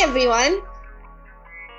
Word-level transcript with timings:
everyone. 0.00 0.62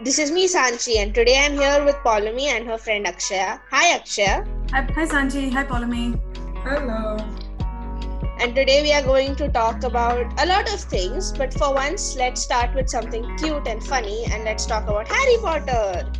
This 0.03 0.19
is 0.19 0.31
me, 0.31 0.47
Sanchi, 0.47 0.97
and 0.97 1.13
today 1.13 1.43
I'm 1.43 1.53
here 1.53 1.83
with 1.83 1.95
Paullomi 2.05 2.43
and 2.43 2.67
her 2.67 2.77
friend 2.77 3.07
Akshaya. 3.07 3.59
Hi, 3.71 3.97
Akshaya. 3.97 4.35
Hi, 4.69 4.81
hi 4.97 5.05
Sanchi. 5.05 5.51
Hi, 5.51 5.63
Paullomi. 5.63 6.21
Hello. 6.63 7.17
And 8.39 8.53
today 8.53 8.83
we 8.83 8.93
are 8.93 9.01
going 9.01 9.35
to 9.37 9.49
talk 9.49 9.83
about 9.83 10.39
a 10.39 10.45
lot 10.45 10.71
of 10.71 10.79
things, 10.81 11.31
but 11.31 11.51
for 11.51 11.73
once, 11.73 12.15
let's 12.15 12.43
start 12.43 12.75
with 12.75 12.89
something 12.89 13.25
cute 13.37 13.67
and 13.67 13.83
funny 13.83 14.25
and 14.25 14.43
let's 14.43 14.67
talk 14.67 14.83
about 14.83 15.07
Harry 15.07 15.37
Potter. 15.41 16.11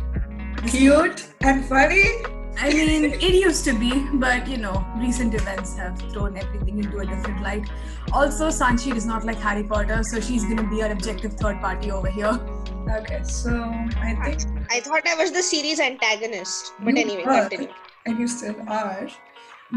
Cute 0.66 1.28
and 1.42 1.64
funny. 1.66 2.41
I 2.58 2.70
mean, 2.70 3.04
it 3.14 3.22
used 3.34 3.64
to 3.64 3.72
be, 3.78 4.06
but 4.14 4.46
you 4.46 4.56
know, 4.58 4.84
recent 4.96 5.34
events 5.34 5.76
have 5.76 5.98
thrown 6.12 6.36
everything 6.36 6.78
into 6.78 6.98
a 6.98 7.06
different 7.06 7.42
light. 7.42 7.68
Also, 8.12 8.48
Sanchi 8.48 8.94
is 8.94 9.06
not 9.06 9.24
like 9.24 9.38
Harry 9.38 9.64
Potter, 9.64 10.02
so 10.04 10.20
she's 10.20 10.44
gonna 10.44 10.68
be 10.68 10.82
our 10.82 10.90
objective 10.92 11.34
third 11.34 11.60
party 11.60 11.90
over 11.90 12.08
here. 12.08 12.38
Okay, 12.90 13.22
so 13.24 13.50
I 13.96 14.14
think 14.36 14.66
I 14.70 14.80
thought 14.80 15.06
I 15.08 15.14
was 15.16 15.32
the 15.32 15.42
series 15.42 15.80
antagonist, 15.80 16.72
but 16.80 16.94
You 16.96 17.02
anyway, 17.02 17.22
are. 17.24 17.48
continue. 17.48 17.74
and 18.06 18.18
you 18.18 18.28
still 18.28 18.56
are. 18.68 19.08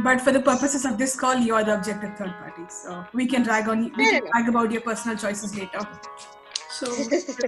But 0.03 0.19
for 0.21 0.31
the 0.33 0.41
purposes 0.41 0.83
of 0.85 0.97
this 0.97 1.15
call, 1.15 1.35
you're 1.37 1.63
the 1.63 1.75
objective 1.75 2.17
third 2.17 2.33
party, 2.39 2.63
so 2.69 3.05
we 3.13 3.25
can 3.25 3.43
drag 3.43 3.69
on. 3.69 3.83
We 3.83 4.05
can 4.05 4.15
enough. 4.17 4.31
brag 4.31 4.49
about 4.49 4.71
your 4.71 4.81
personal 4.81 5.17
choices 5.17 5.55
later. 5.57 5.79
So, 6.77 6.87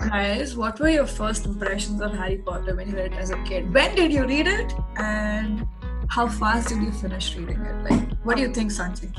guys, 0.07 0.55
what 0.55 0.79
were 0.79 0.87
your 0.89 1.05
first 1.05 1.45
impressions 1.45 1.99
of 1.99 2.13
Harry 2.13 2.37
Potter 2.37 2.73
when 2.75 2.89
you 2.89 2.95
read 2.95 3.11
it 3.11 3.17
as 3.17 3.29
a 3.29 3.43
kid? 3.43 3.73
When 3.73 3.93
did 3.93 4.13
you 4.13 4.25
read 4.25 4.47
it, 4.47 4.73
and 4.95 5.67
how 6.07 6.29
fast 6.29 6.69
did 6.69 6.81
you 6.81 6.91
finish 6.91 7.35
reading 7.35 7.59
it? 7.59 7.91
Like, 7.91 8.17
what 8.23 8.37
do 8.37 8.43
you 8.43 8.53
think, 8.53 8.71
Sanchi? 8.71 9.11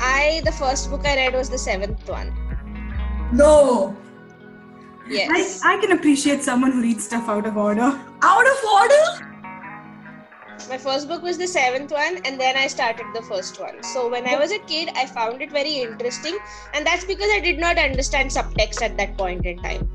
I, 0.00 0.40
the 0.46 0.52
first 0.52 0.88
book 0.88 1.04
I 1.04 1.16
read 1.16 1.34
was 1.34 1.50
the 1.50 1.58
seventh 1.58 2.08
one. 2.08 2.32
No, 3.30 3.94
Yes. 5.06 5.62
I, 5.62 5.74
I 5.74 5.80
can 5.80 5.92
appreciate 5.92 6.42
someone 6.42 6.72
who 6.72 6.82
reads 6.82 7.04
stuff 7.04 7.28
out 7.28 7.46
of 7.46 7.56
order. 7.56 7.98
out 8.22 8.46
of 8.46 8.64
order. 8.72 9.27
My 10.66 10.76
first 10.76 11.08
book 11.08 11.22
was 11.22 11.38
the 11.38 11.46
seventh 11.46 11.92
one, 11.92 12.18
and 12.24 12.38
then 12.40 12.56
I 12.56 12.66
started 12.66 13.06
the 13.14 13.22
first 13.22 13.60
one. 13.60 13.82
So 13.82 14.08
when 14.08 14.26
I 14.26 14.36
was 14.36 14.52
a 14.52 14.58
kid, 14.58 14.90
I 14.94 15.06
found 15.06 15.40
it 15.40 15.50
very 15.50 15.76
interesting, 15.76 16.38
and 16.74 16.86
that's 16.86 17.04
because 17.04 17.30
I 17.32 17.40
did 17.40 17.58
not 17.58 17.78
understand 17.78 18.30
subtext 18.30 18.82
at 18.82 18.96
that 18.98 19.16
point 19.16 19.46
in 19.46 19.58
time. 19.58 19.88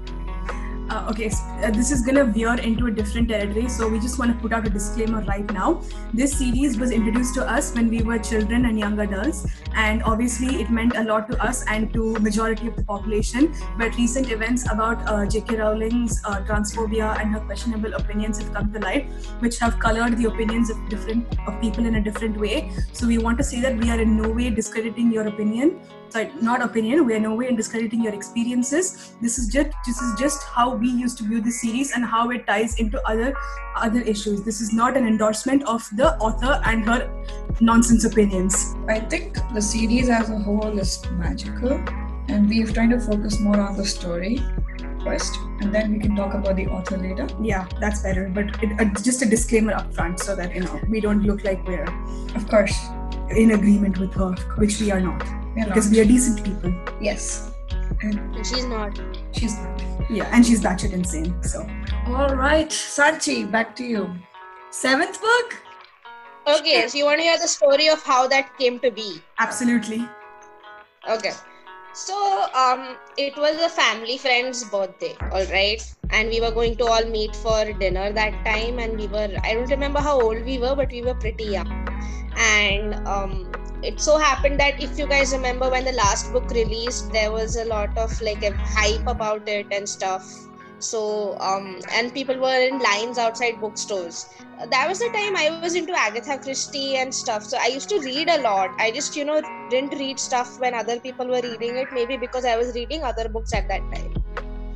Uh, 0.94 1.10
okay, 1.10 1.28
uh, 1.64 1.72
this 1.72 1.90
is 1.90 2.04
gonna 2.06 2.24
veer 2.24 2.54
into 2.54 2.86
a 2.86 2.92
different 2.92 3.28
territory, 3.28 3.68
so 3.68 3.88
we 3.90 4.00
just 4.00 4.20
want 4.20 4.32
to 4.32 4.40
put 4.40 4.54
out 4.54 4.68
a 4.68 4.70
disclaimer 4.70 5.22
right 5.22 5.52
now. 5.52 5.82
This 6.14 6.38
series 6.38 6.78
was 6.78 6.92
introduced 6.92 7.34
to 7.36 7.48
us 7.54 7.74
when 7.74 7.90
we 7.90 8.04
were 8.04 8.20
children 8.20 8.68
and 8.68 8.78
young 8.78 9.00
adults, 9.00 9.48
and 9.76 10.04
obviously 10.04 10.62
it 10.62 10.70
meant 10.70 10.96
a 10.96 11.04
lot 11.04 11.32
to 11.32 11.42
us 11.44 11.64
and 11.68 11.92
to 11.94 12.14
majority 12.28 12.68
of 12.68 12.76
the 12.76 12.84
population. 12.84 13.56
But 13.80 13.96
recent 13.96 14.32
events 14.32 14.68
about 14.72 15.02
uh, 15.08 15.26
J.K. 15.26 15.56
Rowling's 15.56 16.22
uh, 16.26 16.42
transphobia 16.52 17.20
and 17.20 17.34
her 17.34 17.40
questionable 17.40 17.96
opinions 17.96 18.38
have 18.38 18.54
come 18.54 18.72
to 18.74 18.80
light, 18.80 19.10
which 19.40 19.58
have 19.58 19.80
colored 19.80 20.16
the 20.16 20.26
opinions 20.26 20.70
of 20.70 20.78
different 20.90 21.26
of 21.48 21.60
people 21.60 21.88
in 21.88 21.96
a 21.96 22.04
different 22.12 22.38
way. 22.38 22.72
So 22.92 23.08
we 23.08 23.18
want 23.18 23.40
to 23.40 23.44
say 23.44 23.62
that 23.62 23.76
we 23.78 23.90
are 23.90 24.00
in 24.00 24.16
no 24.22 24.30
way 24.30 24.52
discrediting 24.52 25.12
your 25.12 25.28
opinion. 25.28 25.80
Sorry, 26.14 26.32
not 26.42 26.62
opinion. 26.62 27.08
We 27.08 27.16
are 27.16 27.20
no 27.20 27.34
way 27.34 27.48
in 27.50 27.56
discrediting 27.56 28.04
your 28.04 28.14
experiences. 28.14 29.16
This 29.20 29.40
is 29.40 29.48
just 29.48 29.72
this 29.84 30.00
is 30.00 30.20
just 30.20 30.44
how 30.44 30.76
we 30.76 30.88
used 30.88 31.18
to 31.18 31.24
view 31.24 31.42
the 31.42 31.50
series 31.50 31.94
and 31.94 32.06
how 32.06 32.30
it 32.30 32.46
ties 32.46 32.76
into 32.78 33.02
other 33.14 33.36
other 33.76 34.02
issues. 34.02 34.44
This 34.44 34.62
is 34.62 34.74
not 34.74 34.96
an 34.96 35.08
endorsement 35.08 35.64
of 35.64 35.90
the 36.02 36.16
author 36.18 36.62
and 36.66 36.86
her 36.86 37.10
nonsense 37.62 38.06
opinions. 38.06 38.76
I 38.88 39.00
think 39.00 39.40
the 39.56 39.60
series 39.60 40.08
as 40.08 40.30
a 40.30 40.38
whole 40.38 40.78
is 40.78 41.04
magical, 41.14 41.82
and 42.28 42.48
we're 42.48 42.68
trying 42.68 42.92
to 42.92 43.00
focus 43.00 43.40
more 43.40 43.60
on 43.60 43.76
the 43.76 43.86
story 43.98 44.40
first, 45.04 45.36
and 45.62 45.74
then 45.74 45.94
we 45.94 46.00
can 46.00 46.16
talk 46.16 46.36
about 46.36 46.58
the 46.58 46.68
author 46.68 46.96
later. 46.96 47.28
Yeah, 47.42 47.68
that's 47.80 48.04
better. 48.04 48.30
But 48.32 48.62
it, 48.62 48.80
uh, 48.80 48.94
just 49.02 49.24
a 49.24 49.26
disclaimer 49.26 49.74
up 49.74 49.92
front 49.96 50.20
so 50.20 50.36
that 50.36 50.54
you 50.54 50.62
know 50.62 50.80
we 50.88 51.02
don't 51.02 51.24
look 51.24 51.44
like 51.44 51.68
we're 51.68 51.88
Of 52.36 52.48
course, 52.48 52.78
in 53.32 53.58
agreement 53.64 53.98
with 53.98 54.14
her, 54.14 54.34
which 54.58 54.80
we 54.80 54.92
are 54.92 55.02
not, 55.02 55.43
we're 55.56 55.66
because 55.66 55.86
not. 55.90 55.96
we 55.96 56.02
are 56.02 56.06
decent 56.06 56.44
people. 56.44 56.74
yes, 57.02 57.52
and 58.02 58.20
And 58.36 58.46
she's 58.46 58.66
not. 58.66 59.00
she's 59.32 59.58
not. 59.60 59.82
Yeah, 60.10 60.30
and 60.34 60.46
she's 60.46 60.62
batshit 60.62 60.92
insane. 60.94 61.42
So 61.44 61.68
All 62.08 62.36
right, 62.36 62.70
Sanchi, 62.70 63.50
back 63.50 63.76
to 63.78 63.84
you. 63.84 64.14
Seventh 64.72 65.22
book? 65.22 65.56
Okay, 66.48 66.88
so 66.88 66.98
you 66.98 67.06
want 67.06 67.20
to 67.20 67.24
hear 67.24 67.38
the 67.38 67.48
story 67.48 67.88
of 67.88 68.04
how 68.04 68.28
that 68.28 68.58
came 68.58 68.80
to 68.80 68.92
be? 68.92 69.22
absolutely. 69.40 70.08
Okay. 71.10 71.32
So, 71.96 72.16
um, 72.56 72.98
it 73.18 73.36
was 73.38 73.56
a 73.62 73.70
family 73.70 74.18
friend's 74.18 74.64
birthday, 74.70 75.16
all 75.32 75.46
right, 75.52 75.80
and 76.10 76.28
we 76.30 76.42
were 76.42 76.50
going 76.50 76.76
to 76.78 76.86
all 76.86 77.06
meet 77.06 77.36
for 77.36 77.72
dinner 77.74 78.12
that 78.12 78.34
time, 78.46 78.80
and 78.80 78.98
we 78.98 79.06
were 79.08 79.30
I 79.44 79.54
don't 79.54 79.70
remember 79.70 80.00
how 80.00 80.20
old 80.20 80.44
we 80.44 80.58
were, 80.58 80.76
but 80.76 80.90
we 80.90 81.04
were 81.04 81.14
pretty 81.14 81.44
young, 81.44 81.70
and 82.36 82.96
um, 83.08 83.52
it 83.84 84.00
so 84.00 84.18
happened 84.18 84.60
that 84.60 84.82
if 84.82 84.98
you 84.98 85.08
guys 85.08 85.34
remember 85.34 85.70
when 85.70 85.86
the 85.86 85.92
last 85.92 86.32
book 86.32 86.50
released, 86.50 87.12
there 87.12 87.32
was 87.32 87.56
a 87.58 87.66
lot 87.66 87.98
of 87.98 88.20
like 88.22 88.44
a 88.44 88.56
hype 88.58 89.08
about 89.08 89.48
it 89.48 89.68
and 89.72 89.88
stuff. 89.88 90.26
So, 90.80 91.38
um, 91.40 91.80
and 91.94 92.14
people 92.14 92.38
were 92.40 92.60
in 92.60 92.80
lines 92.80 93.18
outside 93.18 93.62
bookstores 93.62 94.26
that 94.70 94.88
was 94.88 95.00
the 95.00 95.10
time 95.10 95.36
I 95.36 95.60
was 95.62 95.76
into 95.76 95.94
Agatha 95.94 96.38
Christie 96.38 96.96
and 96.96 97.14
stuff. 97.14 97.44
So 97.44 97.58
I 97.60 97.68
used 97.68 97.90
to 97.90 98.00
read 98.00 98.30
a 98.30 98.42
lot. 98.42 98.72
I 98.80 98.92
just, 98.92 99.16
you 99.16 99.26
know, 99.26 99.42
didn't 99.70 99.98
read 100.00 100.20
stuff 100.20 100.60
when 100.60 100.74
other 100.74 101.00
people 101.00 101.28
were 101.28 101.42
reading 101.42 101.78
it, 101.78 101.88
maybe 101.92 102.18
because 102.18 102.46
I 102.46 102.58
was 102.58 102.74
reading 102.76 103.04
other 103.04 103.28
books 103.30 103.54
at 103.54 103.68
that 103.68 103.82
time. 103.94 104.23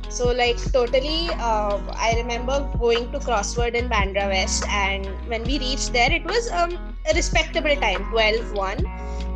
So, 0.08 0.32
like, 0.32 0.56
totally, 0.72 1.28
uh, 1.38 1.78
I 1.94 2.14
remember 2.16 2.68
going 2.78 3.12
to 3.12 3.18
Crossword 3.18 3.74
in 3.74 3.88
Bandra 3.88 4.28
West, 4.28 4.66
and 4.68 5.06
when 5.28 5.44
we 5.44 5.58
reached 5.58 5.92
there, 5.92 6.10
it 6.10 6.24
was 6.24 6.50
um, 6.50 6.72
a 7.10 7.14
respectable 7.14 7.76
time 7.76 8.08
12 8.10 8.52
1. 8.52 8.86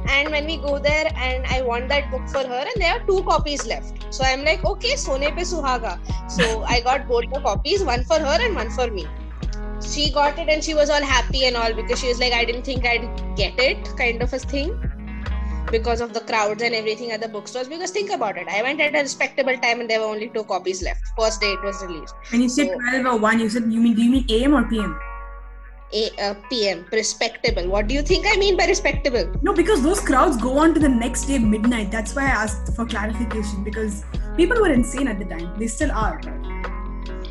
And 0.09 0.31
when 0.31 0.47
we 0.47 0.56
go 0.56 0.78
there, 0.78 1.12
and 1.15 1.47
I 1.47 1.62
want 1.62 1.88
that 1.88 2.10
book 2.10 2.27
for 2.28 2.47
her, 2.47 2.65
and 2.71 2.83
there 2.83 2.94
are 2.94 3.06
two 3.06 3.22
copies 3.22 3.66
left. 3.66 4.06
So 4.12 4.25
I'm 4.25 4.44
like, 4.44 4.65
okay, 4.65 4.97
Sone 4.97 5.21
pe 5.21 5.43
Suhaga. 5.43 5.99
So 6.31 6.62
I 6.66 6.81
got 6.81 7.06
both 7.06 7.31
the 7.33 7.41
copies, 7.41 7.84
one 7.84 8.04
for 8.04 8.19
her 8.19 8.39
and 8.41 8.56
one 8.56 8.71
for 8.71 8.91
me 8.91 9.06
she 9.84 10.10
got 10.12 10.39
it 10.39 10.49
and 10.49 10.62
she 10.62 10.75
was 10.75 10.91
all 10.91 11.03
happy 11.03 11.44
and 11.47 11.56
all 11.56 11.72
because 11.72 12.00
she 12.00 12.09
was 12.09 12.21
like, 12.21 12.33
I 12.33 12.44
didn't 12.44 12.62
think 12.62 12.84
I'd 12.87 13.37
get 13.37 13.59
it, 13.59 13.89
kind 13.97 14.22
of 14.22 14.33
a 14.33 14.39
thing, 14.39 14.78
because 15.71 16.00
of 16.00 16.12
the 16.12 16.21
crowds 16.21 16.62
and 16.62 16.75
everything 16.75 17.12
at 17.12 17.21
the 17.21 17.28
bookstores. 17.28 17.69
Because 17.69 17.91
think 17.91 18.11
about 18.11 18.37
it, 18.37 18.49
I 18.49 18.62
went 18.62 18.81
at 18.81 18.95
a 18.95 18.99
respectable 18.99 19.56
time 19.59 19.81
and 19.81 19.89
there 19.89 20.00
were 20.00 20.06
only 20.06 20.28
two 20.28 20.45
copies 20.45 20.83
left. 20.83 21.00
First 21.19 21.41
day 21.41 21.53
it 21.53 21.62
was 21.62 21.83
released. 21.84 22.15
When 22.31 22.43
you 22.43 22.49
said 22.49 22.69
So- 22.69 22.78
12 23.03 23.06
or 23.06 23.19
1, 23.19 23.41
you 23.41 23.49
said, 23.49 23.65
you 23.72 23.81
mean, 23.81 23.95
do 23.95 24.03
you 24.03 24.11
mean 24.11 24.27
AM 24.28 24.55
or 24.55 24.65
PM? 24.65 24.99
A 25.95 26.11
uh, 26.22 26.34
PM, 26.49 26.87
respectable. 26.91 27.69
What 27.69 27.87
do 27.87 27.95
you 27.95 28.01
think 28.01 28.25
I 28.27 28.39
mean 28.39 28.56
by 28.56 28.65
respectable? 28.67 29.31
No, 29.43 29.53
because 29.53 29.83
those 29.83 30.01
crowds 30.01 30.39
go 30.39 30.56
on 30.59 30.72
to 30.72 30.81
the 30.81 30.89
next 30.89 31.27
day 31.27 31.39
midnight. 31.39 31.91
That's 31.91 32.17
why 32.17 32.22
I 32.22 32.31
asked 32.45 32.75
for 32.75 32.87
clarification 32.87 33.62
because 33.62 34.03
people 34.39 34.59
were 34.59 34.72
insane 34.72 35.06
at 35.06 35.19
the 35.19 35.27
time. 35.27 35.53
They 35.59 35.67
still 35.67 35.93
are. 35.93 36.19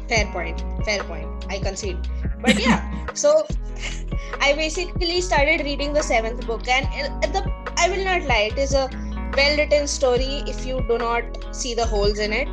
Fair 0.08 0.28
point. 0.31 0.64
Fair 0.86 1.03
point. 1.06 1.46
I 1.50 1.58
concede. 1.58 1.97
But 2.41 2.59
yeah, 2.59 3.06
so 3.13 3.46
I 4.41 4.53
basically 4.53 5.22
started 5.22 5.62
reading 5.63 5.94
the 5.94 6.03
seventh 6.03 6.46
book, 6.47 6.68
and 6.68 6.85
the 7.34 7.44
I 7.78 7.90
will 7.90 8.03
not 8.03 8.24
lie, 8.24 8.50
it 8.52 8.57
is 8.57 8.74
a 8.74 8.90
well-written 9.35 9.88
story 9.88 10.44
if 10.47 10.66
you 10.66 10.84
do 10.88 10.97
not 10.97 11.56
see 11.56 11.74
the 11.74 11.85
holes 11.85 12.19
in 12.19 12.34
it, 12.34 12.47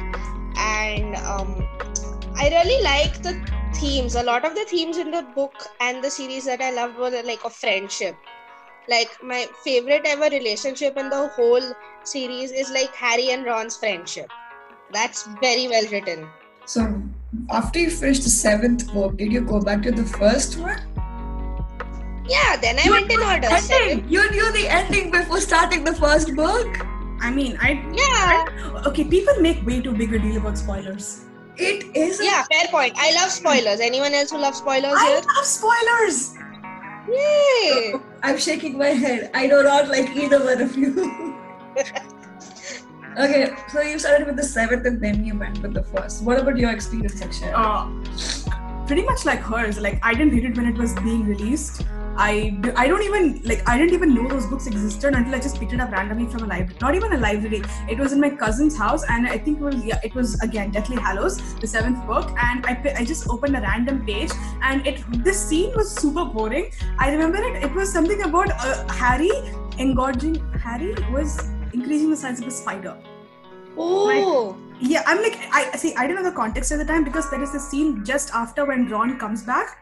and 0.56 1.16
um, 1.16 1.66
I 2.36 2.48
really 2.50 2.82
like 2.82 3.22
the 3.22 3.34
themes. 3.74 4.14
A 4.14 4.22
lot 4.22 4.44
of 4.44 4.54
the 4.54 4.64
themes 4.64 4.96
in 4.96 5.10
the 5.10 5.22
book 5.34 5.66
and 5.80 6.02
the 6.02 6.10
series 6.10 6.44
that 6.44 6.60
I 6.60 6.70
loved 6.70 6.96
were 6.96 7.10
like 7.10 7.44
of 7.44 7.52
friendship. 7.52 8.16
Like 8.88 9.10
my 9.22 9.46
favorite 9.64 10.02
ever 10.06 10.28
relationship 10.34 10.96
in 10.96 11.10
the 11.10 11.28
whole 11.28 11.74
series 12.04 12.52
is 12.52 12.70
like 12.70 12.94
Harry 12.94 13.30
and 13.30 13.44
Ron's 13.44 13.76
friendship. 13.76 14.30
That's 14.92 15.26
very 15.42 15.68
well 15.68 15.84
written. 15.90 16.26
So, 16.64 17.02
after 17.50 17.78
you 17.78 17.90
finished 17.90 18.22
the 18.24 18.30
seventh 18.30 18.92
book, 18.92 19.16
did 19.16 19.32
you 19.32 19.40
go 19.40 19.60
back 19.60 19.82
to 19.82 19.90
the 19.92 20.04
first 20.04 20.58
one? 20.58 20.80
Yeah, 22.28 22.56
then 22.56 22.78
I 22.78 22.82
You 22.84 22.90
went 22.92 23.10
in 23.10 23.20
the 23.20 23.26
order. 23.26 23.48
Second- 23.48 23.90
Ending. 23.90 24.08
You 24.08 24.30
knew 24.30 24.52
the 24.52 24.68
ending 24.68 25.10
before 25.10 25.40
starting 25.40 25.84
the 25.84 25.94
first 25.94 26.34
book. 26.36 26.66
I 27.20 27.30
mean, 27.30 27.56
I. 27.60 27.70
Yeah, 27.94 28.84
Okay, 28.86 29.04
people 29.04 29.34
make 29.40 29.64
way 29.66 29.80
too 29.80 29.92
big 29.92 30.12
a 30.14 30.18
deal 30.18 30.36
about 30.36 30.56
spoilers. 30.58 31.22
It 31.56 31.84
is. 31.96 32.20
a- 32.20 32.24
yeah, 32.24 32.44
fair 32.52 32.68
point. 32.70 32.94
I 32.96 33.12
love 33.14 33.30
spoilers. 33.30 33.80
Anyone 33.80 34.14
else 34.14 34.30
who 34.30 34.38
loves 34.38 34.58
spoilers 34.58 34.94
I 34.96 35.06
here? 35.08 35.22
love 35.34 35.44
spoilers! 35.44 36.34
Yay! 37.08 37.94
I'm 38.22 38.38
shaking 38.38 38.78
my 38.78 38.88
head. 39.04 39.30
I 39.34 39.46
do 39.48 39.62
not 39.64 39.88
like 39.88 40.14
either 40.14 40.38
one 40.44 40.60
of 40.60 40.76
you. 40.76 41.34
okay, 43.18 43.54
so 43.68 43.80
you 43.80 43.98
started 43.98 44.26
with 44.26 44.36
the 44.36 44.42
seventh 44.42 44.86
and 44.86 45.00
then 45.00 45.24
you 45.24 45.38
went 45.38 45.60
with 45.62 45.74
the 45.74 45.82
first. 45.82 46.22
What 46.22 46.38
about 46.38 46.56
your 46.56 46.70
experience, 46.70 47.20
Akshay? 47.20 47.52
Uh, 47.54 47.88
pretty 48.86 49.02
much 49.02 49.24
like 49.24 49.40
hers. 49.40 49.78
Like, 49.78 49.98
I 50.02 50.14
didn't 50.14 50.32
read 50.32 50.44
it 50.44 50.56
when 50.56 50.66
it 50.66 50.76
was 50.76 50.94
being 50.94 51.24
released. 51.24 51.84
I, 52.20 52.60
I 52.74 52.88
don't 52.88 53.04
even 53.04 53.40
like 53.44 53.62
I 53.68 53.78
didn't 53.78 53.94
even 53.94 54.12
know 54.12 54.26
those 54.26 54.44
books 54.46 54.66
existed 54.66 55.14
until 55.14 55.32
I 55.36 55.38
just 55.38 55.60
picked 55.60 55.72
it 55.72 55.80
up 55.80 55.92
randomly 55.92 56.26
from 56.26 56.42
a 56.42 56.46
library. 56.48 56.74
Not 56.80 56.96
even 56.96 57.12
a 57.12 57.16
library. 57.16 57.62
It 57.88 57.96
was 57.96 58.12
in 58.12 58.20
my 58.20 58.30
cousin's 58.30 58.76
house, 58.76 59.04
and 59.08 59.28
I 59.28 59.38
think 59.38 59.60
it 59.60 59.62
was 59.62 59.84
yeah, 59.84 60.00
it 60.02 60.16
was 60.16 60.34
again 60.40 60.72
Deathly 60.72 60.96
Hallows, 60.96 61.54
the 61.60 61.68
seventh 61.68 62.04
book. 62.08 62.32
And 62.42 62.66
I 62.66 62.94
I 62.96 63.04
just 63.04 63.28
opened 63.28 63.56
a 63.56 63.60
random 63.60 64.04
page, 64.04 64.32
and 64.62 64.84
it 64.84 65.04
this 65.22 65.38
scene 65.48 65.72
was 65.76 65.94
super 65.94 66.24
boring. 66.24 66.72
I 66.98 67.12
remember 67.12 67.38
it. 67.38 67.62
It 67.62 67.72
was 67.72 67.92
something 67.92 68.20
about 68.22 68.50
uh, 68.50 68.88
Harry 68.94 69.30
engorging. 69.78 70.42
Harry 70.58 70.96
was 71.12 71.38
increasing 71.72 72.10
the 72.10 72.16
size 72.16 72.40
of 72.40 72.48
a 72.48 72.50
spider. 72.50 72.96
Oh. 73.78 74.56
Yeah, 74.80 75.02
I'm 75.06 75.22
like 75.22 75.38
I 75.52 75.76
see. 75.76 75.94
I 75.96 76.06
didn't 76.06 76.22
know 76.22 76.30
the 76.30 76.36
context 76.36 76.70
at 76.72 76.78
the 76.78 76.84
time 76.84 77.04
because 77.04 77.30
there 77.30 77.42
is 77.42 77.54
a 77.54 77.60
scene 77.60 78.04
just 78.04 78.32
after 78.32 78.64
when 78.64 78.88
Ron 78.88 79.18
comes 79.18 79.42
back 79.42 79.78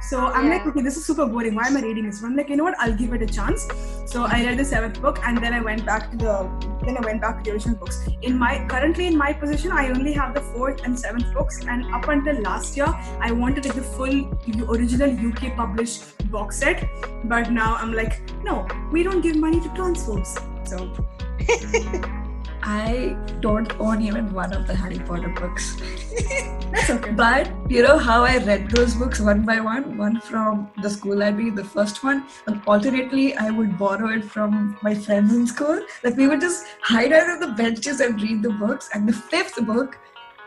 so 0.00 0.26
I'm 0.26 0.48
like, 0.48 0.64
okay, 0.64 0.82
this 0.82 0.96
is 0.96 1.04
super 1.04 1.26
boring. 1.26 1.54
Why 1.54 1.66
am 1.66 1.76
I 1.76 1.80
reading 1.80 2.06
this? 2.06 2.20
So 2.20 2.26
I'm 2.26 2.36
like, 2.36 2.48
you 2.48 2.56
know 2.56 2.62
what? 2.62 2.78
I'll 2.78 2.94
give 2.94 3.12
it 3.12 3.22
a 3.22 3.26
chance. 3.26 3.66
So 4.06 4.24
I 4.24 4.44
read 4.44 4.58
the 4.58 4.64
seventh 4.64 5.00
book, 5.02 5.18
and 5.24 5.36
then 5.38 5.52
I 5.52 5.60
went 5.60 5.84
back 5.84 6.10
to 6.12 6.16
the 6.16 6.76
then 6.84 6.96
I 6.96 7.00
went 7.00 7.20
back 7.20 7.38
to 7.38 7.50
the 7.50 7.54
original 7.54 7.76
books. 7.76 8.08
In 8.22 8.38
my 8.38 8.64
currently 8.68 9.06
in 9.08 9.16
my 9.16 9.32
position, 9.32 9.72
I 9.72 9.88
only 9.88 10.12
have 10.12 10.34
the 10.34 10.42
fourth 10.42 10.84
and 10.84 10.98
seventh 10.98 11.32
books, 11.34 11.60
and 11.66 11.92
up 11.92 12.06
until 12.08 12.40
last 12.42 12.76
year, 12.76 12.86
I 13.20 13.32
wanted 13.32 13.64
to 13.64 13.68
take 13.68 13.74
the 13.74 13.82
full 13.82 14.70
original 14.76 15.10
UK 15.28 15.56
published 15.56 16.30
box 16.30 16.58
set. 16.58 16.88
But 17.24 17.50
now 17.50 17.74
I'm 17.74 17.92
like, 17.92 18.20
no, 18.44 18.68
we 18.92 19.02
don't 19.02 19.22
give 19.22 19.36
money 19.36 19.60
to 19.60 19.68
transphobes. 19.70 20.38
So. 20.68 22.12
I 22.68 23.16
don't 23.40 23.72
own 23.78 24.02
even 24.02 24.32
one 24.34 24.52
of 24.52 24.66
the 24.66 24.74
Harry 24.74 24.98
Potter 24.98 25.28
books. 25.28 25.76
That's 26.72 26.90
okay. 26.90 27.12
But 27.12 27.48
you 27.70 27.80
know 27.80 27.96
how 27.96 28.24
I 28.24 28.38
read 28.38 28.68
those 28.70 28.96
books 28.96 29.20
one 29.20 29.42
by 29.42 29.60
one? 29.60 29.96
One 29.96 30.20
from 30.20 30.68
the 30.82 30.90
school 30.90 31.16
library, 31.16 31.50
the 31.50 31.62
first 31.62 32.02
one, 32.02 32.26
and 32.48 32.60
alternately 32.66 33.36
I 33.36 33.50
would 33.50 33.78
borrow 33.78 34.08
it 34.08 34.24
from 34.24 34.76
my 34.82 34.96
friends 34.96 35.32
in 35.32 35.46
school. 35.46 35.80
Like 36.02 36.16
we 36.16 36.26
would 36.26 36.40
just 36.40 36.66
hide 36.82 37.12
under 37.12 37.46
the 37.46 37.52
benches 37.52 38.00
and 38.00 38.20
read 38.20 38.42
the 38.42 38.50
books. 38.50 38.90
And 38.92 39.08
the 39.08 39.12
fifth 39.12 39.64
book, 39.64 39.96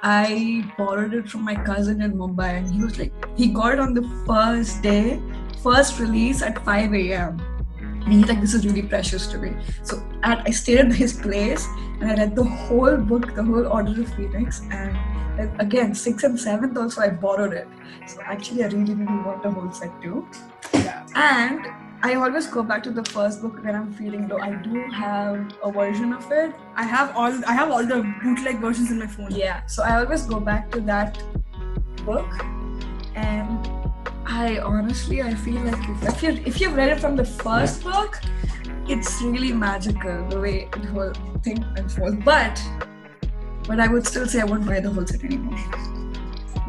I 0.03 0.69
borrowed 0.77 1.13
it 1.13 1.29
from 1.29 1.45
my 1.45 1.55
cousin 1.55 2.01
in 2.01 2.17
Mumbai, 2.17 2.57
and 2.57 2.69
he 2.69 2.83
was 2.83 2.99
like, 2.99 3.13
he 3.37 3.47
got 3.47 3.75
it 3.75 3.79
on 3.79 3.93
the 3.93 4.03
first 4.27 4.81
day, 4.81 5.21
first 5.63 5.99
release 5.99 6.41
at 6.41 6.63
5 6.65 6.93
a.m. 6.93 7.39
And 8.09 8.17
he's 8.17 8.27
like, 8.27 8.41
this 8.41 8.55
is 8.55 8.65
really 8.65 8.81
precious 8.81 9.27
to 9.27 9.37
me. 9.37 9.53
So 9.83 10.03
at, 10.23 10.41
I 10.47 10.49
stayed 10.49 10.79
at 10.79 10.91
his 10.91 11.13
place 11.13 11.67
and 12.01 12.09
I 12.09 12.15
read 12.15 12.35
the 12.35 12.43
whole 12.43 12.97
book, 12.97 13.35
the 13.35 13.43
whole 13.43 13.67
Order 13.67 14.01
of 14.01 14.11
Phoenix, 14.15 14.63
and 14.71 14.97
again, 15.59 15.93
sixth 15.93 16.25
and 16.25 16.39
seventh 16.39 16.75
also 16.75 17.01
I 17.01 17.09
borrowed 17.09 17.53
it. 17.53 17.67
So 18.07 18.19
actually, 18.23 18.63
I 18.63 18.67
really, 18.69 18.95
really 18.95 19.21
want 19.27 19.43
the 19.43 19.51
whole 19.51 19.71
set 19.71 19.91
too. 20.01 20.27
Yeah. 20.73 21.05
And 21.13 21.67
I 22.01 22.15
always 22.15 22.47
go 22.47 22.63
back 22.63 22.81
to 22.83 22.89
the 22.89 23.05
first 23.05 23.43
book 23.43 23.63
when 23.63 23.75
I'm 23.75 23.93
feeling 23.93 24.27
low. 24.27 24.39
I 24.39 24.55
do 24.55 24.89
have 24.89 25.53
a 25.63 25.71
version 25.71 26.11
of 26.11 26.31
it. 26.31 26.55
I 26.75 26.85
have 26.85 27.15
all 27.15 27.31
I 27.45 27.53
have 27.53 27.69
all 27.69 27.85
the 27.85 28.11
bootleg 28.23 28.57
versions 28.59 28.89
in 28.89 28.97
my 28.97 29.05
phone. 29.05 29.29
Yeah. 29.29 29.67
So 29.67 29.83
I 29.83 29.99
always 29.99 30.23
go 30.23 30.39
back 30.39 30.71
to 30.71 30.81
that 30.81 31.21
book, 32.07 32.27
and 33.13 33.78
I 34.31 34.59
honestly 34.59 35.23
I 35.23 35.33
feel 35.33 35.61
like 35.61 35.89
if 36.03 36.21
you 36.21 36.29
if 36.45 36.61
you've 36.61 36.75
read 36.75 36.89
it 36.89 36.99
from 36.99 37.15
the 37.15 37.25
first 37.25 37.83
book, 37.83 38.21
it's 38.87 39.21
really 39.23 39.51
magical 39.51 40.27
the 40.29 40.39
way 40.39 40.69
the 40.71 40.87
whole 40.87 41.13
thing 41.41 41.65
unfolds. 41.75 42.23
But 42.23 42.61
but 43.67 43.79
I 43.79 43.87
would 43.87 44.05
still 44.05 44.27
say 44.27 44.41
I 44.41 44.43
won't 44.43 44.67
buy 44.67 44.81
the 44.81 44.91
whole 44.91 45.07
set 45.07 45.23
anymore. 45.23 45.57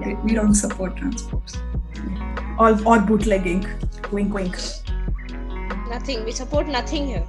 We, 0.02 0.14
we 0.14 0.34
don't 0.34 0.54
support 0.54 0.96
transphobes. 0.96 1.58
Or, 2.58 2.70
or 2.86 3.00
bootlegging. 3.00 3.66
Wink, 4.10 4.32
wink. 4.32 4.56
Nothing. 5.90 6.24
We 6.24 6.32
support 6.32 6.66
nothing 6.66 7.08
here. 7.08 7.26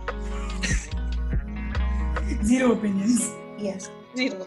Zero 2.44 2.72
opinions. 2.72 3.30
Yes. 3.58 3.92
Zero. 4.16 4.46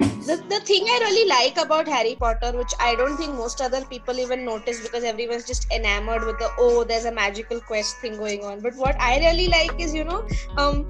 The, 0.00 0.36
the 0.48 0.60
thing 0.60 0.84
I 0.84 0.98
really 1.02 1.28
like 1.28 1.56
about 1.56 1.88
Harry 1.88 2.14
Potter, 2.14 2.56
which 2.56 2.72
I 2.78 2.94
don't 2.94 3.16
think 3.16 3.34
most 3.34 3.60
other 3.60 3.84
people 3.86 4.18
even 4.18 4.44
notice 4.44 4.80
because 4.80 5.02
everyone's 5.02 5.46
just 5.46 5.70
enamored 5.72 6.24
with 6.24 6.38
the 6.38 6.50
oh, 6.58 6.84
there's 6.84 7.04
a 7.06 7.12
magical 7.12 7.60
quest 7.60 7.96
thing 7.98 8.16
going 8.16 8.44
on. 8.44 8.60
But 8.60 8.76
what 8.76 9.00
I 9.00 9.18
really 9.18 9.48
like 9.48 9.80
is, 9.80 9.94
you 9.94 10.04
know, 10.04 10.26
um, 10.56 10.86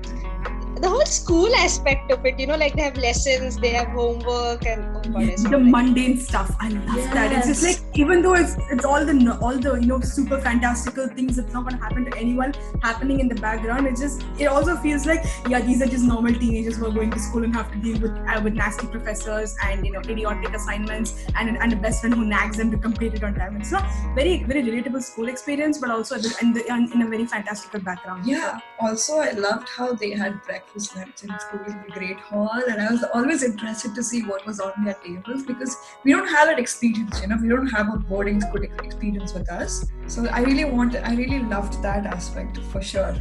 the 0.80 0.88
whole 0.88 1.04
school 1.04 1.54
aspect 1.56 2.10
of 2.10 2.24
it, 2.24 2.38
you 2.38 2.46
know, 2.46 2.56
like 2.56 2.74
they 2.74 2.82
have 2.82 2.96
lessons, 2.96 3.56
they 3.56 3.70
have 3.70 3.88
homework, 3.88 4.64
and 4.66 4.96
oh 4.96 5.00
God, 5.12 5.50
the 5.50 5.58
mundane 5.58 6.18
stuff. 6.18 6.54
I 6.60 6.68
love 6.68 6.96
yes. 6.96 7.14
that. 7.14 7.32
It's 7.32 7.46
just 7.48 7.62
like 7.62 7.98
even 7.98 8.22
though 8.22 8.34
it's 8.34 8.56
it's 8.70 8.84
all 8.84 9.04
the 9.04 9.38
all 9.42 9.58
the 9.58 9.74
you 9.74 9.86
know 9.86 10.00
super 10.00 10.40
fantastical 10.40 11.08
things 11.08 11.36
that's 11.36 11.52
not 11.52 11.64
gonna 11.64 11.82
happen 11.82 12.04
to 12.10 12.16
anyone 12.16 12.54
happening 12.82 13.20
in 13.20 13.28
the 13.28 13.34
background. 13.34 13.86
It 13.86 13.96
just 13.96 14.24
it 14.38 14.46
also 14.46 14.76
feels 14.76 15.06
like 15.06 15.24
yeah, 15.48 15.60
these 15.60 15.82
are 15.82 15.86
just 15.86 16.04
normal 16.04 16.34
teenagers 16.34 16.78
who 16.78 16.86
are 16.86 16.92
going 16.92 17.10
to 17.10 17.18
school 17.18 17.44
and 17.44 17.54
have 17.54 17.70
to 17.72 17.78
deal 17.78 18.00
with 18.00 18.12
uh, 18.12 18.40
with 18.42 18.54
nasty 18.54 18.86
professors 18.86 19.56
and 19.64 19.84
you 19.84 19.92
know 19.92 20.00
idiotic 20.00 20.54
assignments 20.54 21.26
and 21.36 21.56
and 21.58 21.72
a 21.72 21.76
best 21.76 22.00
friend 22.00 22.14
who 22.14 22.24
nags 22.24 22.56
them 22.56 22.70
to 22.70 22.78
complete 22.78 23.14
it 23.14 23.22
on 23.22 23.34
time. 23.34 23.56
It's 23.56 23.72
not 23.72 23.84
very 24.14 24.44
very 24.44 24.62
relatable 24.62 25.02
school 25.02 25.28
experience, 25.28 25.78
but 25.78 25.90
also 25.90 26.14
in, 26.14 26.52
the, 26.54 26.64
in 26.94 27.02
a 27.02 27.06
very 27.06 27.26
fantastical 27.26 27.80
background. 27.80 28.26
Yeah. 28.26 28.58
Also, 28.78 29.18
I 29.18 29.32
loved 29.32 29.68
how 29.68 29.92
they 29.92 30.12
had 30.12 30.42
breakfast 30.42 30.69
breakfast, 30.72 30.96
lunch, 30.96 31.22
and 31.22 31.40
school 31.40 31.60
in 31.66 31.82
the 31.86 31.92
Great 31.92 32.18
Hall, 32.18 32.62
and 32.68 32.80
I 32.80 32.90
was 32.90 33.04
always 33.14 33.42
interested 33.42 33.94
to 33.94 34.02
see 34.02 34.22
what 34.22 34.46
was 34.46 34.60
on 34.60 34.72
their 34.84 34.94
tables 34.94 35.42
because 35.44 35.76
we 36.04 36.12
don't 36.12 36.28
have 36.28 36.48
that 36.48 36.58
experience, 36.58 37.20
you 37.20 37.28
know, 37.28 37.38
we 37.40 37.48
don't 37.48 37.66
have 37.68 37.92
a 37.92 37.96
boarding 37.96 38.40
school 38.40 38.62
experience 38.62 39.34
with 39.34 39.50
us. 39.50 39.86
So 40.06 40.26
I 40.28 40.42
really 40.42 40.64
wanted, 40.64 41.02
I 41.04 41.14
really 41.14 41.40
loved 41.40 41.82
that 41.82 42.06
aspect 42.06 42.58
for 42.72 42.80
sure. 42.80 43.16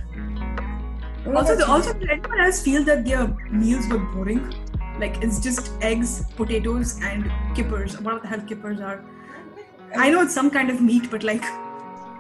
also, 1.36 1.56
the, 1.56 1.66
also, 1.68 1.94
did 1.94 2.10
anyone 2.10 2.40
else 2.40 2.62
feel 2.62 2.84
that 2.86 3.06
their 3.06 3.28
meals 3.50 3.88
were 3.88 4.00
boring? 4.00 4.54
Like 5.00 5.24
it's 5.24 5.40
just 5.40 5.72
eggs, 5.82 6.26
potatoes, 6.36 7.00
and 7.02 7.32
kippers. 7.56 8.00
What 8.02 8.22
the 8.22 8.28
hell 8.28 8.42
kippers 8.42 8.80
are? 8.82 9.04
I 9.96 10.10
know 10.10 10.22
it's 10.22 10.34
some 10.34 10.52
kind 10.52 10.70
of 10.70 10.82
meat, 10.82 11.10
but 11.10 11.24
like 11.24 11.44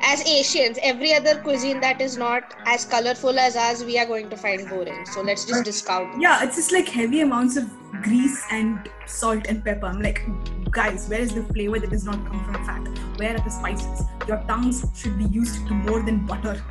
as 0.02 0.26
Asians, 0.28 0.78
every 0.82 1.14
other 1.14 1.40
cuisine 1.42 1.80
that 1.82 2.02
is 2.02 2.18
not 2.18 2.56
as 2.66 2.86
colorful 2.86 3.38
as 3.38 3.56
ours, 3.56 3.84
we 3.84 3.98
are 4.00 4.06
going 4.06 4.30
to 4.30 4.38
find 4.38 4.68
boring. 4.70 5.06
So 5.06 5.22
let's 5.22 5.46
just 5.46 5.66
discount. 5.66 6.22
Yeah, 6.22 6.44
it's 6.44 6.56
just 6.56 6.72
like 6.72 6.88
heavy 6.88 7.22
amounts 7.22 7.58
of 7.58 7.70
grease 8.02 8.44
and 8.52 8.90
salt 9.06 9.48
and 9.48 9.64
pepper. 9.64 9.86
I'm 9.86 10.02
like, 10.02 10.22
guys, 10.72 11.08
where 11.10 11.20
is 11.20 11.34
the 11.34 11.44
flavor 11.44 11.80
that 11.80 11.90
does 11.90 12.06
not 12.06 12.26
come 12.28 12.44
from 12.46 12.66
fat? 12.66 13.20
Where 13.20 13.36
are 13.36 13.44
the 13.44 13.50
spices? 13.50 14.04
Your 14.28 14.44
tongues 14.48 14.86
should 14.96 15.18
be 15.18 15.26
used 15.26 15.68
to 15.68 15.74
more 15.74 16.02
than 16.02 16.26
butter. 16.26 16.64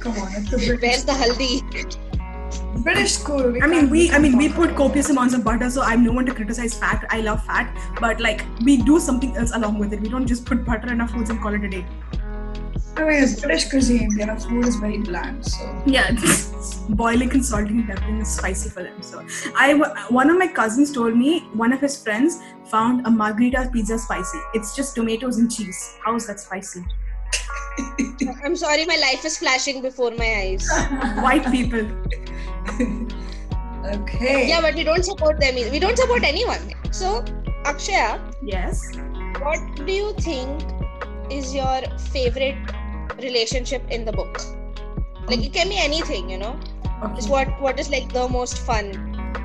Come 0.00 0.12
on, 0.12 0.32
where's 0.80 1.04
the 1.04 1.12
haldi? 1.12 2.07
British 2.76 3.12
school. 3.12 3.62
I 3.62 3.66
mean, 3.66 3.90
we 3.90 4.10
I 4.10 4.18
mean 4.18 4.36
we 4.36 4.48
put 4.48 4.74
copious 4.76 5.10
amounts 5.10 5.34
of 5.34 5.44
butter, 5.44 5.70
so 5.70 5.82
I'm 5.82 6.04
no 6.04 6.12
one 6.12 6.26
to 6.26 6.34
criticize 6.34 6.74
fat. 6.74 7.06
I 7.10 7.20
love 7.20 7.44
fat, 7.44 7.76
but 8.00 8.20
like 8.20 8.44
we 8.64 8.76
do 8.76 9.00
something 9.00 9.36
else 9.36 9.52
along 9.54 9.78
with 9.78 9.92
it. 9.92 10.00
We 10.00 10.08
don't 10.08 10.26
just 10.26 10.44
put 10.44 10.64
butter 10.64 10.92
in 10.92 11.00
our 11.00 11.08
foods 11.08 11.30
and 11.30 11.40
call 11.40 11.54
it 11.54 11.64
a 11.64 11.68
day. 11.68 11.84
I 12.96 13.04
mean, 13.04 13.22
it's 13.22 13.40
British 13.40 13.68
cuisine. 13.70 14.16
Their 14.16 14.36
food 14.36 14.66
is 14.66 14.76
very 14.76 14.98
bland, 14.98 15.44
so 15.46 15.82
yeah, 15.86 16.10
boiling 16.90 17.30
and 17.30 17.44
salting 17.44 17.78
and 17.78 17.88
peppering 17.88 18.20
is 18.20 18.28
spicy 18.28 18.70
for 18.70 18.82
them. 18.82 19.00
So 19.02 19.24
I 19.56 19.74
one 20.08 20.30
of 20.30 20.38
my 20.38 20.48
cousins 20.48 20.92
told 20.92 21.16
me 21.16 21.40
one 21.52 21.72
of 21.72 21.80
his 21.80 22.02
friends 22.02 22.40
found 22.66 23.06
a 23.06 23.10
margherita 23.10 23.70
pizza 23.72 23.98
spicy. 23.98 24.38
It's 24.54 24.74
just 24.74 24.94
tomatoes 24.94 25.38
and 25.38 25.50
cheese. 25.50 25.96
How 26.04 26.16
is 26.16 26.26
that 26.26 26.40
spicy? 26.40 26.84
I'm 28.44 28.56
sorry, 28.56 28.84
my 28.86 28.96
life 28.96 29.24
is 29.24 29.38
flashing 29.38 29.80
before 29.80 30.10
my 30.10 30.24
eyes. 30.24 30.68
White 31.22 31.50
people. 31.52 31.86
okay. 33.84 34.48
Yeah, 34.48 34.60
but 34.60 34.74
we 34.74 34.84
don't 34.84 35.04
support 35.04 35.40
them. 35.40 35.54
We 35.54 35.78
don't 35.78 35.96
support 35.96 36.22
anyone. 36.24 36.72
So, 36.90 37.22
Akshaya. 37.64 38.20
Yes. 38.42 38.82
What 39.40 39.60
do 39.86 39.92
you 39.92 40.12
think 40.14 40.62
is 41.30 41.54
your 41.54 41.82
favorite 42.12 42.58
relationship 43.18 43.82
in 43.90 44.04
the 44.04 44.12
book? 44.12 44.40
Like 45.26 45.44
it 45.44 45.52
can 45.52 45.68
be 45.68 45.78
anything, 45.78 46.30
you 46.30 46.38
know. 46.38 46.58
Okay. 47.02 47.14
Just 47.16 47.28
what 47.28 47.48
what 47.60 47.78
is 47.78 47.90
like 47.90 48.12
the 48.12 48.28
most 48.28 48.58
fun 48.58 48.92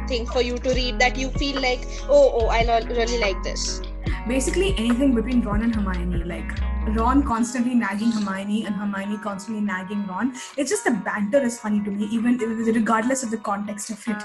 thing 0.08 0.26
for 0.26 0.42
you 0.42 0.58
to 0.58 0.70
read 0.74 1.00
that 1.00 1.18
you 1.18 1.30
feel 1.32 1.62
like 1.62 1.86
oh 2.10 2.40
oh 2.42 2.48
I 2.48 2.64
really 2.88 3.20
like 3.20 3.42
this. 3.44 3.82
Basically 4.28 4.74
anything 4.78 5.14
between 5.14 5.42
Ron 5.42 5.64
and 5.64 5.76
Hermione, 5.76 6.24
like 6.24 6.52
Ron 6.90 7.24
constantly 7.24 7.76
nagging 7.76 8.12
Hermione 8.12 8.66
and 8.66 8.76
Hermione 8.76 9.18
constantly 9.18 9.64
nagging 9.64 10.06
Ron. 10.08 10.34
It's 10.58 10.70
just 10.70 10.84
the 10.84 10.92
banter 10.92 11.42
is 11.42 11.60
funny 11.60 11.84
to 11.84 11.92
me, 11.92 12.06
even 12.06 12.38
regardless 12.38 13.24
of 13.24 13.32
the 13.32 13.38
context 13.38 13.90
of 13.90 14.08
it. 14.08 14.22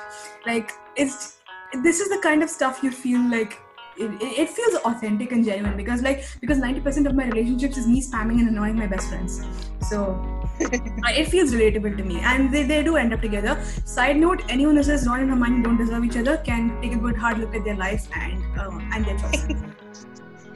Like 0.46 0.72
it's 0.96 1.38
this 1.82 2.00
is 2.00 2.08
the 2.08 2.18
kind 2.18 2.42
of 2.42 2.50
stuff 2.50 2.82
you 2.82 2.90
feel 2.90 3.20
like 3.30 3.60
it, 3.98 4.10
it, 4.22 4.48
feels 4.48 4.74
authentic 4.76 5.32
and 5.32 5.44
genuine 5.44 5.76
because 5.76 6.02
like 6.02 6.24
because 6.40 6.58
90% 6.58 7.06
of 7.06 7.14
my 7.14 7.26
relationships 7.26 7.76
is 7.76 7.86
me 7.86 8.00
spamming 8.00 8.38
and 8.38 8.48
annoying 8.48 8.76
my 8.76 8.86
best 8.86 9.08
friends 9.08 9.44
so 9.82 10.16
it 10.60 11.26
feels 11.26 11.52
relatable 11.52 11.96
to 11.96 12.04
me 12.04 12.20
and 12.20 12.52
they, 12.52 12.62
they 12.62 12.82
do 12.82 12.96
end 12.96 13.12
up 13.12 13.20
together 13.20 13.60
side 13.84 14.16
note 14.16 14.42
anyone 14.48 14.76
who 14.76 14.82
says 14.82 15.06
ron 15.06 15.20
and 15.20 15.30
hermione 15.30 15.62
don't 15.62 15.76
deserve 15.76 16.04
each 16.04 16.16
other 16.16 16.36
can 16.38 16.80
take 16.80 16.92
a 16.92 16.96
good 16.96 17.16
hard 17.16 17.38
look 17.38 17.54
at 17.54 17.64
their 17.64 17.76
life 17.76 18.06
and 18.14 18.42
uh, 18.58 18.70
and 18.92 19.04
their 19.04 19.18
choices 19.18 20.04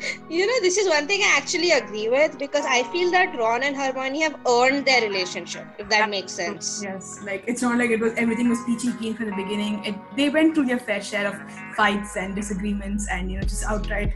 you 0.28 0.46
know, 0.46 0.60
this 0.60 0.78
is 0.78 0.88
one 0.88 1.06
thing 1.06 1.22
I 1.22 1.34
actually 1.36 1.72
agree 1.72 2.08
with 2.08 2.38
because 2.38 2.64
I 2.66 2.82
feel 2.92 3.10
that 3.12 3.36
Ron 3.36 3.62
and 3.62 3.76
Hermione 3.76 4.22
have 4.22 4.36
earned 4.48 4.86
their 4.86 5.02
relationship, 5.02 5.66
if 5.78 5.88
that 5.88 6.10
makes 6.10 6.32
sense. 6.32 6.82
Yes, 6.82 7.20
like 7.24 7.44
it's 7.46 7.62
not 7.62 7.78
like 7.78 7.90
it 7.90 8.00
was 8.00 8.12
everything 8.16 8.48
was 8.48 8.62
peachy 8.64 8.92
keen 8.94 9.14
from 9.14 9.26
the 9.26 9.36
beginning. 9.36 9.84
It, 9.84 9.94
they 10.16 10.28
went 10.28 10.54
through 10.54 10.66
their 10.66 10.78
fair 10.78 11.02
share 11.02 11.26
of 11.26 11.76
fights 11.76 12.16
and 12.16 12.34
disagreements, 12.34 13.08
and 13.10 13.30
you 13.30 13.38
know, 13.38 13.44
just 13.44 13.64
outright 13.64 14.14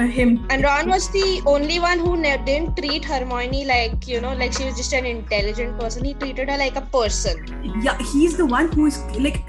him. 0.00 0.46
And 0.50 0.62
Ron 0.64 0.88
was 0.88 1.08
the 1.10 1.42
only 1.46 1.78
one 1.78 1.98
who 1.98 2.16
ne- 2.16 2.42
didn't 2.44 2.76
treat 2.76 3.04
Hermione 3.04 3.64
like, 3.66 4.08
you 4.08 4.20
know, 4.20 4.34
like 4.34 4.52
she 4.52 4.64
was 4.64 4.76
just 4.76 4.92
an 4.92 5.04
intelligent 5.04 5.78
person. 5.78 6.04
He 6.04 6.14
treated 6.14 6.48
her 6.48 6.56
like 6.56 6.76
a 6.76 6.80
person. 6.80 7.44
Yeah, 7.82 7.98
he's 7.98 8.36
the 8.36 8.46
one 8.46 8.72
who 8.72 8.86
is 8.86 9.02
like. 9.18 9.44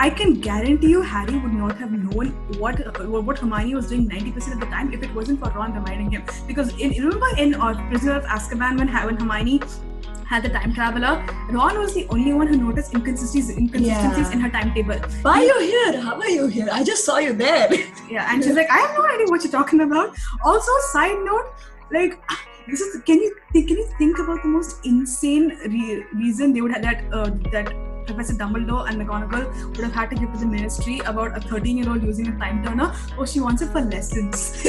I 0.00 0.10
can 0.10 0.34
guarantee 0.40 0.90
you, 0.90 1.02
Harry 1.02 1.36
would 1.44 1.52
not 1.52 1.76
have 1.78 1.92
known 1.92 2.28
what 2.64 2.80
uh, 2.86 3.04
what 3.28 3.38
Hermione 3.38 3.74
was 3.74 3.88
doing 3.92 4.06
ninety 4.06 4.30
percent 4.32 4.54
of 4.54 4.60
the 4.60 4.66
time 4.74 4.92
if 4.92 5.02
it 5.02 5.14
wasn't 5.14 5.40
for 5.44 5.50
Ron 5.50 5.74
reminding 5.74 6.10
him. 6.16 6.22
Because 6.46 6.72
in, 6.78 6.90
remember 7.04 7.26
in 7.36 7.54
uh, 7.54 7.74
Prisoner 7.88 8.16
of 8.18 8.24
Azkaban 8.36 8.78
when, 8.78 8.92
when 9.06 9.16
Hermione 9.22 9.60
had 10.26 10.42
the 10.44 10.50
time 10.50 10.74
traveler, 10.74 11.12
Ron 11.50 11.78
was 11.78 11.94
the 11.94 12.06
only 12.10 12.32
one 12.32 12.46
who 12.46 12.56
noticed 12.58 12.94
inconsistencies 12.94 13.56
inconsistencies 13.56 14.28
Yeah. 14.28 14.32
in 14.34 14.40
her 14.40 14.50
timetable. 14.50 14.98
Why 15.22 15.38
are 15.38 15.44
you 15.44 15.58
here? 15.72 16.00
How 16.02 16.14
are 16.20 16.28
you 16.28 16.46
here? 16.46 16.68
I 16.70 16.84
just 16.84 17.04
saw 17.04 17.18
you 17.18 17.32
there. 17.32 17.68
Yeah, 18.10 18.32
and 18.32 18.42
she's 18.42 18.54
like, 18.54 18.70
I 18.70 18.78
have 18.78 18.94
no 18.98 19.04
idea 19.14 19.26
what 19.26 19.42
you're 19.44 19.52
talking 19.52 19.80
about. 19.80 20.14
Also, 20.44 20.72
side 20.92 21.18
note, 21.24 21.52
like 21.92 22.18
this 22.68 22.80
is 22.80 23.02
can 23.02 23.20
you 23.24 23.34
think, 23.52 23.68
can 23.68 23.76
you 23.78 23.88
think 23.98 24.18
about 24.18 24.42
the 24.42 24.48
most 24.48 24.84
insane 24.84 25.48
re- 25.74 26.04
reason 26.14 26.52
they 26.54 26.60
would 26.62 26.72
have 26.72 26.82
that 26.82 27.04
uh, 27.12 27.30
that 27.52 27.74
Professor 28.08 28.34
Dumbledore 28.34 28.88
and 28.88 29.00
McGonagall 29.00 29.76
would 29.76 29.84
have 29.84 29.92
had 29.92 30.10
to 30.10 30.16
give 30.16 30.32
to 30.32 30.38
the 30.38 30.46
ministry 30.46 31.00
about 31.00 31.36
a 31.36 31.40
13 31.40 31.76
year 31.76 31.90
old 31.90 32.02
using 32.02 32.28
a 32.28 32.38
time 32.38 32.64
turner? 32.64 32.94
Oh, 33.18 33.26
she 33.26 33.40
wants 33.40 33.62
it 33.62 33.68
for 33.68 33.82
lessons. 33.82 34.64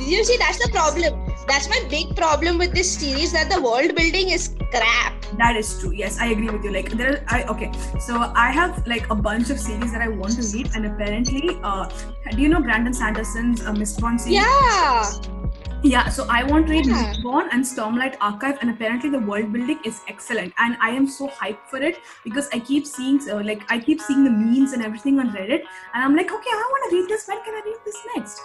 You 0.00 0.24
see, 0.24 0.36
that's 0.38 0.58
the 0.64 0.70
problem. 0.72 1.12
That's 1.46 1.68
my 1.68 1.78
big 1.90 2.16
problem 2.16 2.56
with 2.56 2.72
this 2.72 2.90
series 2.90 3.32
that 3.32 3.50
the 3.50 3.60
world 3.60 3.94
building 3.94 4.30
is 4.30 4.54
crap. 4.70 5.14
that 5.36 5.56
is 5.56 5.78
true. 5.78 5.90
Yes, 5.92 6.18
I 6.18 6.28
agree 6.28 6.48
with 6.48 6.64
you. 6.64 6.72
Like 6.72 6.90
there, 6.92 7.10
are, 7.12 7.24
I 7.28 7.44
okay. 7.44 7.70
So 7.98 8.16
I 8.34 8.50
have 8.50 8.86
like 8.86 9.10
a 9.10 9.14
bunch 9.14 9.50
of 9.50 9.60
series 9.60 9.92
that 9.92 10.00
I 10.00 10.08
want 10.08 10.36
to 10.36 10.56
read, 10.56 10.70
and 10.74 10.86
apparently, 10.86 11.58
uh, 11.62 11.90
do 12.30 12.40
you 12.40 12.48
know 12.48 12.62
Brandon 12.62 12.94
Sanderson's 12.94 13.60
uh, 13.60 13.72
Mistborn 13.72 14.18
series? 14.18 14.40
Yeah. 14.40 15.49
Yeah, 15.82 16.10
so 16.10 16.26
I 16.28 16.44
want 16.44 16.66
to 16.66 16.72
read 16.74 16.86
Yeah. 16.86 17.14
And 17.52 17.64
Stormlight 17.64 18.16
Archive, 18.20 18.58
and 18.60 18.70
apparently 18.70 19.08
the 19.08 19.18
world 19.18 19.50
building 19.50 19.78
is 19.82 20.02
excellent, 20.08 20.52
and 20.58 20.76
I 20.78 20.90
am 20.90 21.06
so 21.08 21.28
hyped 21.28 21.68
for 21.70 21.78
it 21.78 22.00
because 22.22 22.50
I 22.52 22.58
keep 22.58 22.86
seeing, 22.86 23.18
uh, 23.30 23.42
like, 23.42 23.62
I 23.70 23.78
keep 23.78 24.00
seeing 24.02 24.24
the 24.24 24.30
memes 24.30 24.74
and 24.74 24.82
everything 24.82 25.18
on 25.18 25.30
Reddit, 25.30 25.62
and 25.94 26.04
I'm 26.04 26.14
like, 26.14 26.30
okay, 26.30 26.50
I 26.52 26.66
want 26.72 26.90
to 26.90 26.96
read 26.96 27.08
this. 27.08 27.26
When 27.26 27.42
can 27.44 27.54
I 27.54 27.62
read 27.64 27.78
this 27.86 27.96
next? 28.14 28.42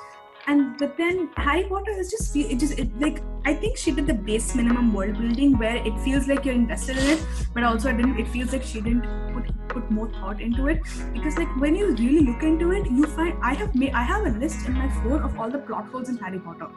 And 0.48 0.78
but 0.78 0.96
then 0.96 1.30
Harry 1.36 1.64
Potter 1.68 1.92
is 1.92 2.10
just 2.12 2.36
it 2.36 2.60
just 2.60 2.78
it 2.80 3.00
like 3.02 3.22
I 3.46 3.54
think 3.54 3.78
she 3.78 3.92
did 3.92 4.06
the 4.06 4.14
base 4.14 4.54
minimum 4.54 4.94
world 4.94 5.18
building 5.18 5.58
where 5.58 5.76
it 5.76 6.00
feels 6.02 6.28
like 6.28 6.46
you're 6.46 6.54
invested 6.54 6.98
in 6.98 7.08
it, 7.18 7.26
but 7.54 7.64
also 7.64 7.90
it 7.90 7.98
didn't. 7.98 8.20
It 8.20 8.28
feels 8.28 8.54
like 8.54 8.62
she 8.62 8.80
didn't 8.80 9.34
put 9.34 9.52
put 9.70 9.90
more 9.90 10.08
thought 10.20 10.40
into 10.40 10.68
it 10.68 10.84
because 11.14 11.40
like 11.40 11.56
when 11.60 11.76
you 11.76 11.88
really 11.96 12.28
look 12.28 12.44
into 12.44 12.72
it, 12.74 12.86
you 12.86 13.08
find 13.08 13.34
I 13.42 13.56
have 13.56 13.74
made 13.74 13.94
I 13.94 14.04
have 14.04 14.28
a 14.28 14.38
list 14.46 14.68
in 14.68 14.74
my 14.74 14.88
phone 15.02 15.24
of 15.24 15.40
all 15.40 15.50
the 15.50 15.64
plot 15.72 15.88
holes 15.88 16.10
in 16.10 16.18
Harry 16.18 16.40
Potter 16.40 16.70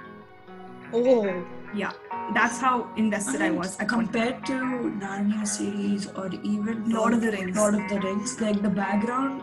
Oh. 0.93 1.45
Yeah, 1.75 1.93
that's 2.35 2.59
how 2.59 2.91
invested 2.97 3.43
I 3.43 3.51
was. 3.51 3.79
at 3.79 3.91
one 3.93 4.07
compared 4.07 4.47
to 4.47 4.53
Narnia 4.53 5.47
series 5.47 6.07
or 6.07 6.31
even 6.43 6.89
Lord 6.91 7.13
of 7.13 7.21
the 7.21 7.31
Rings. 7.31 7.57
Lord 7.57 7.75
of 7.75 7.89
the 7.91 8.01
Rings, 8.01 8.41
like 8.41 8.63
the 8.63 8.71
background 8.71 9.43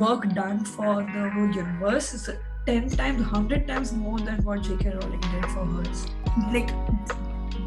work 0.00 0.28
done 0.34 0.64
for 0.64 1.02
the 1.02 1.30
whole 1.34 1.50
universe 1.50 2.14
is 2.14 2.30
ten 2.66 2.88
times, 2.88 3.22
hundred 3.22 3.68
times 3.68 3.92
more 3.92 4.18
than 4.18 4.42
what 4.44 4.62
J.K. 4.62 4.90
Rowling 4.94 5.20
did 5.20 5.44
for 5.46 5.66
hers. 5.66 6.06
Like 6.52 6.70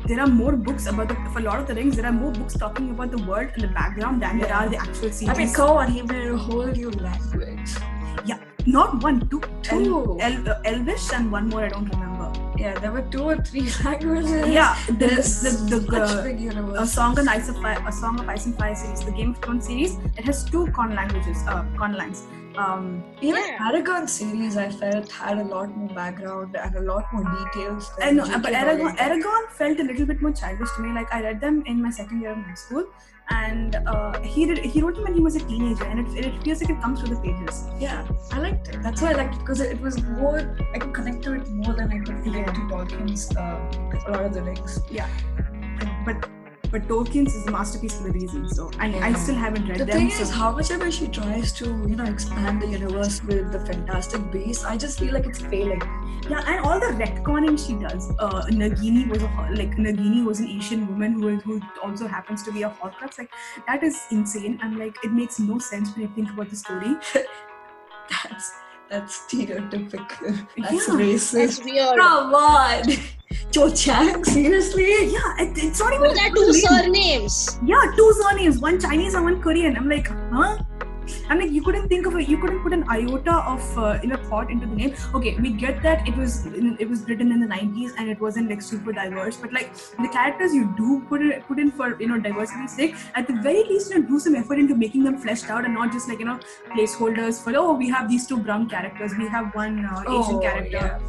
there 0.07 0.19
are 0.19 0.27
more 0.27 0.53
books 0.53 0.87
about 0.87 1.09
the 1.09 1.15
for 1.31 1.41
Lord 1.41 1.59
of 1.61 1.67
the 1.67 1.75
Rings. 1.75 1.95
There 1.95 2.05
are 2.07 2.11
more 2.11 2.31
books 2.31 2.55
talking 2.55 2.89
about 2.89 3.11
the 3.11 3.23
world 3.23 3.49
and 3.53 3.61
the 3.63 3.67
background 3.67 4.23
than 4.23 4.39
there 4.39 4.53
are 4.53 4.67
the 4.67 4.77
actual 4.77 5.11
series. 5.11 5.29
I 5.29 5.37
mean, 5.37 5.53
come 5.53 5.77
on, 5.77 5.91
he 5.91 6.01
made 6.01 6.27
a 6.27 6.37
whole 6.37 6.65
new 6.65 6.89
language. 6.89 7.69
Yeah, 8.25 8.39
not 8.65 9.03
one, 9.03 9.27
two, 9.29 9.41
two. 9.61 9.83
Two. 9.83 10.17
El- 10.19 10.49
uh, 10.49 10.61
Elvish 10.65 11.13
and 11.13 11.31
one 11.31 11.49
more 11.49 11.65
I 11.65 11.69
don't 11.69 11.85
remember. 11.89 12.50
Yeah, 12.61 12.77
there 12.79 12.91
were 12.91 13.01
two 13.13 13.23
or 13.23 13.37
three 13.37 13.67
languages. 13.83 14.47
Yeah, 14.55 14.75
the 14.87 15.07
the, 15.43 15.51
the, 15.69 15.79
the 15.79 16.21
big 16.23 16.75
a 16.81 16.85
song 16.85 17.17
on 17.17 17.27
Ice 17.27 17.49
of 17.49 17.57
Fire, 17.61 17.83
a 17.87 17.91
song 17.91 18.19
of 18.19 18.29
Ice 18.29 18.45
and 18.45 18.57
Fire 18.57 18.75
series, 18.75 19.01
the 19.03 19.11
Game 19.11 19.31
of 19.31 19.39
Thrones 19.45 19.65
series. 19.65 19.95
It 20.17 20.25
has 20.25 20.43
two 20.43 20.67
con 20.77 20.93
languages, 20.93 21.43
uh, 21.47 21.63
con 21.77 21.97
lines. 22.01 22.21
Um, 22.57 23.03
Even 23.21 23.43
Yeah. 23.47 23.69
Eragon 23.69 24.07
series, 24.09 24.57
I 24.57 24.69
felt 24.69 25.11
had 25.11 25.39
a 25.39 25.43
lot 25.43 25.75
more 25.75 25.89
background 25.99 26.55
and 26.63 26.75
a 26.75 26.81
lot 26.81 27.11
more 27.13 27.23
details. 27.37 27.89
Than 27.97 28.07
I 28.07 28.11
know, 28.11 28.39
but 28.47 28.53
Eragon. 28.61 28.97
Eragon 29.07 29.49
felt 29.61 29.79
a 29.79 29.87
little 29.91 30.05
bit 30.05 30.21
more 30.21 30.33
childish 30.43 30.75
to 30.75 30.81
me. 30.81 30.93
Like 30.99 31.13
I 31.19 31.21
read 31.23 31.41
them 31.41 31.63
in 31.65 31.81
my 31.81 31.89
second 31.89 32.21
year 32.21 32.31
of 32.31 32.43
high 32.49 32.59
school, 32.65 32.85
and 33.29 33.75
uh, 33.75 34.19
he 34.21 34.45
did, 34.45 34.57
he 34.59 34.81
wrote 34.81 34.95
them 34.95 35.03
when 35.05 35.13
he 35.13 35.21
was 35.21 35.35
a 35.35 35.39
teenager, 35.39 35.85
and 35.85 35.99
it, 35.99 36.25
it 36.25 36.43
feels 36.43 36.61
like 36.61 36.69
it 36.69 36.81
comes 36.81 36.99
through 36.99 37.15
the 37.15 37.21
pages. 37.21 37.67
Yeah, 37.79 38.07
I 38.31 38.39
liked 38.39 38.69
it. 38.69 38.83
That's 38.83 39.01
why 39.01 39.11
I 39.11 39.13
liked 39.13 39.35
it 39.35 39.39
because 39.39 39.61
it 39.61 39.79
was 39.79 40.01
more. 40.03 40.57
I 40.73 40.79
could 40.79 40.93
connect 40.93 41.23
to 41.23 41.33
it 41.35 41.47
more 41.47 41.73
than 41.73 41.91
I 41.91 41.99
could 41.99 42.23
connect 42.23 42.55
to 42.55 42.61
Tolkien's 42.61 43.35
uh, 43.35 43.59
a 44.07 44.11
lot 44.11 44.25
of 44.25 44.33
the 44.33 44.43
Rings. 44.43 44.79
But 44.89 45.87
but 46.05 46.29
Tolkien's 46.79 47.35
is 47.35 47.45
a 47.47 47.51
masterpiece 47.51 47.99
for 47.99 48.07
a 48.07 48.11
reason. 48.11 48.47
So 48.47 48.71
and 48.79 48.95
I 48.95 49.13
still 49.13 49.35
haven't 49.35 49.67
read 49.67 49.79
The 49.79 49.85
them. 49.85 49.97
thing 49.97 50.09
so 50.11 50.23
is, 50.23 50.29
how 50.29 50.51
much 50.51 50.71
ever 50.71 50.89
she 50.89 51.07
tries 51.07 51.51
to, 51.53 51.65
you 51.65 51.95
know, 51.95 52.05
expand 52.05 52.61
the 52.61 52.67
universe 52.67 53.21
with 53.23 53.51
the 53.51 53.59
Fantastic 53.59 54.31
Beasts, 54.31 54.63
I 54.63 54.77
just 54.77 54.99
feel 54.99 55.13
like 55.13 55.25
it's 55.25 55.41
failing. 55.41 55.81
yeah, 56.29 56.43
and 56.47 56.63
all 56.65 56.79
the 56.79 56.87
retconning 57.03 57.57
she 57.65 57.73
does. 57.75 58.11
Uh, 58.19 58.43
Nagini 58.49 59.07
was 59.09 59.21
a 59.21 59.27
like 59.61 59.75
Nagini 59.75 60.23
was 60.23 60.39
an 60.39 60.47
Asian 60.47 60.87
woman 60.87 61.13
who 61.21 61.37
who 61.39 61.61
also 61.83 62.07
happens 62.07 62.43
to 62.43 62.51
be 62.51 62.63
a 62.63 62.69
Horcrux. 62.69 63.17
Like 63.17 63.31
that 63.67 63.83
is 63.83 63.99
insane, 64.11 64.59
and 64.63 64.77
like 64.79 64.95
it 65.03 65.11
makes 65.11 65.39
no 65.39 65.59
sense 65.59 65.91
when 65.93 66.01
you 66.07 66.11
think 66.15 66.29
about 66.31 66.49
the 66.49 66.55
story. 66.55 66.95
That's 68.09 68.51
that's 68.91 69.19
stereotypical. 69.25 70.31
That's 70.57 70.87
Yeah. 70.87 70.95
racist. 71.01 71.31
That's 71.33 71.63
weird. 71.63 71.97
Come 71.97 72.35
on, 72.35 72.83
Cho 73.51 73.69
Chang, 73.73 74.23
seriously? 74.25 74.89
Yeah, 75.15 75.43
it, 75.43 75.57
it's 75.57 75.79
not 75.79 75.93
even. 75.93 76.09
Those 76.09 76.19
are 76.19 76.35
two 76.35 76.53
surnames. 76.53 77.59
Yeah, 77.65 77.81
two 77.97 78.09
surnames, 78.21 78.59
one 78.59 78.79
Chinese 78.79 79.13
and 79.13 79.23
one 79.23 79.41
Korean. 79.41 79.77
I'm 79.77 79.87
like, 79.89 80.09
huh? 80.33 80.57
I'm 81.29 81.39
like, 81.39 81.51
you 81.51 81.61
couldn't 81.61 81.87
think 81.89 82.05
of 82.05 82.15
it. 82.15 82.27
You 82.27 82.37
couldn't 82.37 82.61
put 82.63 82.73
an 82.73 82.83
iota 82.89 83.33
of 83.53 83.77
uh, 83.77 83.99
you 84.01 84.09
know 84.09 84.17
thought 84.29 84.49
into 84.51 84.65
the 84.65 84.75
name. 84.75 84.95
Okay, 85.15 85.35
we 85.39 85.51
get 85.51 85.81
that 85.83 86.07
it 86.07 86.15
was 86.17 86.45
it 86.45 86.89
was 86.89 87.03
written 87.09 87.31
in 87.31 87.39
the 87.39 87.47
90s 87.47 87.91
and 87.97 88.09
it 88.09 88.19
wasn't 88.19 88.49
like 88.49 88.61
super 88.61 88.91
diverse, 88.91 89.37
but 89.37 89.53
like 89.53 89.73
the 89.99 90.09
characters 90.09 90.53
you 90.53 90.73
do 90.77 91.01
put 91.09 91.21
it 91.21 91.45
put 91.47 91.59
in 91.59 91.71
for 91.71 91.89
you 92.01 92.07
know 92.07 92.19
diversity's 92.19 92.75
sake, 92.75 92.95
at 93.15 93.27
the 93.27 93.33
very 93.49 93.63
least, 93.63 93.91
you 93.91 93.99
know, 93.99 94.07
do 94.07 94.19
some 94.19 94.35
effort 94.35 94.59
into 94.59 94.75
making 94.75 95.03
them 95.03 95.17
fleshed 95.17 95.49
out 95.49 95.65
and 95.65 95.73
not 95.73 95.91
just 95.91 96.07
like 96.09 96.19
you 96.19 96.25
know 96.25 96.39
placeholders 96.75 97.43
for 97.43 97.55
oh 97.55 97.73
we 97.73 97.89
have 97.89 98.09
these 98.09 98.27
two 98.27 98.37
brown 98.37 98.67
characters, 98.69 99.13
we 99.17 99.27
have 99.27 99.53
one 99.55 99.85
uh, 99.85 100.01
Asian 100.01 100.35
Oh, 100.35 100.39
character. 100.39 100.71
yeah. 100.71 100.99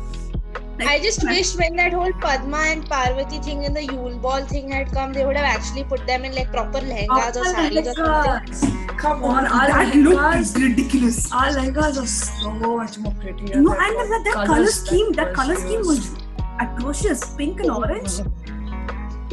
Like, 0.79 0.89
I 0.89 0.99
just 1.01 1.23
wish 1.23 1.55
when 1.57 1.77
that 1.77 1.93
whole 1.93 2.13
Padma 2.15 2.57
and 2.57 2.89
Parvati 2.89 3.39
thing 3.41 3.65
and 3.67 3.77
the 3.77 3.85
Yule 3.85 4.17
Ball 4.19 4.43
thing 4.47 4.71
had 4.71 4.91
come, 4.91 5.13
they 5.13 5.25
would 5.27 5.37
have 5.37 5.45
actually 5.45 5.85
put 5.85 6.07
them 6.07 6.25
in 6.25 6.35
like 6.35 6.51
proper 6.51 6.79
lehengas 6.79 7.37
or 7.37 7.45
saris 7.45 7.89
or 7.89 7.95
something. 7.95 8.97
Come 8.97 9.25
on, 9.25 9.47
our 9.47 9.67
that 9.67 9.93
lehengas, 9.93 10.55
ridiculous. 10.57 11.31
our 11.33 11.49
lehengas 11.49 12.03
are 12.03 12.07
so 12.07 12.51
much 12.53 12.99
more 12.99 13.15
prettier. 13.15 13.61
No, 13.61 13.73
and 13.73 13.97
that, 13.97 14.23
that 14.25 14.33
color 14.33 14.47
colours 14.47 14.75
scheme, 14.75 15.13
that 15.13 15.35
color 15.35 15.57
scheme 15.57 15.81
was 15.81 16.15
atrocious. 16.59 17.35
Pink 17.35 17.61
and 17.61 17.71
orange. 17.71 18.21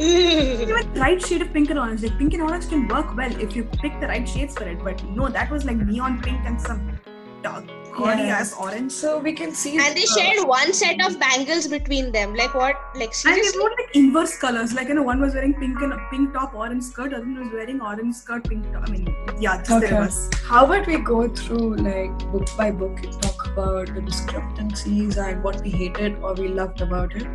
Even 0.00 0.92
right 0.94 1.20
shade 1.20 1.42
of 1.42 1.52
pink 1.52 1.70
and 1.70 1.78
orange. 1.78 2.02
Like 2.02 2.18
pink 2.18 2.34
and 2.34 2.42
orange 2.42 2.68
can 2.68 2.88
work 2.88 3.16
well 3.16 3.40
if 3.40 3.56
you 3.56 3.64
pick 3.64 3.98
the 4.00 4.08
right 4.08 4.28
shades 4.28 4.54
for 4.56 4.64
it. 4.64 4.82
But 4.82 5.02
no, 5.04 5.28
that 5.28 5.50
was 5.50 5.64
like 5.64 5.76
neon 5.76 6.20
pink 6.22 6.40
and 6.44 6.60
some 6.60 6.98
dark, 7.42 7.64
gaudy 7.92 8.22
Yeah. 8.22 8.38
ass 8.38 8.54
orange. 8.58 8.92
So 8.92 9.18
we 9.18 9.32
can 9.32 9.52
see. 9.54 9.72
and 9.78 9.96
they 9.96 10.04
uh, 10.04 10.14
shared 10.18 10.46
one 10.48 10.72
set 10.72 11.04
of 11.06 11.18
bangles 11.20 11.66
between 11.68 12.10
them. 12.12 12.34
Like 12.34 12.54
what? 12.54 12.76
Like 12.94 13.14
seriously? 13.14 13.30
And 13.30 13.38
they 13.38 13.42
seriously? 13.42 13.60
wrote 13.60 13.78
like 13.80 13.96
inverse 13.96 14.36
colors. 14.38 14.74
Like 14.74 14.88
you 14.88 14.94
know, 14.94 15.02
one 15.02 15.20
was 15.20 15.34
wearing 15.34 15.54
pink 15.54 15.80
and 15.80 15.94
pink 16.10 16.32
top, 16.34 16.54
orange 16.54 16.84
skirt. 16.84 17.12
Other 17.14 17.24
one 17.24 17.40
was 17.44 17.52
wearing 17.52 17.80
orange 17.80 18.14
skirt, 18.16 18.48
pink 18.48 18.72
top. 18.72 18.88
I 18.88 18.90
mean, 18.92 19.14
yeah, 19.40 19.58
just 19.58 19.70
the 19.70 19.76
Okay. 19.76 19.94
reverse. 19.94 20.30
How 20.44 20.64
about 20.66 20.86
we 20.86 20.98
go 20.98 21.28
through 21.28 21.76
like 21.76 22.18
book 22.32 22.48
by 22.56 22.70
book 22.70 23.02
and 23.04 23.22
talk 23.22 23.46
about 23.52 23.94
the 23.94 24.00
discrepancies 24.00 25.16
and 25.18 25.42
what 25.42 25.60
we 25.62 25.70
hated 25.70 26.16
or 26.22 26.34
we 26.34 26.48
loved 26.48 26.80
about 26.80 27.14
it? 27.16 27.26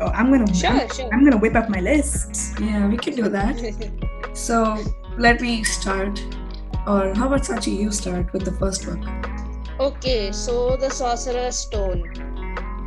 Oh, 0.00 0.06
I'm 0.06 0.30
gonna 0.32 0.52
Sure, 0.52 0.88
sure. 0.94 1.08
I'm 1.12 1.22
gonna 1.24 1.36
whip 1.36 1.54
up 1.54 1.68
my 1.68 1.80
list. 1.80 2.58
Yeah, 2.60 2.88
we 2.88 2.96
can 2.96 3.14
do 3.14 3.28
that. 3.28 3.56
So 4.34 4.58
let 5.18 5.42
me 5.42 5.62
start. 5.62 6.18
Or 6.86 7.12
how 7.14 7.26
about 7.26 7.42
Sachi, 7.42 7.76
you 7.76 7.90
start 7.92 8.32
with 8.32 8.44
the 8.46 8.52
first 8.52 8.86
book? 8.86 8.98
Okay, 9.82 10.32
so 10.32 10.76
the 10.76 10.90
Sorcerer's 10.90 11.56
Stone. 11.56 12.02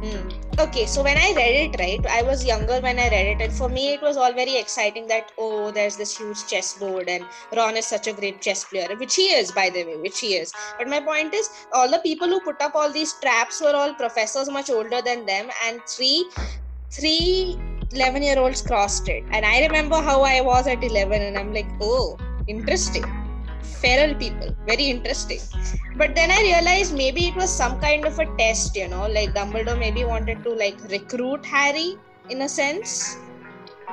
Hmm. 0.04 0.30
Okay, 0.60 0.86
so 0.86 1.04
when 1.04 1.18
I 1.18 1.34
read 1.36 1.56
it, 1.64 1.80
right, 1.80 2.06
I 2.08 2.22
was 2.22 2.46
younger 2.46 2.80
when 2.80 3.00
I 3.00 3.10
read 3.10 3.28
it, 3.28 3.42
and 3.42 3.52
for 3.52 3.68
me, 3.68 3.94
it 3.94 4.02
was 4.02 4.18
all 4.18 4.32
very 4.32 4.56
exciting 4.58 5.08
that 5.08 5.32
oh, 5.38 5.72
there's 5.72 5.98
this 5.98 6.18
huge 6.18 6.46
chessboard, 6.48 7.10
and 7.10 7.26
Ron 7.56 7.76
is 7.76 7.86
such 7.86 8.08
a 8.08 8.14
great 8.14 8.42
chess 8.42 8.64
player, 8.64 8.96
which 8.98 9.16
he 9.16 9.24
is, 9.24 9.52
by 9.52 9.70
the 9.70 9.84
way, 9.84 9.98
which 9.98 10.20
he 10.20 10.36
is. 10.36 10.54
But 10.78 10.88
my 10.88 11.02
point 11.02 11.34
is, 11.34 11.50
all 11.74 11.90
the 11.90 12.00
people 12.00 12.28
who 12.28 12.40
put 12.40 12.62
up 12.62 12.76
all 12.76 12.92
these 12.92 13.14
traps 13.14 13.62
were 13.62 13.76
all 13.76 13.94
professors 13.94 14.50
much 14.50 14.70
older 14.70 15.02
than 15.02 15.26
them, 15.26 15.50
and 15.66 15.82
three, 15.88 16.30
three 16.92 17.60
11 17.92 18.24
year 18.24 18.40
olds 18.40 18.62
crossed 18.62 19.10
it. 19.10 19.24
And 19.32 19.46
I 19.46 19.62
remember 19.62 20.02
how 20.02 20.22
I 20.22 20.42
was 20.42 20.68
at 20.68 20.84
11, 20.84 21.22
and 21.22 21.38
I'm 21.38 21.54
like, 21.54 21.68
oh, 21.82 22.18
interesting 22.48 23.25
feral 23.86 24.14
people 24.24 24.50
very 24.72 24.88
interesting 24.96 25.42
but 26.02 26.16
then 26.20 26.32
i 26.38 26.42
realized 26.50 26.96
maybe 27.04 27.28
it 27.32 27.36
was 27.44 27.52
some 27.64 27.80
kind 27.86 28.06
of 28.10 28.20
a 28.26 28.28
test 28.42 28.76
you 28.82 28.88
know 28.94 29.06
like 29.18 29.34
dumbledore 29.40 29.80
maybe 29.86 30.04
wanted 30.14 30.44
to 30.48 30.54
like 30.64 30.78
recruit 30.98 31.46
harry 31.56 31.90
in 32.30 32.42
a 32.42 32.50
sense 32.50 33.18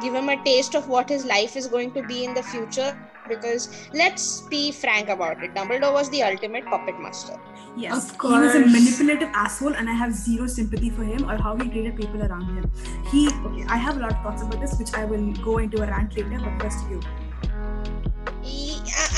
give 0.02 0.14
him 0.14 0.28
a 0.34 0.38
taste 0.44 0.74
of 0.74 0.88
what 0.88 1.08
his 1.08 1.24
life 1.24 1.56
is 1.62 1.66
going 1.76 1.92
to 1.96 2.02
be 2.12 2.24
in 2.24 2.34
the 2.34 2.42
future 2.42 2.90
because 3.28 3.64
let's 4.02 4.28
be 4.54 4.62
frank 4.82 5.08
about 5.16 5.42
it 5.44 5.54
dumbledore 5.54 5.92
was 5.98 6.08
the 6.10 6.22
ultimate 6.30 6.64
puppet 6.74 6.98
master 7.06 7.38
Yes, 7.74 8.10
Of 8.10 8.18
course. 8.18 8.34
he 8.34 8.40
was 8.40 8.54
a 8.54 8.70
manipulative 8.70 9.30
asshole, 9.32 9.74
and 9.74 9.88
I 9.88 9.94
have 9.94 10.12
zero 10.12 10.46
sympathy 10.46 10.90
for 10.90 11.04
him 11.04 11.30
or 11.30 11.36
how 11.38 11.56
he 11.56 11.68
treated 11.70 11.96
people 11.96 12.22
around 12.22 12.44
him. 12.54 12.70
He, 13.10 13.28
okay, 13.28 13.64
I 13.66 13.78
have 13.78 13.96
a 13.96 14.00
lot 14.00 14.12
of 14.12 14.22
thoughts 14.22 14.42
about 14.42 14.60
this, 14.60 14.78
which 14.78 14.92
I 14.92 15.06
will 15.06 15.32
go 15.36 15.56
into 15.58 15.82
a 15.82 15.86
rant 15.86 16.14
later. 16.14 16.38
But 16.38 16.60
first, 16.62 16.84
you. 16.90 17.00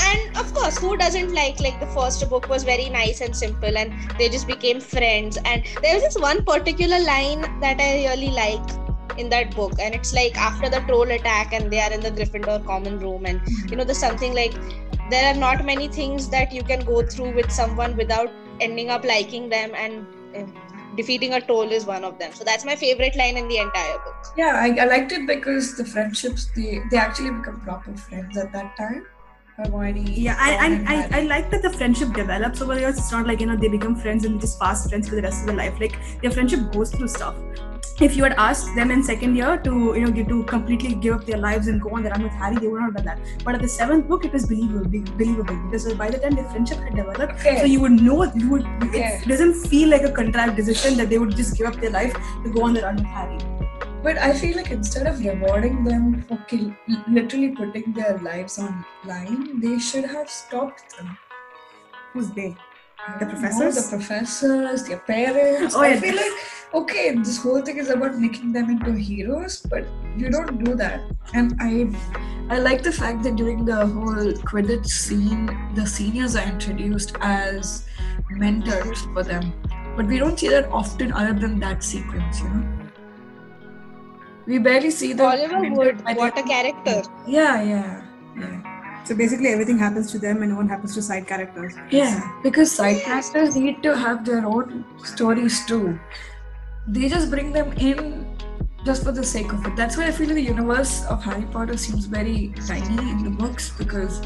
And 0.07 0.37
of 0.37 0.53
course 0.53 0.77
who 0.77 0.95
doesn't 0.97 1.33
like 1.33 1.59
like 1.59 1.79
the 1.79 1.87
first 1.87 2.29
book 2.29 2.47
was 2.49 2.63
very 2.63 2.89
nice 2.89 3.21
and 3.21 3.35
simple 3.35 3.77
and 3.77 3.93
they 4.19 4.29
just 4.29 4.47
became 4.47 4.79
friends. 4.79 5.37
And 5.45 5.63
there's 5.81 6.01
this 6.03 6.17
one 6.17 6.43
particular 6.45 6.99
line 6.99 7.41
that 7.61 7.79
i 7.79 7.91
really 8.07 8.31
like 8.31 8.75
in 9.17 9.29
that 9.29 9.55
book. 9.55 9.73
And 9.79 9.95
it's 9.95 10.13
like 10.13 10.37
after 10.37 10.69
the 10.69 10.81
troll 10.81 11.09
attack 11.11 11.53
and 11.53 11.71
they 11.71 11.79
are 11.79 11.91
in 11.91 12.01
the 12.01 12.11
gryffindor 12.11 12.65
common 12.65 12.99
room 12.99 13.25
and 13.25 13.41
you 13.69 13.77
know 13.77 13.83
there's 13.83 13.97
something 13.97 14.33
like 14.33 14.53
there 15.09 15.31
are 15.31 15.37
not 15.39 15.65
many 15.65 15.87
things 15.87 16.29
that 16.29 16.51
you 16.51 16.63
can 16.63 16.83
go 16.85 17.05
through 17.05 17.33
with 17.35 17.51
someone 17.51 17.95
without 17.95 18.31
ending 18.59 18.89
up 18.89 19.03
liking 19.03 19.49
them 19.49 19.71
and 19.75 20.05
uh, 20.35 20.45
defeating 20.95 21.33
a 21.33 21.41
troll 21.41 21.71
is 21.71 21.85
one 21.85 22.03
of 22.03 22.17
them. 22.19 22.31
So 22.33 22.43
that's 22.43 22.65
my 22.65 22.75
favorite 22.75 23.15
line 23.15 23.37
in 23.37 23.47
the 23.47 23.57
entire 23.57 23.97
book. 23.99 24.15
Yeah, 24.37 24.53
I, 24.55 24.75
I 24.81 24.85
liked 24.85 25.11
it 25.11 25.27
because 25.27 25.75
the 25.77 25.85
friendships 25.85 26.47
they 26.55 26.81
they 26.91 26.97
actually 26.97 27.31
become 27.31 27.61
proper 27.61 27.95
friends 27.95 28.37
at 28.37 28.51
that 28.53 28.75
time. 28.77 29.05
Yeah, 29.57 30.35
Ron, 30.37 30.63
and, 30.63 30.87
and 30.87 30.87
and 30.89 31.15
I, 31.15 31.19
I 31.19 31.21
like 31.23 31.49
that 31.51 31.61
the 31.61 31.69
friendship 31.71 32.11
develops 32.13 32.61
over 32.61 32.75
the 32.75 32.81
years. 32.81 32.97
It's 32.97 33.11
not 33.11 33.25
like 33.25 33.39
you 33.39 33.45
know 33.45 33.55
they 33.55 33.69
become 33.69 33.95
friends 33.95 34.25
and 34.25 34.39
just 34.41 34.59
fast 34.59 34.89
friends 34.89 35.07
for 35.07 35.15
the 35.15 35.21
rest 35.21 35.41
of 35.41 35.47
their 35.47 35.55
life. 35.55 35.79
Like 35.79 35.97
their 36.21 36.31
friendship 36.31 36.73
goes 36.73 36.91
through 36.91 37.07
stuff. 37.07 37.35
If 38.01 38.17
you 38.17 38.23
had 38.23 38.33
asked 38.33 38.75
them 38.75 38.91
in 38.91 39.01
second 39.01 39.37
year 39.37 39.57
to 39.67 39.71
you 39.95 40.01
know 40.07 40.23
to 40.31 40.43
completely 40.43 40.95
give 40.95 41.15
up 41.15 41.25
their 41.25 41.37
lives 41.37 41.67
and 41.67 41.81
go 41.81 41.91
on 41.91 42.03
the 42.03 42.09
run 42.09 42.23
with 42.23 42.33
Harry, 42.33 42.57
they 42.57 42.67
would 42.67 42.81
not 42.81 42.87
have 42.87 42.95
done 42.95 43.05
that. 43.05 43.45
But 43.45 43.55
at 43.55 43.61
the 43.61 43.69
seventh 43.69 44.09
book, 44.09 44.25
it 44.25 44.33
was 44.33 44.45
believable, 44.45 44.89
believable 44.89 45.55
because 45.65 45.93
by 45.93 46.09
the 46.09 46.19
time 46.19 46.35
their 46.35 46.49
friendship 46.49 46.79
had 46.79 46.93
developed, 46.93 47.39
Okay. 47.39 47.59
so 47.59 47.65
you 47.65 47.79
would 47.79 47.93
know 47.93 48.23
you 48.23 48.49
would. 48.49 48.65
Okay. 48.83 49.21
It 49.23 49.27
doesn't 49.29 49.53
feel 49.67 49.87
like 49.87 50.03
a 50.03 50.11
contrived 50.11 50.57
decision 50.57 50.97
that 50.97 51.09
they 51.09 51.17
would 51.17 51.33
just 51.33 51.57
give 51.57 51.67
up 51.67 51.75
their 51.75 51.91
life 51.91 52.13
to 52.43 52.49
go 52.51 52.63
on 52.63 52.73
the 52.73 52.81
run 52.81 52.97
with 52.97 53.05
Harry. 53.05 53.54
But 54.05 54.19
I 54.19 54.33
feel 54.37 54.55
like 54.55 54.69
instead 54.69 55.07
of 55.07 55.19
rewarding 55.19 55.83
them 55.83 56.21
for 56.27 56.37
kill, 56.47 56.71
literally 57.07 57.49
putting 57.59 57.91
their 57.93 58.19
lives 58.19 58.59
on 58.59 58.85
line, 59.03 59.59
they 59.59 59.79
should 59.79 60.05
have 60.05 60.29
stopped 60.29 60.95
them. 60.95 61.17
Who's 62.13 62.29
they? 62.29 62.55
The 63.19 63.25
No, 63.25 63.31
professors? 63.31 63.75
the 63.81 63.97
professors, 63.97 64.83
their 64.87 64.99
parents. 64.99 65.73
Oh, 65.75 65.81
I 65.81 65.93
yeah. 65.93 65.99
feel 65.99 66.15
like 66.17 66.33
okay, 66.81 67.15
this 67.15 67.41
whole 67.41 67.61
thing 67.61 67.77
is 67.77 67.89
about 67.89 68.19
making 68.19 68.51
them 68.53 68.69
into 68.69 68.93
heroes, 68.93 69.61
but 69.73 69.85
you 70.15 70.29
don't 70.29 70.63
do 70.63 70.75
that. 70.75 71.01
And 71.33 71.55
I, 71.59 71.89
I 72.49 72.59
like 72.59 72.83
the 72.83 72.91
fact 72.91 73.23
that 73.23 73.35
during 73.37 73.65
the 73.65 73.87
whole 73.87 74.33
Quidditch 74.51 74.85
scene, 74.87 75.49
the 75.73 75.85
seniors 75.87 76.35
are 76.35 76.47
introduced 76.47 77.15
as 77.21 77.87
mentors 78.29 79.01
for 79.13 79.23
them, 79.23 79.53
but 79.97 80.05
we 80.05 80.19
don't 80.19 80.39
see 80.39 80.49
that 80.49 80.65
often 80.71 81.11
other 81.11 81.33
than 81.33 81.59
that 81.61 81.83
sequence, 81.83 82.41
you 82.41 82.49
know. 82.49 82.74
We 84.47 84.59
barely 84.59 84.91
see 84.91 85.13
them. 85.13 85.27
oliver 85.27 85.59
mentored 85.65 86.03
wood 86.05 86.17
what 86.17 86.37
a 86.37 86.43
character 86.43 87.01
Yeah, 87.27 87.61
yeah, 87.61 88.01
yeah. 88.39 89.03
So 89.05 89.15
basically, 89.15 89.49
everything 89.49 89.77
happens 89.77 90.11
to 90.11 90.19
them, 90.19 90.41
and 90.41 90.51
no 90.51 90.57
one 90.57 90.67
happens 90.67 90.95
to 90.95 91.01
side 91.01 91.27
characters. 91.27 91.75
Yeah, 91.91 92.21
because 92.43 92.71
side 92.71 93.01
characters 93.01 93.55
need 93.55 93.83
to 93.83 93.95
have 93.95 94.25
their 94.25 94.45
own 94.45 94.83
stories 95.03 95.63
too. 95.65 95.99
They 96.87 97.09
just 97.09 97.29
bring 97.29 97.51
them 97.51 97.73
in 97.73 98.25
just 98.85 99.03
for 99.03 99.11
the 99.11 99.23
sake 99.23 99.51
of 99.53 99.65
it. 99.65 99.75
That's 99.75 99.97
why 99.97 100.07
I 100.07 100.11
feel 100.11 100.27
the 100.27 100.41
universe 100.41 101.05
of 101.05 101.23
Harry 101.23 101.45
Potter 101.51 101.77
seems 101.77 102.05
very 102.05 102.53
tiny 102.67 103.09
in 103.11 103.23
the 103.23 103.29
books 103.29 103.71
because 103.77 104.21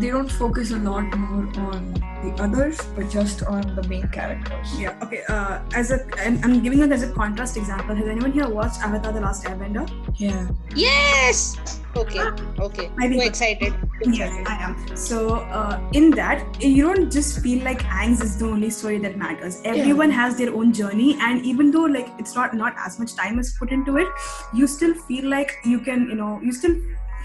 they 0.00 0.10
don't 0.10 0.30
focus 0.30 0.70
a 0.70 0.76
lot 0.78 1.04
more 1.16 1.48
on 1.60 1.94
the 2.22 2.42
others, 2.42 2.80
but 2.94 3.08
just 3.10 3.42
on 3.44 3.74
the 3.76 3.82
main 3.88 4.08
characters. 4.08 4.78
Yeah. 4.78 4.98
Okay. 5.02 5.22
Uh, 5.28 5.60
as 5.74 5.90
a, 5.90 6.06
I'm, 6.18 6.42
I'm 6.44 6.62
giving 6.62 6.80
it 6.80 6.92
as 6.92 7.02
a 7.02 7.12
contrast 7.12 7.56
example. 7.56 7.94
Has 7.94 8.08
anyone 8.08 8.32
here 8.32 8.48
watched 8.48 8.80
Avatar: 8.80 9.12
The 9.12 9.20
Last 9.20 9.44
Airbender? 9.44 9.86
Yeah. 10.16 10.48
yes 10.74 11.56
okay 11.96 12.20
okay 12.58 12.90
i'm 12.98 13.12
too 13.12 13.20
excited 13.20 13.72
Yes, 14.04 14.30
I 14.46 14.56
am. 14.62 14.96
So 14.96 15.36
uh, 15.36 15.80
in 15.94 16.10
that, 16.10 16.62
you 16.62 16.82
don't 16.82 17.10
just 17.10 17.40
feel 17.40 17.64
like 17.64 17.80
Aang's 17.84 18.20
is 18.20 18.36
the 18.36 18.44
only 18.46 18.68
story 18.68 18.98
that 18.98 19.16
matters. 19.16 19.62
Everyone 19.64 20.10
has 20.10 20.36
their 20.36 20.54
own 20.54 20.74
journey, 20.74 21.16
and 21.18 21.44
even 21.46 21.70
though 21.70 21.84
like 21.84 22.10
it's 22.18 22.34
not 22.34 22.52
not 22.52 22.74
as 22.78 22.98
much 22.98 23.14
time 23.14 23.38
is 23.38 23.54
put 23.58 23.72
into 23.72 23.96
it, 23.96 24.06
you 24.52 24.66
still 24.66 24.92
feel 24.92 25.30
like 25.30 25.56
you 25.64 25.80
can, 25.80 26.10
you 26.10 26.14
know, 26.14 26.38
you 26.42 26.52
still 26.52 26.76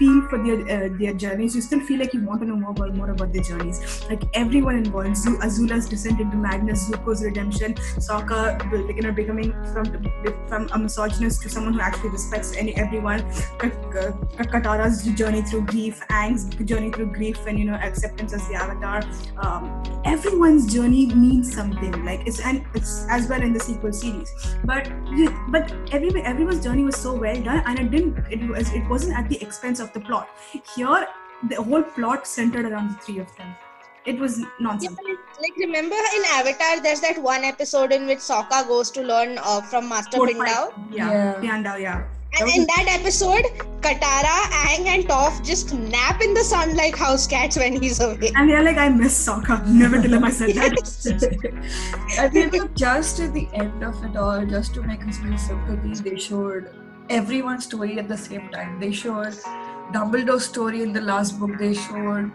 feel 0.02 0.22
for 0.28 0.38
their 0.44 0.58
uh, 0.74 0.88
their 1.00 1.14
journeys. 1.24 1.54
You 1.56 1.62
still 1.68 1.80
feel 1.88 2.00
like 2.04 2.14
you 2.14 2.22
want 2.28 2.40
to 2.42 2.46
know 2.50 2.56
more 2.56 2.70
about 2.76 2.94
more 3.00 3.10
about 3.10 3.32
their 3.32 3.42
journeys. 3.50 3.80
Like 4.10 4.24
everyone 4.42 4.76
involved, 4.82 5.16
Zu- 5.16 5.38
Azula's 5.48 5.88
descent 5.94 6.20
into 6.20 6.36
madness, 6.36 6.88
Zuko's 6.90 7.24
redemption, 7.24 7.74
Sokka, 8.08 8.42
you 8.96 9.02
know, 9.02 9.12
becoming 9.12 9.52
from 9.72 9.86
from 10.48 10.68
a 10.72 10.78
misogynist 10.78 11.42
to 11.42 11.48
someone 11.56 11.74
who 11.74 11.80
actually 11.80 12.10
respects 12.10 12.56
any 12.56 12.76
everyone. 12.76 13.20
Katara's 14.52 15.02
journey 15.20 15.42
through 15.42 15.64
grief, 15.66 16.00
Aang's 16.10 16.44
journey 16.72 16.90
through 16.90 17.12
grief, 17.18 17.46
and 17.46 17.58
you 17.58 17.66
know 17.70 17.78
acceptance 17.90 18.32
as 18.32 18.46
the 18.48 18.54
Avatar. 18.54 19.02
Um, 19.46 20.02
everyone's 20.04 20.72
journey 20.72 21.06
means 21.14 21.54
something. 21.54 22.04
Like 22.04 22.26
it's 22.26 22.40
and 22.40 22.64
it's 22.74 23.06
as 23.08 23.28
well 23.28 23.42
in 23.42 23.52
the 23.52 23.60
sequel 23.60 23.92
series. 23.92 24.34
But 24.64 24.90
but 25.48 25.72
every 25.92 26.12
everyone's 26.34 26.62
journey 26.64 26.84
was 26.90 26.96
so 26.96 27.14
well 27.14 27.42
done, 27.50 27.62
and 27.66 27.78
it 27.78 27.90
didn't. 27.90 28.18
It 28.30 28.48
was 28.48 28.72
it 28.72 28.88
wasn't 28.88 29.18
at 29.22 29.28
the 29.28 29.40
expense 29.48 29.80
of 29.80 29.91
the 29.94 30.00
plot. 30.00 30.28
Here, 30.76 31.06
the 31.48 31.56
whole 31.62 31.82
plot 31.82 32.26
centered 32.26 32.66
around 32.66 32.90
the 32.92 32.98
three 33.04 33.18
of 33.18 33.34
them. 33.36 33.54
It 34.04 34.18
was 34.18 34.40
Yeah, 34.40 34.46
nonsense. 34.60 34.96
but 34.96 35.40
like 35.40 35.56
remember 35.58 35.94
in 36.16 36.22
Avatar, 36.32 36.80
there's 36.82 37.00
that 37.00 37.18
one 37.22 37.44
episode 37.44 37.92
in 37.92 38.06
which 38.06 38.18
Sokka 38.18 38.66
goes 38.66 38.90
to 38.92 39.02
learn 39.02 39.38
uh, 39.42 39.60
from 39.62 39.88
Master 39.88 40.16
Four, 40.16 40.26
Pindao, 40.28 40.70
five- 40.72 40.72
Yeah, 40.90 41.10
Yeah. 41.10 41.34
Piandao, 41.40 41.80
yeah. 41.80 42.02
and 42.40 42.48
in 42.50 42.66
that 42.66 42.86
episode, 42.88 43.44
Katara, 43.80 44.34
Aang, 44.64 44.86
and 44.86 45.04
Toph 45.06 45.44
just 45.44 45.72
nap 45.74 46.20
in 46.20 46.34
the 46.34 46.42
sun 46.42 46.74
like 46.76 46.96
house 46.96 47.26
cats 47.28 47.56
when 47.56 47.80
he's 47.80 48.00
away. 48.00 48.32
And 48.34 48.50
they're 48.50 48.62
like, 48.64 48.76
I 48.76 48.88
miss 48.88 49.16
Sokka. 49.28 49.64
Never 49.68 50.00
tell 50.02 50.14
him 50.14 50.24
I 50.24 50.30
said 50.30 50.54
that. 50.56 50.72
I 52.18 52.28
feel 52.28 52.48
like 52.50 52.74
just 52.74 53.20
at 53.20 53.32
the 53.34 53.48
end 53.52 53.84
of 53.84 54.02
it 54.04 54.16
all, 54.16 54.44
just 54.46 54.74
to 54.74 54.82
make 54.82 55.06
us 55.06 55.18
feel 55.18 55.36
sympathy, 55.38 55.94
they 56.10 56.16
showed 56.18 56.70
everyone's 57.10 57.64
story 57.64 57.98
at 57.98 58.08
the 58.08 58.16
same 58.16 58.48
time. 58.50 58.80
They 58.80 58.90
showed 58.92 59.34
Dumbledore's 59.92 60.44
story 60.46 60.82
in 60.82 60.92
the 60.92 61.00
last 61.00 61.38
book. 61.38 61.58
They 61.58 61.74
showed 61.74 62.30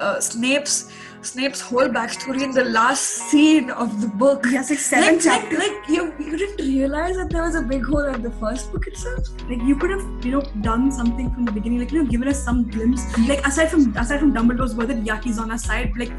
uh, 0.00 0.20
Snape's 0.20 0.92
Snape's 1.22 1.60
whole 1.60 1.88
backstory 1.88 2.42
in 2.42 2.52
the 2.52 2.64
last 2.64 3.02
scene 3.02 3.70
of 3.70 4.00
the 4.00 4.06
book. 4.06 4.44
Yes, 4.48 4.70
like 4.70 4.78
seven 4.78 5.14
Like, 5.16 5.24
like, 5.24 5.40
chapters. 5.42 5.58
like 5.58 5.88
you, 5.88 6.14
you 6.20 6.36
didn't 6.36 6.64
realize 6.64 7.16
that 7.16 7.30
there 7.30 7.42
was 7.42 7.56
a 7.56 7.62
big 7.62 7.84
hole 7.84 8.04
in 8.04 8.22
the 8.22 8.30
first 8.32 8.70
book 8.72 8.86
itself. 8.86 9.26
Like 9.48 9.60
you 9.62 9.76
could 9.76 9.90
have, 9.90 10.04
you 10.24 10.30
know, 10.32 10.42
done 10.60 10.92
something 10.92 11.32
from 11.32 11.44
the 11.44 11.52
beginning, 11.52 11.80
like 11.80 11.90
you 11.92 12.02
know, 12.04 12.10
given 12.10 12.28
us 12.28 12.42
some 12.42 12.68
glimpse. 12.70 13.02
Like 13.28 13.44
aside 13.46 13.70
from 13.70 13.96
aside 13.96 14.20
from 14.20 14.32
Dumbledore's 14.34 14.74
word 14.74 14.88
that 14.88 15.02
Yaki's 15.04 15.38
on 15.38 15.50
our 15.50 15.58
side, 15.58 15.92
like 15.96 16.12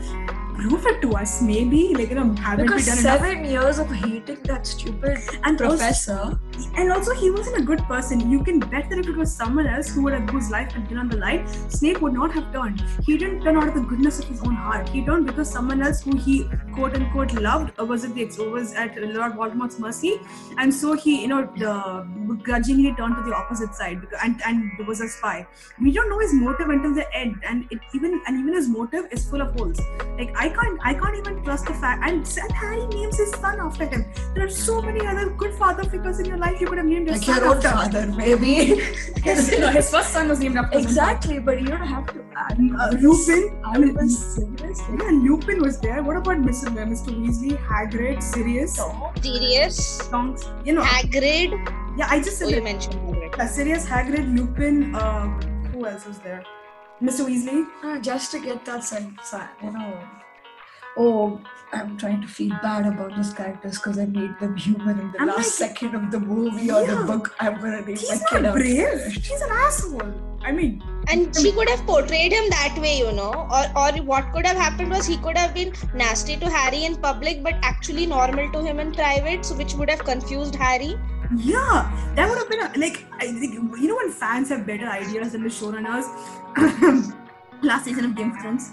prove 0.57 0.85
it 0.91 1.01
to 1.03 1.11
us, 1.21 1.41
maybe. 1.41 1.93
Like 1.95 2.09
you 2.09 2.15
know, 2.15 2.33
haven't 2.35 2.65
Because 2.65 2.85
we 2.85 2.91
done 2.91 2.99
enough? 2.99 3.19
seven 3.21 3.45
years 3.45 3.79
of 3.79 3.89
hating 3.91 4.41
that 4.43 4.65
stupid 4.67 5.19
And 5.43 5.61
also, 5.61 5.77
professor. 5.77 6.39
and 6.75 6.91
also, 6.91 7.13
he 7.13 7.29
wasn't 7.31 7.57
a 7.57 7.61
good 7.71 7.79
person. 7.91 8.29
You 8.31 8.43
can 8.43 8.59
bet 8.59 8.89
that 8.89 8.99
if 8.99 9.07
it 9.07 9.15
was 9.15 9.33
someone 9.33 9.67
else 9.67 9.89
who 9.93 10.03
would 10.03 10.13
have 10.13 10.29
whose 10.29 10.49
life 10.49 10.71
had 10.71 10.87
been 10.89 10.97
on 10.97 11.09
the 11.09 11.17
line, 11.17 11.47
Snape 11.69 12.01
would 12.01 12.13
not 12.13 12.33
have 12.33 12.51
turned. 12.53 12.81
He 13.05 13.17
didn't 13.17 13.43
turn 13.43 13.57
out 13.57 13.67
of 13.67 13.75
the 13.75 13.81
goodness 13.81 14.19
of 14.19 14.25
his 14.25 14.41
own 14.41 14.55
heart. 14.55 14.89
He 14.89 15.05
turned 15.05 15.27
because 15.27 15.49
someone 15.49 15.81
else 15.81 16.01
who 16.01 16.17
he 16.17 16.49
quote 16.73 16.95
unquote 16.95 17.33
loved 17.33 17.71
or 17.79 17.85
was 17.85 18.03
at 18.05 18.15
the 18.15 18.25
was 18.51 18.73
at 18.73 18.97
Lord 19.01 19.33
Voldemort's 19.33 19.79
mercy, 19.79 20.19
and 20.57 20.73
so 20.73 20.93
he, 20.93 21.21
you 21.21 21.27
know, 21.27 21.41
the, 21.57 22.35
grudgingly 22.43 22.93
turned 22.95 23.15
to 23.15 23.23
the 23.23 23.33
opposite 23.35 23.73
side 23.75 24.01
because, 24.01 24.19
and 24.23 24.41
and 24.45 24.87
was 24.87 25.01
a 25.01 25.07
spy. 25.07 25.47
We 25.81 25.91
don't 25.91 26.09
know 26.09 26.19
his 26.19 26.33
motive 26.33 26.69
until 26.69 26.93
the 26.93 27.05
end, 27.15 27.37
and 27.47 27.65
it 27.71 27.79
even 27.93 28.21
and 28.27 28.39
even 28.41 28.53
his 28.53 28.67
motive 28.67 29.05
is 29.11 29.27
full 29.29 29.41
of 29.41 29.53
holes. 29.59 29.79
Like 30.17 30.35
I 30.37 30.46
I 30.47 30.49
can't 30.57 30.79
I 30.89 30.93
can't 30.93 31.17
even 31.17 31.43
trust 31.43 31.65
the 31.65 31.73
fact 31.73 32.03
and, 32.07 32.25
and 32.43 32.51
Harry 32.53 32.85
names 32.87 33.17
his 33.17 33.31
son 33.31 33.59
after 33.59 33.85
him. 33.85 34.05
There 34.33 34.45
are 34.45 34.49
so 34.49 34.81
many 34.81 35.05
other 35.05 35.29
good 35.31 35.53
father 35.55 35.83
figures 35.93 36.19
in 36.19 36.25
your 36.25 36.37
life 36.37 36.61
you 36.61 36.67
could 36.67 36.77
have 36.77 36.87
named 36.87 37.07
your 37.07 37.15
Like 37.15 37.25
son 37.25 37.35
your 37.37 37.47
own 37.49 37.57
after. 37.57 37.69
father, 37.69 38.07
maybe. 38.21 38.53
His, 39.27 39.59
no, 39.59 39.67
his 39.77 39.89
first 39.95 40.11
son 40.13 40.29
was 40.29 40.39
named 40.39 40.57
after 40.57 40.77
him. 40.79 40.83
exactly, 40.85 41.39
but 41.39 41.59
you 41.61 41.67
don't 41.67 41.85
have 41.95 42.05
to 42.13 42.23
add. 42.43 42.53
Uh, 42.79 42.89
Lupin. 43.01 43.61
I 43.65 43.77
mean, 43.77 43.89
Albus 43.97 44.35
Severus, 44.35 44.79
like, 44.89 45.01
yeah, 45.01 45.09
Lupin 45.11 45.61
was 45.61 45.79
there. 45.81 46.01
What 46.03 46.15
about 46.17 46.37
Mr. 46.37 46.67
Mr. 46.93 47.09
Weasley, 47.19 47.57
Hagrid, 47.71 48.23
Sirius, 48.23 48.79
Sirius, 49.21 50.07
Tonks? 50.09 50.45
You 50.63 50.73
know, 50.73 50.81
Hagrid. 50.83 51.51
yeah, 51.97 52.07
I 52.09 52.19
just 52.21 52.41
Oh, 52.41 52.45
said 52.45 52.49
you 52.49 52.55
that. 52.55 52.63
mentioned 52.63 52.95
Hagrid. 52.95 53.37
Uh, 53.39 53.47
Sirius, 53.47 53.85
Hagrid, 53.85 54.33
Lupin. 54.35 54.95
Uh, 54.95 55.27
who 55.73 55.85
else 55.85 56.05
was 56.05 56.19
there? 56.19 56.43
Mr. 57.01 57.25
Weasley. 57.27 57.65
uh, 57.83 57.99
just 57.99 58.31
to 58.31 58.39
get 58.39 58.63
that 58.65 58.83
sense, 58.83 59.33
you 59.61 59.71
know. 59.71 59.99
Oh, 60.97 61.39
I'm 61.73 61.97
trying 61.97 62.21
to 62.21 62.27
feel 62.27 62.49
bad 62.63 62.85
about 62.87 63.15
those 63.15 63.33
characters 63.33 63.75
because 63.77 63.99
I 63.99 64.05
made 64.05 64.39
them 64.39 64.55
human 64.55 64.99
in 64.99 65.11
the 65.11 65.19
I'm 65.21 65.27
last 65.27 65.37
like- 65.61 65.69
second 65.71 65.95
of 65.95 66.11
the 66.11 66.19
movie 66.19 66.71
or 66.71 66.85
the 66.85 66.95
book. 67.05 67.35
I'm 67.39 67.55
gonna 67.59 67.81
name 67.81 67.97
He's 67.97 68.09
my 68.09 68.15
not 68.15 68.29
kid 68.29 68.45
out 68.45 68.53
brave. 68.55 68.77
first. 69.03 69.25
He's 69.25 69.41
an 69.41 69.51
asshole. 69.51 70.13
I 70.43 70.51
mean, 70.53 70.81
And 71.09 71.35
she 71.35 71.51
could 71.51 71.67
have 71.69 71.81
portrayed 71.85 72.31
him 72.31 72.49
that 72.51 72.77
way, 72.79 72.97
you 72.99 73.11
know. 73.11 73.47
Or, 73.51 73.65
or 73.81 73.91
what 74.03 74.31
could 74.33 74.45
have 74.45 74.55
happened 74.55 74.91
was 74.91 75.05
he 75.05 75.17
could 75.17 75.37
have 75.37 75.53
been 75.53 75.73
nasty 75.93 76.37
to 76.37 76.49
Harry 76.49 76.85
in 76.85 76.95
public, 76.95 77.43
but 77.43 77.55
actually 77.63 78.05
normal 78.05 78.49
to 78.53 78.63
him 78.63 78.79
in 78.79 78.93
private, 78.93 79.43
so 79.45 79.55
which 79.55 79.73
would 79.73 79.89
have 79.89 79.99
confused 80.05 80.55
Harry. 80.55 80.95
yeah, 81.35 81.91
that 82.15 82.29
would 82.29 82.37
have 82.37 82.49
been 82.49 82.61
a, 82.61 82.71
like 82.79 83.05
I 83.19 83.27
think 83.33 83.53
you 83.55 83.87
know 83.89 83.95
when 83.97 84.11
fans 84.11 84.47
have 84.49 84.65
better 84.65 84.87
ideas 84.87 85.33
than 85.33 85.43
the 85.43 85.49
showrunners. 85.49 86.05
Last 87.61 87.85
season 87.85 88.05
of 88.05 88.15
Game 88.15 88.31
of 88.31 88.41
Thrones. 88.41 88.69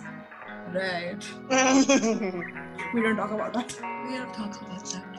Right. 0.75 1.25
We 2.95 3.03
don't 3.03 3.17
talk 3.17 3.31
about 3.31 3.53
that. 3.55 3.75
We 4.09 4.17
don't 4.17 4.33
talk 4.35 4.61
about 4.61 4.85
that. 4.87 5.15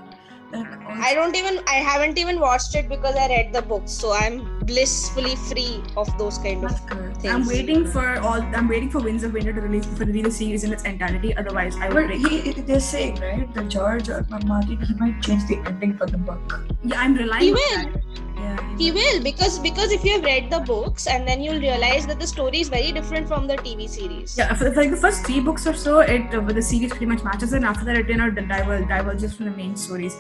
I 0.53 1.13
don't 1.13 1.35
even 1.35 1.59
I 1.67 1.75
haven't 1.75 2.17
even 2.17 2.39
watched 2.39 2.75
it 2.75 2.87
because 2.87 3.15
I 3.15 3.27
read 3.27 3.53
the 3.53 3.61
book, 3.61 3.83
so 3.85 4.13
I'm 4.13 4.59
blissfully 4.59 5.35
free 5.35 5.83
of 5.97 6.07
those 6.17 6.37
kind 6.37 6.63
of 6.63 6.77
things. 7.17 7.33
I'm 7.33 7.45
waiting 7.45 7.85
for 7.85 8.19
all. 8.19 8.41
I'm 8.41 8.67
waiting 8.67 8.89
for 8.89 8.99
Winds 8.99 9.23
of 9.23 9.33
Winter 9.33 9.53
to 9.53 9.61
release 9.61 9.85
for 9.85 10.05
the 10.05 10.29
series 10.29 10.63
in 10.63 10.71
its 10.71 10.83
entirety. 10.83 11.35
Otherwise, 11.35 11.75
I 11.77 11.89
would 11.89 12.07
But 12.07 12.17
he, 12.17 12.51
they're 12.61 12.79
saying, 12.79 13.15
right, 13.15 13.53
that 13.53 13.69
George 13.69 14.09
or 14.09 14.25
Martin, 14.45 14.79
he 14.81 14.93
might 14.95 15.21
change 15.21 15.47
the 15.47 15.57
ending 15.65 15.97
for 15.97 16.05
the 16.05 16.17
book. 16.17 16.61
Yeah, 16.83 17.01
I'm 17.01 17.15
relying. 17.15 17.43
He 17.43 17.51
on 17.51 17.93
will. 17.93 18.01
Yeah, 18.37 18.77
He 18.77 18.91
will 18.91 19.21
because 19.23 19.59
because 19.59 19.91
if 19.91 20.03
you 20.03 20.13
have 20.13 20.23
read 20.23 20.49
the 20.51 20.59
books 20.59 21.07
and 21.07 21.27
then 21.27 21.41
you'll 21.41 21.59
realize 21.59 22.05
that 22.07 22.19
the 22.19 22.27
story 22.27 22.59
is 22.59 22.69
very 22.69 22.91
different 22.91 23.27
from 23.27 23.47
the 23.47 23.55
TV 23.57 23.87
series. 23.87 24.37
Yeah, 24.37 24.53
for, 24.53 24.71
like 24.73 24.91
the 24.91 24.97
first 24.97 25.25
three 25.25 25.39
books 25.39 25.65
or 25.65 25.73
so, 25.73 25.99
it 25.99 26.33
uh, 26.33 26.41
the 26.41 26.61
series 26.61 26.89
pretty 26.91 27.05
much 27.05 27.23
matches, 27.23 27.53
and 27.53 27.63
after 27.65 27.85
that, 27.85 27.95
it 27.97 28.09
you 28.09 28.17
know 28.17 28.29
diver, 28.29 28.79
diverges 28.85 29.35
from 29.35 29.45
the 29.45 29.51
main 29.51 29.75
stories. 29.75 30.15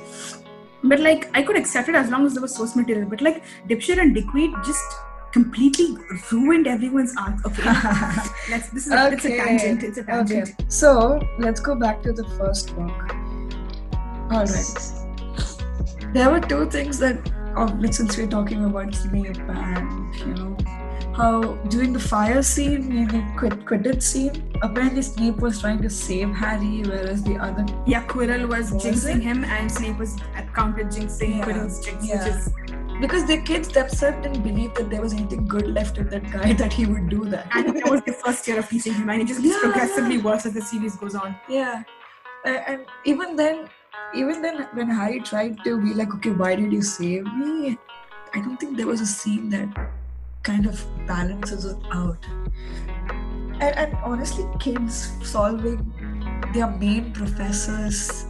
But 0.83 0.99
like, 0.99 1.29
I 1.33 1.41
could 1.41 1.57
accept 1.57 1.89
it 1.89 1.95
as 1.95 2.09
long 2.11 2.25
as 2.25 2.33
there 2.33 2.41
was 2.41 2.55
source 2.55 2.75
material. 2.75 3.09
But 3.09 3.19
like, 3.21 3.43
Dipshit 3.67 3.99
and 3.99 4.13
Dickweed 4.15 4.51
just 4.63 4.83
completely 5.33 5.97
ruined 6.31 6.67
everyone's 6.67 7.13
arc. 7.17 7.45
Okay, 7.45 7.63
let's. 8.49 8.69
This 8.69 8.85
is 8.87 8.91
a, 8.93 9.11
it's 9.11 9.25
a 9.25 9.33
Okay. 9.33 9.37
tangent. 9.45 9.83
It's 9.83 9.97
a 9.97 10.19
okay, 10.19 10.43
so 10.69 11.19
let's 11.39 11.59
go 11.59 11.75
back 11.75 12.01
to 12.03 12.13
the 12.13 12.23
first 12.37 12.75
book. 12.75 12.91
Alright. 14.31 14.91
There 16.13 16.29
were 16.31 16.39
two 16.39 16.69
things 16.69 16.97
that, 16.99 17.17
since 17.91 18.17
we're 18.17 18.27
talking 18.27 18.65
about 18.65 18.93
Snape 18.93 19.37
and, 19.49 20.15
you 20.15 20.33
know, 20.35 20.57
how 21.15 21.41
during 21.69 21.93
the 21.93 21.99
fire 21.99 22.41
scene, 22.43 22.91
in 22.91 23.07
the 23.07 23.23
Quid- 23.37 23.65
Quidditch 23.65 24.01
scene, 24.03 24.51
apparently 24.61 25.01
Snape 25.01 25.37
was 25.37 25.61
trying 25.61 25.81
to 25.81 25.89
save 25.89 26.29
Harry, 26.35 26.83
whereas 26.83 27.23
the 27.23 27.35
other 27.37 27.65
Yeah, 27.85 28.03
Quirrell 28.05 28.47
was, 28.49 28.71
Was 28.73 28.83
jinxing 28.83 29.17
it? 29.17 29.23
him, 29.23 29.45
and 29.45 29.71
Snape 29.71 29.97
was 29.97 30.17
counter 30.53 30.83
jinxing 30.83 31.37
Yeah, 31.37 31.45
Quirrell's 31.45 31.79
jinx, 31.85 32.05
yeah. 32.07 32.23
which 32.25 32.33
is 32.35 32.49
because 33.01 33.25
the 33.27 33.37
kids 33.41 33.67
themselves 33.69 34.17
didn't 34.23 34.41
believe 34.41 34.73
that 34.75 34.89
there 34.89 35.01
was 35.01 35.13
anything 35.13 35.45
good 35.47 35.67
left 35.67 35.97
in 35.97 36.07
that 36.09 36.29
guy 36.31 36.51
that 36.63 36.73
he 36.73 36.85
would 36.85 37.07
do 37.09 37.23
that. 37.25 37.47
and 37.55 37.75
that 37.77 37.89
was 37.89 38.01
the 38.05 38.13
first 38.13 38.45
year 38.47 38.59
of 38.59 38.67
teaching 38.69 38.93
him, 38.93 39.09
and 39.09 39.21
it 39.21 39.27
just 39.27 39.41
gets 39.41 39.55
Yeah, 39.55 39.61
progressively 39.71 40.15
yeah. 40.17 40.23
worse 40.23 40.45
as 40.45 40.53
the 40.53 40.61
series 40.61 40.95
goes 40.97 41.15
on. 41.15 41.35
Yeah, 41.47 41.83
A- 42.45 42.69
and 42.69 42.85
even 43.05 43.35
then, 43.37 43.69
even 44.13 44.41
then, 44.41 44.67
when 44.73 44.89
Harry 44.89 45.19
tried 45.21 45.63
to 45.63 45.79
be 45.81 45.93
like, 45.93 46.13
"Okay, 46.15 46.31
why 46.31 46.55
did 46.55 46.71
you 46.71 46.81
save 46.81 47.25
me?" 47.43 47.77
I 48.33 48.39
don't 48.41 48.57
think 48.57 48.77
there 48.77 48.87
was 48.87 49.01
a 49.01 49.05
scene 49.05 49.49
that 49.49 49.69
kind 50.43 50.65
of 50.65 50.85
balances 51.07 51.65
it 51.65 51.77
out. 51.91 52.25
And, 53.59 53.75
and 53.83 53.93
honestly, 54.03 54.45
kids 54.59 55.11
solving 55.23 55.79
their 56.53 56.67
main 56.67 57.13
professors, 57.13 58.25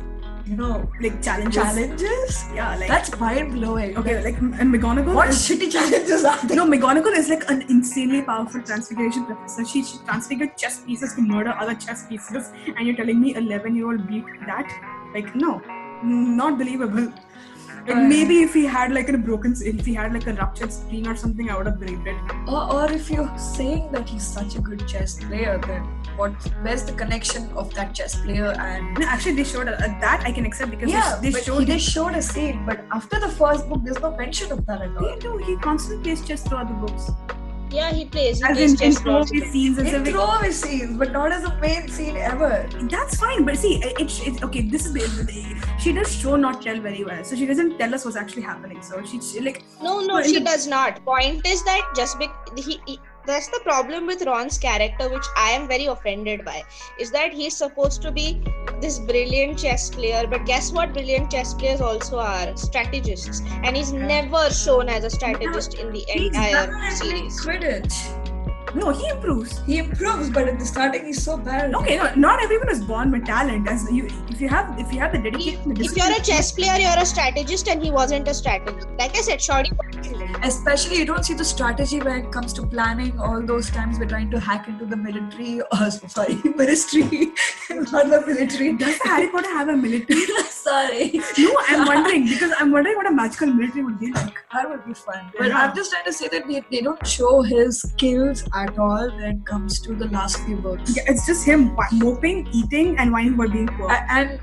you 0.45 0.55
know, 0.55 0.89
Like 1.01 1.21
challenges. 1.23 1.55
challenges. 1.61 2.45
Yeah, 2.53 2.75
like 2.75 2.87
That's 2.87 3.19
mind 3.19 3.53
blowing. 3.53 3.97
okay, 3.97 4.23
like 4.23 4.37
and 4.37 4.73
McGonagall. 4.75 5.15
what 5.15 5.29
is- 5.29 5.41
shitty 5.47 5.71
challenges 5.71 6.23
are 6.23 6.37
they? 6.45 6.55
No, 6.55 6.65
McGonagall 6.67 7.17
is 7.17 7.29
like 7.29 7.49
an 7.49 7.63
insanely 7.63 8.21
powerful 8.21 8.61
transfiguration 8.61 9.25
professor. 9.25 9.65
She, 9.65 9.83
she 9.83 9.97
transfigured 10.05 10.55
chess 10.57 10.81
pieces 10.81 11.15
to 11.15 11.21
murder 11.21 11.55
other 11.59 11.73
chess 11.73 12.05
pieces, 12.07 12.51
and 12.67 12.85
you're 12.85 12.95
telling 12.95 13.19
me 13.19 13.35
11 13.35 13.75
year 13.75 13.87
old 13.87 14.07
beat 14.07 14.25
that? 14.45 14.69
Like, 15.15 15.33
no, 15.35 15.61
not 16.41 16.57
believable. 16.63 17.07
Like, 17.87 17.95
Uh, 17.95 18.01
maybe 18.11 18.35
if 18.43 18.53
he 18.57 18.61
had 18.73 18.91
like 18.95 19.09
a 19.09 19.17
broken, 19.25 19.51
if 19.71 19.85
he 19.89 19.93
had 19.97 20.13
like 20.13 20.23
a 20.29 20.33
ruptured 20.37 20.71
spleen 20.75 21.07
or 21.09 21.15
something, 21.23 21.49
I 21.51 21.57
would 21.57 21.67
have 21.69 21.79
believed 21.81 22.07
it. 22.13 22.31
Or, 22.53 22.61
or 22.77 22.85
if 22.95 23.09
you're 23.15 23.27
saying 23.37 23.83
that 23.91 24.09
he's 24.13 24.25
such 24.37 24.55
a 24.59 24.61
good 24.69 24.81
chess 24.93 25.13
player, 25.25 25.53
then 25.67 25.83
what? 26.21 26.47
Where's 26.63 26.83
the 26.89 26.93
connection 27.01 27.45
of 27.63 27.71
that 27.75 27.93
chess 27.99 28.15
player 28.23 28.49
and 28.65 28.97
No, 29.03 29.05
actually, 29.17 29.35
they 29.41 29.43
showed 29.51 29.67
uh, 29.75 29.77
that 30.05 30.23
I 30.31 30.31
can 30.39 30.45
accept 30.49 30.71
because 30.71 30.89
yeah, 30.95 31.19
they, 31.21 31.29
they 31.29 31.41
showed. 31.49 31.59
he, 31.59 31.65
they 31.73 31.77
showed 31.77 32.15
a 32.15 32.23
scene, 32.31 32.65
but 32.71 32.83
after 33.01 33.19
the 33.27 33.29
first 33.29 33.69
book, 33.69 33.81
there's 33.85 34.01
no 34.07 34.11
mention 34.23 34.51
of 34.51 34.65
that 34.65 34.81
at 34.81 34.97
all. 34.97 35.07
They 35.07 35.19
do. 35.27 35.37
He 35.51 35.55
constantly 35.69 36.03
plays 36.07 36.27
chess 36.27 36.41
throughout 36.47 36.67
the 36.73 36.79
books. 36.87 37.11
Yeah, 37.75 37.91
he 37.91 38.05
plays. 38.05 38.37
He 38.39 38.43
As 38.45 38.57
plays 38.57 38.73
in, 38.73 38.87
in 38.87 38.93
chess 38.93 39.01
throwaway 39.01 39.39
scenes 39.51 39.77
and 39.79 39.87
In 39.87 39.93
stuff. 39.93 40.05
like- 40.05 40.13
throwaway 40.15 40.51
scenes, 40.51 40.97
but 40.97 41.11
not 41.11 41.31
as 41.37 41.43
a 41.43 41.53
main 41.63 41.87
scene 41.89 42.17
ever. 42.17 42.51
That's 42.93 43.19
fine, 43.19 43.43
but 43.45 43.57
see, 43.57 43.73
it's 43.83 44.19
it, 44.21 44.35
it 44.35 44.43
okay. 44.43 44.61
This 44.75 44.85
is 44.85 44.93
the, 44.93 45.65
she 45.79 45.91
does 45.93 46.13
show 46.15 46.35
not 46.35 46.61
tell 46.61 46.79
very 46.79 47.03
well, 47.03 47.23
so 47.23 47.35
she 47.35 47.45
doesn't 47.45 47.77
tell 47.77 47.93
us 47.93 48.05
what's 48.05 48.17
actually 48.17 48.43
happening. 48.43 48.81
So 48.81 49.03
she, 49.03 49.19
she 49.21 49.41
like 49.41 49.63
No, 49.81 49.99
no, 49.99 50.21
she 50.23 50.39
the- 50.39 50.45
does 50.51 50.67
not. 50.67 51.03
Point 51.05 51.45
is 51.45 51.63
that 51.65 51.81
just 51.95 52.17
because 52.19 52.65
he, 52.65 52.79
he, 52.85 52.99
that's 53.25 53.47
the 53.47 53.59
problem 53.63 54.05
with 54.07 54.23
Ron's 54.23 54.57
character, 54.57 55.09
which 55.09 55.25
I 55.35 55.51
am 55.51 55.67
very 55.67 55.85
offended 55.85 56.45
by, 56.45 56.63
is 56.99 57.11
that 57.11 57.33
he's 57.33 57.55
supposed 57.55 58.01
to 58.03 58.11
be 58.11 58.41
this 58.81 58.99
brilliant 58.99 59.59
chess 59.59 59.89
player, 59.89 60.25
but 60.27 60.45
guess 60.45 60.71
what? 60.71 60.93
Brilliant 60.93 61.31
chess 61.31 61.53
players 61.53 61.81
also 61.81 62.19
are 62.19 62.55
strategists, 62.57 63.41
and 63.63 63.75
he's 63.75 63.91
never 63.93 64.49
shown 64.51 64.89
as 64.89 65.03
a 65.03 65.09
strategist 65.09 65.75
in 65.75 65.91
the 65.91 66.03
He's 66.07 66.27
entire 66.27 66.67
bad 66.67 66.91
at 66.91 66.97
series. 66.97 67.39
Quidditch. 67.41 67.95
no, 68.75 68.89
he 68.91 69.07
improves. 69.07 69.59
He 69.65 69.77
improves, 69.77 70.29
but 70.29 70.47
at 70.49 70.59
the 70.59 70.65
starting 70.65 71.05
he's 71.05 71.23
so 71.23 71.37
bad. 71.37 71.73
Okay, 71.73 71.95
no, 71.95 72.13
not 72.15 72.43
everyone 72.43 72.69
is 72.69 72.83
born 72.83 73.11
with 73.11 73.25
talent. 73.25 73.67
As 73.69 73.89
you, 73.91 74.07
if 74.29 74.41
you 74.41 74.49
have, 74.49 74.77
if 74.77 74.91
you 74.91 74.99
have 74.99 75.13
the 75.13 75.19
dedication, 75.19 75.73
the 75.73 75.81
If 75.85 75.95
you're 75.95 76.11
a 76.11 76.21
chess 76.21 76.51
player, 76.51 76.75
you're 76.77 76.99
a 77.01 77.05
strategist, 77.05 77.69
and 77.69 77.81
he 77.81 77.89
wasn't 77.91 78.27
a 78.27 78.33
strategist. 78.33 78.89
Like 78.99 79.15
I 79.15 79.21
said, 79.21 79.41
Shorty. 79.41 79.71
Especially, 80.43 80.97
you 80.97 81.05
don't 81.05 81.25
see 81.25 81.33
the 81.33 81.43
strategy 81.45 81.99
when 81.99 82.25
it 82.25 82.31
comes 82.31 82.53
to 82.53 82.65
planning. 82.65 83.17
All 83.19 83.41
those 83.41 83.69
times 83.69 83.97
we're 83.99 84.05
trying 84.07 84.29
to 84.31 84.39
hack 84.39 84.67
into 84.67 84.85
the 84.85 84.95
military, 84.97 85.61
or 85.61 85.67
uh, 85.71 85.89
sorry, 85.89 86.35
ministry, 86.55 87.03
not 87.69 88.09
the 88.09 88.23
military. 88.27 88.73
does 88.77 88.97
Harry 89.03 89.29
Potter 89.29 89.49
have 89.49 89.69
a 89.69 89.77
military? 89.77 90.25
sorry, 90.49 91.21
no, 91.37 91.55
I'm 91.67 91.85
wondering 91.87 92.25
because 92.27 92.51
I'm 92.59 92.71
wondering 92.71 92.95
what 92.97 93.07
a 93.07 93.11
magical 93.11 93.47
military 93.47 93.83
would 93.85 93.99
be 93.99 94.11
like. 94.11 94.35
that 94.53 94.69
would 94.69 94.85
be 94.85 94.93
fun. 94.93 95.31
But 95.37 95.47
Yeah. 95.47 95.57
I'm 95.59 95.71
uh, 95.71 95.75
just 95.75 95.91
trying 95.91 96.05
to 96.05 96.13
say 96.13 96.27
that 96.29 96.47
they, 96.47 96.61
they 96.71 96.81
don't 96.81 97.05
show 97.07 97.41
his 97.41 97.81
skills 97.81 98.43
at 98.53 98.77
all 98.77 99.09
when 99.11 99.37
it 99.37 99.45
comes 99.45 99.79
to 99.81 99.95
the 99.95 100.07
last 100.07 100.39
few 100.45 100.57
books. 100.57 100.95
Yeah, 100.95 101.03
it's 101.07 101.25
just 101.25 101.45
him 101.45 101.75
moping, 101.93 102.47
eating, 102.51 102.97
and 102.97 103.11
whining 103.11 103.33
about 103.35 103.51
being 103.51 103.67
poor. 103.67 103.91
A- 103.91 104.11
and 104.11 104.39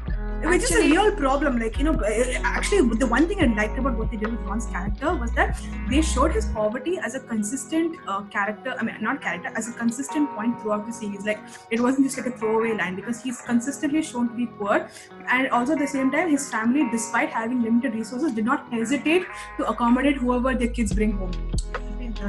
which 0.50 0.62
is 0.62 0.72
a 0.72 0.80
real 0.80 1.14
problem 1.16 1.58
like 1.58 1.78
you 1.78 1.84
know 1.84 1.92
uh, 1.92 2.40
actually 2.42 2.82
the 2.96 3.06
one 3.06 3.28
thing 3.28 3.42
i 3.42 3.46
liked 3.60 3.78
about 3.78 3.96
what 3.96 4.10
they 4.10 4.16
did 4.16 4.30
with 4.30 4.40
ron's 4.40 4.66
character 4.66 5.14
was 5.14 5.30
that 5.32 5.60
they 5.88 6.02
showed 6.02 6.32
his 6.32 6.46
poverty 6.46 6.98
as 6.98 7.14
a 7.14 7.20
consistent 7.20 7.96
uh, 8.08 8.22
character 8.36 8.74
i 8.78 8.82
mean 8.82 8.96
not 9.00 9.20
character 9.20 9.50
as 9.54 9.68
a 9.68 9.72
consistent 9.72 10.28
point 10.34 10.60
throughout 10.60 10.86
the 10.86 10.92
series. 10.92 11.24
Like 11.24 11.40
it 11.70 11.80
wasn't 11.80 12.06
just 12.06 12.18
like 12.18 12.26
a 12.26 12.36
throwaway 12.38 12.76
line 12.76 12.96
because 12.96 13.22
he's 13.22 13.40
consistently 13.40 14.02
shown 14.02 14.28
to 14.28 14.34
be 14.34 14.46
poor 14.46 14.88
and 15.28 15.48
also 15.50 15.72
at 15.72 15.78
the 15.78 15.86
same 15.86 16.10
time 16.10 16.30
his 16.30 16.48
family 16.50 16.88
despite 16.90 17.30
having 17.30 17.62
limited 17.62 17.94
resources 17.94 18.32
did 18.32 18.44
not 18.44 18.70
hesitate 18.72 19.26
to 19.58 19.66
accommodate 19.66 20.16
whoever 20.16 20.54
their 20.54 20.68
kids 20.68 20.92
bring 20.92 21.12
home 21.12 21.32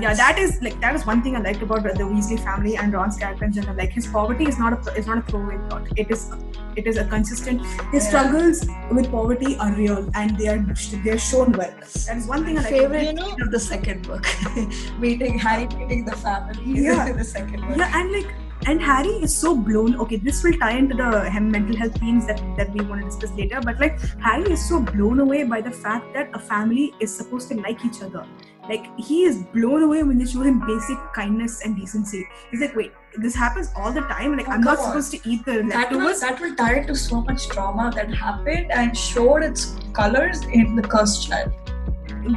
yeah 0.01 0.13
that 0.13 0.37
is 0.39 0.61
like 0.61 0.79
that 0.81 0.95
is 0.95 1.05
one 1.05 1.21
thing 1.21 1.35
i 1.35 1.39
liked 1.39 1.61
about 1.61 1.83
the 1.83 2.03
weasley 2.11 2.39
family 2.43 2.75
and 2.77 2.93
ron's 2.93 3.17
character 3.17 3.45
in 3.45 3.51
general 3.53 3.75
like 3.75 3.91
his 3.91 4.07
poverty 4.07 4.45
is 4.45 4.57
not 4.57 4.73
a 4.87 4.93
is 4.95 5.07
not 5.07 5.17
a 5.17 5.21
throwaway 5.21 5.57
thought 5.69 5.87
it 5.95 6.09
is 6.09 6.31
it 6.75 6.87
is 6.87 6.97
a 6.97 7.05
consistent 7.05 7.61
his 7.91 8.03
Yeah. 8.03 8.09
struggles 8.09 8.65
with 8.91 9.09
poverty 9.11 9.55
are 9.57 9.71
real 9.73 10.09
and 10.15 10.37
they 10.37 10.47
are 10.47 10.59
they're 11.03 11.17
shown 11.19 11.51
well 11.53 11.73
that 12.07 12.17
is 12.17 12.27
one 12.27 12.45
thing 12.45 12.57
i 12.57 12.61
like 12.61 12.69
favorite 12.69 13.03
You 13.07 13.13
know- 13.13 13.35
of 13.41 13.51
the 13.51 13.59
second 13.59 14.07
book 14.07 14.25
meeting 14.99 15.37
harry 15.39 15.67
meeting 15.67 16.05
the 16.05 16.15
family 16.15 16.63
Yeah. 16.87 17.07
in 17.07 17.17
the 17.17 17.23
second 17.23 17.61
book 17.67 17.77
yeah 17.77 17.99
and 17.99 18.11
like 18.11 18.33
and 18.65 18.81
Harry 18.81 19.09
is 19.09 19.35
so 19.35 19.53
blown. 19.57 19.97
Okay, 19.97 20.15
this 20.15 20.41
will 20.41 20.53
tie 20.53 20.77
into 20.77 20.95
the 20.95 21.29
mental 21.41 21.75
health 21.75 21.99
themes 21.99 22.25
that, 22.27 22.41
that 22.55 22.71
we 22.71 22.79
want 22.85 23.01
to 23.01 23.07
discuss 23.07 23.31
later. 23.37 23.59
But 23.61 23.77
like 23.77 23.99
Harry 24.21 24.53
is 24.53 24.69
so 24.69 24.79
blown 24.79 25.19
away 25.19 25.43
by 25.43 25.59
the 25.59 25.69
fact 25.71 26.13
that 26.13 26.29
a 26.33 26.39
family 26.39 26.93
is 27.01 27.13
supposed 27.13 27.49
to 27.49 27.55
like 27.59 27.83
each 27.83 28.01
other. 28.01 28.25
Like 28.69 28.87
he 28.97 29.23
is 29.23 29.43
blown 29.53 29.83
away 29.83 30.03
when 30.03 30.17
they 30.17 30.25
show 30.25 30.41
him 30.41 30.65
basic 30.65 30.97
kindness 31.13 31.61
and 31.63 31.75
decency. 31.75 32.25
He's 32.49 32.61
like, 32.61 32.75
wait, 32.75 32.93
this 33.17 33.35
happens 33.35 33.71
all 33.75 33.91
the 33.91 34.01
time. 34.01 34.37
Like 34.37 34.47
Oh, 34.47 34.51
I'm 34.51 34.61
not 34.61 34.77
on. 34.79 34.85
supposed 34.85 35.11
to 35.11 35.29
eat 35.29 35.43
the 35.45 35.63
That 35.63 35.91
will, 35.91 35.97
leftovers. 35.99 36.21
that 36.21 36.39
will 36.39 36.55
tie 36.55 36.83
to 36.83 36.95
so 36.95 37.21
much 37.21 37.47
trauma 37.49 37.91
that 37.95 38.13
happened 38.13 38.71
and 38.71 38.97
showed 38.97 39.43
its 39.43 39.75
colors 39.93 40.41
in 40.45 40.75
the 40.77 40.81
cursed 40.81 41.27
child. 41.27 41.51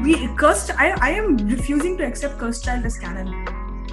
We 0.02 0.26
cursed. 0.34 0.72
I 0.76 0.90
I 1.00 1.10
am 1.10 1.36
refusing 1.48 1.96
to 1.98 2.04
accept 2.04 2.38
cursed 2.38 2.64
child 2.64 2.84
as 2.84 2.98
canon. 2.98 3.30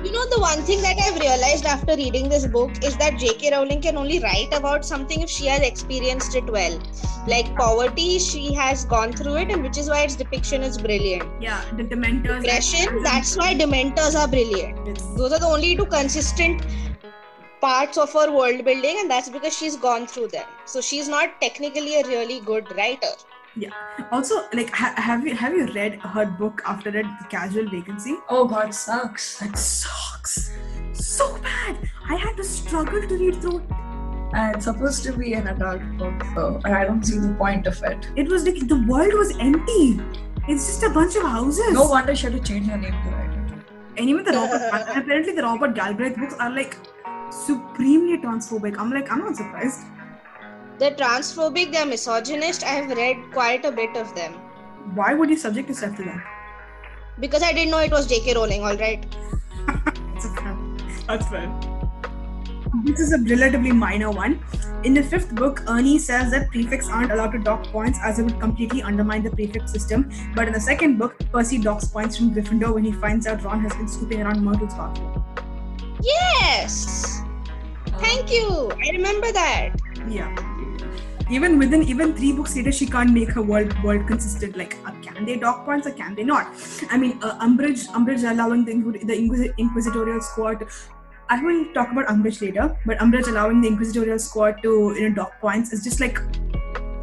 You 0.04 0.12
know, 0.12 0.26
the 0.30 0.39
one 0.39 0.62
thing 0.63 0.82
that 0.82 0.98
I've 1.00 1.18
realized 1.18 1.66
after 1.66 1.96
reading 1.96 2.28
this 2.28 2.46
book 2.46 2.72
is 2.84 2.98
that 2.98 3.18
J.K. 3.18 3.52
Rowling 3.52 3.82
can 3.82 3.96
only 3.96 4.20
write 4.20 4.54
about 4.54 4.84
something 4.86 5.22
if 5.22 5.30
she 5.30 5.46
has 5.46 5.62
experienced 5.62 6.36
it 6.36 6.46
well. 6.46 6.78
Like 7.26 7.56
poverty, 7.56 8.20
she 8.20 8.54
has 8.54 8.84
gone 8.84 9.13
through 9.13 9.36
it, 9.36 9.52
and 9.52 9.63
which 9.63 9.78
is 9.78 9.89
why 9.89 10.02
its 10.02 10.18
depiction 10.18 10.62
is 10.62 10.78
brilliant. 10.78 11.24
Yeah, 11.42 11.63
the 11.78 11.86
Dementors. 11.86 12.42
Depression, 12.42 13.02
that's 13.02 13.38
why 13.38 13.56
Dementors 13.56 14.20
are 14.20 14.28
brilliant. 14.28 14.86
It's- 14.89 15.08
Those 15.16 15.32
are 15.32 15.39
the 15.39 15.48
only 15.48 15.76
two 15.78 15.86
consistent 15.86 16.66
parts 17.62 17.98
of 17.98 18.12
her 18.12 18.30
world 18.30 18.66
building, 18.66 18.98
and 19.00 19.10
that's 19.10 19.30
because 19.30 19.58
she's 19.58 19.78
gone 19.78 20.06
through 20.06 20.28
them. 20.28 20.46
So 20.66 20.82
she's 20.82 21.08
not 21.08 21.39
technically 21.39 21.96
a 22.02 22.06
really 22.06 22.42
good 22.42 22.76
writer. 22.76 23.13
Um, 23.56 24.06
also, 24.12 24.48
like, 24.54 24.70
ha- 24.72 24.94
have 24.98 25.26
you 25.28 25.36
have 25.36 25.54
you 25.54 25.66
read 25.74 26.00
her 26.02 26.26
book 26.26 26.62
after 26.66 26.89
that, 26.92 27.04
The 27.22 27.28
Casual 27.30 27.70
Vacancy? 27.70 28.16
Oh 28.30 28.46
god, 28.48 28.74
sucks. 28.74 29.39
That 29.39 29.58
sucks 29.58 30.52
so 30.94 31.38
bad. 31.38 31.78
I 32.10 32.16
had 32.16 32.36
to 32.38 32.44
struggle 32.44 33.02
to 33.08 33.18
read 33.18 33.42
through. 33.42 33.60
it. 33.60 33.63
And 34.36 34.56
it's 34.56 34.66
supposed 34.66 35.04
to 35.04 35.13
be 35.13 35.34
an 35.34 35.48
adult 35.48 35.84
book, 36.00 36.24
so 36.34 36.60
I 36.66 36.84
don't 36.86 37.04
see 37.06 37.20
the 37.20 37.34
point 37.36 37.68
of 37.68 37.82
it. 37.84 38.08
It 38.16 38.28
was 38.28 38.46
like 38.48 38.68
the 38.68 38.84
world 38.88 39.13
was 39.13 39.38
empty. 39.38 40.00
It's 40.48 40.66
just 40.66 40.84
a 40.84 40.89
bunch 40.89 41.16
of 41.16 41.22
houses. 41.24 41.72
No 41.74 41.88
wonder 41.88 42.16
she 42.16 42.24
had 42.32 42.34
to 42.34 42.39
change 42.42 42.66
her 42.68 42.78
name 42.78 42.92
to 43.04 43.10
write 43.12 43.30
it. 43.38 43.54
and 44.00 44.10
even 44.10 44.24
the 44.26 44.32
Robert 44.32 44.62
apparently 44.98 45.34
the 45.34 45.44
Robert 45.44 45.76
Galbraith 45.76 46.18
books 46.18 46.34
are 46.39 46.50
like 46.50 46.76
supremely 47.32 48.18
transphobic. 48.18 48.78
I'm 48.80 48.89
like, 48.92 49.12
I'm 49.12 49.20
not 49.20 49.36
surprised. 49.36 49.82
They're 50.80 50.92
transphobic, 50.92 51.72
they're 51.72 51.86
misogynist. 51.86 52.64
I 52.64 52.70
have 52.70 52.98
read 52.98 53.18
quite 53.32 53.66
a 53.66 53.72
bit 53.72 53.96
of 53.96 54.14
them. 54.16 54.34
Why 54.96 55.14
would 55.14 55.30
you 55.30 55.38
subject 55.38 55.70
yourself 55.70 55.96
to 55.98 56.04
that? 56.04 56.24
Because 57.20 57.44
I 57.44 57.54
didn't 57.54 57.72
know 57.72 57.80
it 57.80 57.92
was 57.92 58.08
J.K. 58.08 58.34
Rowling, 58.34 58.62
alright? 58.62 59.06
That's 59.68 60.28
fair. 60.40 60.58
That's 61.08 61.28
fair. 61.30 61.74
This 62.84 63.00
is 63.00 63.14
a 63.14 63.20
relatively 63.20 63.72
minor 63.72 64.10
one. 64.10 64.44
In 64.84 64.94
the 64.94 65.04
fifth 65.04 65.34
book, 65.36 65.64
Ernie 65.70 66.00
says 66.00 66.32
that 66.32 66.50
prefects 66.50 66.90
aren't 66.90 67.12
allowed 67.12 67.32
to 67.32 67.40
dock 67.40 67.66
points 67.68 68.00
as 68.04 68.20
it 68.20 68.24
would 68.24 68.40
completely 68.40 68.82
undermine 68.82 69.24
the 69.24 69.30
prefect 69.30 69.70
system. 69.70 70.12
But 70.36 70.48
in 70.48 70.54
the 70.54 70.60
second 70.60 70.98
book, 70.98 71.18
Percy 71.32 71.60
docks 71.60 71.86
points 71.86 72.18
from 72.18 72.34
Gryffindor 72.34 72.74
when 72.74 72.84
he 72.84 72.92
finds 72.92 73.28
out 73.28 73.44
Ron 73.44 73.62
has 73.62 73.74
been 73.74 73.88
snooping 73.88 74.22
around 74.22 74.44
Myrtle's 74.44 74.74
bathroom. 74.74 75.24
Yes! 76.02 77.22
Thank 78.00 78.32
you! 78.32 78.72
I 78.72 78.90
remember 78.92 79.32
that. 79.32 79.70
Yeah. 80.10 80.53
Even 81.30 81.58
within 81.58 81.84
even 81.84 82.14
three 82.14 82.34
books 82.34 82.56
later, 82.56 82.72
she 82.72 82.86
can't 82.86 83.12
make 83.12 83.30
her 83.30 83.42
world 83.42 83.74
world 83.84 84.08
consistent. 84.08 84.58
Like, 84.58 84.78
uh, 84.86 84.92
can 85.02 85.26
they 85.26 85.38
dock 85.38 85.66
points 85.66 85.88
or 85.88 85.92
can 85.92 86.16
they 86.16 86.24
not? 86.24 86.48
I 86.90 86.98
mean, 86.98 87.20
uh, 87.24 87.38
Umbridge, 87.40 87.88
Umbridge 87.88 88.30
allowing 88.30 88.66
the, 88.66 88.74
the 89.06 89.16
Inquis- 89.16 89.54
Inquisitorial 89.58 90.22
Squad. 90.22 90.66
I 91.30 91.42
will 91.42 91.66
talk 91.74 91.92
about 91.92 92.08
Umbridge 92.08 92.42
later, 92.42 92.78
but 92.86 92.98
Umbridge 92.98 93.28
allowing 93.28 93.62
the 93.62 93.70
Inquisitorial 93.70 94.20
Squad 94.20 94.62
to 94.64 94.94
you 94.98 95.10
know 95.10 95.16
dock 95.16 95.40
points 95.40 95.72
is 95.72 95.84
just 95.84 96.00
like 96.02 96.20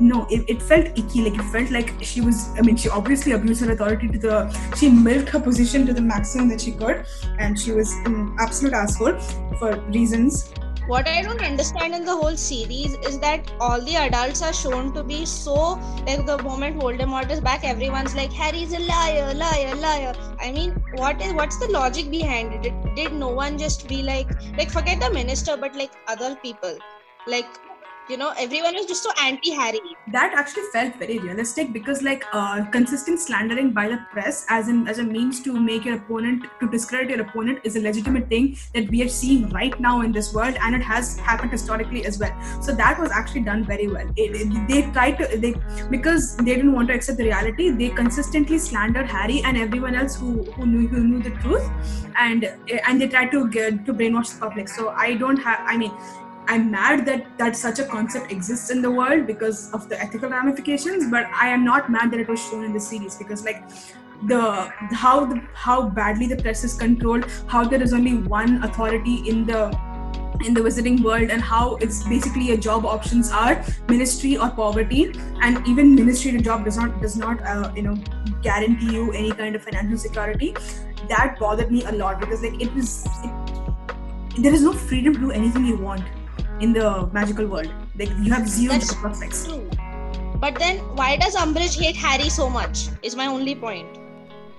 no, 0.01 0.27
it, 0.31 0.49
it 0.49 0.63
felt 0.63 0.87
icky. 0.99 1.23
Like 1.23 1.39
it 1.39 1.45
felt 1.53 1.71
like 1.71 1.93
she 2.03 2.21
was. 2.21 2.49
I 2.59 2.63
mean, 2.63 2.77
she 2.77 2.89
obviously 2.89 3.33
abused 3.33 3.63
her 3.65 3.71
authority 3.73 4.09
to 4.09 4.19
the. 4.19 4.75
She 4.77 4.89
milked 4.89 5.29
her 5.31 5.41
position 5.41 5.87
to 5.87 5.93
the 5.93 6.01
maximum 6.01 6.49
that 6.49 6.61
she 6.61 6.73
could, 6.73 7.05
and 7.39 7.59
she 7.59 7.73
was 7.73 7.93
an 8.07 8.35
absolute 8.39 8.73
asshole 8.73 9.19
for 9.59 9.79
reasons 9.89 10.53
What 10.91 11.07
I 11.07 11.23
don't 11.23 11.41
understand 11.41 11.95
in 11.95 12.05
the 12.05 12.17
whole 12.17 12.37
series 12.37 12.95
is 13.09 13.21
that 13.21 13.49
all 13.61 13.81
the 13.81 13.95
adults 13.95 14.43
are 14.43 14.53
shown 14.53 14.93
to 14.95 15.05
be 15.05 15.25
so 15.25 15.79
like 16.05 16.27
the 16.27 16.37
moment 16.43 16.81
Voldemort 16.81 17.31
is 17.31 17.41
back, 17.41 17.63
everyone's 17.63 18.17
like 18.17 18.33
Harry's 18.33 18.73
a 18.73 18.81
liar, 18.81 19.33
liar, 19.35 19.77
liar. 19.77 20.15
I 20.41 20.51
mean, 20.51 20.73
what 20.95 21.23
is 21.23 21.33
what's 21.33 21.61
the 21.61 21.69
logic 21.69 22.11
behind 22.11 22.55
it? 22.55 22.63
Did, 22.63 22.95
did 22.97 23.13
no 23.13 23.29
one 23.29 23.57
just 23.57 23.87
be 23.87 24.03
like 24.03 24.29
like 24.59 24.69
forget 24.69 24.99
the 24.99 25.13
minister, 25.13 25.57
but 25.57 25.77
like 25.77 25.93
other 26.09 26.35
people, 26.43 26.77
like 27.29 27.47
you 28.11 28.17
know, 28.17 28.33
everyone 28.39 28.75
was 28.75 28.87
just 28.87 29.03
so 29.05 29.11
anti-Harry. 29.23 29.81
that 30.09 30.33
actually 30.37 30.65
felt 30.73 30.97
very 30.97 31.19
realistic 31.19 31.73
because 31.73 32.03
like 32.03 32.25
uh, 32.33 32.65
consistent 32.73 33.21
slandering 33.21 33.73
by 33.73 33.89
the 33.89 33.99
press 34.13 34.45
as 34.49 34.69
in 34.69 34.89
as 34.89 34.99
a 34.99 35.05
means 35.05 35.41
to 35.43 35.53
make 35.67 35.85
your 35.85 35.97
opponent 35.99 36.47
to 36.61 36.69
discredit 36.69 37.11
your 37.11 37.21
opponent 37.27 37.61
is 37.63 37.77
a 37.77 37.81
legitimate 37.81 38.29
thing 38.29 38.57
that 38.75 38.89
we 38.91 39.03
are 39.05 39.09
seeing 39.09 39.49
right 39.51 39.79
now 39.79 40.01
in 40.01 40.11
this 40.11 40.33
world 40.35 40.57
and 40.63 40.75
it 40.75 40.83
has 40.83 41.17
happened 41.21 41.53
historically 41.53 42.05
as 42.05 42.19
well. 42.19 42.33
So 42.61 42.75
that 42.75 42.99
was 42.99 43.11
actually 43.13 43.43
done 43.43 43.65
very 43.65 43.87
well. 43.89 44.09
It, 44.17 44.35
it- 44.43 44.67
they 44.69 44.83
tried 44.91 45.19
to 45.19 45.29
they 45.39 45.55
because 45.91 46.37
they 46.39 46.57
didn't 46.57 46.73
want 46.73 46.89
to 46.89 46.95
accept 46.95 47.19
the 47.19 47.25
reality 47.25 47.71
they 47.71 47.91
consistently 47.91 48.59
slandered 48.59 49.07
harry 49.07 49.43
and 49.45 49.57
everyone 49.57 49.95
else 49.95 50.17
who, 50.17 50.45
who 50.57 50.67
knew 50.67 50.89
who 50.89 51.01
knew 51.05 51.23
the 51.23 51.31
truth 51.45 51.71
and 52.19 52.45
and 52.87 53.01
they 53.01 53.09
tried 53.09 53.31
to 53.31 53.49
get 53.51 53.85
to 53.87 53.95
brainwash 53.95 54.33
the 54.33 54.39
public. 54.47 54.69
So 54.69 54.91
i 54.91 55.15
don't 55.15 55.37
have 55.39 55.61
i 55.67 55.77
mean 55.77 55.93
I'm 56.51 56.69
mad 56.69 57.07
that 57.07 57.27
that 57.39 57.55
such 57.55 57.79
a 57.79 57.85
concept 57.85 58.33
exists 58.33 58.71
in 58.71 58.83
the 58.83 58.91
world 58.91 59.25
because 59.25 59.71
of 59.73 59.89
the 59.89 60.01
ethical 60.05 60.31
ramifications, 60.31 61.09
but 61.09 61.27
I 61.43 61.47
am 61.49 61.65
not 61.65 61.93
mad 61.97 62.11
that 62.11 62.19
it 62.19 62.29
was 62.29 62.41
shown 62.45 62.65
in 62.65 62.73
the 62.73 62.81
series 62.81 63.15
because 63.15 63.45
like 63.45 63.63
the 64.33 64.41
how 65.03 65.27
the 65.27 65.41
how 65.55 65.77
badly 66.01 66.27
the 66.27 66.41
press 66.43 66.65
is 66.65 66.75
controlled, 66.75 67.31
how 67.47 67.63
there 67.63 67.81
is 67.81 67.95
only 68.01 68.17
one 68.35 68.65
authority 68.65 69.17
in 69.29 69.47
the 69.47 69.63
in 70.45 70.53
the 70.53 70.61
wizarding 70.61 71.01
world 71.05 71.31
and 71.31 71.41
how 71.41 71.77
it's 71.77 72.03
basically 72.09 72.47
your 72.49 72.57
job 72.57 72.85
options 72.85 73.31
are 73.31 73.65
ministry 73.89 74.37
or 74.37 74.51
poverty. 74.51 75.03
And 75.43 75.65
even 75.69 75.95
ministry 75.95 76.33
to 76.33 76.45
job 76.51 76.65
does 76.65 76.77
not 76.77 77.01
does 77.01 77.17
not 77.17 77.41
uh, 77.47 77.73
you 77.77 77.83
know 77.83 77.97
guarantee 78.43 78.95
you 79.01 79.13
any 79.13 79.31
kind 79.31 79.55
of 79.55 79.63
financial 79.63 79.99
security. 79.99 80.55
That 81.09 81.37
bothered 81.39 81.71
me 81.71 81.85
a 81.85 81.93
lot 81.93 82.19
because 82.19 82.43
like 82.43 82.61
it 82.61 82.75
was 82.75 83.07
it, 83.23 84.43
there 84.47 84.53
is 84.53 84.63
no 84.63 84.73
freedom 84.73 85.15
to 85.15 85.21
do 85.21 85.31
anything 85.43 85.65
you 85.65 85.85
want 85.91 86.17
in 86.61 86.73
the 86.73 87.09
magical 87.13 87.47
world. 87.47 87.73
Like 87.99 88.11
you 88.23 88.33
have 88.33 88.49
zero 88.49 88.75
That's 88.75 88.95
prospects. 88.95 89.47
True. 89.47 89.69
But 90.39 90.59
then 90.59 90.79
why 90.97 91.17
does 91.17 91.35
Umbridge 91.37 91.79
hate 91.79 91.97
Harry 91.97 92.29
so 92.29 92.49
much? 92.49 92.89
Is 93.03 93.17
my 93.17 93.27
only 93.27 93.55
point. 93.55 93.99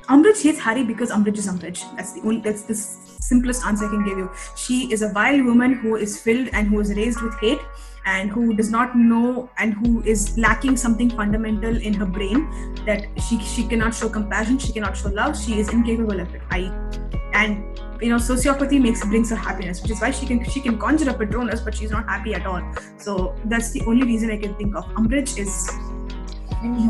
Umbridge 0.09 0.41
hates 0.43 0.59
Harry 0.59 0.83
because 0.83 1.11
Umbridge 1.11 1.37
is 1.37 1.47
Umbridge. 1.47 1.83
That's 1.95 2.13
the 2.13 2.21
only 2.21 2.41
that's 2.41 2.63
the 2.63 2.75
simplest 2.75 3.65
answer 3.65 3.85
I 3.85 3.89
can 3.89 4.03
give 4.03 4.17
you. 4.17 4.29
She 4.55 4.91
is 4.91 5.01
a 5.01 5.09
vile 5.09 5.43
woman 5.43 5.73
who 5.73 5.95
is 5.95 6.19
filled 6.21 6.49
and 6.53 6.67
who 6.67 6.79
is 6.79 6.93
raised 6.95 7.21
with 7.21 7.33
hate 7.39 7.61
and 8.05 8.31
who 8.31 8.55
does 8.55 8.71
not 8.71 8.95
know 8.97 9.49
and 9.57 9.73
who 9.73 10.01
is 10.03 10.37
lacking 10.37 10.75
something 10.75 11.09
fundamental 11.09 11.77
in 11.77 11.93
her 11.93 12.05
brain 12.05 12.49
that 12.85 13.05
she 13.27 13.39
she 13.39 13.67
cannot 13.67 13.95
show 13.95 14.09
compassion, 14.09 14.57
she 14.57 14.73
cannot 14.73 14.97
show 14.97 15.09
love, 15.09 15.37
she 15.37 15.59
is 15.59 15.69
incapable 15.69 16.19
of 16.19 16.35
it. 16.35 16.41
I 16.49 16.71
and 17.33 17.63
you 18.01 18.09
know 18.09 18.15
sociopathy 18.17 18.81
makes 18.81 19.05
brings 19.05 19.29
her 19.29 19.35
happiness, 19.35 19.81
which 19.81 19.91
is 19.91 20.01
why 20.01 20.11
she 20.11 20.25
can 20.25 20.43
she 20.45 20.59
can 20.59 20.77
conjure 20.77 21.09
up 21.09 21.19
Patronus, 21.19 21.61
but 21.61 21.75
she's 21.75 21.91
not 21.91 22.05
happy 22.07 22.33
at 22.33 22.45
all. 22.45 22.61
So 22.97 23.35
that's 23.45 23.71
the 23.71 23.81
only 23.87 24.05
reason 24.05 24.31
I 24.31 24.37
can 24.37 24.55
think 24.55 24.75
of. 24.75 24.85
Umbridge 25.01 25.37
is 25.37 25.69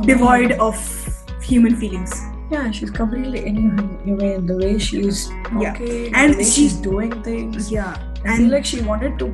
devoid 0.06 0.54
of 0.54 0.78
human 1.44 1.76
feelings. 1.76 2.14
Yeah, 2.52 2.70
she's 2.72 2.90
completely 2.92 3.46
inhumane. 3.46 4.46
The 4.46 4.58
way 4.58 4.78
she's 4.78 5.30
Yeah. 5.60 5.74
talking, 5.74 6.14
And 6.16 6.34
the 6.34 6.38
way 6.40 6.44
she- 6.44 6.52
she's 6.62 6.74
doing 6.74 7.12
things. 7.24 7.72
Yeah, 7.72 7.96
I 8.26 8.38
feel 8.38 8.50
like 8.50 8.66
she 8.66 8.82
wanted 8.82 9.18
to, 9.20 9.28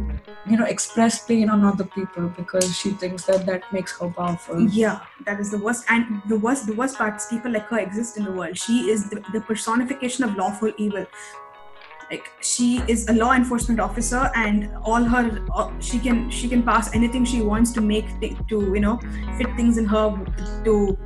you 0.46 0.58
know, 0.58 0.66
express 0.66 1.26
pain 1.26 1.50
on 1.50 1.66
other 1.66 1.84
people 1.96 2.28
because 2.38 2.78
she 2.78 2.92
thinks 2.92 3.26
that 3.26 3.48
that 3.48 3.64
makes 3.74 3.98
her 4.00 4.10
powerful. 4.20 4.62
Yeah, 4.82 5.00
that 5.26 5.40
is 5.40 5.50
the 5.50 5.58
worst. 5.58 5.86
And 5.90 6.22
the 6.28 6.38
worst, 6.38 6.68
the 6.68 6.74
worst 6.74 6.98
part 7.00 7.16
is 7.16 7.26
people 7.26 7.52
like 7.52 7.66
her 7.74 7.80
exist 7.80 8.18
in 8.18 8.26
the 8.26 8.32
world. 8.32 8.56
She 8.66 8.78
is 8.92 9.10
the, 9.10 9.24
the 9.34 9.42
personification 9.42 10.24
of 10.24 10.36
lawful 10.36 10.72
evil. 10.78 11.06
Like 12.12 12.32
she 12.42 12.82
is 12.88 13.08
a 13.10 13.14
law 13.14 13.34
enforcement 13.34 13.80
officer, 13.82 14.32
and 14.34 14.70
all 14.84 15.04
her 15.04 15.46
uh, 15.54 15.70
she 15.80 16.00
can 16.00 16.30
she 16.30 16.48
can 16.48 16.64
pass 16.64 16.94
anything 16.96 17.26
she 17.26 17.42
wants 17.42 17.74
to 17.74 17.82
make 17.82 18.06
th- 18.22 18.38
to 18.50 18.60
you 18.76 18.80
know 18.80 18.98
fit 19.38 19.54
things 19.58 19.78
in 19.78 19.86
her 19.86 20.06
to. 20.66 20.98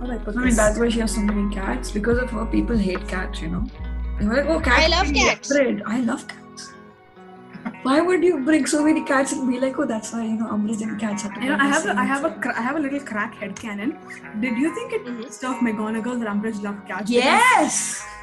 How 0.00 0.06
do 0.06 0.12
I 0.12 0.18
put 0.18 0.36
I 0.36 0.44
mean, 0.44 0.54
that's 0.56 0.78
why 0.78 0.88
she 0.88 1.00
has 1.00 1.14
so 1.14 1.20
many 1.20 1.52
cats. 1.54 1.90
Because 1.92 2.18
of 2.18 2.30
her, 2.30 2.44
people 2.46 2.76
hate 2.76 3.06
cats, 3.08 3.40
you 3.40 3.48
know. 3.48 3.64
They're 4.20 4.34
like, 4.34 4.46
oh, 4.46 4.60
cats. 4.60 4.84
I 4.84 4.88
love 4.88 5.12
cats. 5.14 5.50
afraid." 5.50 5.82
I 5.86 6.00
love 6.00 6.26
cats. 6.26 6.72
Why 7.82 8.00
would 8.00 8.22
you 8.24 8.44
bring 8.44 8.66
so 8.66 8.84
many 8.84 9.04
cats 9.04 9.32
and 9.32 9.48
be 9.50 9.58
like, 9.60 9.78
oh, 9.78 9.84
that's 9.86 10.12
why, 10.12 10.24
you 10.24 10.36
know, 10.36 10.46
Umbridge 10.46 10.82
and 10.82 10.98
cats 11.00 11.22
have 11.22 11.34
to 11.34 11.40
You 11.40 11.48
know, 11.50 11.56
I 11.60 11.66
have 11.66 11.86
a, 11.86 11.96
I 11.98 12.04
have 12.04 12.24
a 12.24 12.30
thing." 12.30 12.40
cra- 12.42 12.58
I 12.58 12.62
have 12.62 12.76
a 12.76 12.80
little 12.80 13.00
crack 13.00 13.34
head 13.34 13.54
cannon. 13.60 13.96
Did 14.40 14.56
you 14.58 14.74
think 14.74 14.92
it 14.92 15.04
Mhm. 15.04 15.32
stuff 15.32 15.58
McGonagall 15.60 16.18
that 16.20 16.28
Umbridge 16.28 16.62
loved 16.62 16.86
cats? 16.88 17.10
Yes! 17.10 18.02
because 18.02 18.17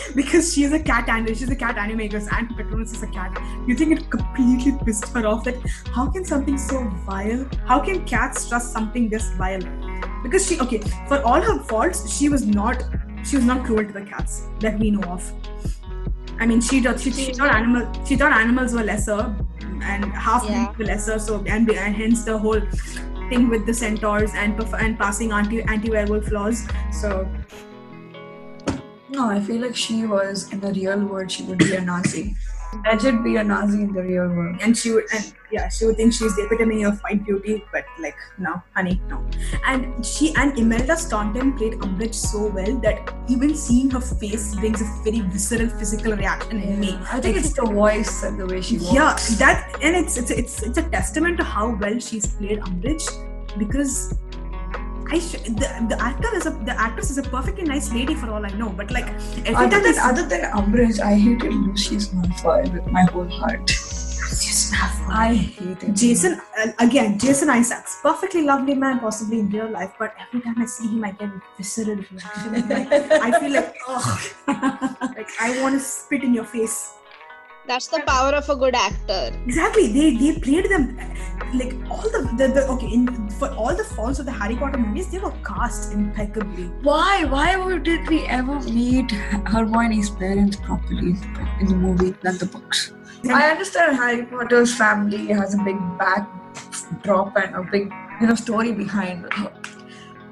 she's 0.16 0.72
a 0.72 0.78
cat 0.78 1.08
and 1.08 1.28
she's 1.28 1.50
a 1.50 1.56
cat 1.56 1.76
Animagus 1.76 2.28
and 2.32 2.48
Patronus 2.56 2.92
is 2.92 3.02
a 3.02 3.06
cat. 3.06 3.38
You 3.66 3.74
think 3.74 3.98
it 3.98 4.10
completely 4.10 4.72
pissed 4.84 5.08
her 5.08 5.26
off 5.26 5.44
that 5.44 5.56
how 5.94 6.08
can 6.08 6.24
something 6.24 6.58
so 6.58 6.84
vile? 7.06 7.46
How 7.66 7.80
can 7.80 8.04
cats 8.04 8.48
trust 8.48 8.72
something 8.72 9.08
this 9.08 9.30
vile? 9.34 9.60
Because 10.22 10.46
she 10.46 10.60
okay, 10.60 10.78
for 11.08 11.22
all 11.22 11.40
her 11.40 11.58
faults, 11.64 12.10
she 12.12 12.28
was 12.28 12.46
not 12.46 12.82
she 13.24 13.36
was 13.36 13.44
not 13.44 13.64
cruel 13.64 13.84
to 13.84 13.92
the 13.92 14.02
cats 14.02 14.46
that 14.60 14.78
we 14.78 14.90
know 14.90 15.02
of. 15.10 15.32
I 16.38 16.46
mean, 16.46 16.60
she 16.60 16.80
thought 16.80 16.98
she, 16.98 17.12
she 17.12 17.32
thought 17.32 17.54
animal 17.54 17.92
she 18.04 18.16
thought 18.16 18.32
animals 18.32 18.72
were 18.72 18.82
lesser 18.82 19.34
and 19.82 20.04
half 20.12 20.44
Yeah. 20.44 20.72
were 20.76 20.84
lesser. 20.84 21.18
So 21.18 21.42
and, 21.46 21.70
and 21.70 21.94
hence 21.94 22.24
the 22.24 22.38
whole 22.38 22.60
thing 23.28 23.48
with 23.48 23.66
the 23.66 23.74
centaurs 23.74 24.32
and 24.34 24.60
and 24.74 24.98
passing 24.98 25.32
anti 25.32 25.62
anti 25.62 25.90
werewolf 25.90 26.30
laws. 26.30 26.66
So 26.90 27.28
No, 29.12 29.28
I 29.28 29.40
feel 29.40 29.60
like 29.60 29.76
she 29.76 30.06
was 30.06 30.50
in 30.52 30.60
the 30.60 30.72
real 30.72 31.04
world. 31.04 31.30
She 31.30 31.42
would 31.44 31.58
be 31.58 31.74
a 31.76 31.80
Nazi. 31.80 32.34
Legit 32.86 33.22
be 33.22 33.36
a 33.36 33.44
Nazi 33.44 33.82
in 33.82 33.92
the 33.92 34.02
real 34.02 34.28
world. 34.28 34.56
and 34.62 34.74
she 34.74 34.90
would 34.92 35.04
and 35.14 35.34
yeah 35.50 35.68
she 35.68 35.84
would 35.84 35.96
think 35.98 36.14
she's 36.18 36.34
the 36.36 36.44
epitome 36.44 36.84
of 36.84 36.98
white 37.00 37.22
beauty 37.26 37.62
but 37.70 37.84
like 38.04 38.16
no 38.38 38.52
honey 38.74 38.94
no 39.10 39.18
and 39.66 40.06
she 40.10 40.34
and 40.36 40.58
imelda 40.62 40.96
staunton 40.96 41.52
played 41.58 41.74
umbridge 41.86 42.14
so 42.14 42.46
well 42.46 42.72
that 42.86 43.12
even 43.28 43.54
seeing 43.54 43.90
her 43.90 44.00
face 44.00 44.54
brings 44.54 44.80
a 44.80 44.88
very 45.08 45.20
visceral 45.34 45.68
physical 45.82 46.16
reaction 46.22 46.62
in 46.62 46.80
me 46.80 46.98
I 47.10 47.20
think 47.20 47.36
it's 47.36 47.52
the 47.52 47.66
voice 47.66 48.22
and 48.22 48.40
the 48.40 48.46
way 48.46 48.62
she 48.62 48.78
walks. 48.78 48.94
yeah 48.94 49.36
that 49.44 49.78
and 49.82 49.94
it's 49.94 50.16
it's 50.16 50.30
it's, 50.30 50.62
it's 50.62 50.78
a 50.78 50.88
testament 50.88 51.36
to 51.42 51.44
how 51.44 51.66
well 51.84 51.98
she's 51.98 52.26
played 52.38 52.60
umbridge 52.60 53.06
because 53.58 54.14
I 55.12 55.18
sh- 55.18 55.44
the, 55.60 55.68
the 55.90 55.96
actor 56.00 56.34
is 56.34 56.46
a 56.46 56.50
the 56.68 56.74
actress 56.80 57.10
is 57.10 57.18
a 57.18 57.22
perfectly 57.22 57.64
nice 57.64 57.92
lady 57.92 58.14
for 58.14 58.30
all 58.30 58.46
I 58.46 58.52
know, 58.60 58.70
but 58.70 58.90
like 58.90 59.08
every 59.44 59.54
Other 59.54 59.70
time 59.70 59.82
than, 59.82 59.98
I 59.98 60.08
other 60.10 60.26
than 60.26 60.40
Umbridge, 60.60 61.00
I 61.00 61.14
hated 61.24 61.52
Lucius 61.52 62.08
Malfoy 62.14 62.72
with 62.72 62.86
my 62.86 63.02
whole 63.12 63.28
heart. 63.28 63.68
see 63.68 64.74
I 65.10 65.34
hated 65.34 65.94
Jason 65.94 66.40
uh, 66.62 66.72
again, 66.78 67.18
Jason 67.18 67.50
Isaacs, 67.50 67.98
perfectly 68.02 68.42
lovely 68.44 68.74
man, 68.74 69.00
possibly 69.00 69.40
in 69.40 69.50
real 69.50 69.68
life, 69.68 69.92
but 69.98 70.14
every 70.24 70.40
time 70.40 70.62
I 70.62 70.64
see 70.64 70.88
him, 70.88 71.04
I 71.04 71.10
get 71.10 71.28
visceral 71.58 71.96
reaction. 71.96 72.68
Like, 72.70 73.12
I 73.28 73.38
feel 73.38 73.52
like, 73.52 73.76
oh, 73.86 74.32
like 75.18 75.28
I 75.38 75.60
want 75.60 75.74
to 75.74 75.80
spit 75.80 76.24
in 76.24 76.32
your 76.32 76.48
face. 76.56 76.94
That's 77.66 77.86
the 77.86 78.00
power 78.00 78.30
of 78.34 78.48
a 78.48 78.56
good 78.56 78.74
actor. 78.74 79.30
Exactly, 79.46 79.92
they 79.92 80.16
they 80.16 80.38
played 80.40 80.68
them 80.70 80.96
like 81.54 81.74
all 81.90 82.02
the 82.14 82.22
the, 82.38 82.48
the 82.56 82.66
okay 82.74 82.88
in 82.96 83.06
for 83.40 83.48
all 83.50 83.74
the 83.74 83.84
faults 83.84 84.18
of 84.18 84.26
the 84.26 84.32
Harry 84.32 84.56
Potter 84.56 84.78
movies, 84.78 85.10
they 85.10 85.18
were 85.18 85.32
cast 85.50 85.92
impeccably. 85.92 86.64
Why? 86.82 87.24
Why 87.24 87.56
would- 87.56 87.82
did 87.84 88.08
we 88.08 88.18
ever 88.26 88.58
meet 88.78 89.10
Hermione's 89.54 90.10
parents 90.10 90.56
properly 90.56 91.14
in 91.60 91.66
the 91.66 91.74
movie 91.84 92.10
than 92.22 92.38
the 92.38 92.46
books? 92.46 92.92
I 93.30 93.50
understand 93.50 93.96
Harry 93.96 94.24
Potter's 94.26 94.74
family 94.74 95.26
has 95.28 95.54
a 95.54 95.62
big 95.62 95.76
backdrop 95.98 97.36
and 97.36 97.54
a 97.54 97.62
big, 97.62 97.92
you 98.20 98.26
know, 98.26 98.34
story 98.34 98.72
behind 98.72 99.32
her. 99.32 99.52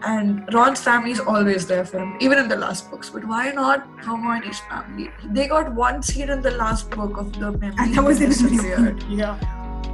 And 0.02 0.48
Ron's 0.52 0.80
family 0.80 1.10
is 1.10 1.20
always 1.20 1.66
there 1.66 1.84
for 1.84 1.98
him, 1.98 2.16
even 2.20 2.38
in 2.38 2.48
the 2.48 2.56
last 2.56 2.90
books. 2.90 3.10
But 3.10 3.24
why 3.26 3.50
not 3.50 3.86
Hermione's 3.98 4.60
family? 4.60 5.10
They 5.26 5.46
got 5.46 5.74
one 5.74 6.02
scene 6.02 6.30
in 6.30 6.40
the 6.40 6.52
last 6.52 6.90
book 6.90 7.18
of 7.18 7.32
the 7.34 7.52
memory. 7.52 7.76
And 7.78 7.94
that 7.94 8.04
was 8.04 8.18
the 8.18 8.26
disappeared. 8.26 9.02
Yeah. 9.08 9.38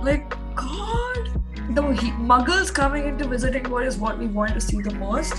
Like, 0.00 0.30
God, 0.54 1.40
the 1.70 1.82
he, 2.00 2.10
Muggles 2.12 2.72
coming 2.72 3.08
into 3.08 3.24
wizarding 3.24 3.66
world 3.68 3.88
is 3.88 3.96
what 3.96 4.18
we 4.18 4.26
want 4.26 4.54
to 4.54 4.60
see 4.60 4.80
the 4.80 4.94
most. 4.94 5.34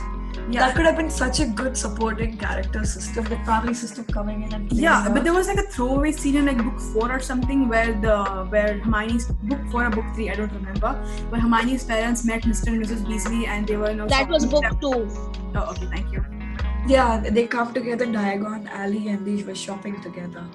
That 0.52 0.76
could 0.76 0.86
have 0.86 0.96
been 0.96 1.10
such 1.10 1.40
a 1.42 1.46
good 1.46 1.76
supporting 1.76 2.38
character 2.38 2.86
system, 2.86 3.26
the 3.26 3.38
family 3.40 3.74
system 3.74 4.06
coming 4.06 4.44
in 4.44 4.54
and 4.54 4.72
Yeah, 4.72 5.04
that. 5.04 5.14
but 5.14 5.24
there 5.26 5.34
was 5.34 5.48
like 5.48 5.58
a 5.58 5.64
throwaway 5.64 6.12
scene 6.14 6.36
in 6.38 6.46
like 6.46 6.58
book 6.64 6.80
four 6.80 7.12
or 7.12 7.20
something 7.20 7.68
where 7.68 7.92
the 7.94 8.24
where 8.50 8.80
Hermione's 8.80 9.26
book 9.26 9.60
four 9.72 9.86
or 9.86 9.90
book 9.90 10.06
three, 10.16 10.30
I 10.30 10.36
don't 10.36 10.54
remember, 10.54 10.94
where 11.30 11.42
Hermione's 11.42 11.84
parents 11.84 12.24
met 12.24 12.44
Mr. 12.44 12.68
and 12.68 12.86
Mrs. 12.86 13.04
Weasley 13.06 13.48
and 13.48 13.68
they 13.68 13.76
were 13.76 13.90
you 13.92 13.98
know 13.98 14.08
That 14.08 14.30
was 14.30 14.46
book 14.46 14.64
shopping 14.64 14.80
two. 14.80 15.10
Oh, 15.56 15.72
okay, 15.72 15.88
thank 15.88 16.12
you. 16.14 16.24
yeah, 16.88 17.20
they 17.20 17.46
come 17.48 17.74
together 17.74 18.06
in 18.06 18.14
Diagon 18.14 18.70
Alley 18.70 19.10
and 19.10 19.28
they 19.28 19.44
were 19.44 19.56
shopping 19.56 20.02
together. 20.02 20.46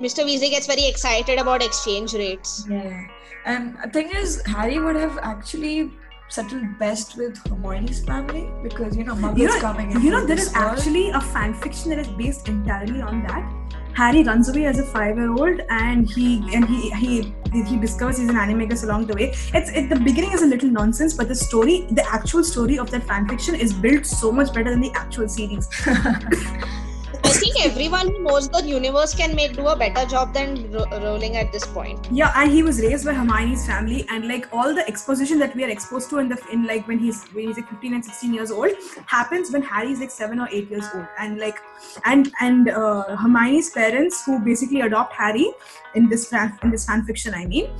Mr. 0.00 0.24
Weasley 0.24 0.50
gets 0.50 0.66
very 0.66 0.86
excited 0.86 1.38
about 1.38 1.62
exchange 1.62 2.14
rates. 2.14 2.66
Yeah, 2.68 3.06
and 3.44 3.76
the 3.84 3.90
thing 3.90 4.10
is, 4.10 4.40
Harry 4.46 4.78
would 4.78 4.96
have 4.96 5.18
actually 5.22 5.90
settled 6.32 6.78
best 6.78 7.16
with 7.16 7.38
Hermione's 7.46 8.04
family 8.04 8.48
because 8.62 8.96
you 8.96 9.04
know 9.04 9.14
Muggles 9.14 9.38
You 9.38 9.48
know, 9.48 9.60
coming 9.60 9.90
in. 9.92 10.00
you 10.02 10.10
know 10.10 10.24
there 10.26 10.38
is 10.38 10.52
world. 10.54 10.78
actually 10.78 11.10
a 11.10 11.20
fan 11.20 11.54
fiction 11.54 11.90
that 11.90 11.98
is 11.98 12.08
based 12.08 12.48
entirely 12.48 13.02
on 13.02 13.22
that. 13.24 13.50
Harry 13.94 14.22
runs 14.24 14.48
away 14.48 14.64
as 14.64 14.78
a 14.78 14.84
five-year-old, 14.90 15.60
and 15.68 16.08
he 16.10 16.28
and 16.54 16.64
he 16.64 16.90
he 17.00 17.34
he 17.72 17.76
discovers 17.82 18.16
he's 18.16 18.30
an 18.30 18.36
animagus 18.44 18.84
along 18.84 19.06
the 19.10 19.14
way. 19.18 19.26
It's 19.52 19.70
at 19.80 19.90
the 19.90 19.98
beginning 20.06 20.32
is 20.32 20.42
a 20.42 20.46
little 20.46 20.70
nonsense, 20.70 21.12
but 21.12 21.28
the 21.28 21.34
story, 21.34 21.86
the 21.90 22.06
actual 22.18 22.42
story 22.52 22.78
of 22.78 22.90
that 22.92 23.04
fan 23.10 23.28
fiction, 23.28 23.54
is 23.66 23.74
built 23.74 24.06
so 24.06 24.32
much 24.32 24.54
better 24.54 24.70
than 24.70 24.80
the 24.80 24.92
actual 24.94 25.28
series. 25.28 25.68
I 27.24 27.30
think 27.42 27.64
everyone 27.64 28.08
who 28.08 28.22
knows 28.22 28.48
the 28.48 28.62
universe 28.66 29.14
can 29.14 29.34
make 29.34 29.54
do 29.54 29.66
a 29.68 29.76
better 29.76 30.04
job 30.08 30.34
than 30.34 30.70
Ro- 30.72 30.86
Rowling 30.90 31.36
at 31.36 31.52
this 31.52 31.64
point. 31.66 32.08
Yeah, 32.10 32.32
and 32.36 32.50
he 32.50 32.62
was 32.62 32.80
raised 32.80 33.04
by 33.04 33.14
Hermione's 33.14 33.66
family, 33.66 34.04
and 34.10 34.28
like 34.28 34.48
all 34.52 34.74
the 34.74 34.86
exposition 34.86 35.38
that 35.38 35.54
we 35.56 35.64
are 35.64 35.68
exposed 35.68 36.10
to 36.10 36.18
in 36.18 36.28
the 36.28 36.38
in 36.52 36.66
like 36.66 36.86
when 36.86 36.98
he's 36.98 37.24
when 37.32 37.48
he's 37.48 37.56
like 37.56 37.68
15 37.70 37.94
and 37.94 38.04
16 38.04 38.34
years 38.34 38.50
old 38.50 38.70
happens 39.06 39.50
when 39.52 39.62
Harry's 39.62 40.00
like 40.00 40.10
seven 40.10 40.40
or 40.40 40.48
eight 40.52 40.70
years 40.70 40.84
old, 40.94 41.06
and 41.18 41.38
like 41.38 41.58
and 42.04 42.32
and 42.40 42.68
uh, 42.68 43.16
Hermione's 43.16 43.70
parents 43.70 44.24
who 44.24 44.38
basically 44.38 44.80
adopt 44.80 45.12
Harry 45.14 45.50
in 45.94 46.08
this 46.08 46.28
fan 46.28 46.58
in 46.62 46.70
this 46.70 46.86
fan 46.86 47.04
fiction, 47.04 47.34
I 47.34 47.46
mean. 47.46 47.70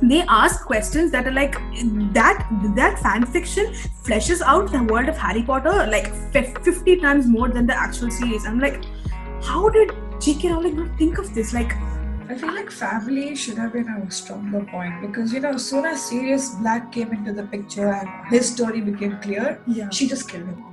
They 0.00 0.22
ask 0.22 0.64
questions 0.64 1.10
that 1.12 1.26
are 1.26 1.32
like 1.32 1.54
that. 2.12 2.46
That 2.76 2.98
fan 3.00 3.26
fiction 3.26 3.66
fleshes 4.04 4.40
out 4.40 4.70
the 4.70 4.82
world 4.82 5.08
of 5.08 5.16
Harry 5.16 5.42
Potter 5.42 5.86
like 5.86 6.12
50 6.32 6.96
times 6.96 7.26
more 7.26 7.48
than 7.48 7.66
the 7.66 7.76
actual 7.76 8.10
series. 8.10 8.46
I'm 8.46 8.60
like, 8.60 8.84
how 9.42 9.68
did 9.68 9.92
J.K. 10.20 10.52
Rowling 10.52 10.76
not 10.76 10.98
think 10.98 11.18
of 11.18 11.34
this? 11.34 11.52
Like, 11.52 11.74
I 12.28 12.34
feel 12.36 12.54
like 12.54 12.70
family 12.70 13.34
should 13.34 13.58
have 13.58 13.72
been 13.72 13.88
a 13.88 14.10
stronger 14.10 14.64
point 14.64 15.00
because 15.02 15.32
you 15.32 15.40
know, 15.40 15.50
as 15.50 15.68
soon 15.68 15.84
as 15.84 16.04
Sirius 16.04 16.54
Black 16.56 16.92
came 16.92 17.12
into 17.12 17.32
the 17.32 17.42
picture 17.42 17.92
and 17.92 18.08
his 18.28 18.48
story 18.48 18.80
became 18.80 19.18
clear, 19.20 19.60
yeah. 19.66 19.90
she 19.90 20.08
just 20.08 20.28
killed 20.28 20.46
him. 20.46 20.64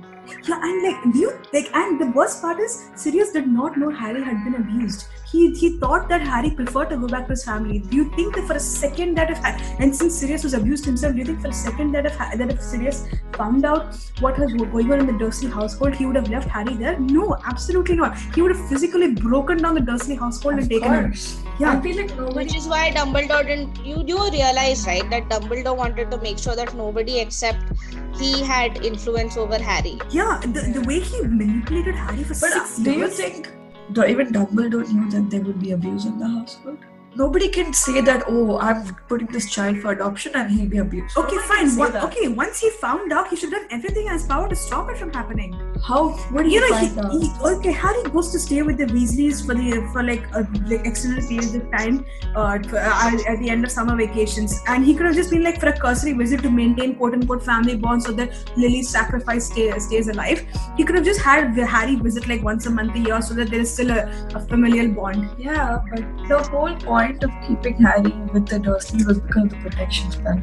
Yeah, 0.48 0.60
and 0.62 0.82
like, 0.82 1.12
do 1.12 1.18
you 1.18 1.38
like, 1.52 1.70
and 1.74 2.00
the 2.00 2.06
worst 2.06 2.40
part 2.42 2.60
is, 2.60 2.90
Sirius 2.94 3.32
did 3.32 3.46
not 3.46 3.76
know 3.76 3.90
Harry 3.90 4.22
had 4.22 4.44
been 4.44 4.54
abused. 4.56 5.06
He 5.30 5.52
he 5.54 5.78
thought 5.78 6.08
that 6.08 6.22
Harry 6.22 6.50
preferred 6.50 6.90
to 6.90 6.96
go 6.96 7.06
back 7.06 7.26
to 7.26 7.30
his 7.30 7.44
family. 7.44 7.78
Do 7.78 7.96
you 7.96 8.10
think 8.16 8.34
that 8.34 8.46
for 8.46 8.54
a 8.54 8.60
second 8.60 9.16
that 9.16 9.30
if 9.30 9.38
and 9.44 9.94
since 9.94 10.16
Sirius 10.16 10.44
was 10.44 10.54
abused 10.54 10.84
himself, 10.84 11.12
do 11.12 11.18
you 11.20 11.24
think 11.24 11.40
for 11.40 11.48
a 11.48 11.52
second 11.52 11.92
that 11.92 12.06
if 12.06 12.18
that 12.18 12.50
if 12.50 12.60
Sirius 12.60 13.06
found 13.34 13.64
out 13.64 13.94
what 14.20 14.38
was 14.38 14.52
going 14.54 14.92
on 14.92 15.00
in 15.00 15.06
the 15.06 15.18
Dursley 15.24 15.50
household, 15.50 15.94
he 15.94 16.06
would 16.06 16.16
have 16.16 16.28
left 16.28 16.48
Harry 16.48 16.74
there? 16.74 16.98
No, 16.98 17.36
absolutely 17.44 17.96
not. 17.96 18.18
He 18.34 18.42
would 18.42 18.56
have 18.56 18.68
physically 18.68 19.14
broken 19.14 19.58
down 19.58 19.74
the 19.74 19.80
Dursley 19.80 20.16
household 20.16 20.54
and 20.54 20.62
Of 20.64 20.68
taken 20.68 20.92
him. 20.92 21.14
Course. 21.60 21.72
Yeah. 21.72 21.78
I 21.78 21.82
feel 21.82 21.96
like 21.96 22.16
nobody 22.16 22.36
Which 22.36 22.56
is 22.56 22.66
why 22.68 22.90
Dumbledore 22.90 23.46
didn't. 23.46 23.84
You 23.84 24.02
you 24.06 24.30
realize 24.30 24.86
right 24.86 25.08
that 25.10 25.28
Dumbledore 25.28 25.76
wanted 25.76 26.10
to 26.10 26.18
make 26.18 26.38
sure 26.38 26.56
that 26.56 26.74
nobody 26.74 27.18
except 27.20 27.72
he 28.18 28.42
had 28.42 28.84
influence 28.84 29.36
over 29.36 29.58
Harry. 29.58 29.98
Yeah, 30.10 30.40
the, 30.42 30.62
the 30.78 30.82
way 30.86 31.00
he 31.00 31.22
manipulated 31.22 31.94
Harry 31.94 32.22
for 32.24 32.34
But 32.34 32.52
uh, 32.52 32.64
six 32.64 32.78
do 32.78 32.92
you 32.92 33.08
think 33.08 33.50
do- 33.92 34.04
even 34.04 34.32
Dumbledore 34.32 34.88
knew 34.92 35.10
that 35.10 35.30
there 35.30 35.40
would 35.40 35.60
be 35.60 35.72
abuse 35.72 36.04
in 36.06 36.18
the 36.18 36.28
household? 36.28 36.78
Nobody 37.16 37.48
can 37.48 37.72
say 37.72 38.00
that. 38.00 38.24
Oh, 38.28 38.58
I'm 38.58 38.94
putting 39.08 39.26
this 39.26 39.50
child 39.50 39.78
for 39.78 39.90
adoption 39.90 40.32
and 40.36 40.50
he'll 40.50 40.68
be 40.68 40.78
abused. 40.78 41.16
Okay, 41.16 41.36
Nobody 41.36 41.66
fine. 41.66 41.76
One, 41.76 41.96
okay, 41.96 42.28
once 42.28 42.60
he 42.60 42.70
found 42.70 43.12
out, 43.12 43.28
he 43.28 43.36
should 43.36 43.52
have 43.52 43.62
done 43.62 43.72
everything 43.72 44.06
in 44.06 44.12
his 44.12 44.26
power 44.26 44.48
to 44.48 44.54
stop 44.54 44.88
it 44.90 44.96
from 44.96 45.12
happening. 45.12 45.69
How? 45.82 46.10
What 46.32 46.44
do 46.44 46.50
You 46.50 46.60
you, 46.60 46.70
know, 46.70 46.76
he, 46.76 47.00
out? 47.00 47.12
he, 47.12 47.30
okay, 47.58 47.72
Harry 47.72 48.02
goes 48.10 48.30
to 48.32 48.38
stay 48.38 48.62
with 48.62 48.78
the 48.78 48.84
Weasleys 48.86 49.44
for 49.44 49.54
the 49.54 49.88
for 49.92 50.02
like 50.02 50.24
a 50.34 50.46
like 50.66 50.86
extended 50.86 51.26
periods 51.28 51.54
of 51.54 51.70
time 51.70 52.04
uh, 52.36 52.58
to- 52.58 52.78
uh, 52.78 53.10
at 53.28 53.38
the 53.40 53.48
end 53.50 53.64
of 53.64 53.70
summer 53.70 53.96
vacations, 53.96 54.60
and 54.68 54.84
he 54.84 54.94
could 54.94 55.06
have 55.06 55.14
just 55.14 55.30
been 55.30 55.42
like 55.42 55.58
for 55.60 55.68
a 55.68 55.78
cursory 55.78 56.12
visit 56.12 56.42
to 56.42 56.50
maintain 56.50 56.94
quote 56.96 57.14
unquote 57.14 57.42
family 57.42 57.76
bonds 57.76 58.06
so 58.06 58.12
that 58.12 58.32
Lily's 58.56 58.88
sacrifice 58.88 59.46
stay, 59.46 59.70
stays 59.78 60.08
alive. 60.08 60.44
He 60.76 60.84
could 60.84 60.96
have 60.96 61.04
just 61.04 61.20
had 61.20 61.54
the 61.54 61.66
Harry 61.66 61.96
visit 61.96 62.28
like 62.28 62.42
once 62.42 62.66
a 62.66 62.70
month 62.70 62.94
a 62.94 62.98
year 62.98 63.22
so 63.22 63.34
that 63.34 63.50
there 63.50 63.60
is 63.60 63.72
still 63.72 63.90
a, 63.90 64.02
a 64.34 64.40
familial 64.46 64.88
bond. 64.92 65.30
Yeah, 65.38 65.78
but 65.90 66.04
the 66.28 66.42
whole 66.50 66.76
point 66.76 67.22
of 67.24 67.30
keeping 67.46 67.74
Harry 67.76 68.12
with 68.34 68.46
the 68.46 68.58
Dursleys 68.58 69.06
was 69.06 69.18
because 69.20 69.44
of 69.44 69.50
the 69.50 69.56
protection 69.56 70.10
spell. 70.10 70.40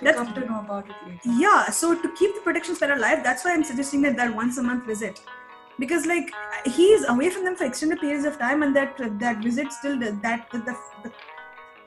That's- 0.00 0.16
come 0.16 0.34
to 0.34 0.44
know 0.46 0.60
about 0.60 0.88
it 0.88 0.96
later. 1.06 1.20
Yeah, 1.24 1.70
so 1.70 1.94
to 2.00 2.08
keep 2.14 2.34
the 2.34 2.40
protection 2.40 2.74
spell 2.74 2.96
alive, 2.96 3.22
that's 3.22 3.44
why 3.44 3.52
I'm 3.52 3.64
suggesting 3.64 4.02
that 4.02 4.16
that 4.16 4.34
once 4.34 4.58
a 4.58 4.62
month 4.62 4.84
visit. 4.84 5.20
Because 5.78 6.04
like 6.06 6.30
he's 6.66 7.08
away 7.08 7.30
from 7.30 7.44
them 7.44 7.56
for 7.56 7.64
extended 7.64 8.00
periods 8.00 8.26
of 8.26 8.38
time, 8.38 8.62
and 8.62 8.76
that 8.76 8.98
that 9.18 9.42
visit 9.42 9.72
still 9.72 9.98
that 10.00 10.20
that 10.22 10.50
the, 10.50 10.58
the, 10.58 10.76
the 11.04 11.12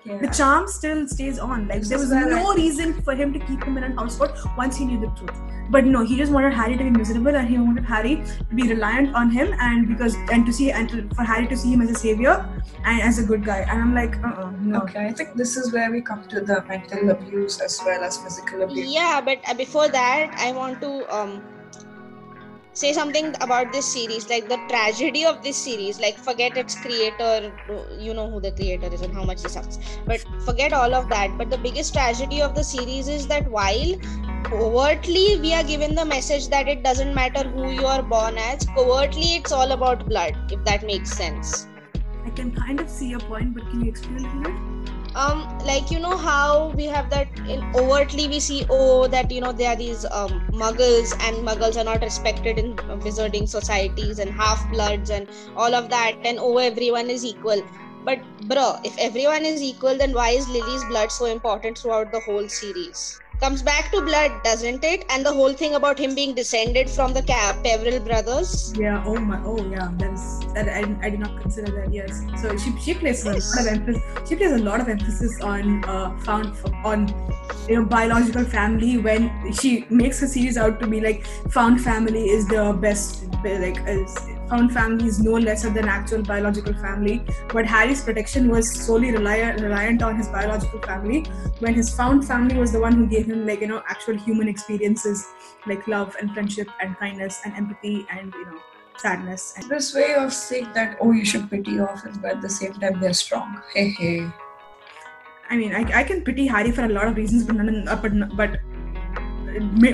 Yeah. 0.06 0.18
The 0.18 0.28
charm 0.28 0.68
still 0.68 1.08
stays 1.08 1.40
on. 1.40 1.68
Like 1.68 1.84
there 1.84 1.98
was 1.98 2.12
no 2.12 2.52
I- 2.52 2.56
reason 2.56 3.02
for 3.04 3.16
him 3.16 3.32
to 3.34 3.40
keep 3.40 3.64
him 3.64 3.78
in 3.78 3.84
an 3.84 3.98
household 3.98 4.38
once 4.58 4.78
he 4.78 4.86
knew 4.86 5.00
the 5.00 5.12
truth. 5.20 5.40
But 5.70 5.86
no, 5.86 6.04
he 6.04 6.18
just 6.18 6.32
wanted 6.32 6.54
Harry 6.54 6.76
to 6.78 6.84
be 6.84 6.90
miserable, 6.90 7.36
and 7.36 7.48
he 7.48 7.58
wanted 7.58 7.86
Harry 7.86 8.16
to 8.18 8.56
be 8.56 8.68
reliant 8.68 9.16
on 9.16 9.32
him, 9.32 9.54
and 9.60 9.88
because 9.88 10.16
and 10.32 10.46
to 10.46 10.52
see 10.52 10.72
and 10.72 10.90
to, 10.90 11.08
for 11.16 11.24
Harry 11.24 11.48
to 11.48 11.56
see 11.56 11.72
him 11.72 11.82
as 11.82 11.90
a 11.90 11.96
savior 11.96 12.36
and 12.84 13.02
as 13.02 13.18
a 13.18 13.24
good 13.24 13.46
guy. 13.46 13.60
And 13.60 13.82
I'm 13.82 13.96
like, 13.96 14.22
uh, 14.24 14.28
uh 14.28 14.52
no. 14.60 14.82
Okay, 14.82 15.08
I 15.08 15.14
think 15.14 15.36
this 15.36 15.56
is 15.56 15.72
where 15.72 15.90
we 15.90 16.02
come 16.02 16.28
to 16.28 16.42
the 16.42 16.62
mental 16.68 17.10
abuse 17.12 17.62
as 17.62 17.80
well 17.86 18.04
as 18.04 18.18
physical 18.18 18.64
abuse. 18.64 18.94
Yeah, 18.94 19.22
but 19.22 19.40
uh, 19.48 19.54
before 19.54 19.88
that, 19.88 20.36
I 20.38 20.52
want 20.52 20.82
to 20.82 20.94
um 21.16 21.42
say 22.74 22.92
something 22.92 23.36
about 23.42 23.72
this 23.72 23.86
series, 23.86 24.30
like 24.30 24.50
the 24.50 24.58
tragedy 24.68 25.26
of 25.26 25.44
this 25.44 25.58
series. 25.58 26.00
Like, 26.00 26.18
forget 26.18 26.58
its 26.58 26.76
creator, 26.76 27.52
you 27.98 28.14
know 28.14 28.30
who 28.30 28.42
the 28.42 28.52
creator 28.52 28.94
is 28.94 29.02
and 29.02 29.14
how 29.14 29.24
much 29.24 29.44
he 29.44 29.50
sucks. 29.50 29.78
But 30.06 30.26
forget 30.46 30.74
all 30.74 30.94
of 30.94 31.10
that. 31.10 31.38
But 31.38 31.50
the 31.50 31.58
biggest 31.58 31.94
tragedy 31.94 32.42
of 32.42 32.56
the 32.56 32.64
series 32.64 33.08
is 33.08 33.28
that 33.28 33.50
while 33.50 33.96
overtly 34.52 35.40
we 35.40 35.54
are 35.54 35.64
given 35.64 35.96
the 35.96 36.06
message 36.06 36.48
that 36.50 36.68
it 36.68 36.84
doesn't 36.84 37.14
matter 37.14 37.48
who 37.48 37.72
you 37.72 37.86
are 37.86 38.04
born 38.04 38.38
as, 38.38 38.66
covertly 38.76 39.36
it's 39.36 39.52
all 39.52 39.72
about 39.72 40.08
blood. 40.10 40.36
If 40.52 40.64
that 40.66 40.84
makes 40.86 41.12
sense. 41.12 41.68
I 42.26 42.30
can 42.30 42.52
kind 42.56 42.80
of 42.80 42.90
see 42.90 43.10
your 43.10 43.20
point, 43.20 43.54
but 43.54 43.70
can 43.70 43.84
you 43.84 43.90
explain 43.90 44.26
it? 44.46 45.03
Um 45.16 45.48
like 45.64 45.92
you 45.92 46.00
know 46.00 46.18
how 46.18 46.70
we 46.70 46.86
have 46.86 47.10
that 47.12 47.30
in 47.48 47.64
overtly 47.76 48.28
we 48.28 48.40
see 48.40 48.66
oh 48.70 49.08
that 49.08 49.32
you 49.32 49.42
know 49.42 49.52
there 49.52 49.70
are 49.70 49.76
these 49.76 50.06
um 50.06 50.42
muggles 50.52 51.14
and 51.28 51.46
muggles 51.48 51.78
are 51.78 51.84
not 51.84 52.02
respected 52.02 52.58
in 52.58 52.76
wizarding 53.06 53.48
societies 53.48 54.20
and 54.20 54.32
half 54.32 54.68
bloods 54.72 55.12
and 55.12 55.28
all 55.56 55.76
of 55.76 55.90
that 55.90 56.16
and 56.24 56.40
oh 56.40 56.58
everyone 56.58 57.10
is 57.12 57.24
equal 57.24 57.62
but 58.04 58.20
bro 58.48 58.76
if 58.84 58.98
everyone 58.98 59.46
is 59.46 59.62
equal 59.62 59.98
then 59.98 60.14
why 60.14 60.30
is 60.30 60.48
lily's 60.50 60.84
blood 60.86 61.12
so 61.12 61.26
important 61.26 61.78
throughout 61.78 62.12
the 62.12 62.20
whole 62.22 62.48
series 62.50 63.22
comes 63.40 63.62
back 63.62 63.92
to 63.92 64.02
blood 64.02 64.32
doesn't 64.44 64.84
it 64.84 65.06
and 65.10 65.26
the 65.26 65.32
whole 65.32 65.54
thing 65.54 65.76
about 65.76 66.00
him 66.00 66.16
being 66.16 66.34
descended 66.34 66.90
from 66.90 67.14
the 67.14 67.22
Ca- 67.24 67.58
Peverell 67.64 68.00
brothers 68.00 68.74
Yeah. 68.78 69.04
Oh 69.06 69.18
my. 69.18 69.40
Oh 69.44 69.64
yeah. 69.66 69.92
That's 69.98 70.43
that. 70.54 70.70
I, 70.70 70.96
I 71.02 71.10
did 71.10 71.20
not 71.20 71.40
consider 71.42 71.72
that. 71.72 71.94
Yes. 71.94 72.22
So 72.42 72.58
she 72.58 72.78
she 72.80 72.94
places 72.94 73.26
a 73.26 73.34
lot 73.34 73.60
of 73.60 73.68
emphasis. 73.68 74.04
She 74.30 74.36
places 74.36 74.62
a 74.62 74.64
lot 74.64 74.80
of 74.80 74.90
emphasis 74.90 75.42
on 75.42 75.84
uh 75.86 76.18
found 76.20 76.56
on 76.84 77.08
you 77.68 77.76
know 77.76 77.86
biological 77.86 78.44
family 78.44 78.98
when 78.98 79.54
she 79.54 79.86
makes 79.90 80.20
her 80.20 80.28
series 80.28 80.58
out 80.58 80.80
to 80.80 80.88
be 80.88 81.00
like 81.00 81.26
found 81.52 81.82
family 81.82 82.30
is 82.30 82.48
the 82.48 82.74
best 82.82 83.24
like 83.44 83.80
is, 83.88 84.18
found 84.50 84.72
family 84.72 85.08
is 85.08 85.20
no 85.20 85.34
lesser 85.34 85.70
than 85.70 85.88
actual 85.88 86.22
biological 86.22 86.74
family 86.74 87.26
but 87.54 87.66
harry's 87.66 88.04
protection 88.04 88.50
was 88.50 88.70
solely 88.86 89.12
reliant 89.12 89.62
reliant 89.62 90.02
on 90.02 90.18
his 90.18 90.28
biological 90.28 90.82
family 90.82 91.24
when 91.60 91.74
his 91.74 91.94
found 91.94 92.26
family 92.26 92.58
was 92.58 92.72
the 92.72 92.80
one 92.80 92.94
who 92.94 93.06
gave 93.06 93.26
him 93.26 93.46
like 93.48 93.62
you 93.62 93.68
know 93.68 93.82
actual 93.88 94.18
human 94.18 94.48
experiences 94.48 95.26
like 95.68 95.88
love 95.88 96.16
and 96.20 96.32
friendship 96.32 96.68
and 96.82 96.98
kindness 96.98 97.42
and 97.46 97.54
empathy 97.56 98.06
and 98.12 98.34
you 98.34 98.46
know 98.46 98.60
sadness 99.04 99.54
and 99.58 99.70
This 99.70 99.94
way 99.94 100.14
of 100.16 100.34
saying 100.34 100.70
that, 100.74 100.98
oh, 101.02 101.12
you 101.12 101.26
should 101.26 101.50
pity 101.50 101.80
orphans, 101.80 102.18
but 102.18 102.32
at 102.38 102.42
the 102.42 102.50
same 102.50 102.74
time, 102.74 103.00
they're 103.00 103.14
strong. 103.14 103.62
Hey, 103.74 103.90
hey. 103.90 104.30
I 105.50 105.58
mean, 105.58 105.76
I, 105.76 105.84
I 106.02 106.04
can 106.04 106.24
pity 106.24 106.48
Harry 106.48 106.72
for 106.72 106.86
a 106.86 106.90
lot 106.90 107.08
of 107.08 107.18
reasons, 107.18 107.44
but 107.44 107.56
none, 107.56 107.88
uh, 107.88 107.96
but 107.96 108.14
but 108.36 108.60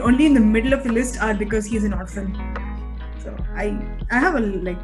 only 0.09 0.25
in 0.25 0.33
the 0.33 0.45
middle 0.55 0.73
of 0.73 0.83
the 0.83 0.91
list 0.97 1.21
are 1.21 1.33
because 1.33 1.65
he's 1.65 1.83
an 1.83 1.93
orphan. 1.93 2.29
So 3.23 3.35
I 3.63 3.65
I 4.09 4.19
have 4.19 4.35
a 4.35 4.39
like 4.39 4.79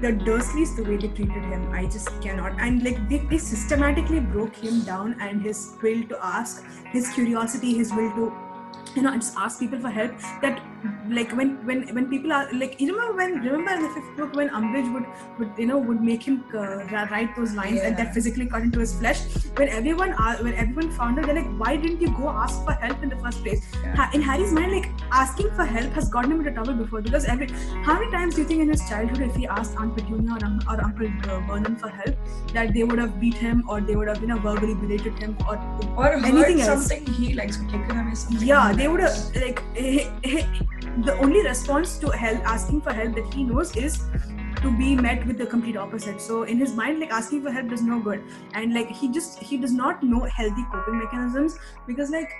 the 0.00 0.12
Dursleys 0.12 0.74
the 0.76 0.84
way 0.84 0.96
they 0.96 1.08
treated 1.08 1.44
him, 1.44 1.70
I 1.70 1.84
just 1.84 2.08
cannot. 2.22 2.58
And 2.58 2.82
like 2.82 3.08
they, 3.08 3.18
they 3.18 3.38
systematically 3.38 4.20
broke 4.20 4.56
him 4.56 4.82
down 4.82 5.16
and 5.20 5.42
his 5.42 5.74
will 5.82 6.02
to 6.04 6.18
ask, 6.24 6.64
his 6.92 7.10
curiosity, 7.10 7.74
his 7.74 7.92
will 7.92 8.10
to 8.12 8.32
you 8.96 9.02
know 9.02 9.10
I 9.10 9.16
just 9.16 9.36
ask 9.36 9.58
people 9.60 9.78
for 9.80 9.90
help 9.90 10.12
that 10.42 10.60
like 11.16 11.30
when 11.38 11.50
when 11.66 11.82
when 11.94 12.06
people 12.10 12.32
are 12.32 12.46
like 12.60 12.80
you 12.80 12.86
remember 12.92 13.16
when 13.16 13.32
remember 13.40 13.72
in 13.72 13.82
the 13.82 13.88
fifth 13.96 14.16
book 14.16 14.34
when 14.34 14.48
Umbridge 14.58 14.88
would 14.94 15.04
would 15.38 15.50
you 15.62 15.66
know 15.66 15.78
would 15.78 16.00
make 16.00 16.22
him 16.22 16.42
uh, 16.54 16.84
write 17.10 17.36
those 17.36 17.52
lines 17.58 17.80
and 17.80 17.96
Yeah. 17.98 18.04
that 18.04 18.14
physically 18.14 18.46
cut 18.46 18.62
into 18.62 18.80
his 18.80 18.94
flesh 19.00 19.20
when 19.60 19.68
everyone 19.80 20.12
uh, 20.14 20.36
when 20.46 20.54
everyone 20.54 20.90
found 21.00 21.18
out 21.18 21.26
they're 21.26 21.34
like 21.40 21.50
why 21.64 21.76
didn't 21.76 22.00
you 22.00 22.10
go 22.20 22.30
ask 22.44 22.64
for 22.64 22.72
help 22.84 23.02
in 23.02 23.10
the 23.14 23.18
first 23.26 23.42
place 23.44 23.66
Yeah. 23.84 24.10
In 24.14 24.22
Harry's 24.30 24.52
mind 24.60 24.72
like 24.72 24.88
asking 25.12 25.50
for 25.60 25.64
help 25.74 25.92
has 26.00 26.08
gotten 26.16 26.32
him 26.32 26.40
into 26.40 26.52
trouble 26.58 26.78
before 26.82 27.02
because 27.02 27.26
every 27.36 27.48
how 27.88 27.98
many 27.98 28.10
times 28.16 28.34
do 28.34 28.42
you 28.42 28.48
think 28.52 28.62
in 28.66 28.70
his 28.76 28.88
childhood 28.88 29.22
if 29.28 29.36
he 29.36 29.46
asked 29.58 29.76
Aunt 29.78 29.94
Petunia 29.96 30.32
or, 30.38 30.44
Un- 30.50 30.62
or 30.68 30.80
Uncle 30.88 31.12
uh, 31.28 31.40
Vernon 31.52 31.76
for 31.76 31.90
help 31.90 32.16
that 32.54 32.72
they 32.74 32.84
would 32.84 32.98
have 32.98 33.20
beat 33.20 33.34
him 33.34 33.62
or 33.68 33.80
they 33.80 33.96
would 33.96 34.08
have 34.08 34.20
you 34.22 34.28
know 34.32 34.38
verbally 34.48 34.74
berated 34.86 35.18
him 35.26 35.36
or 35.48 35.56
Or 35.96 36.04
heard 36.04 36.24
Anything 36.32 36.60
else. 36.62 36.88
something 36.88 37.06
he 37.20 37.34
likes, 37.34 37.60
or 37.60 37.64
taken 37.76 37.98
away 38.04 38.14
something. 38.14 38.48
yeah 38.48 38.72
they 38.80 38.88
would 38.88 39.00
have 39.00 39.36
like 39.36 39.62
eh, 39.76 40.10
eh, 40.24 40.44
the 41.06 41.14
only 41.18 41.42
response 41.46 41.98
to 41.98 42.10
help 42.10 42.46
asking 42.52 42.80
for 42.80 42.92
help 42.92 43.14
that 43.14 43.34
he 43.34 43.44
knows 43.44 43.76
is 43.76 44.04
to 44.62 44.70
be 44.76 44.94
met 44.94 45.26
with 45.26 45.38
the 45.38 45.46
complete 45.46 45.76
opposite. 45.76 46.20
So 46.20 46.42
in 46.44 46.58
his 46.58 46.74
mind 46.74 47.00
like 47.00 47.12
asking 47.12 47.42
for 47.42 47.50
help 47.50 47.68
does 47.68 47.82
no 47.82 48.00
good. 48.00 48.22
And 48.54 48.74
like 48.74 48.90
he 48.90 49.10
just 49.10 49.38
he 49.38 49.58
does 49.58 49.72
not 49.72 50.02
know 50.02 50.22
healthy 50.38 50.64
coping 50.72 50.98
mechanisms 50.98 51.58
because 51.86 52.10
like 52.10 52.32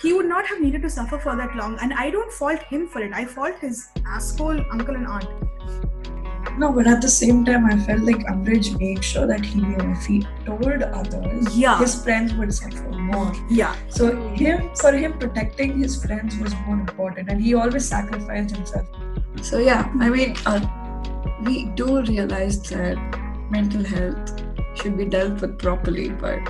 he 0.00 0.12
would 0.12 0.26
not 0.26 0.46
have 0.46 0.60
needed 0.60 0.82
to 0.82 0.90
suffer 0.90 1.18
for 1.18 1.36
that 1.36 1.56
long. 1.56 1.76
And 1.82 1.92
i 1.92 2.10
don't 2.10 2.32
fault 2.32 2.62
him 2.74 2.86
for 2.86 3.02
it. 3.02 3.12
I 3.12 3.24
fault 3.24 3.58
his 3.60 3.88
asshole 4.06 4.64
uncle 4.70 4.94
and 4.94 5.06
aunt 5.06 5.28
No, 6.56 6.72
but 6.72 6.86
at 6.86 7.00
the 7.02 7.08
same 7.08 7.44
time, 7.44 7.66
I 7.66 7.76
felt 7.78 8.00
like 8.02 8.16
Umbridge 8.26 8.78
made 8.80 9.04
sure 9.04 9.26
that 9.26 9.44
he 9.44 9.60
knew 9.60 9.76
if 9.92 10.06
he 10.06 10.26
told 10.46 10.82
others, 10.82 11.56
Yeah. 11.56 11.78
his 11.78 12.02
friends 12.02 12.34
would 12.34 12.52
suffer 12.54 12.88
more. 12.90 13.32
yeah 13.48 13.74
So 13.88 14.16
him, 14.32 14.70
for 14.80 14.92
him, 14.92 15.18
protecting 15.18 15.78
his 15.78 16.02
friends 16.04 16.36
was 16.38 16.54
more 16.66 16.76
important, 16.80 17.28
and 17.28 17.40
he 17.40 17.54
always 17.54 17.84
sacrificed 17.86 18.56
himself. 18.56 18.86
So 19.42 19.58
yeah, 19.58 19.92
I 20.00 20.08
mean, 20.08 20.36
uh, 20.46 20.60
we 21.44 21.66
do 21.76 22.02
realize 22.02 22.60
that 22.70 22.96
mental 23.50 23.84
health 23.84 24.42
should 24.74 24.96
be 24.96 25.04
dealt 25.04 25.40
with 25.40 25.58
properly, 25.58 26.08
but 26.10 26.40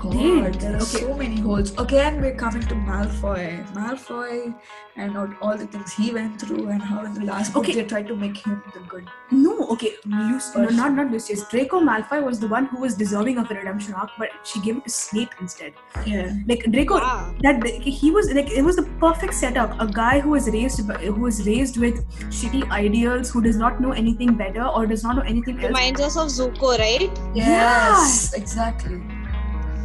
God, 0.00 0.12
Damn, 0.12 0.52
there 0.52 0.72
are 0.72 0.76
okay. 0.76 0.84
so 1.00 1.14
many 1.14 1.38
holes. 1.40 1.72
Again, 1.78 2.22
we're 2.22 2.34
coming 2.34 2.62
to 2.62 2.74
Malfoy, 2.74 3.70
Malfoy, 3.74 4.54
and 4.96 5.16
all, 5.18 5.28
all 5.42 5.58
the 5.58 5.66
things 5.66 5.92
he 5.92 6.10
went 6.10 6.40
through, 6.40 6.68
and 6.68 6.80
how 6.82 7.04
in 7.04 7.12
the 7.12 7.24
last 7.24 7.52
book 7.52 7.66
they 7.66 7.84
tried 7.84 8.06
to 8.08 8.16
make 8.16 8.38
him 8.38 8.62
the 8.72 8.80
good. 8.92 9.06
no 9.30 9.66
okay 9.72 9.90
Lucius, 10.06 10.46
no, 10.56 10.64
not 10.78 10.94
not 10.94 11.10
Lucius 11.12 11.42
Draco 11.50 11.80
Malfoy 11.88 12.22
was 12.28 12.40
the 12.40 12.48
one 12.54 12.64
who 12.70 12.80
was 12.84 12.96
deserving 13.02 13.36
of 13.42 13.50
a 13.50 13.54
redemption 13.58 13.94
arc 13.94 14.10
but 14.22 14.30
she 14.52 14.60
gave 14.62 14.78
it 14.78 14.84
to 14.84 14.90
Snape 14.94 15.36
instead 15.44 15.74
Yeah. 16.06 16.32
like 16.48 16.64
Draco 16.76 16.98
Ah. 17.10 17.32
that 17.46 17.62
he 18.00 18.10
was 18.10 18.32
like 18.40 18.50
it 18.62 18.64
was 18.70 18.76
the 18.82 18.86
perfect 19.04 19.34
setup 19.42 19.76
a 19.86 19.86
guy 20.00 20.18
who 20.18 20.30
was 20.30 20.48
raised 20.56 20.82
by- 20.88 20.98
who 21.04 21.20
was 21.28 21.46
raised 21.46 21.78
with 21.86 22.02
shitty 22.40 22.64
ideals 22.80 23.30
who 23.30 23.42
does 23.48 23.56
not 23.64 23.80
know 23.86 23.92
anything 23.92 24.34
better 24.42 24.66
or 24.66 24.86
does 24.96 25.04
not 25.08 25.16
know 25.22 25.28
anything 25.36 25.56
else 25.60 25.68
reminds 25.68 26.00
us 26.10 26.16
of 26.16 26.28
Zuko, 26.40 26.76
right? 26.86 27.22
Yes, 27.44 28.32
exactly. 28.42 29.00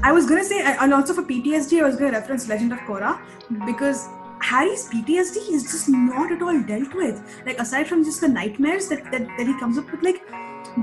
I 0.09 0.11
was 0.17 0.25
gonna 0.31 0.43
say 0.51 0.61
and 0.63 0.93
also 0.93 1.13
for 1.19 1.23
ptsd 1.31 1.81
i 1.81 1.85
was 1.85 1.95
gonna 2.01 2.11
reference 2.19 2.47
legend 2.53 2.77
of 2.77 2.79
korra 2.89 3.11
because 3.65 4.07
harry's 4.49 4.87
ptsd 4.89 5.45
is 5.57 5.63
just 5.73 5.89
not 5.89 6.31
at 6.31 6.41
all 6.41 6.59
dealt 6.71 6.97
with 7.03 7.21
like 7.45 7.59
aside 7.67 7.87
from 7.93 8.03
just 8.09 8.21
the 8.21 8.27
nightmares 8.27 8.89
that 8.89 9.03
that, 9.11 9.27
that 9.37 9.47
he 9.47 9.59
comes 9.59 9.77
up 9.83 9.91
with 9.91 10.03
like 10.09 10.21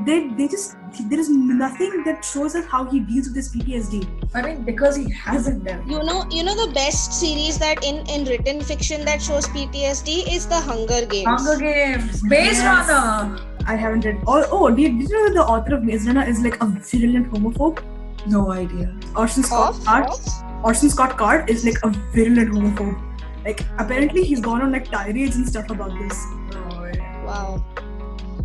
they 0.06 0.28
they 0.38 0.48
just 0.48 0.76
there 1.10 1.20
is 1.20 1.28
nothing 1.28 2.02
that 2.04 2.24
shows 2.24 2.54
us 2.60 2.64
how 2.74 2.84
he 2.92 3.00
deals 3.00 3.28
with 3.28 3.36
his 3.36 3.48
ptsd 3.54 4.02
I 4.34 4.42
mean, 4.42 4.62
because 4.64 4.96
he 4.96 5.10
hasn't 5.10 5.64
done. 5.64 5.86
You 5.86 6.02
know, 6.02 6.24
you 6.30 6.42
know 6.42 6.54
the 6.54 6.72
best 6.72 7.12
series 7.12 7.58
that 7.58 7.84
in 7.84 7.98
in 8.06 8.24
written 8.24 8.62
fiction 8.62 9.04
that 9.04 9.20
shows 9.20 9.46
PTSD 9.48 10.34
is 10.34 10.46
the 10.46 10.60
Hunger 10.68 11.04
Games. 11.04 11.26
Hunger 11.26 11.58
Games, 11.58 12.22
Maze 12.24 12.62
Yes. 12.62 12.88
Runner. 12.88 13.40
i 13.72 13.74
haven't 13.80 14.06
read 14.06 14.22
oh, 14.26 14.38
oh 14.50 14.70
did, 14.70 14.98
did 14.98 15.10
you 15.10 15.16
know 15.16 15.26
that 15.26 15.34
the 15.34 15.44
author 15.56 15.74
of 15.74 15.84
maze 15.88 16.06
runner 16.06 16.24
is 16.30 16.40
like 16.46 16.56
a 16.64 16.66
virulent 16.66 17.30
homophobe 17.34 17.82
No 18.26 18.50
idea. 18.52 18.94
Orson 19.16 19.42
Scott 19.42 19.82
Card. 19.84 20.10
Orson 20.62 20.90
Scott 20.90 21.18
Card 21.18 21.50
is 21.50 21.64
like 21.64 21.78
a 21.82 21.90
virulent 22.14 22.50
homophobe. 22.50 23.00
Like 23.44 23.60
apparently 23.78 24.24
he's 24.24 24.40
gone 24.40 24.62
on 24.62 24.72
like 24.72 24.90
tirades 24.90 25.36
and 25.36 25.48
stuff 25.48 25.70
about 25.70 25.98
this. 25.98 26.24
Wow. 27.24 27.64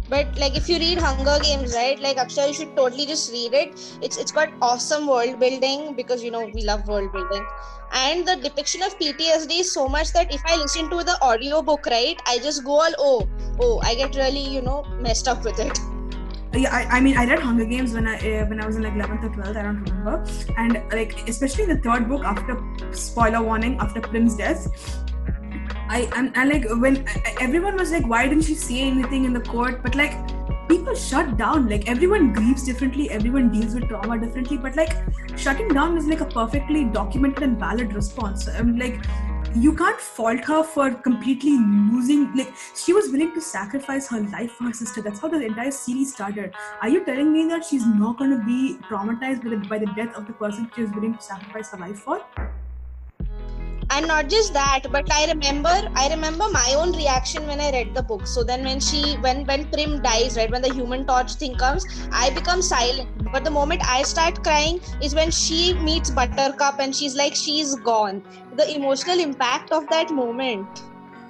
But 0.10 0.38
like 0.38 0.56
if 0.56 0.70
you 0.70 0.78
read 0.78 1.00
Hunger 1.00 1.38
Games, 1.44 1.76
right? 1.76 2.00
Like 2.00 2.18
Akshay, 2.18 2.48
you 2.48 2.54
should 2.54 2.76
totally 2.76 3.06
just 3.06 3.32
read 3.32 3.54
it. 3.54 3.98
It's 4.02 4.18
it's 4.18 4.32
got 4.32 4.50
awesome 4.62 5.06
world 5.06 5.40
building 5.40 5.94
because 5.96 6.24
you 6.24 6.32
know 6.32 6.50
we 6.54 6.64
love 6.64 6.88
world 6.88 7.12
building. 7.12 7.46
And 7.92 8.28
the 8.28 8.36
depiction 8.38 8.82
of 8.84 8.98
PTSD 9.00 9.60
is 9.60 9.74
so 9.74 9.88
much 9.88 10.14
that 10.14 10.34
if 10.34 10.42
I 10.46 10.56
listen 10.56 10.90
to 10.90 11.04
the 11.04 11.18
audiobook, 11.22 11.86
right, 11.86 12.22
I 12.26 12.40
just 12.40 12.64
go 12.64 12.82
all 12.82 12.94
oh, 12.98 13.30
oh, 13.60 13.80
I 13.84 13.96
get 13.96 14.16
really, 14.16 14.44
you 14.44 14.62
know, 14.62 14.84
messed 15.02 15.28
up 15.28 15.44
with 15.44 15.60
it. 15.60 15.78
Yeah, 16.58 16.76
I, 16.76 16.98
I 16.98 17.00
mean 17.02 17.18
I 17.18 17.26
read 17.26 17.40
Hunger 17.40 17.66
Games 17.66 17.94
when 17.94 18.08
I 18.08 18.16
uh, 18.16 18.46
when 18.46 18.60
I 18.60 18.66
was 18.66 18.78
in 18.78 18.84
like 18.84 18.94
11th 18.94 19.26
or 19.26 19.30
12th, 19.30 19.58
I 19.58 19.64
don't 19.64 19.84
remember. 19.84 20.26
And 20.58 20.82
like 20.92 21.28
especially 21.30 21.66
the 21.66 21.78
third 21.78 22.10
book 22.10 22.24
after 22.24 22.58
spoiler 22.92 23.44
warning 23.44 23.78
after 23.80 24.02
Prim's 24.02 24.36
death. 24.36 24.68
I 25.90 26.10
and, 26.16 26.36
and 26.36 26.50
like 26.50 26.66
when 26.70 27.06
everyone 27.40 27.78
was 27.78 27.92
like, 27.92 28.08
why 28.08 28.28
didn't 28.28 28.44
she 28.44 28.56
say 28.56 28.82
anything 28.82 29.26
in 29.26 29.34
the 29.34 29.42
court? 29.42 29.84
But 29.84 29.96
like 29.96 30.16
people 30.68 30.96
shut 30.96 31.38
down. 31.38 31.70
Like 31.70 31.88
everyone 31.88 32.34
grieves 32.34 32.64
differently, 32.64 33.10
everyone 33.12 33.52
deals 33.52 33.76
with 33.76 33.88
trauma 33.88 34.20
differently, 34.20 34.58
but 34.58 34.76
like 34.76 34.92
shutting 35.38 35.68
down 35.70 35.96
is 35.98 36.08
like 36.08 36.22
a 36.22 36.26
perfectly 36.26 36.86
documented 36.86 37.44
and 37.44 37.60
valid 37.60 37.94
response. 37.94 38.48
I'm 38.48 38.78
like 38.80 39.00
you 39.56 39.74
can't 39.74 40.00
fault 40.00 40.44
her 40.46 40.64
for 40.64 40.92
completely 40.92 41.58
losing 41.58 42.36
like 42.36 42.54
she 42.76 42.94
was 42.94 43.10
willing 43.10 43.34
to 43.34 43.42
sacrifice 43.42 44.08
her 44.08 44.20
life 44.22 44.52
for 44.52 44.66
her 44.66 44.74
sister. 44.74 45.02
That's 45.02 45.20
how 45.20 45.30
the 45.30 45.42
entire 45.42 45.72
series 45.72 46.14
started. 46.14 46.54
Are 46.82 46.90
you 46.90 47.04
telling 47.06 47.32
me 47.34 47.48
that 47.50 47.66
she's 47.66 47.86
not 47.86 48.18
going 48.18 48.32
to 48.32 48.44
be 48.46 48.78
traumatized 48.90 49.44
by 49.44 49.50
the, 49.50 49.58
by 49.68 49.78
the 49.80 49.92
death 49.96 50.16
of 50.16 50.28
the 50.28 50.34
person 50.34 50.70
she 50.76 50.82
was 50.82 50.92
willing 50.92 51.16
to 51.16 51.22
sacrifice 51.22 51.72
her 51.72 51.78
life 51.78 52.00
for 52.00 52.22
and 53.90 54.08
not 54.08 54.30
just 54.30 54.54
that 54.54 54.82
but 54.92 55.12
i 55.12 55.26
remember 55.28 55.76
i 55.96 56.08
remember 56.10 56.46
my 56.52 56.74
own 56.78 56.92
reaction 56.94 57.46
when 57.48 57.60
i 57.60 57.72
read 57.72 57.94
the 57.96 58.04
book. 58.04 58.26
So 58.28 58.44
then 58.44 58.64
when 58.64 58.80
she 58.80 59.16
when 59.26 59.46
when 59.46 59.66
prim 59.70 60.02
dies 60.02 60.38
right 60.38 60.52
when 60.52 60.62
the 60.62 60.74
human 60.74 61.06
torch 61.06 61.34
thing 61.36 61.56
comes 61.56 61.86
i 62.12 62.30
become 62.32 62.62
silent. 62.62 63.10
But 63.32 63.44
the 63.44 63.52
moment 63.52 63.82
i 63.86 64.04
start 64.04 64.44
crying 64.44 64.82
is 65.02 65.16
when 65.16 65.32
she 65.32 65.74
meets 65.74 66.10
buttercup 66.10 66.80
and 66.80 66.96
she's 66.96 67.16
like 67.16 67.36
she's 67.36 67.76
gone. 67.76 68.22
The 68.56 68.74
emotional 68.76 69.20
impact 69.20 69.72
of 69.72 69.88
that 69.90 70.12
moment. 70.12 70.84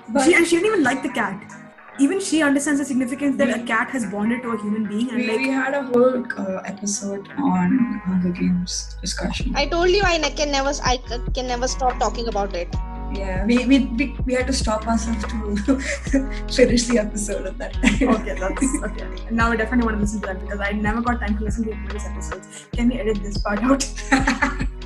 But 0.10 0.24
she, 0.24 0.34
and 0.36 0.48
she 0.48 0.56
didn't 0.56 0.68
even 0.68 0.84
like 0.84 1.04
the 1.04 1.10
cat 1.10 1.57
even 2.00 2.20
she 2.20 2.42
understands 2.42 2.80
the 2.80 2.86
significance 2.86 3.38
that 3.38 3.50
a 3.50 3.64
cat 3.64 3.90
has 3.90 4.06
bonded 4.06 4.42
to 4.44 4.52
a 4.52 4.62
human 4.62 4.86
being 4.86 5.10
and 5.10 5.18
we, 5.18 5.28
like 5.28 5.40
we 5.40 5.50
had 5.50 5.74
a 5.74 5.84
whole 5.84 6.26
uh, 6.38 6.62
episode 6.66 7.28
on 7.38 8.02
Hunger 8.06 8.30
Games 8.30 8.96
discussion. 9.02 9.56
I 9.56 9.68
told 9.68 9.90
you 9.90 10.04
I 10.04 10.20
can 10.30 10.52
never 10.52 10.72
I 10.84 10.98
can 11.34 11.48
never 11.48 11.68
stop 11.68 12.00
talking 12.00 12.28
about 12.28 12.56
it. 12.56 12.74
Yeah, 13.14 13.46
we, 13.46 13.66
we, 13.66 13.86
we, 13.86 14.18
we 14.26 14.34
had 14.34 14.48
to 14.48 14.54
stop 14.54 14.86
ourselves 14.86 15.24
to 15.24 15.80
finish 16.54 16.84
the 16.88 17.00
episode 17.00 17.46
of 17.46 17.58
that 17.58 17.74
time. 17.74 18.10
okay, 18.16 18.36
that's 18.38 18.84
okay. 18.84 19.08
Now 19.32 19.52
I 19.52 19.56
definitely 19.56 19.86
want 19.86 19.98
to 19.98 20.02
listen 20.02 20.20
to 20.22 20.28
that 20.28 20.42
because 20.42 20.60
I 20.60 20.72
never 20.72 21.02
got 21.02 21.22
time 21.22 21.38
to 21.38 21.44
listen 21.44 21.64
to 21.66 21.72
previous 21.72 22.06
episodes. 22.06 22.68
Can 22.74 22.90
we 22.90 23.00
edit 23.00 23.24
this 23.24 23.38
part 23.38 23.64
out? 23.64 23.90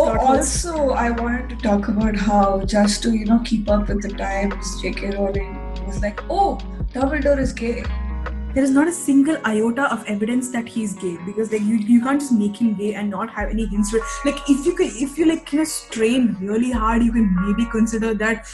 Oh, 0.00 0.16
also, 0.16 0.90
I 0.90 1.10
wanted 1.10 1.48
to 1.50 1.56
talk 1.56 1.88
about 1.88 2.14
how 2.14 2.60
just 2.64 3.02
to 3.02 3.10
you 3.16 3.24
know 3.24 3.40
keep 3.44 3.68
up 3.68 3.88
with 3.88 4.02
the 4.02 4.10
times, 4.10 4.80
J.K. 4.80 5.16
Rowling 5.16 5.56
was 5.86 6.00
like, 6.00 6.22
"Oh, 6.30 6.58
Dumbledore 6.92 7.40
is 7.46 7.52
gay." 7.52 7.82
There 8.54 8.62
is 8.66 8.70
not 8.76 8.86
a 8.86 8.92
single 8.92 9.38
iota 9.44 9.88
of 9.96 10.04
evidence 10.12 10.52
that 10.52 10.68
he's 10.68 10.94
gay 10.94 11.16
because 11.26 11.50
like 11.52 11.62
you, 11.62 11.80
you 11.90 12.00
can't 12.00 12.20
just 12.20 12.32
make 12.32 12.60
him 12.60 12.74
gay 12.74 12.94
and 12.94 13.10
not 13.10 13.34
have 13.40 13.50
any 13.50 13.66
hints 13.66 13.90
to. 13.90 14.00
Like 14.24 14.38
if 14.48 14.64
you 14.64 14.76
could, 14.76 14.94
if 15.08 15.18
you 15.18 15.26
like 15.32 15.52
you 15.52 15.58
know 15.58 15.64
strain 15.64 16.30
really 16.40 16.70
hard, 16.70 17.02
you 17.02 17.12
can 17.12 17.34
maybe 17.42 17.68
consider 17.76 18.14
that 18.14 18.44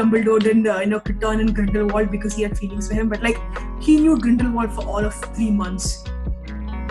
Dumbledore 0.00 0.40
didn't 0.40 0.66
uh, 0.66 0.80
you 0.80 0.86
know 0.86 1.00
turn 1.26 1.38
in 1.46 1.54
Grindelwald 1.60 2.10
because 2.10 2.34
he 2.34 2.42
had 2.42 2.58
feelings 2.58 2.88
for 2.88 2.94
him, 2.94 3.08
but 3.08 3.22
like 3.22 3.40
he 3.80 4.00
knew 4.00 4.18
Grindelwald 4.18 4.72
for 4.72 4.84
all 4.84 5.04
of 5.12 5.14
three 5.36 5.52
months 5.52 6.04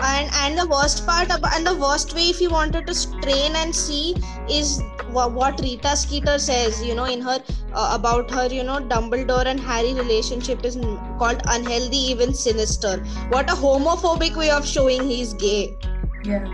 and 0.00 0.30
and 0.42 0.58
the 0.58 0.66
worst 0.66 1.06
part 1.06 1.26
about 1.26 1.54
and 1.54 1.66
the 1.66 1.74
worst 1.74 2.14
way 2.14 2.28
if 2.28 2.40
you 2.40 2.50
wanted 2.50 2.86
to 2.86 2.94
strain 2.94 3.56
and 3.56 3.74
see 3.74 4.14
is 4.48 4.80
what, 5.10 5.32
what 5.32 5.60
rita 5.60 5.96
skeeter 5.96 6.38
says 6.38 6.84
you 6.84 6.94
know 6.94 7.04
in 7.04 7.20
her 7.20 7.42
uh, 7.74 7.90
about 7.98 8.30
her 8.30 8.46
you 8.46 8.62
know 8.62 8.78
dumbledore 8.78 9.46
and 9.46 9.60
harry 9.60 9.94
relationship 9.94 10.64
is 10.64 10.76
called 11.18 11.42
unhealthy 11.46 11.96
even 11.96 12.32
sinister. 12.34 12.98
What 13.30 13.50
a 13.50 13.54
homophobic 13.54 14.36
way 14.36 14.50
of 14.50 14.66
showing 14.66 15.04
he's 15.08 15.34
gay. 15.34 15.76
Yeah. 16.24 16.44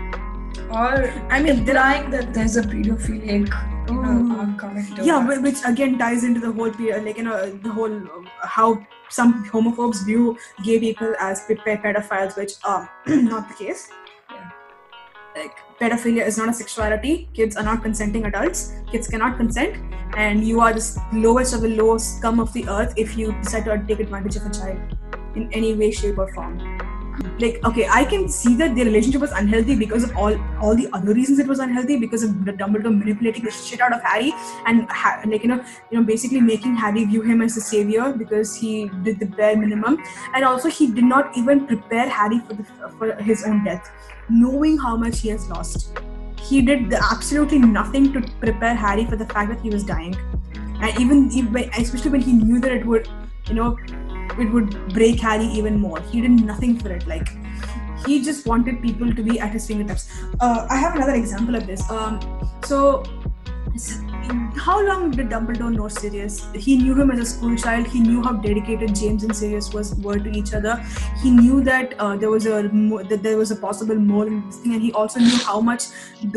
Or 0.71 1.13
i 1.29 1.41
mean 1.41 1.63
denying 1.63 2.09
that 2.11 2.33
there's 2.33 2.57
a 2.57 2.63
pedophilic 2.63 3.53
you 3.87 4.01
know, 4.01 4.57
oh. 4.63 5.03
yeah 5.03 5.39
which 5.39 5.57
again 5.65 5.97
ties 5.97 6.23
into 6.23 6.39
the 6.39 6.51
whole 6.51 6.71
period, 6.71 7.05
like 7.05 7.17
you 7.17 7.23
know 7.23 7.51
the 7.51 7.69
whole 7.69 7.95
uh, 7.95 8.47
how 8.47 8.85
some 9.09 9.49
homophobes 9.49 10.05
view 10.05 10.37
gay 10.63 10.79
people 10.79 11.13
as 11.19 11.45
pedophiles, 11.47 12.37
which 12.37 12.53
um, 12.65 12.87
are 13.07 13.15
not 13.21 13.47
the 13.49 13.55
case. 13.55 13.89
Yeah. 14.29 14.49
Like 15.35 15.57
pedophilia 15.79 16.25
is 16.25 16.37
not 16.37 16.49
a 16.49 16.53
sexuality. 16.53 17.29
Kids 17.33 17.55
are 17.57 17.63
not 17.63 17.83
consenting 17.83 18.25
adults. 18.25 18.73
Kids 18.91 19.07
cannot 19.07 19.37
consent, 19.37 19.77
and 20.15 20.45
you 20.47 20.59
are 20.61 20.73
the 20.73 21.01
lowest 21.13 21.53
of 21.53 21.61
the 21.61 21.69
low 21.69 21.97
scum 21.97 22.39
of 22.39 22.53
the 22.53 22.67
earth 22.67 22.93
if 22.97 23.17
you 23.17 23.31
decide 23.41 23.65
to 23.65 23.83
take 23.87 23.99
advantage 23.99 24.35
of 24.37 24.45
a 24.45 24.49
child 24.49 24.97
in 25.35 25.51
any 25.51 25.73
way, 25.73 25.91
shape, 25.91 26.17
or 26.17 26.33
form 26.33 26.94
like 27.39 27.59
okay 27.65 27.87
i 27.89 28.03
can 28.03 28.27
see 28.27 28.55
that 28.55 28.75
their 28.75 28.85
relationship 28.85 29.21
was 29.21 29.31
unhealthy 29.31 29.75
because 29.75 30.03
of 30.03 30.15
all 30.17 30.35
all 30.61 30.75
the 30.75 30.87
other 30.93 31.13
reasons 31.13 31.39
it 31.39 31.47
was 31.47 31.59
unhealthy 31.59 31.97
because 31.97 32.23
of 32.23 32.45
the 32.45 32.51
dumbledore 32.51 32.97
manipulating 32.97 33.43
the 33.43 33.51
shit 33.51 33.79
out 33.79 33.93
of 33.93 34.01
harry 34.03 34.33
and 34.65 34.89
ha- 34.89 35.21
like 35.25 35.43
you 35.43 35.49
know 35.49 35.63
you 35.91 35.97
know 35.97 36.03
basically 36.03 36.41
making 36.41 36.75
harry 36.75 37.05
view 37.05 37.21
him 37.21 37.41
as 37.41 37.57
a 37.57 37.61
savior 37.61 38.11
because 38.13 38.55
he 38.55 38.89
did 39.03 39.19
the 39.19 39.25
bare 39.25 39.55
minimum. 39.55 39.97
And 40.33 40.43
also 40.45 40.69
he 40.69 40.91
did 40.91 41.03
not 41.03 41.37
even 41.37 41.65
prepare 41.67 42.09
harry 42.09 42.39
for 42.39 42.53
the 42.53 42.63
for 42.97 43.13
his 43.15 43.43
own 43.45 43.63
death 43.63 43.91
knowing 44.29 44.77
how 44.77 44.95
much 44.97 45.19
he 45.21 45.29
has 45.29 45.47
lost. 45.49 45.97
He 46.39 46.61
did 46.61 46.93
absolutely 46.93 47.59
nothing 47.59 48.11
to 48.13 48.21
prepare 48.39 48.75
harry 48.75 49.05
for 49.05 49.15
the 49.15 49.25
fact 49.25 49.49
that 49.49 49.61
he 49.61 49.69
was 49.69 49.83
dying. 49.83 50.15
And 50.81 50.99
even 50.99 51.29
especially 51.77 52.11
when 52.11 52.21
he 52.21 52.33
knew 52.33 52.59
that 52.59 52.71
it 52.71 52.85
would 52.85 53.07
you 53.47 53.55
know 53.55 53.77
it 54.39 54.51
would 54.51 54.93
break 54.93 55.19
Harry 55.19 55.45
even 55.45 55.79
more. 55.79 55.99
He 56.01 56.21
did 56.21 56.31
nothing 56.31 56.77
for 56.79 56.91
it. 56.91 57.07
Like 57.07 57.29
he 58.05 58.21
just 58.21 58.45
wanted 58.45 58.81
people 58.81 59.13
to 59.13 59.23
be 59.23 59.39
at 59.39 59.51
his 59.51 59.67
fingertips. 59.67 60.09
Uh, 60.39 60.67
I 60.69 60.77
have 60.77 60.95
another 60.95 61.13
example 61.13 61.55
of 61.55 61.65
this. 61.67 61.89
Um, 61.89 62.19
so 62.65 63.03
how 64.55 64.83
long 64.85 65.11
did 65.11 65.29
Dumbledore 65.29 65.73
know 65.73 65.87
Sirius? 65.87 66.47
He 66.53 66.77
knew 66.77 66.95
him 66.99 67.11
as 67.11 67.19
a 67.19 67.25
school 67.25 67.55
child. 67.55 67.87
He 67.87 67.99
knew 67.99 68.23
how 68.23 68.33
dedicated 68.33 68.95
James 68.95 69.23
and 69.23 69.35
Sirius 69.35 69.73
was 69.73 69.93
were 69.95 70.17
to 70.17 70.29
each 70.29 70.53
other. 70.53 70.75
He 71.21 71.31
knew 71.31 71.63
that 71.63 71.93
uh, 71.99 72.15
there 72.15 72.29
was 72.29 72.45
a 72.45 72.61
that 73.09 73.19
there 73.21 73.37
was 73.37 73.51
a 73.51 73.55
possible 73.55 73.95
more 73.95 74.27
in 74.27 74.45
this 74.45 74.57
thing, 74.57 74.73
and 74.73 74.81
he 74.81 74.91
also 74.93 75.19
knew 75.19 75.37
how 75.49 75.59
much 75.59 75.83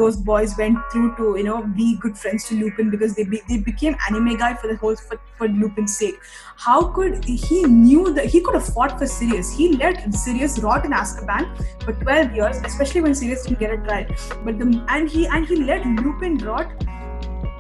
those 0.01 0.17
boys 0.17 0.57
went 0.59 0.79
through 0.93 1.17
to 1.17 1.37
you 1.39 1.45
know 1.45 1.63
be 1.79 1.97
good 1.97 2.19
friends 2.19 2.49
to 2.49 2.57
Lupin 2.57 2.91
because 2.91 3.15
they 3.15 3.25
be, 3.25 3.41
they 3.49 3.59
became 3.59 3.95
animagi 4.09 4.59
for 4.59 4.69
the 4.69 4.77
whole 4.77 4.97
for, 4.97 5.21
for 5.37 5.49
Lupin's 5.49 5.97
sake. 5.97 6.21
How 6.57 6.83
could 6.99 7.25
he 7.25 7.65
knew 7.65 8.13
that 8.15 8.27
he 8.27 8.41
could 8.41 8.55
have 8.55 8.67
fought 8.67 8.99
for 8.99 9.07
Sirius? 9.07 9.53
He 9.53 9.73
let 9.77 10.13
Sirius 10.13 10.59
rot 10.59 10.85
in 10.85 10.93
Azkaban 10.93 11.49
for 11.85 11.93
twelve 12.05 12.33
years, 12.33 12.57
especially 12.65 13.01
when 13.01 13.15
Sirius 13.15 13.45
didn't 13.45 13.61
get 13.61 13.73
a 13.73 13.79
trial. 13.79 14.07
But 14.45 14.59
the 14.59 14.85
and 14.89 15.09
he 15.09 15.27
and 15.27 15.47
he 15.47 15.57
let 15.57 15.87
Lupin 15.87 16.39
rot 16.39 16.73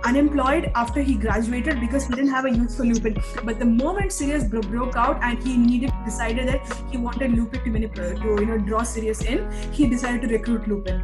unemployed 0.05 0.71
after 0.75 1.01
he 1.01 1.15
graduated 1.15 1.81
because 1.81 2.07
he 2.07 2.15
didn't 2.15 2.31
have 2.31 2.45
a 2.45 2.51
use 2.51 2.77
for 2.77 2.85
Lupin. 2.85 3.17
But 3.45 3.59
the 3.59 3.65
moment 3.65 4.13
Sirius 4.13 4.45
bro- 4.45 4.61
broke 4.61 4.97
out 4.97 5.23
and 5.23 5.43
he 5.43 5.57
needed 5.57 5.93
decided 6.05 6.49
that 6.49 6.61
he 6.91 6.99
wanted 6.99 7.33
Lupin 7.33 7.63
to, 7.65 7.71
manipulate, 7.71 8.19
uh, 8.19 8.23
to 8.23 8.29
you 8.41 8.47
know 8.47 8.59
draw 8.59 8.83
Sirius 8.83 9.23
in, 9.23 9.51
he 9.73 9.89
decided 9.89 10.23
to 10.23 10.29
recruit 10.29 10.69
Lupin. 10.69 11.03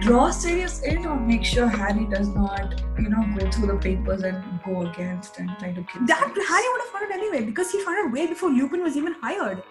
Draw 0.00 0.30
Sirius 0.30 0.82
in 0.82 1.06
or 1.06 1.18
make 1.18 1.44
sure 1.44 1.66
Harry 1.66 2.06
does 2.06 2.28
not, 2.28 2.80
you 2.98 3.08
know, 3.08 3.24
go 3.38 3.50
through 3.50 3.68
the 3.68 3.76
papers 3.76 4.22
and 4.22 4.44
go 4.64 4.82
against 4.82 5.38
and 5.38 5.48
try 5.58 5.72
to 5.72 5.82
kill. 5.84 6.06
That 6.06 6.18
Sirius. 6.18 6.48
Harry 6.48 6.64
would 6.72 6.80
have 6.82 6.90
found 6.90 7.10
it 7.10 7.14
anyway 7.14 7.44
because 7.44 7.70
he 7.70 7.80
found 7.82 8.06
it 8.06 8.12
way 8.12 8.26
before 8.26 8.50
Lupin 8.50 8.82
was 8.82 8.96
even 8.96 9.14
hired. 9.22 9.62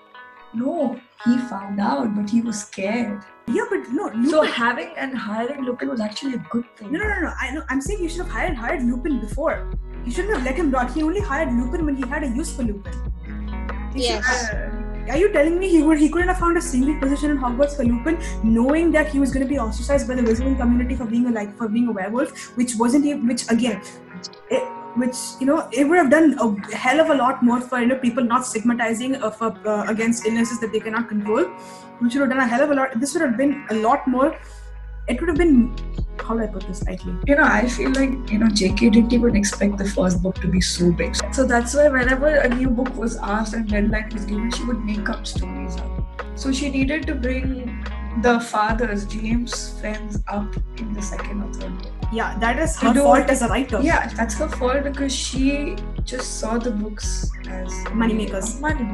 No, 0.53 0.93
he 1.25 1.35
ah. 1.35 1.47
found 1.49 1.79
out, 1.79 2.15
but 2.15 2.29
he 2.29 2.41
was 2.41 2.61
scared. 2.61 3.23
Yeah, 3.47 3.63
but 3.69 3.89
no. 3.89 4.05
Lupin, 4.05 4.29
so 4.29 4.41
having 4.43 4.93
and 4.97 5.17
hiring 5.17 5.63
Lupin 5.65 5.89
was 5.89 5.99
actually 5.99 6.35
a 6.35 6.45
good 6.49 6.65
thing. 6.77 6.91
No, 6.91 6.99
no, 6.99 7.07
no, 7.07 7.19
no. 7.21 7.31
I 7.39 7.51
know. 7.51 7.63
I'm 7.69 7.81
saying 7.81 8.03
you 8.03 8.09
should 8.09 8.21
have 8.21 8.29
hired 8.29 8.55
hired 8.55 8.83
Lupin 8.83 9.19
before. 9.19 9.71
You 10.05 10.11
shouldn't 10.11 10.35
have 10.35 10.45
let 10.45 10.55
him 10.55 10.71
rot. 10.71 10.91
He 10.91 11.03
only 11.03 11.21
hired 11.21 11.53
Lupin 11.53 11.85
when 11.85 11.95
he 11.95 12.07
had 12.07 12.23
a 12.23 12.27
use 12.27 12.55
for 12.55 12.63
Lupin. 12.63 12.93
He 13.95 14.03
yes. 14.03 14.49
Should, 14.49 14.83
are 15.09 15.17
you 15.17 15.31
telling 15.33 15.59
me 15.59 15.69
he 15.69 15.81
would 15.83 15.97
he 15.99 16.07
couldn't 16.09 16.29
have 16.29 16.39
found 16.39 16.57
a 16.57 16.61
single 16.61 16.97
position 16.99 17.31
in 17.31 17.37
Hogwarts 17.37 17.75
for 17.75 17.83
Lupin, 17.83 18.17
knowing 18.43 18.91
that 18.91 19.09
he 19.09 19.19
was 19.19 19.33
going 19.33 19.45
to 19.45 19.49
be 19.49 19.59
ostracized 19.59 20.07
by 20.07 20.15
the 20.15 20.21
wizarding 20.21 20.57
community 20.57 20.95
for 20.95 21.05
being 21.05 21.25
a 21.27 21.31
like 21.31 21.57
for 21.57 21.67
being 21.67 21.87
a 21.87 21.91
werewolf, 21.91 22.55
which 22.57 22.75
wasn't 22.75 23.27
which 23.27 23.49
again, 23.49 23.81
it, 24.49 24.63
which 24.95 25.15
you 25.39 25.45
know 25.45 25.67
it 25.71 25.85
would 25.87 25.97
have 25.97 26.09
done 26.09 26.37
a 26.39 26.75
hell 26.75 26.99
of 26.99 27.09
a 27.09 27.15
lot 27.15 27.43
more 27.43 27.59
for 27.59 27.79
you 27.79 27.87
know 27.87 27.97
people 27.97 28.23
not 28.23 28.45
stigmatizing 28.45 29.15
uh, 29.15 29.31
uh, 29.41 29.85
against 29.87 30.25
illnesses 30.25 30.59
that 30.59 30.71
they 30.71 30.79
cannot 30.79 31.07
control 31.09 31.45
which 31.99 32.13
would 32.13 32.21
have 32.21 32.29
done 32.29 32.39
a 32.39 32.47
hell 32.47 32.61
of 32.61 32.71
a 32.71 32.75
lot 32.75 32.99
this 32.99 33.13
would 33.13 33.21
have 33.21 33.37
been 33.37 33.65
a 33.71 33.75
lot 33.75 34.07
more 34.07 34.37
it 35.07 35.19
would 35.19 35.27
have 35.27 35.37
been 35.37 35.75
how 36.19 36.35
do 36.35 36.43
I 36.43 36.47
put 36.47 36.65
this 36.67 36.83
lightly? 36.85 37.15
You 37.27 37.35
know, 37.35 37.43
I 37.43 37.67
feel 37.67 37.89
like 37.89 38.31
you 38.31 38.39
know 38.39 38.47
J.K. 38.47 38.91
didn't 38.91 39.11
even 39.13 39.35
expect 39.35 39.77
the 39.77 39.85
first 39.85 40.21
book 40.21 40.35
to 40.35 40.47
be 40.47 40.61
so 40.61 40.91
big. 40.91 41.15
So 41.33 41.45
that's 41.45 41.73
why 41.75 41.89
whenever 41.89 42.27
a 42.27 42.49
new 42.49 42.69
book 42.69 42.95
was 42.95 43.17
asked 43.17 43.53
and 43.53 43.67
deadline 43.67 44.09
was 44.13 44.25
given, 44.25 44.51
she 44.51 44.63
would 44.63 44.85
make 44.85 45.09
up 45.09 45.27
stories 45.27 45.75
up. 45.77 46.29
So 46.35 46.51
she 46.51 46.69
needed 46.69 47.07
to 47.07 47.15
bring 47.15 47.85
the 48.21 48.39
fathers, 48.39 49.05
James' 49.05 49.79
friends, 49.79 50.23
up 50.27 50.55
in 50.77 50.93
the 50.93 51.01
second 51.01 51.43
or 51.43 51.53
third 51.53 51.77
book. 51.81 52.02
Yeah, 52.13 52.37
that 52.39 52.59
is 52.59 52.75
her 52.77 52.93
fault 52.93 53.29
as 53.29 53.41
a 53.41 53.47
writer. 53.47 53.81
Yeah, 53.81 54.07
that's 54.07 54.35
her 54.35 54.47
fault 54.47 54.83
because 54.83 55.15
she 55.15 55.75
just 56.03 56.39
saw 56.39 56.57
the 56.59 56.71
books 56.71 57.31
as 57.47 57.73
money 57.91 58.13
makers. 58.13 58.59
Money. 58.59 58.93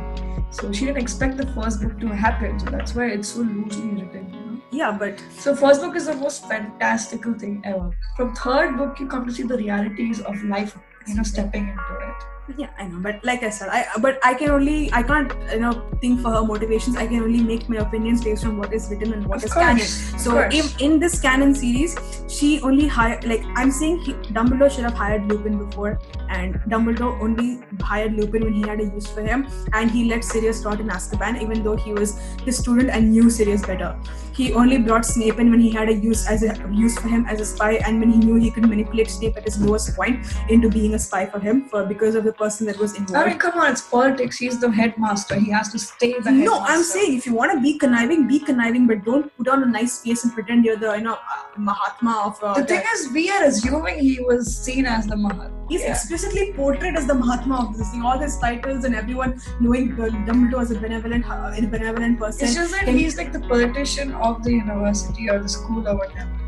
So 0.52 0.72
she 0.72 0.86
didn't 0.86 1.02
expect 1.02 1.38
the 1.38 1.48
first 1.48 1.82
book 1.82 2.00
to 2.00 2.08
happen. 2.08 2.60
So 2.60 2.68
that's 2.68 2.96
why 2.96 3.08
it's 3.08 3.28
so 3.28 3.42
loosely 3.42 3.90
written. 3.90 4.34
You 4.34 4.40
know? 4.40 4.62
Yeah, 4.72 4.98
but 4.98 5.22
so 5.38 5.56
first 5.56 5.82
book 5.82 5.96
is 5.96 6.06
the 6.06 6.16
most 6.16 6.48
fantastical 6.48 7.34
thing 7.34 7.62
ever. 7.66 7.92
From 8.16 8.34
third 8.36 8.78
book, 8.78 9.00
you 9.00 9.08
come 9.08 9.26
to 9.28 9.34
see 9.34 9.44
the 9.44 9.58
realities 9.58 10.22
of 10.22 10.42
life 10.44 10.78
you 11.08 11.16
know 11.16 11.24
stepping 11.24 11.68
into 11.68 11.96
it. 12.02 12.39
Yeah, 12.58 12.70
I 12.78 12.88
know, 12.88 13.00
but 13.00 13.24
like 13.24 13.44
I 13.44 13.50
said, 13.50 13.70
I 13.70 13.86
but 14.02 14.20
I 14.24 14.34
can 14.34 14.50
only 14.50 14.92
I 14.92 15.04
can't 15.04 15.32
you 15.52 15.60
know 15.60 15.74
think 16.02 16.22
for 16.22 16.32
her 16.32 16.44
motivations. 16.44 16.96
I 16.98 17.06
can 17.06 17.22
only 17.22 17.44
make 17.44 17.70
my 17.70 17.78
opinions 17.78 18.24
based 18.24 18.46
on 18.46 18.58
what 18.58 18.74
is 18.74 18.90
written 18.90 19.14
and 19.14 19.26
what 19.28 19.38
Of 19.38 19.46
is 19.46 19.54
course, 19.54 19.66
canon. 19.66 20.20
So 20.20 20.42
in, 20.50 20.66
in 20.80 21.00
this 21.00 21.20
canon 21.20 21.54
series, 21.54 21.96
she 22.28 22.60
only 22.62 22.88
hired 22.88 23.26
like 23.26 23.44
I'm 23.56 23.72
saying 23.72 24.00
he, 24.00 24.14
Dumbledore 24.38 24.72
should 24.72 24.84
have 24.86 24.96
hired 24.96 25.28
Lupin 25.28 25.58
before, 25.64 26.00
and 26.30 26.56
Dumbledore 26.68 27.22
only 27.22 27.60
hired 27.82 28.14
Lupin 28.14 28.44
when 28.44 28.54
he 28.54 28.68
had 28.68 28.80
a 28.80 28.86
use 28.86 29.08
for 29.08 29.22
him, 29.22 29.48
and 29.74 29.92
he 29.92 30.06
let 30.06 30.24
Sirius 30.24 30.66
rot 30.66 30.80
in 30.80 30.88
Azkaban 30.88 31.42
even 31.42 31.64
though 31.64 31.76
he 31.76 31.94
was 31.94 32.18
his 32.46 32.58
student 32.58 32.90
and 32.90 33.12
knew 33.12 33.30
Sirius 33.30 33.66
better. 33.66 33.96
He 34.34 34.54
only 34.54 34.78
brought 34.78 35.06
Snape 35.06 35.38
in 35.38 35.52
when 35.52 35.60
he 35.60 35.70
had 35.70 35.90
a 35.90 35.94
use 35.94 36.26
as 36.26 36.44
a 36.44 36.56
use 36.72 36.98
for 36.98 37.10
him 37.10 37.26
as 37.26 37.42
a 37.42 37.46
spy, 37.46 37.74
and 37.86 38.00
when 38.00 38.10
he 38.12 38.18
knew 38.18 38.36
he 38.36 38.50
could 38.50 38.68
manipulate 38.68 39.10
Snape 39.12 39.38
at 39.38 39.44
his 39.44 39.62
lowest 39.62 39.96
point 39.96 40.26
into 40.50 40.70
being 40.70 40.94
a 40.96 41.00
spy 41.00 41.26
for 41.26 41.40
him 41.40 41.66
for 41.66 41.86
because 41.86 42.16
of 42.16 42.24
the 42.24 42.32
person 42.40 42.66
that 42.68 42.78
was 42.84 42.96
involved. 42.96 43.28
I 43.28 43.30
mean, 43.30 43.38
come 43.44 43.60
on, 43.60 43.72
it's 43.72 43.82
politics. 43.82 44.38
He's 44.38 44.60
the 44.60 44.72
headmaster. 44.80 45.36
He 45.40 45.52
has 45.52 45.72
to 45.74 45.80
stay 45.80 46.12
the 46.14 46.32
headmaster. 46.32 46.46
No. 46.46 46.60
I'm 46.74 46.84
saying 46.84 47.18
if 47.18 47.26
you 47.28 47.34
want 47.34 47.52
to 47.54 47.62
be 47.62 47.78
conniving, 47.78 48.28
be 48.28 48.40
conniving, 48.40 48.88
but 48.88 49.04
don't 49.06 49.36
put 49.38 49.48
on 49.56 49.64
a 49.64 49.66
nice 49.66 50.02
face 50.04 50.24
and 50.24 50.34
pretend 50.34 50.66
you're 50.66 50.78
the 50.86 50.94
you 50.98 51.04
know 51.04 51.18
uh, 51.38 51.44
Mahatma 51.70 52.16
of. 52.28 52.44
Uh, 52.44 52.54
The 52.62 52.66
thing 52.74 52.84
is, 52.96 53.12
we 53.20 53.30
are 53.30 53.44
assuming 53.52 54.00
he 54.00 54.20
was 54.32 54.56
seen 54.66 54.86
as 54.96 55.06
the 55.14 55.18
Mahatma. 55.26 55.52
he's 55.70 55.82
yeah. 55.82 55.92
explicitly 55.92 56.46
portrayed 56.54 56.96
as 57.04 57.06
the 57.14 57.18
Mahatma 57.24 57.58
of 57.68 57.78
this 57.78 57.92
thing. 57.92 58.02
All 58.12 58.18
his 58.28 58.38
titles 58.48 58.86
and 58.86 58.96
everyone 59.04 59.40
knowing 59.60 59.90
Dumbledore 59.96 60.62
as 60.62 60.72
a 60.72 60.80
benevolent, 60.80 61.30
uh, 61.30 61.52
a 61.56 61.68
benevolent 61.78 62.20
person. 62.20 62.46
It's 62.48 62.56
just 62.56 62.72
that 62.72 62.88
Him- 62.88 62.98
he's 62.98 63.18
like 63.24 63.32
the 63.40 63.42
politician 63.54 64.14
of 64.30 64.44
the 64.44 64.54
university 64.54 65.30
or 65.30 65.40
the 65.48 65.50
school 65.50 65.88
or 65.88 65.98
whatever. 66.04 66.39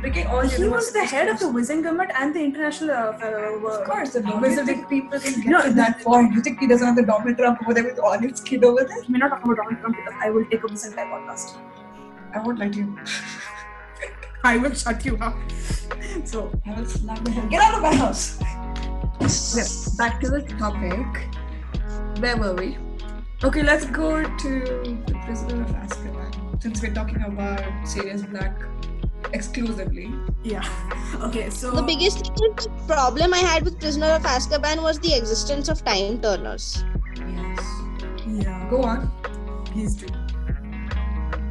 Bringing 0.00 0.26
all 0.26 0.40
he 0.40 0.66
was 0.66 0.92
the 0.92 1.04
head 1.04 1.28
of 1.28 1.38
the. 1.38 1.46
Wizengamot 1.46 2.10
and 2.18 2.34
the 2.34 2.40
international. 2.42 2.90
Uh, 2.90 3.12
uh, 3.22 3.80
Of 3.80 3.84
course, 3.84 4.12
the 4.14 4.20
Wizarding 4.20 4.88
people 4.88 5.20
can 5.20 5.34
get 5.40 5.46
No, 5.46 5.62
to 5.62 5.72
that 5.74 6.00
point. 6.00 6.32
You 6.32 6.40
think 6.40 6.58
he 6.60 6.66
doesn't 6.66 6.86
have 6.86 6.96
the 6.96 7.02
Donald 7.02 7.36
Trump 7.36 7.60
over 7.62 7.74
there 7.74 7.84
with 7.84 7.98
all 7.98 8.18
his 8.18 8.40
kid 8.40 8.64
over 8.64 8.84
there? 8.84 9.02
We're 9.08 9.18
not 9.18 9.28
talking 9.28 9.52
about 9.52 9.56
Donald 9.62 9.80
Trump 9.80 9.96
because 9.96 10.14
I 10.22 10.30
will 10.30 10.46
take 10.46 10.64
up 10.64 10.70
this 10.70 10.86
entire 10.86 11.06
podcast. 11.06 11.56
I 12.34 12.40
won't 12.40 12.58
let 12.58 12.74
you. 12.74 12.98
I 14.44 14.56
will 14.56 14.72
shut 14.72 15.04
you 15.04 15.18
up. 15.20 15.34
So 16.24 16.50
I 16.66 16.80
will 16.80 16.86
slap 16.86 17.22
the 17.24 17.30
hell. 17.32 17.48
Get 17.48 17.62
out 17.62 17.74
of 17.74 17.82
my 17.82 17.94
house! 17.94 18.40
Yes, 19.20 19.96
back 19.96 20.18
to 20.22 20.30
the 20.30 20.40
topic. 20.58 21.06
Where 22.20 22.36
were 22.38 22.54
we? 22.54 22.78
Okay, 23.44 23.62
let's 23.62 23.84
go 23.84 24.22
to 24.22 24.50
the 25.06 25.14
Prisoner 25.26 25.62
of 25.62 25.70
Azkaban. 25.72 26.62
Since 26.62 26.80
we're 26.82 26.94
talking 26.94 27.22
about 27.22 27.62
Sirius 27.86 28.22
Black 28.22 28.54
exclusively. 29.32 30.12
yeah, 30.42 30.64
okay. 31.22 31.50
So 31.50 31.70
The 31.70 31.82
biggest 31.82 32.30
problem 32.86 33.32
I 33.34 33.38
had 33.38 33.64
with 33.64 33.78
Prisoner 33.80 34.12
of 34.12 34.22
Azkaban 34.22 34.82
was 34.82 34.98
the 35.00 35.14
existence 35.14 35.68
of 35.68 35.84
time 35.84 36.20
turners. 36.20 36.84
Yes. 37.16 37.60
yeah, 38.26 38.66
Go 38.70 38.82
on. 38.82 39.10
please 39.66 39.94
do. 39.96 40.06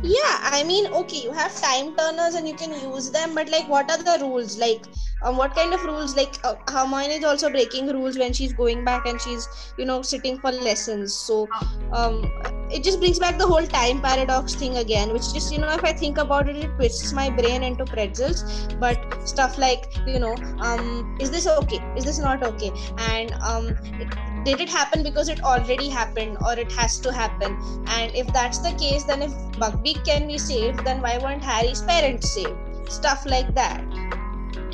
Yeah, 0.01 0.39
I 0.57 0.63
mean, 0.65 0.87
okay, 0.93 1.17
you 1.23 1.31
have 1.33 1.53
time 1.61 1.95
turners 1.97 2.35
and 2.35 2.47
you 2.47 2.53
can 2.55 2.71
use 2.91 3.11
them, 3.11 3.35
but 3.35 3.49
like, 3.49 3.67
what 3.67 3.91
are 3.91 3.97
the 4.01 4.17
rules? 4.25 4.57
Like, 4.57 4.85
um, 5.21 5.37
what 5.37 5.55
kind 5.55 5.73
of 5.73 5.83
rules? 5.83 6.15
Like, 6.15 6.35
uh, 6.43 6.55
Hermione 6.69 7.15
is 7.15 7.23
also 7.23 7.49
breaking 7.49 7.87
rules 7.87 8.17
when 8.17 8.33
she's 8.33 8.53
going 8.53 8.85
back 8.85 9.05
and 9.05 9.19
she's, 9.19 9.47
you 9.77 9.85
know, 9.85 10.01
sitting 10.01 10.39
for 10.39 10.51
lessons. 10.51 11.13
So, 11.13 11.47
um, 11.91 12.31
it 12.71 12.83
just 12.83 12.99
brings 12.99 13.19
back 13.19 13.37
the 13.37 13.47
whole 13.47 13.65
time 13.65 14.01
paradox 14.01 14.55
thing 14.55 14.77
again, 14.77 15.11
which 15.11 15.33
just, 15.33 15.51
you 15.51 15.59
know, 15.59 15.69
if 15.69 15.83
I 15.83 15.93
think 15.93 16.17
about 16.17 16.47
it, 16.47 16.55
it 16.57 16.69
twists 16.75 17.11
my 17.13 17.29
brain 17.29 17.63
into 17.63 17.85
pretzels. 17.85 18.67
But 18.79 19.27
stuff 19.27 19.57
like, 19.57 19.85
you 20.07 20.19
know, 20.19 20.35
um, 20.59 21.17
is 21.19 21.31
this 21.31 21.47
okay? 21.47 21.79
Is 21.97 22.05
this 22.05 22.19
not 22.19 22.43
okay? 22.43 22.71
And 22.97 23.31
um, 23.41 23.67
it, 23.99 24.07
did 24.45 24.61
it 24.61 24.69
happen 24.69 25.03
because 25.03 25.27
it 25.27 25.43
already 25.43 25.89
happened, 25.89 26.37
or 26.45 26.53
it 26.57 26.71
has 26.71 26.99
to 26.99 27.11
happen? 27.11 27.59
And 27.87 28.15
if 28.15 28.31
that's 28.31 28.59
the 28.59 28.71
case, 28.73 29.03
then 29.03 29.21
if 29.21 29.31
Buckbeak 29.59 30.05
can 30.05 30.27
be 30.27 30.37
saved, 30.37 30.85
then 30.85 31.01
why 31.01 31.17
weren't 31.17 31.43
Harry's 31.43 31.81
parents 31.81 32.33
saved? 32.33 32.55
Stuff 32.89 33.25
like 33.25 33.53
that. 33.55 33.83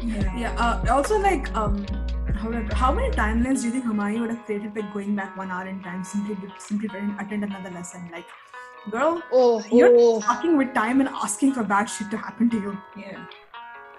Yeah. 0.05 0.37
Yeah. 0.37 0.55
Uh, 0.57 0.93
also, 0.93 1.17
like, 1.19 1.53
um, 1.55 1.85
how, 2.35 2.51
how 2.73 2.91
many 2.93 3.09
timelines 3.15 3.61
do 3.61 3.67
you 3.67 3.71
think 3.71 3.85
Hermione 3.85 4.21
would 4.21 4.29
have 4.29 4.45
created 4.45 4.73
by 4.73 4.81
going 4.93 5.15
back 5.15 5.35
one 5.37 5.51
hour 5.51 5.67
in 5.67 5.81
time 5.81 6.03
simply 6.03 6.35
to, 6.35 6.53
simply 6.59 6.87
to 6.89 7.15
attend 7.19 7.43
another 7.43 7.71
lesson? 7.71 8.09
Like, 8.11 8.25
girl, 8.91 9.21
Oh, 9.31 9.63
You're 9.71 9.91
oh. 9.93 10.21
fucking 10.21 10.57
with 10.57 10.73
time 10.73 10.99
and 10.99 11.09
asking 11.09 11.53
for 11.53 11.63
bad 11.63 11.85
shit 11.85 12.11
to 12.11 12.17
happen 12.17 12.49
to 12.51 12.57
you. 12.57 12.77
Yeah. 12.97 13.25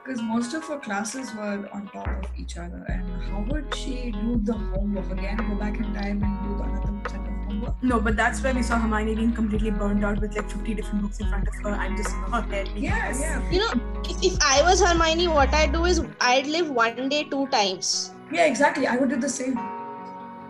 Because 0.04 0.22
most 0.22 0.54
of 0.54 0.62
her 0.66 0.78
classes 0.78 1.34
were 1.34 1.68
on 1.72 1.88
top 1.92 2.24
of 2.24 2.30
each 2.38 2.56
other, 2.56 2.84
and 2.88 3.22
how 3.24 3.44
would 3.50 3.74
she 3.74 4.12
do 4.12 4.38
the 4.44 4.52
homework 4.52 5.10
again? 5.10 5.36
Go 5.38 5.56
back 5.56 5.76
in 5.78 5.92
time 5.94 6.22
and 6.22 6.48
do 6.48 6.56
the 6.56 6.62
another 6.62 7.25
set? 7.66 7.82
No, 7.82 8.00
but 8.00 8.16
that's 8.16 8.42
where 8.42 8.54
we 8.54 8.62
saw 8.62 8.78
Hermione 8.78 9.14
being 9.14 9.32
completely 9.32 9.70
burned 9.70 10.04
out 10.04 10.20
with 10.20 10.34
like 10.36 10.50
50 10.50 10.74
different 10.74 11.02
books 11.02 11.20
in 11.20 11.28
front 11.28 11.48
of 11.48 11.54
her 11.62 11.70
and 11.70 11.96
just 11.96 12.10
her 12.10 12.40
head 12.42 12.68
being 12.74 12.84
Yeah, 12.84 13.08
this. 13.08 13.20
yeah, 13.20 13.50
You 13.50 13.58
know, 13.60 13.72
if, 14.04 14.22
if 14.32 14.38
I 14.42 14.62
was 14.62 14.80
Hermione, 14.80 15.28
what 15.28 15.52
I'd 15.54 15.72
do 15.72 15.84
is 15.84 16.02
I'd 16.20 16.46
live 16.46 16.70
one 16.70 17.08
day 17.08 17.24
two 17.24 17.46
times. 17.48 18.12
yeah. 18.32 18.44
Exactly. 18.46 18.86
I 18.86 18.96
would 18.96 19.08
do 19.10 19.16
the 19.16 19.28
same. 19.28 19.56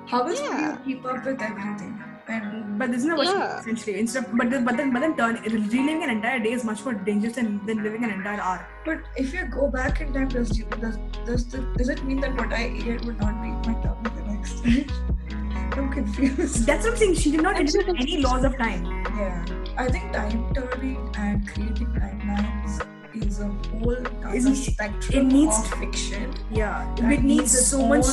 How 0.07 0.23
else 0.27 0.41
Yeah. 0.41 0.71
would 0.73 0.87
you 0.87 0.97
keep 0.97 1.05
up 1.05 1.25
with 1.25 1.41
everything? 1.43 2.03
And 2.29 2.77
But 2.79 2.91
this 2.91 3.01
is 3.01 3.05
not 3.07 3.19
what 3.19 3.27
Yeah. 3.29 3.59
essentially. 3.61 3.99
Instead 4.01 4.25
of, 4.25 4.37
but, 4.37 4.51
then- 4.51 4.65
but 4.65 4.77
then 4.77 4.93
but 4.93 5.01
then 5.01 5.17
turn 5.17 5.37
reliving 5.45 6.03
an 6.03 6.11
entire 6.11 6.41
day 6.41 6.53
is 6.53 6.65
much 6.65 6.85
more 6.85 6.95
dangerous 6.95 7.35
than, 7.37 7.65
than 7.67 7.83
living 7.85 8.03
an 8.05 8.11
entire 8.11 8.41
hour. 8.41 8.67
but 8.85 8.99
if 9.17 9.33
you 9.35 9.45
go 9.47 9.69
back 9.69 10.01
in 10.01 10.13
time, 10.13 10.29
does 10.29 10.59
you, 10.59 10.65
does 10.81 10.97
does, 11.25 11.45
does 11.45 11.89
it 11.89 12.03
mean 12.05 12.21
that 12.21 12.35
what 12.37 12.53
I 12.53 12.65
ate 12.95 13.05
would 13.05 13.21
not 13.21 13.41
be 13.43 13.49
in 13.49 13.61
my 13.69 13.75
tummy 13.85 14.11
the 14.17 14.25
next 14.33 14.61
day? 14.63 14.87
I'm 15.73 15.91
confused. 15.93 16.67
That's 16.67 16.85
what 16.85 16.93
I'm 16.93 16.99
saying. 16.99 17.15
She 17.15 17.31
did 17.31 17.43
not 17.43 17.57
I'm 17.57 17.67
any 17.97 18.19
laws 18.19 18.45
of 18.45 18.57
time. 18.59 18.85
Yeah, 19.17 19.45
I 19.77 19.89
think 19.89 20.13
time 20.13 20.53
turning 20.55 21.11
and 21.17 21.49
creating 21.49 21.87
timelines 21.89 22.87
is 23.15 23.41
a 23.41 23.49
whole 23.49 23.97
other 23.97 24.35
Isn't- 24.35 24.55
spectrum 24.57 25.19
it 25.19 25.33
needs 25.33 25.59
of 25.59 25.67
fiction. 25.79 26.35
Yeah. 26.51 26.95
that 27.01 27.13
It 27.13 27.23
needs 27.23 27.55
its 27.55 27.67
so 27.69 27.87
much 27.87 28.07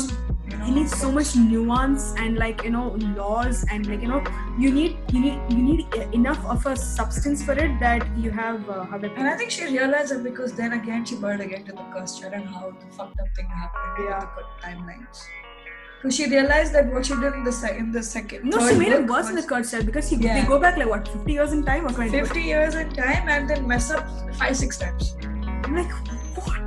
you 0.49 0.57
know, 0.57 0.65
it 0.67 0.71
needs 0.71 0.95
so 0.97 1.11
much 1.11 1.35
nuance 1.35 2.13
and 2.17 2.37
like 2.37 2.63
you 2.63 2.69
know 2.69 2.89
laws 3.17 3.65
and 3.71 3.87
like 3.87 4.01
you 4.01 4.07
know 4.07 4.21
you 4.57 4.71
need 4.71 4.97
you 5.11 5.19
need 5.19 5.39
you 5.49 5.57
need 5.57 5.93
enough 6.13 6.45
of 6.45 6.65
a 6.65 6.75
substance 6.75 7.43
for 7.43 7.53
it 7.53 7.79
that 7.79 8.05
you 8.17 8.29
have 8.29 8.69
uh, 8.69 8.83
how 8.85 8.97
And 8.97 9.27
I 9.27 9.35
think 9.37 9.51
she 9.51 9.65
realized 9.65 10.11
it 10.11 10.23
because 10.23 10.53
then 10.53 10.73
again 10.73 11.05
she 11.05 11.15
burned 11.15 11.41
again 11.41 11.63
to 11.65 11.71
the 11.71 11.83
Cursed 11.93 12.21
Child 12.21 12.33
and 12.33 12.45
how 12.45 12.71
the 12.71 12.85
fucked 12.95 13.19
up 13.19 13.27
thing 13.35 13.47
happened 13.47 14.05
Yeah. 14.07 14.19
with 14.19 14.29
the 14.29 14.35
good 14.35 14.45
timelines. 14.63 15.25
Because 16.03 16.17
she 16.17 16.25
realized 16.29 16.73
that 16.73 16.91
what 16.91 17.05
she 17.05 17.15
did 17.15 17.33
in 17.33 17.45
the 17.45 17.51
se- 17.57 17.77
in 17.81 17.89
the 17.93 18.03
second 18.03 18.49
no 18.53 18.57
she 18.69 18.77
made 18.77 18.91
it 18.95 19.05
worse 19.11 19.29
in 19.29 19.37
the 19.37 19.43
Cursed 19.51 19.71
Child 19.71 19.85
because 19.85 20.09
he, 20.09 20.17
Yeah. 20.17 20.41
they 20.41 20.45
go 20.47 20.59
back 20.59 20.75
like 20.75 20.89
what 20.89 21.07
50 21.07 21.31
years 21.31 21.53
in 21.53 21.63
time 21.63 21.85
or 21.85 21.91
20 21.91 22.11
50 22.11 22.41
years 22.41 22.75
in 22.75 22.89
time 22.97 23.29
and 23.35 23.49
then 23.49 23.65
mess 23.65 23.89
up 23.89 24.09
five 24.41 24.57
six 24.57 24.77
times. 24.77 25.15
I'm 25.21 25.77
like 25.77 25.93
what? 26.39 26.59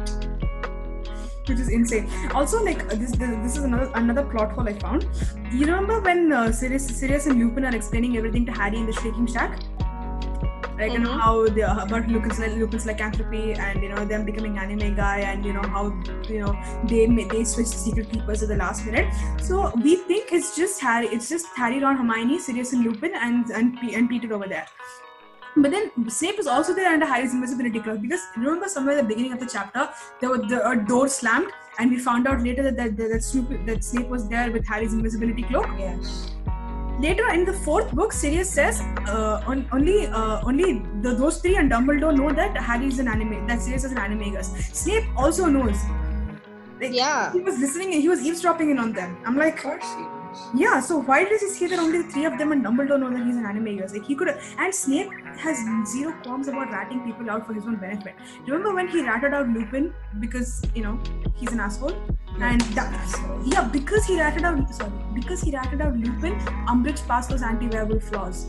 Which 1.51 1.61
is 1.61 1.69
insane. 1.69 2.09
Also 2.35 2.65
like 2.65 2.83
uh, 2.91 2.97
this 3.03 3.13
this, 3.13 3.37
this 3.43 3.59
is 3.59 3.65
another 3.65 3.91
another 3.95 4.25
plot 4.25 4.53
hole 4.53 4.71
i 4.71 4.73
found. 4.87 5.07
You 5.53 5.67
remember 5.67 6.01
when 6.01 6.33
uh, 6.33 6.51
sirius 6.51 6.87
sirius 6.87 7.27
and 7.27 7.39
lupin 7.39 7.67
are 7.67 7.77
explaining 7.77 8.17
everything 8.17 8.47
to 8.47 8.53
harry 8.53 8.79
in 8.79 8.87
the 8.87 8.95
Shrieking 9.03 9.27
Shack 9.27 9.61
like 10.79 10.93
you 10.93 10.99
know 10.99 11.11
mm-hmm. 11.11 11.21
how 11.21 11.47
the 11.47 11.83
about 11.83 12.09
Lupin's 12.09 12.39
Lupin's 12.39 12.87
lycanthropy 12.87 13.55
and 13.55 13.83
you 13.83 13.89
know 13.89 14.05
them 14.05 14.25
becoming 14.25 14.57
animagi 14.57 15.25
and 15.31 15.45
you 15.45 15.53
know 15.53 15.63
how 15.63 15.85
you 16.29 16.41
know 16.41 16.55
they 16.85 17.07
they 17.07 17.45
switched 17.45 17.79
secret 17.87 18.11
keepers 18.11 18.43
at 18.43 18.49
the 18.49 18.57
last 18.57 18.85
minute. 18.85 19.13
So 19.41 19.73
we 19.77 19.97
think 19.97 20.33
it's 20.33 20.57
just 20.57 20.81
Harry, 20.81 21.07
it's 21.09 21.29
just 21.29 21.47
Harry, 21.57 21.81
Ron, 21.81 21.97
Hermione, 21.97 22.39
Sirius, 22.39 22.73
and 22.73 22.85
Lupin, 22.85 23.15
and 23.15 23.51
and 23.51 23.81
P- 23.81 23.95
and 23.95 24.09
Peter 24.09 24.33
over 24.35 24.47
there. 24.47 24.67
But 25.57 25.71
then 25.71 25.91
Snape 26.11 26.39
is 26.39 26.47
also 26.47 26.75
there 26.75 26.93
under 26.93 27.07
Harry's 27.07 27.33
invisibility 27.33 27.81
cloak 27.81 28.03
because 28.03 28.21
remember 28.37 28.69
somewhere 28.69 28.99
at 28.99 29.03
the 29.03 29.09
beginning 29.09 29.33
of 29.33 29.41
the 29.41 29.47
chapter 29.47 29.89
there 30.21 30.29
was 30.29 30.43
the 30.51 30.69
a 30.69 30.77
door 30.77 31.09
slammed 31.09 31.51
and 31.79 31.91
we 31.91 31.99
found 31.99 32.27
out 32.27 32.43
later 32.43 32.63
that 32.63 32.77
that, 32.77 32.97
that, 32.99 33.09
that, 33.09 33.23
Snoop, 33.23 33.65
that 33.65 33.83
Snape 33.83 34.09
was 34.09 34.29
there 34.29 34.51
with 34.53 34.67
Harry's 34.67 34.93
invisibility 34.93 35.45
cloak. 35.45 35.67
Yes. 35.79 36.36
Later 36.99 37.29
in 37.31 37.45
the 37.45 37.53
fourth 37.53 37.93
book, 37.93 38.13
Sirius 38.13 38.51
says 38.51 38.81
uh, 39.07 39.43
on, 39.47 39.69
only 39.73 40.07
uh, 40.07 40.41
only 40.45 40.83
the, 41.03 41.15
those 41.15 41.39
three 41.43 41.57
and 41.57 41.71
Dumbledore 41.71 42.17
know 42.17 42.33
that 42.33 42.57
Harry 42.57 42.87
is 42.87 42.99
an 42.99 43.09
anime, 43.09 43.47
that 43.47 43.61
Sirius 43.61 43.85
is 43.85 43.93
an 43.93 43.99
animagus. 43.99 44.47
Snape 44.75 45.05
also 45.17 45.45
knows. 45.47 45.77
Like, 46.81 46.93
Yeah. 46.95 47.33
He 47.33 47.41
was 47.41 47.59
listening 47.59 47.93
he 47.93 48.09
was 48.09 48.23
eavesdropping 48.23 48.71
in 48.71 48.79
on 48.79 48.93
them. 48.93 49.17
I'm 49.27 49.35
Of 49.39 49.45
like, 49.45 49.63
course 49.63 49.85
he 49.95 50.03
was. 50.03 50.39
yeah. 50.55 50.81
So 50.81 50.99
why 51.03 51.25
does 51.25 51.41
he 51.43 51.49
say 51.49 51.67
that 51.69 51.79
only 51.79 52.03
the 52.03 52.09
three 52.11 52.25
of 52.25 52.39
them 52.39 52.53
and 52.53 52.65
Dumbledore 52.65 52.99
know 53.01 53.11
that 53.11 53.25
he's 53.27 53.37
an 53.37 53.45
animagus? 53.45 53.93
Like 53.93 54.05
he 54.05 54.15
could, 54.15 54.29
and 54.59 54.75
Snape 54.75 55.11
has 55.39 55.59
zero 55.93 56.15
qualms 56.23 56.49
about 56.49 56.71
ratting 56.71 57.01
people 57.05 57.29
out 57.31 57.47
for 57.47 57.53
his 57.55 57.65
own 57.67 57.77
benefit. 57.77 58.15
Remember 58.47 58.75
when 58.75 58.89
he 58.89 59.03
ratted 59.03 59.35
out 59.35 59.49
Lupin 59.51 59.93
because 60.19 60.63
you 60.75 60.83
know 60.83 60.99
he's 61.35 61.53
an 61.53 61.61
asshole? 61.61 61.97
And 62.41 62.61
that, 62.77 62.93
Asshole. 62.93 63.43
yeah, 63.45 63.65
because 63.65 64.05
he 64.05 64.19
ratted 64.21 64.45
out 64.45 64.75
sorry, 64.75 64.93
because 65.15 65.41
he 65.41 65.53
ratted 65.53 65.81
out 65.81 65.97
Lupin, 65.97 66.39
Umbridge 66.69 67.07
passed 67.09 67.31
those 67.31 67.43
anti-werewolf 67.43 68.03
flaws, 68.05 68.47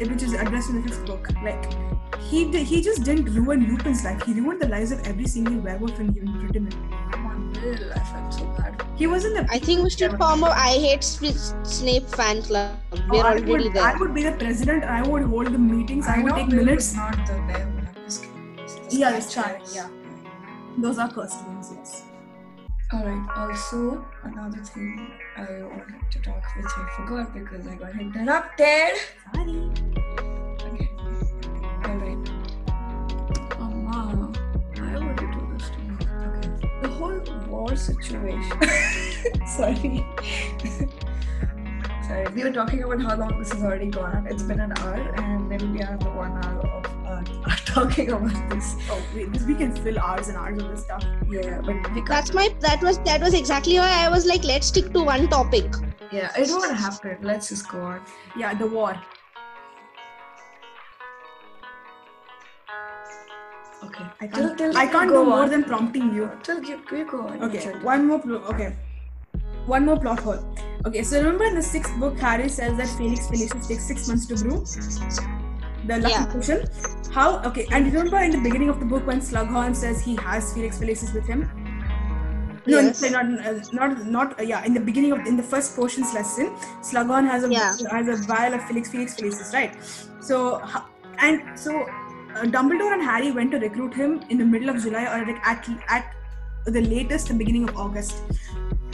eh, 0.00 0.06
which 0.08 0.22
is 0.22 0.34
addressed 0.34 0.70
in 0.70 0.82
the 0.82 0.88
fifth 0.88 1.04
book. 1.06 1.28
Like 1.42 1.72
he 2.20 2.50
did, 2.50 2.64
he 2.66 2.80
just 2.80 3.02
didn't 3.02 3.24
ruin 3.34 3.66
Lupin's 3.66 4.04
life. 4.04 4.22
He 4.24 4.34
ruined 4.34 4.60
the 4.62 4.68
lives 4.68 4.92
of 4.92 5.00
every 5.06 5.26
single 5.26 5.56
werewolf 5.58 5.98
in, 5.98 6.16
in 6.16 6.38
Britain. 6.40 6.68
Come 7.10 7.26
on, 7.26 7.52
Bill. 7.54 7.92
I 7.92 7.98
felt 7.98 8.32
so 8.34 8.44
bad. 8.56 8.80
He 8.96 9.08
was 9.08 9.24
in 9.24 9.32
the. 9.34 9.46
I 9.50 9.58
think 9.58 9.82
we 9.82 9.90
should 9.90 10.16
form 10.16 10.44
a 10.44 10.50
I 10.50 10.78
hate 10.78 11.02
Sp- 11.02 11.34
Snape 11.64 12.06
fan 12.08 12.42
club. 12.42 12.78
We're 13.10 13.24
I 13.24 13.32
already 13.32 13.50
would, 13.50 13.72
there. 13.74 13.82
I 13.82 13.96
would 13.96 14.14
be 14.14 14.22
the 14.22 14.32
president. 14.32 14.84
I 14.84 15.02
would 15.02 15.22
hold 15.24 15.46
the 15.52 15.58
meetings. 15.58 16.06
I, 16.06 16.22
would 16.22 16.34
take 16.36 16.50
Bill 16.50 16.64
minutes. 16.64 16.94
not 16.94 17.26
the 17.26 17.34
name. 17.40 17.88
I'm 17.96 18.04
just 18.04 18.22
kidding. 18.22 18.58
It's 18.60 18.74
the 18.76 18.96
Yeah, 18.96 19.08
Sky 19.08 19.16
it's 19.18 19.34
charming. 19.34 19.62
Yeah, 19.74 19.88
those 20.78 20.98
are 20.98 21.10
cursed 21.12 21.44
names. 21.48 21.72
Yes. 21.76 22.04
Alright, 22.92 23.26
also 23.38 24.04
another 24.22 24.62
thing 24.62 25.12
I 25.34 25.62
wanted 25.62 26.10
to 26.10 26.18
talk 26.20 26.42
which 26.56 26.66
I 26.66 26.90
forgot 26.94 27.32
because 27.32 27.66
I 27.66 27.74
got 27.76 27.98
interrupted. 27.98 28.98
Sorry. 29.34 29.70
Okay. 30.60 30.90
Alright. 31.86 32.30
Oh 33.58 33.72
wow. 33.86 34.32
Why 34.76 34.92
would 35.06 35.20
you 35.22 35.32
do 35.32 35.40
this 35.56 35.70
to 35.70 35.78
me? 35.78 35.96
Okay. 36.26 36.68
The 36.82 36.88
whole 36.88 37.20
war 37.48 37.74
situation. 37.74 38.60
Sorry. 39.46 40.06
Sorry. 42.12 42.26
We 42.34 42.44
were 42.44 42.52
talking 42.52 42.82
about 42.82 43.00
how 43.02 43.16
long 43.16 43.38
this 43.38 43.52
has 43.52 43.62
already 43.62 43.86
gone 43.86 44.16
on. 44.16 44.26
It's 44.26 44.42
been 44.42 44.60
an 44.60 44.72
hour 44.78 44.96
and 45.16 45.50
then 45.50 45.72
we 45.72 45.80
are 45.82 45.96
the 45.96 46.10
one 46.10 46.32
hour 46.44 46.66
of 46.78 46.84
uh, 47.06 47.56
talking 47.64 48.10
about 48.12 48.50
this. 48.50 48.74
Oh 48.90 49.02
wait, 49.14 49.32
this 49.32 49.44
we 49.44 49.54
can 49.54 49.74
fill 49.74 49.98
hours 49.98 50.28
and 50.28 50.36
hours 50.36 50.60
of 50.62 50.68
this 50.70 50.82
stuff. 50.82 51.04
Yeah, 51.30 51.60
but. 51.62 52.04
That's 52.06 52.34
my 52.34 52.48
that 52.60 52.82
was 52.82 52.98
that 53.10 53.22
was 53.22 53.32
exactly 53.32 53.78
why 53.78 53.90
I 54.04 54.10
was 54.10 54.26
like, 54.26 54.44
let's 54.44 54.66
stick 54.66 54.92
to 54.92 55.02
one 55.02 55.26
topic. 55.28 55.72
Yeah, 56.10 56.30
it 56.36 56.50
won't 56.50 56.76
happen. 56.76 57.16
Let's 57.22 57.48
just 57.48 57.68
go 57.70 57.80
on. 57.80 58.02
Yeah, 58.36 58.52
the 58.54 58.66
war. 58.66 58.94
Okay. 63.84 64.06
I 64.20 64.26
Till- 64.26 64.48
can't. 64.48 64.58
till 64.58 64.76
I 64.76 64.86
can't 64.86 65.08
go 65.10 65.24
do 65.24 65.30
more 65.30 65.42
on. 65.44 65.50
than 65.50 65.64
prompting 65.64 66.14
you. 66.14 66.30
Till 66.42 66.62
you, 66.62 66.80
you 66.92 67.04
go 67.10 67.22
on. 67.28 67.42
Okay, 67.44 67.72
one 67.92 68.06
more. 68.06 68.18
Pl- 68.20 68.44
okay, 68.54 68.76
one 69.66 69.84
more 69.86 69.98
plot 69.98 70.20
hole. 70.20 70.38
Okay, 70.86 71.02
so 71.02 71.18
remember 71.18 71.44
in 71.44 71.54
the 71.54 71.62
sixth 71.62 71.96
book, 71.98 72.18
Harry 72.18 72.48
says 72.48 72.76
that 72.76 72.88
Felix 72.98 73.26
Felicis 73.28 73.68
takes 73.68 73.86
six 73.86 74.08
months 74.08 74.26
to 74.26 74.36
brew 74.36 74.64
the 75.86 75.98
lucky 75.98 76.12
Yeah. 76.14 76.26
potion. 76.26 76.64
How? 77.12 77.40
Okay, 77.50 77.66
and 77.70 77.92
remember 77.92 78.18
in 78.18 78.30
the 78.30 78.38
beginning 78.38 78.68
of 78.68 78.80
the 78.80 78.86
book 78.86 79.06
when 79.06 79.20
Slughorn 79.20 79.74
says 79.76 80.00
he 80.00 80.16
has 80.16 80.52
Felix 80.52 80.78
Felicis 80.78 81.12
with 81.14 81.26
him. 81.26 81.48
No, 82.66 82.78
Yes. 82.78 83.02
not 83.10 83.24
uh, 83.24 83.54
not 83.72 84.06
not 84.06 84.40
uh, 84.40 84.44
yeah. 84.44 84.64
In 84.64 84.72
the 84.74 84.80
beginning 84.80 85.12
of 85.12 85.26
in 85.26 85.36
the 85.36 85.42
first 85.42 85.74
portions 85.76 86.14
lesson, 86.14 86.50
Slughorn 86.90 87.28
has 87.28 87.44
a 87.44 87.50
Yeah. 87.50 87.72
has 87.90 88.08
a 88.08 88.16
vial 88.26 88.54
of 88.54 88.62
Felix 88.68 88.88
Felix 88.88 89.16
Felicis, 89.16 89.52
right? 89.52 89.74
So 90.20 90.62
and 91.18 91.42
so 91.58 91.82
uh, 91.82 92.44
Dumbledore 92.56 92.92
and 92.94 93.02
Harry 93.02 93.32
went 93.32 93.50
to 93.52 93.58
recruit 93.58 93.94
him 93.94 94.20
in 94.30 94.38
the 94.38 94.44
middle 94.44 94.70
of 94.70 94.80
July 94.82 95.04
or 95.14 95.26
like 95.26 95.44
at 95.54 95.68
at 95.88 96.14
the 96.66 96.80
latest 96.80 97.28
the 97.28 97.34
beginning 97.34 97.68
of 97.68 97.76
August. 97.76 98.22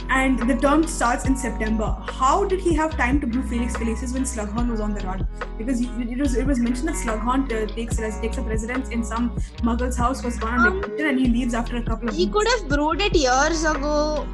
And 0.09 0.39
the 0.49 0.55
term 0.57 0.85
starts 0.87 1.25
in 1.25 1.35
September. 1.37 1.95
How 2.07 2.43
did 2.43 2.59
he 2.59 2.73
have 2.73 2.97
time 2.97 3.19
to 3.21 3.27
brew 3.27 3.43
Felix 3.43 3.75
Felicis 3.77 4.13
when 4.13 4.23
Slughorn 4.23 4.69
was 4.71 4.79
on 4.79 4.93
the 4.95 5.01
run? 5.05 5.27
Because 5.57 5.81
it 5.81 5.89
it 6.13 6.17
was 6.19 6.35
it 6.35 6.47
was 6.47 6.59
mentioned 6.59 6.87
that 6.89 6.95
Slughorn 6.95 7.43
uh, 7.57 7.67
takes 7.75 7.99
res- 7.99 8.19
takes 8.19 8.37
up 8.39 8.47
residence 8.47 8.89
in 8.89 9.03
some 9.03 9.29
Muggle's 9.63 9.97
house, 9.97 10.23
was 10.23 10.37
gone 10.39 10.59
on 10.59 10.83
Um, 10.83 10.95
and 10.99 11.19
he 11.19 11.27
leaves 11.27 11.53
after 11.53 11.77
a 11.77 11.83
couple 11.83 12.09
of 12.09 12.15
He 12.15 12.25
weeks. 12.25 12.33
could 12.37 12.47
have 12.53 12.67
brewed 12.69 13.01
it 13.01 13.15
years 13.15 13.63
ago. 13.63 14.27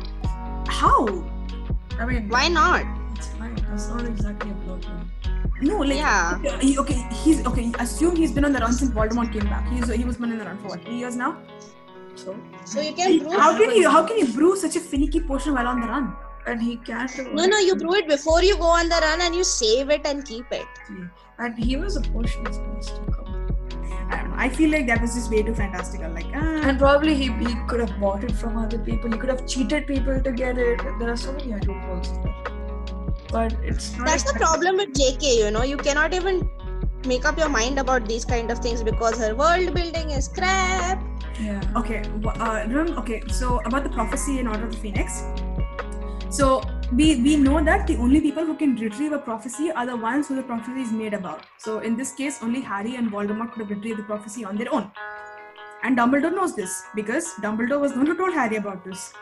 How? 0.68 1.00
I 2.00 2.06
mean, 2.06 2.30
Why 2.30 2.48
not? 2.48 2.84
It's 3.18 3.28
fine. 3.28 3.56
That's 3.70 3.90
not 3.90 4.06
exactly 4.06 4.52
a 4.52 4.54
plot. 4.66 4.86
No, 5.62 5.78
like 5.80 5.98
Yeah. 5.98 6.40
okay, 6.46 6.66
he- 6.68 6.78
okay, 6.80 7.08
he's 7.24 7.46
okay. 7.48 7.72
Assume 7.80 8.16
he's 8.16 8.32
been 8.32 8.46
on 8.46 8.54
the 8.54 8.60
run 8.60 8.74
since 8.74 8.92
Voldemort 8.92 9.32
came 9.34 9.46
back. 9.56 9.68
He's 9.74 9.94
he 9.94 10.06
was 10.06 10.18
been 10.18 10.32
on 10.32 10.38
the 10.38 10.46
run 10.46 10.58
for 10.64 10.70
what 10.70 10.84
three 10.86 10.98
years 11.04 11.16
now. 11.26 11.38
So, 12.16 12.36
So 12.66 12.82
you 12.82 12.94
can 12.94 13.20
brew. 13.20 13.32
How 13.38 13.58
can 13.58 13.76
you 13.76 13.90
how 13.90 14.06
can 14.06 14.18
you 14.18 14.28
brew 14.28 14.56
such 14.56 14.76
a 14.76 14.80
finicky 14.80 15.20
potion 15.22 15.54
while 15.54 15.68
on 15.68 15.82
the 15.82 15.88
run? 15.88 16.16
and 16.48 16.62
he 16.62 16.76
can't 16.88 17.14
do 17.16 17.24
No, 17.34 17.46
no, 17.46 17.58
you 17.58 17.76
brew 17.76 17.96
it 17.96 18.08
before 18.08 18.44
you 18.44 18.56
go 18.56 18.66
on 18.80 18.88
the 18.88 18.98
run 19.04 19.22
and 19.22 19.34
you 19.34 19.44
save 19.44 19.90
it 19.90 20.06
and 20.06 20.24
keep 20.26 20.46
it. 20.52 20.68
And 21.40 21.58
he 21.58 21.76
was 21.76 21.96
a 21.96 22.02
potion 22.02 22.44
monster. 22.44 23.02
I 24.08 24.18
don't 24.18 24.30
know. 24.30 24.36
I 24.38 24.50
feel 24.50 24.70
like 24.70 24.86
that 24.88 25.02
was 25.02 25.16
just 25.16 25.32
way 25.32 25.42
too 25.42 25.56
fantastical. 25.56 26.12
Like 26.12 26.28
ah, 26.36 26.62
And 26.70 26.78
probably 26.78 27.16
he, 27.16 27.30
he 27.46 27.56
could 27.68 27.80
have 27.80 28.00
bought 28.00 28.24
it 28.24 28.32
from 28.32 28.58
other 28.58 28.78
people. 28.78 29.12
He 29.12 29.18
could 29.18 29.30
have 29.30 29.48
cheated 29.48 29.88
people 29.88 30.22
to 30.22 30.32
get 30.32 30.60
it. 30.60 30.80
There 31.00 31.10
are 31.10 31.18
so 31.18 31.34
many 31.34 31.54
loopholes 31.54 32.12
there. 32.22 32.36
But 33.32 33.54
it's 33.64 33.98
not. 33.98 34.06
That's 34.06 34.24
the 34.24 34.30
exactly- 34.30 34.40
problem 34.40 34.78
with 34.78 34.94
JK, 34.94 35.38
you 35.38 35.50
know, 35.50 35.64
you 35.64 35.78
cannot 35.78 36.14
even 36.14 36.48
make 37.08 37.26
up 37.26 37.38
your 37.40 37.50
mind 37.50 37.80
about 37.80 38.08
these 38.08 38.24
kind 38.24 38.52
of 38.52 38.60
things 38.60 38.84
because 38.84 39.18
her 39.18 39.34
world 39.36 39.74
building 39.74 40.12
is 40.12 40.28
crap. 40.28 41.04
Yeah. 41.40 41.62
okay, 41.76 42.02
uh, 42.40 42.66
okay. 43.00 43.22
So 43.28 43.60
about 43.66 43.84
the 43.84 43.90
prophecy 43.90 44.40
in 44.40 44.48
Order 44.48 44.66
of 44.66 44.72
the 44.72 44.78
Phoenix. 44.78 45.24
So 46.30 46.62
we 46.92 47.22
we 47.22 47.36
know 47.36 47.64
that 47.64 47.88
the 47.88 47.98
only 47.98 48.22
people 48.22 48.46
who 48.46 48.56
can 48.56 48.76
retrieve 48.76 49.12
a 49.12 49.20
prophecy 49.20 49.72
are 49.72 49.86
the 49.86 49.98
ones 49.98 50.28
who 50.28 50.36
the 50.36 50.44
prophecy 50.44 50.82
is 50.82 50.92
made 50.92 51.14
about. 51.14 51.46
So 51.58 51.80
in 51.80 51.96
this 51.98 52.14
case, 52.14 52.42
only 52.42 52.62
Harry 52.62 52.96
and 52.96 53.12
Voldemort 53.12 53.52
could 53.54 53.62
have 53.62 53.70
retrieved 53.70 54.00
the 54.00 54.04
prophecy 54.04 54.46
on 54.46 54.56
their 54.56 54.74
own. 54.74 54.92
And 55.84 55.98
Dumbledore 55.98 56.34
knows 56.34 56.56
this 56.56 56.84
because 56.96 57.34
Dumbledore 57.46 57.80
was 57.80 57.92
the 57.94 58.00
one 58.00 58.08
who 58.08 58.18
told 58.18 58.34
Harry 58.34 58.56
about 58.56 58.84
this. 58.84 59.14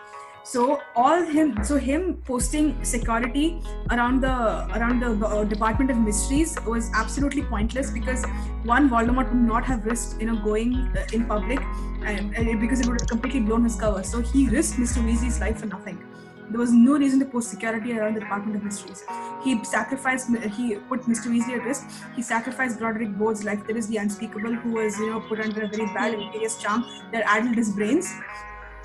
So 0.46 0.82
all 0.94 1.24
him, 1.24 1.64
so 1.64 1.78
him 1.78 2.22
posting 2.26 2.84
security 2.84 3.62
around 3.92 4.20
the 4.22 4.68
around 4.78 5.00
the 5.00 5.26
uh, 5.26 5.46
Department 5.46 5.90
of 5.90 5.98
Mysteries 5.98 6.58
was 6.68 6.92
absolutely 6.94 7.44
pointless 7.44 7.90
because 7.90 8.26
one 8.64 8.90
Voldemort 8.90 9.30
would 9.30 9.42
not 9.42 9.64
have 9.64 9.86
risked 9.86 10.20
you 10.20 10.28
know 10.28 10.36
going 10.44 10.76
uh, 10.98 11.06
in 11.14 11.26
public 11.26 11.60
and, 12.04 12.36
and 12.36 12.60
because 12.60 12.82
it 12.82 12.88
would 12.88 13.00
have 13.00 13.10
completely 13.10 13.40
blown 13.40 13.64
his 13.64 13.76
cover. 13.76 14.04
So 14.04 14.20
he 14.20 14.50
risked 14.50 14.78
Mr. 14.78 15.02
Weasley's 15.02 15.40
life 15.40 15.62
for 15.62 15.68
nothing. 15.68 16.04
There 16.50 16.60
was 16.60 16.74
no 16.74 16.98
reason 16.98 17.20
to 17.20 17.26
post 17.26 17.50
security 17.50 17.98
around 17.98 18.16
the 18.16 18.20
Department 18.20 18.58
of 18.58 18.64
Mysteries. 18.64 19.04
He 19.44 19.64
sacrificed, 19.64 20.30
he 20.58 20.76
put 20.76 21.04
Mr. 21.04 21.28
Weasley 21.28 21.58
at 21.58 21.64
risk. 21.64 21.88
He 22.16 22.22
sacrificed 22.22 22.80
Broderick 22.80 23.18
Bode's 23.18 23.46
life. 23.46 23.66
There 23.66 23.78
is 23.78 23.88
the 23.88 23.98
unspeakable 23.98 24.54
who 24.54 24.74
was, 24.74 25.00
you 25.00 25.10
know, 25.10 25.22
put 25.22 25.40
under 25.40 25.64
a 25.64 25.68
very 25.68 25.86
bad 25.94 26.14
Imperius 26.14 26.60
charm 26.60 26.86
that 27.12 27.24
addled 27.26 27.56
his 27.56 27.72
brains. 27.72 28.14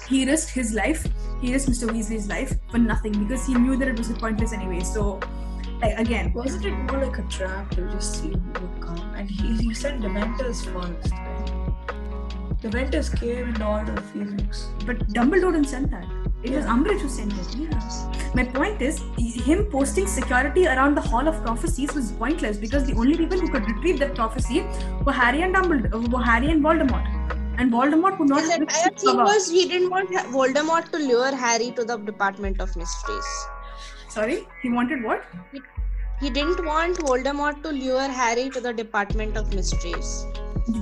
He 0.07 0.25
risked 0.27 0.51
his 0.51 0.73
life. 0.75 1.07
He 1.41 1.53
risked 1.53 1.71
Mr. 1.71 1.89
Weasley's 1.89 2.29
life 2.29 2.55
for 2.71 2.79
nothing 2.79 3.13
because 3.25 3.47
he 3.47 3.55
knew 3.55 3.77
that 3.77 3.89
it 3.89 3.99
was 3.99 4.09
pointless 4.13 4.53
anyway. 4.53 4.81
So, 4.81 5.21
like, 5.81 5.99
again, 5.99 6.33
Wasn't 6.33 6.65
it 6.65 6.73
more 6.91 7.05
like 7.05 7.19
a 7.19 7.23
trap 7.23 7.71
to 7.73 7.89
just 7.91 8.21
see 8.23 8.29
who 8.31 8.61
would 8.61 8.81
come? 8.81 9.15
And 9.15 9.31
he, 9.31 9.55
he 9.57 9.75
said 9.75 10.01
Dementors 10.01 10.65
first. 10.73 11.13
The 12.61 12.69
Dementors 12.69 13.17
came 13.19 13.55
in 13.55 13.63
order 13.63 13.93
of 13.93 14.05
Phoenix. 14.11 14.69
but 14.85 14.99
Dumbledore 15.09 15.53
didn't 15.53 15.69
send 15.69 15.91
that. 15.91 16.05
It 16.43 16.51
was 16.51 16.65
Yeah. 16.65 16.73
Umbridge 16.73 17.01
who 17.01 17.09
sent 17.09 17.33
it. 17.33 18.35
My 18.35 18.45
point 18.45 18.83
is, 18.83 19.01
him 19.19 19.65
posting 19.67 20.07
security 20.07 20.67
around 20.67 20.95
the 20.97 21.01
Hall 21.01 21.27
of 21.27 21.43
Prophecies 21.45 21.95
was 21.95 22.13
pointless 22.13 22.57
because 22.57 22.85
the 22.85 22.95
only 22.95 23.17
people 23.17 23.39
who 23.39 23.49
could 23.49 23.65
retrieve 23.67 23.99
that 24.01 24.15
prophecy 24.15 24.61
were 25.05 25.13
Harry 25.13 25.43
and 25.43 25.55
Dumbledore, 25.55 26.09
were 26.13 26.23
Harry 26.23 26.51
and 26.51 26.63
Voldemort, 26.63 27.07
and 27.59 27.73
Voldemort 27.73 28.19
would 28.19 28.29
not. 28.29 28.45
Entire 28.57 28.91
thing 28.91 29.17
was 29.17 29.51
he 29.51 29.69
didn't 29.69 29.91
want 29.91 30.11
Voldemort 30.37 30.91
to 30.93 30.99
lure 30.99 31.35
Harry 31.35 31.71
to 31.73 31.85
the 31.85 31.97
Department 31.97 32.61
of 32.61 32.75
Mysteries. 32.77 33.31
Sorry, 34.09 34.47
he 34.63 34.71
wanted 34.71 35.05
what? 35.05 35.25
He 36.21 36.31
didn't 36.31 36.65
want 36.65 36.99
Voldemort 36.99 37.63
to 37.65 37.71
lure 37.71 38.09
Harry 38.09 38.49
to 38.51 38.61
the 38.61 38.73
Department 38.73 39.37
of 39.37 39.53
Mysteries. 39.55 40.27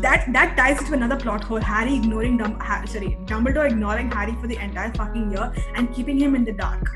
That 0.05 0.33
that 0.33 0.57
ties 0.57 0.81
into 0.81 0.95
another 0.95 1.17
plot 1.17 1.45
hole. 1.45 1.61
Harry 1.61 1.97
ignoring 1.97 2.39
Dum- 2.39 2.59
ha- 2.61 2.85
sorry, 2.87 3.17
Dumbledore 3.33 3.67
ignoring 3.71 4.11
Harry 4.11 4.35
for 4.41 4.49
the 4.49 4.57
entire 4.57 4.93
fucking 4.95 5.31
year 5.31 5.53
and 5.75 5.95
keeping 5.95 6.19
him 6.19 6.35
in 6.35 6.45
the 6.45 6.53
dark. 6.53 6.91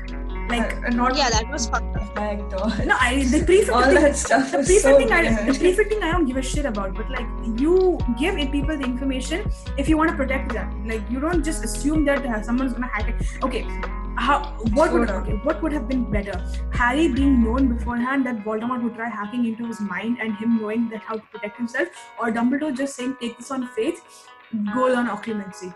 Like 0.57 0.73
and 0.85 0.97
not 0.97 1.15
Yeah, 1.17 1.29
that 1.29 1.49
was 1.51 1.67
fucked 1.67 1.95
up. 1.97 2.13
back 2.15 2.39
door. 2.49 2.67
no, 2.85 2.95
I 2.99 3.23
the 3.23 3.43
prefect 3.49 3.69
All 3.69 3.81
that 3.81 4.15
stuff 4.15 4.51
the 4.51 4.57
was 4.59 4.81
so 4.81 4.95
I, 4.97 5.23
the 5.23 5.51
weird. 5.51 5.59
prefecting 5.59 6.03
I 6.03 6.11
don't 6.11 6.25
give 6.25 6.37
a 6.37 6.41
shit 6.41 6.65
about, 6.65 6.93
but 6.95 7.09
like 7.09 7.27
you 7.59 7.97
give 8.19 8.35
people 8.51 8.77
the 8.77 8.83
information 8.85 9.49
if 9.77 9.89
you 9.89 9.97
want 9.97 10.11
to 10.11 10.15
protect 10.15 10.53
them. 10.53 10.87
Like 10.87 11.01
you 11.09 11.19
don't 11.19 11.43
just 11.43 11.63
assume 11.63 12.05
that 12.05 12.25
uh, 12.25 12.41
someone's 12.41 12.73
gonna 12.73 12.87
hack 12.87 13.09
it. 13.09 13.43
Okay, 13.43 13.65
how 14.17 14.39
what 14.79 14.91
would 14.93 15.09
okay, 15.09 15.33
what 15.49 15.61
would 15.63 15.71
have 15.73 15.87
been 15.87 16.03
better? 16.11 16.37
Harry 16.73 17.07
being 17.07 17.43
known 17.43 17.67
beforehand 17.75 18.25
that 18.25 18.43
Voldemort 18.43 18.83
would 18.83 18.95
try 18.95 19.09
hacking 19.09 19.45
into 19.45 19.65
his 19.65 19.79
mind 19.79 20.17
and 20.21 20.35
him 20.35 20.59
knowing 20.61 20.89
that 20.89 21.01
how 21.01 21.15
to 21.15 21.21
protect 21.37 21.57
himself, 21.57 21.87
or 22.19 22.31
Dumbledore 22.31 22.75
just 22.75 22.95
saying 22.95 23.15
take 23.21 23.37
this 23.37 23.51
on 23.51 23.67
faith, 23.69 24.27
go 24.73 24.85
learn 24.87 25.07
occlumency. 25.07 25.73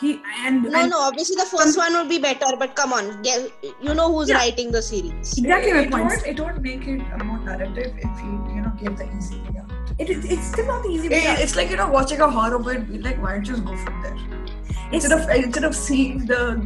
He 0.00 0.20
and, 0.44 0.62
No, 0.62 0.78
and 0.80 0.90
no, 0.90 1.00
obviously 1.00 1.34
the 1.36 1.44
first 1.44 1.76
one 1.76 1.92
would 1.94 2.08
be 2.08 2.18
better, 2.18 2.56
but 2.56 2.76
come 2.76 2.92
on, 2.92 3.20
get, 3.22 3.50
you 3.82 3.94
know 3.94 4.12
who's 4.12 4.28
Yeah. 4.28 4.36
writing 4.36 4.70
the 4.70 4.80
series. 4.80 5.36
exactly 5.38 5.72
my 5.72 5.80
it, 5.80 5.90
point. 5.90 6.04
won't, 6.04 6.26
it 6.26 6.40
won't 6.40 6.62
make 6.62 6.86
it 6.86 7.00
a 7.20 7.24
more 7.24 7.38
narrative 7.40 7.94
if 7.96 8.20
you, 8.22 8.32
you 8.54 8.60
know, 8.62 8.72
give 8.80 8.96
the 8.96 9.08
easy 9.16 9.38
way 9.40 9.58
out. 9.60 9.70
It, 9.98 10.10
it, 10.10 10.24
it's 10.24 10.46
still 10.52 10.66
not 10.66 10.84
the 10.84 10.90
easy 10.90 11.08
way. 11.08 11.16
It- 11.24 11.26
out. 11.30 11.40
it's 11.40 11.56
like, 11.56 11.70
you 11.70 11.76
know, 11.76 11.88
watching 11.90 12.20
a 12.20 12.30
horror 12.30 12.60
movie, 12.60 12.98
like, 12.98 13.20
why 13.20 13.32
don't 13.34 13.46
you 13.46 13.54
just 13.54 13.64
go 13.64 13.76
from 13.76 14.00
there? 14.02 14.14
It's- 14.14 15.04
Instead 15.04 15.12
of, 15.20 15.28
instead 15.30 15.64
of 15.64 15.74
seeing 15.74 16.24
the 16.26 16.62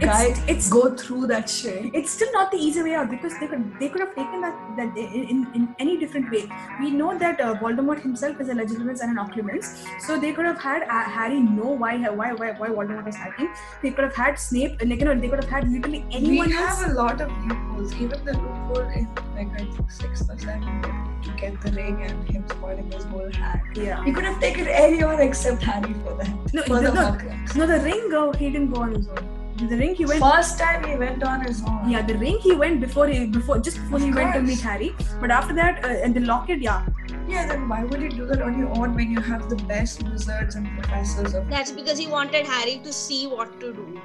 guy 0.00 0.24
it's- 0.52 0.68
go 0.70 0.82
through 0.94 1.26
that 1.28 1.48
shit. 1.50 1.90
it's 1.94 2.10
still 2.10 2.30
not 2.32 2.50
the 2.50 2.58
easy 2.58 2.82
way 2.82 2.94
out 2.94 3.08
because 3.10 3.38
they 3.40 3.46
could 3.52 3.64
they 3.80 3.88
could 3.88 4.00
have 4.04 4.14
taken 4.14 4.40
that 4.40 4.56
that 4.78 4.96
in, 4.96 5.24
in, 5.34 5.38
in 5.54 5.68
any 5.78 5.96
different 5.98 6.30
way. 6.30 6.42
We 6.80 6.90
know 6.90 7.18
that 7.18 7.40
uh, 7.40 7.54
Voldemort 7.62 8.00
himself 8.02 8.40
is 8.40 8.48
a 8.48 8.54
Legilimens 8.54 9.00
and 9.00 9.16
an 9.16 9.24
Occlumens, 9.24 9.70
so 10.06 10.18
they 10.18 10.32
could 10.32 10.46
have 10.46 10.60
had 10.60 10.82
uh, 10.82 11.02
Harry 11.16 11.40
know 11.40 11.70
why 11.84 11.96
why 12.20 12.32
why 12.32 12.52
why 12.52 12.68
Voldemort 12.68 13.04
was 13.06 13.16
hacking. 13.16 13.50
They 13.82 13.90
could 13.90 14.04
have 14.04 14.14
had 14.14 14.38
Snape, 14.38 14.80
and 14.80 14.90
they, 14.90 14.96
could 14.96 15.08
have, 15.08 15.20
they 15.20 15.28
could 15.28 15.42
have 15.44 15.50
had 15.56 15.68
literally 15.70 16.04
We 16.08 16.14
anyone 16.22 16.52
else. 16.52 16.80
have 16.82 16.90
a 16.90 16.94
lot 16.94 17.20
of 17.20 17.30
loopholes. 17.46 17.94
Even 18.06 18.24
the 18.24 18.34
loophole 18.34 18.88
in 19.00 19.08
like 19.34 19.48
I 19.60 19.64
think 19.64 19.90
sixth 19.90 20.30
or 20.30 20.38
seventh 20.38 20.86
to 21.24 21.30
get 21.36 21.60
the 21.62 21.72
ring 21.72 22.02
and 22.02 22.28
him 22.30 22.44
spoiling 22.48 22.90
his 22.92 23.04
whole 23.04 23.32
hack. 23.32 23.64
Yeah. 23.74 24.04
He 24.04 24.12
could 24.12 24.24
have 24.24 24.40
taken 24.40 24.68
anyone 24.68 25.20
except 25.20 25.62
Harry 25.62 25.94
for 26.04 26.14
that. 26.22 26.54
No, 26.54 26.62
For 26.62 26.80
the, 26.80 26.90
the 26.90 26.94
no, 26.94 27.66
no, 27.66 27.66
the 27.78 27.80
ring. 27.84 28.08
Oh, 28.12 28.32
he 28.32 28.50
didn't 28.50 28.72
go 28.72 28.82
on 28.82 28.92
his 28.94 29.08
own. 29.08 29.37
The 29.58 29.76
ring 29.76 29.94
he 29.94 30.06
went. 30.06 30.20
First 30.20 30.58
time 30.58 30.84
he 30.84 30.94
went 30.94 31.22
on 31.24 31.40
his 31.40 31.62
own. 31.64 31.90
Yeah, 31.90 32.02
the 32.02 32.16
ring 32.16 32.38
he 32.38 32.52
went 32.52 32.80
before 32.80 33.08
he 33.08 33.26
before 33.26 33.58
just 33.58 33.78
before 33.82 33.98
Of 33.98 34.04
he 34.04 34.12
went 34.12 34.34
to 34.34 34.42
meet 34.42 34.60
Harry. 34.60 34.94
But 35.20 35.30
after 35.30 35.54
that, 35.54 35.84
uh, 35.84 35.88
and 35.88 36.14
the 36.14 36.20
locket, 36.20 36.60
yeah, 36.60 36.86
Yeah, 37.28 37.46
then 37.48 37.68
why 37.68 37.84
would 37.84 38.00
you 38.00 38.10
do 38.10 38.26
that 38.26 38.40
on 38.40 38.58
your 38.58 38.68
own 38.78 38.94
when 38.94 39.10
you 39.10 39.20
have 39.20 39.48
the 39.50 39.56
best 39.72 40.02
wizards 40.04 40.54
and 40.54 40.68
professors 40.78 41.34
of 41.34 41.48
That's 41.50 41.72
because 41.72 41.98
he 41.98 42.06
wanted 42.06 42.46
Harry 42.46 42.78
to 42.84 42.92
see 42.92 43.26
what 43.26 43.58
to 43.60 43.72
do. 43.74 44.00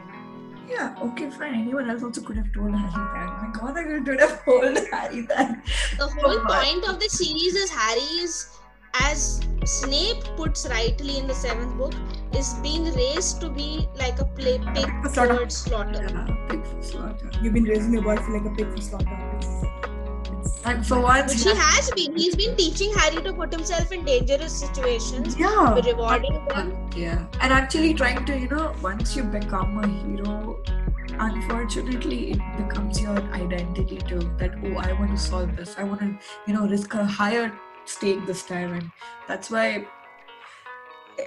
Yeah, 0.70 0.96
okay, 1.02 1.30
fine. 1.30 1.54
Anyone 1.54 1.90
else 1.90 2.04
also 2.04 2.22
could 2.22 2.38
have 2.38 2.52
told 2.54 2.74
Harry 2.74 3.06
that. 3.14 3.42
My 3.44 3.50
god, 3.60 3.78
I 3.78 3.84
could 3.84 4.20
have 4.20 4.44
told 4.46 4.78
Harry 4.92 5.22
that. 5.22 5.64
The 5.98 6.08
whole 6.08 6.40
point 6.40 6.90
of 6.90 7.00
the 7.00 7.10
series 7.10 7.56
is 7.56 7.70
Harry 7.70 8.08
is, 8.26 8.58
as 8.96 9.42
Snape 9.66 10.24
puts 10.36 10.68
rightly 10.68 11.18
in 11.18 11.28
the 11.28 11.34
seventh 11.34 11.78
book, 11.78 11.94
is 12.36 12.54
being 12.56 12.84
raised 12.94 13.40
to 13.42 13.50
be 13.50 13.88
like 13.96 14.20
a 14.20 14.26
play 14.26 14.60
pig 14.74 14.90
A 15.06 15.10
slaughter. 15.10 15.36
towards 15.36 15.56
slaughter. 15.56 16.06
Yeah, 16.10 16.28
pig 16.50 16.66
for 16.66 16.82
slaughter. 16.84 17.30
you've 17.42 17.54
been 17.54 17.64
raising 17.64 17.94
your 17.94 18.02
boy 18.02 18.18
for 18.18 18.38
like 18.38 18.52
a 18.52 18.56
pig 18.56 18.70
for 18.76 18.82
slaughter. 18.82 19.20
It's, 19.38 19.48
it's, 20.48 20.66
And 20.66 20.86
for 20.86 21.00
once, 21.00 21.34
Which 21.34 21.44
he 21.44 21.56
has 21.56 21.90
been. 21.92 22.16
He's 22.18 22.36
been 22.36 22.56
teaching 22.58 22.92
Harry 22.96 23.22
to 23.24 23.34
put 23.34 23.54
himself 23.54 23.92
in 23.92 24.04
dangerous 24.04 24.52
situations, 24.54 25.38
yeah. 25.38 25.76
rewarding 25.76 26.46
them. 26.48 26.90
yeah, 26.96 27.26
and 27.40 27.54
actually 27.54 27.94
trying 27.94 28.26
to, 28.26 28.38
you 28.38 28.50
know, 28.50 28.74
once 28.82 29.16
you 29.16 29.24
become 29.24 29.78
a 29.80 29.88
hero, 29.88 30.62
unfortunately, 31.20 32.32
it 32.32 32.42
becomes 32.58 33.02
your 33.02 33.18
identity 33.32 33.98
too. 33.98 34.20
That 34.38 34.52
oh, 34.66 34.76
I 34.78 34.92
want 34.94 35.12
to 35.12 35.18
solve 35.18 35.56
this. 35.56 35.76
I 35.78 35.84
want 35.84 36.02
to, 36.02 36.18
you 36.48 36.54
know, 36.54 36.68
risk 36.68 36.94
a 36.96 37.06
higher 37.06 37.54
stake 37.86 38.26
this 38.26 38.44
time, 38.44 38.74
and 38.74 38.92
that's 39.28 39.50
why. 39.52 39.86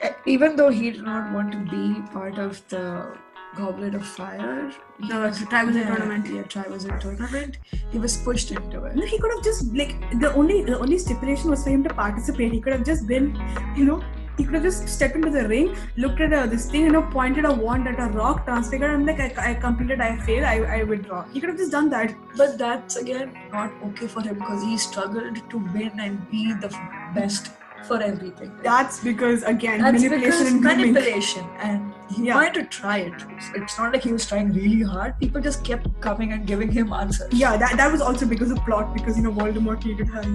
eh, 0.02 0.12
Even 0.26 0.56
though 0.56 0.70
he 0.70 0.90
did 0.90 1.02
not 1.02 1.32
want 1.32 1.52
to 1.52 1.58
be 1.70 2.00
part 2.12 2.38
of 2.38 2.60
the 2.68 3.16
Goblet 3.56 3.94
of 3.94 4.04
Fire, 4.06 4.70
he 5.00 5.08
The 5.08 5.18
was- 5.20 5.38
Triwizard 5.42 5.74
yeah, 5.76 5.86
Tournament. 5.94 6.26
yeah, 6.26 6.42
Triwizard 6.54 7.00
Tournament, 7.00 7.58
he 7.92 7.98
was 7.98 8.16
pushed 8.18 8.50
into 8.50 8.84
it. 8.84 8.96
No, 8.96 9.06
he 9.06 9.18
could 9.18 9.32
have 9.34 9.44
just 9.44 9.72
like 9.74 9.94
the 10.24 10.32
only 10.34 10.62
the 10.64 10.78
only 10.78 10.98
stipulation 10.98 11.50
was 11.50 11.62
for 11.64 11.70
him 11.70 11.84
to 11.84 11.94
participate. 11.94 12.52
He 12.52 12.60
could 12.60 12.72
have 12.74 12.84
just 12.84 13.06
been, 13.06 13.30
you 13.76 13.84
know, 13.84 14.02
he 14.36 14.44
could 14.44 14.54
have 14.54 14.62
just 14.62 14.88
stepped 14.88 15.14
into 15.16 15.30
the 15.30 15.48
ring, 15.48 15.74
looked 15.96 16.20
at 16.20 16.32
uh, 16.32 16.46
this 16.46 16.70
thing, 16.70 16.82
you 16.82 16.92
know, 16.92 17.02
pointed 17.02 17.44
a 17.44 17.52
wand 17.52 17.88
at 17.88 17.98
a 17.98 18.06
rock, 18.12 18.44
transfigured, 18.44 18.90
and 18.90 19.06
like 19.06 19.20
I, 19.20 19.50
I 19.50 19.54
completed, 19.54 20.00
I 20.00 20.16
failed, 20.18 20.44
I, 20.44 20.56
I 20.80 20.82
withdraw. 20.84 21.24
He 21.32 21.40
could 21.40 21.48
have 21.50 21.58
just 21.58 21.72
done 21.72 21.88
that. 21.90 22.14
But 22.36 22.58
that's 22.58 22.96
again 22.96 23.36
not 23.52 23.72
okay 23.90 24.06
for 24.06 24.20
him 24.22 24.34
because 24.34 24.62
he 24.62 24.76
struggled 24.78 25.48
to 25.50 25.58
win 25.74 25.98
and 25.98 26.30
be 26.30 26.52
the 26.54 26.68
best 27.14 27.50
for 27.86 28.02
everything. 28.02 28.52
That's 28.62 29.02
because 29.02 29.42
again 29.44 29.80
That's 29.80 30.02
manipulation 30.02 30.30
because 30.30 30.52
and 30.52 30.62
grooming. 30.62 30.92
manipulation, 30.92 31.44
and 31.58 31.92
he 32.10 32.24
Yeah. 32.26 32.34
wanted 32.34 32.54
to 32.54 32.64
try 32.78 32.96
it. 32.98 33.14
It's- 33.54 33.78
not 33.78 33.92
like 33.92 34.02
he 34.02 34.12
was 34.12 34.26
trying 34.26 34.52
really 34.52 34.82
hard. 34.82 35.18
People 35.20 35.40
just 35.40 35.62
kept 35.64 35.86
coming 36.00 36.32
and 36.32 36.46
giving 36.46 36.70
him 36.70 36.92
answers. 36.92 37.32
Yeah, 37.32 37.56
that, 37.56 37.76
that 37.76 37.92
was 37.92 38.00
also 38.00 38.26
because 38.26 38.50
of 38.50 38.58
plot 38.64 38.92
because 38.94 39.16
you 39.16 39.22
know 39.22 39.32
Voldemort 39.32 39.84
needed 39.84 40.10
blood. 40.10 40.26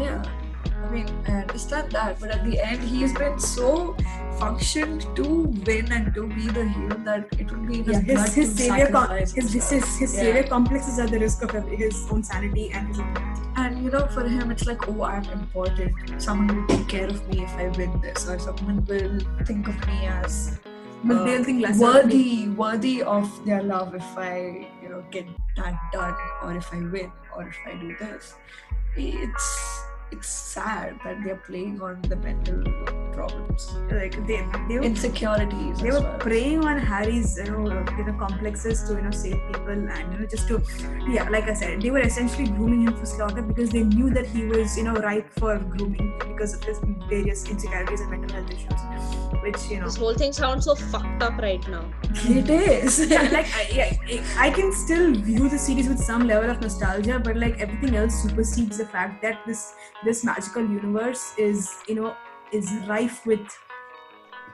yeah. 0.00 0.22
I 0.92 0.94
mean, 0.94 1.24
I 1.26 1.32
understand 1.40 1.90
that, 1.92 2.20
but 2.20 2.30
at 2.30 2.44
the 2.44 2.60
end, 2.60 2.82
he's 2.82 3.14
been 3.14 3.38
so 3.38 3.96
functioned 4.38 5.06
to 5.16 5.24
win 5.66 5.90
and 5.90 6.12
to 6.14 6.26
be 6.26 6.48
the 6.48 6.68
hero 6.68 6.96
that 7.06 7.28
it 7.38 7.50
would 7.50 7.66
be 7.66 7.78
his, 7.82 7.96
Yeah, 8.04 8.24
his, 8.26 8.34
his 8.34 8.48
to 8.56 8.62
savior 8.62 8.86
com- 8.92 9.06
sacrifice 9.08 9.32
his, 9.32 9.52
his, 9.54 9.70
his, 9.70 9.96
his 9.98 10.14
Yeah. 10.14 10.20
savior 10.20 10.42
complexes 10.42 10.98
are 10.98 11.06
the 11.06 11.18
risk 11.18 11.42
of 11.44 11.50
his 11.70 12.06
own 12.10 12.22
sanity 12.22 12.70
and 12.72 12.88
his 12.88 12.98
own 13.00 13.16
And 13.56 13.82
you 13.82 13.90
know, 13.90 14.06
for 14.08 14.28
him, 14.28 14.50
it's 14.50 14.66
like, 14.66 14.86
oh, 14.86 15.02
I'm 15.02 15.24
important. 15.30 15.94
Someone 16.20 16.54
will 16.56 16.66
take 16.76 16.88
care 16.88 17.06
of 17.06 17.26
me 17.28 17.42
if 17.44 17.50
I 17.54 17.68
win 17.68 17.98
this, 18.02 18.28
or 18.28 18.38
someone 18.38 18.84
will 18.84 19.18
think 19.46 19.68
of 19.68 19.86
me 19.86 20.06
as 20.06 20.58
but 21.04 21.16
uh, 21.16 21.24
they'll 21.24 21.42
think 21.44 21.64
of 21.66 21.76
me. 21.78 21.82
worthy, 21.82 22.48
worthy 22.48 23.02
of 23.02 23.26
their 23.46 23.62
love 23.62 23.94
if 23.94 24.04
I, 24.18 24.68
you 24.82 24.90
know, 24.90 25.02
get 25.10 25.26
that 25.56 25.74
done, 25.90 26.14
or 26.42 26.52
if 26.54 26.70
I 26.70 26.80
win, 26.80 27.10
or 27.34 27.48
if 27.48 27.56
I 27.66 27.74
do 27.80 27.96
this. 27.98 28.34
It's 28.94 29.84
it's 30.12 30.28
sad 30.28 30.98
that 31.04 31.22
they're 31.24 31.42
playing 31.46 31.80
on 31.80 32.00
the 32.02 32.16
mental 32.16 32.62
problems, 33.12 33.72
like 33.90 34.14
they 34.26 34.44
they 34.68 34.78
were, 34.78 34.84
insecurities. 34.84 35.78
they 35.80 35.90
were 35.90 36.00
well. 36.00 36.18
preying 36.18 36.64
on 36.64 36.78
Harry's 36.78 37.36
you 37.38 37.44
know 37.44 37.66
uh, 37.66 37.96
you 37.96 38.04
know 38.04 38.16
complexes 38.18 38.82
to 38.84 38.94
you 38.94 39.02
know 39.02 39.10
save 39.10 39.40
people 39.48 39.70
and 39.96 40.12
you 40.12 40.18
know 40.18 40.26
just 40.26 40.48
to 40.48 40.62
yeah 41.08 41.28
like 41.28 41.48
I 41.48 41.54
said 41.54 41.80
they 41.82 41.90
were 41.90 42.04
essentially 42.10 42.48
grooming 42.48 42.86
him 42.86 42.96
for 42.96 43.06
slaughter 43.06 43.42
because 43.42 43.70
they 43.70 43.84
knew 43.84 44.10
that 44.10 44.26
he 44.26 44.44
was 44.44 44.76
you 44.76 44.84
know 44.84 44.94
ripe 44.94 45.30
for 45.38 45.58
grooming 45.58 46.12
because 46.28 46.54
of 46.54 46.62
his 46.64 46.78
various 47.08 47.48
insecurities 47.48 48.00
and 48.00 48.10
mental 48.10 48.36
health 48.36 48.50
issues 48.50 48.82
which 49.42 49.68
you 49.70 49.78
know 49.80 49.86
This 49.86 49.96
whole 49.96 50.14
thing 50.14 50.32
sounds 50.32 50.64
so 50.64 50.74
fucked 50.74 51.22
up 51.22 51.38
right 51.38 51.66
now. 51.68 51.84
It 52.24 52.48
is. 52.48 52.98
yeah, 53.10 53.22
like 53.32 53.48
I, 53.54 53.68
yeah, 53.78 53.92
I 54.38 54.48
I 54.48 54.50
can 54.50 54.72
still 54.72 55.12
view 55.14 55.48
the 55.48 55.58
series 55.58 55.88
with 55.88 55.98
some 55.98 56.26
level 56.26 56.50
of 56.50 56.60
nostalgia, 56.60 57.18
but 57.18 57.36
like 57.36 57.58
everything 57.58 57.96
else 57.96 58.22
supersedes 58.22 58.78
the 58.78 58.86
fact 58.86 59.22
that 59.22 59.40
this 59.46 59.72
this 60.04 60.24
magical 60.24 60.62
universe 60.62 61.34
is 61.38 61.74
you 61.88 61.94
know 61.94 62.14
is 62.52 62.70
rife 62.88 63.24
with 63.26 63.46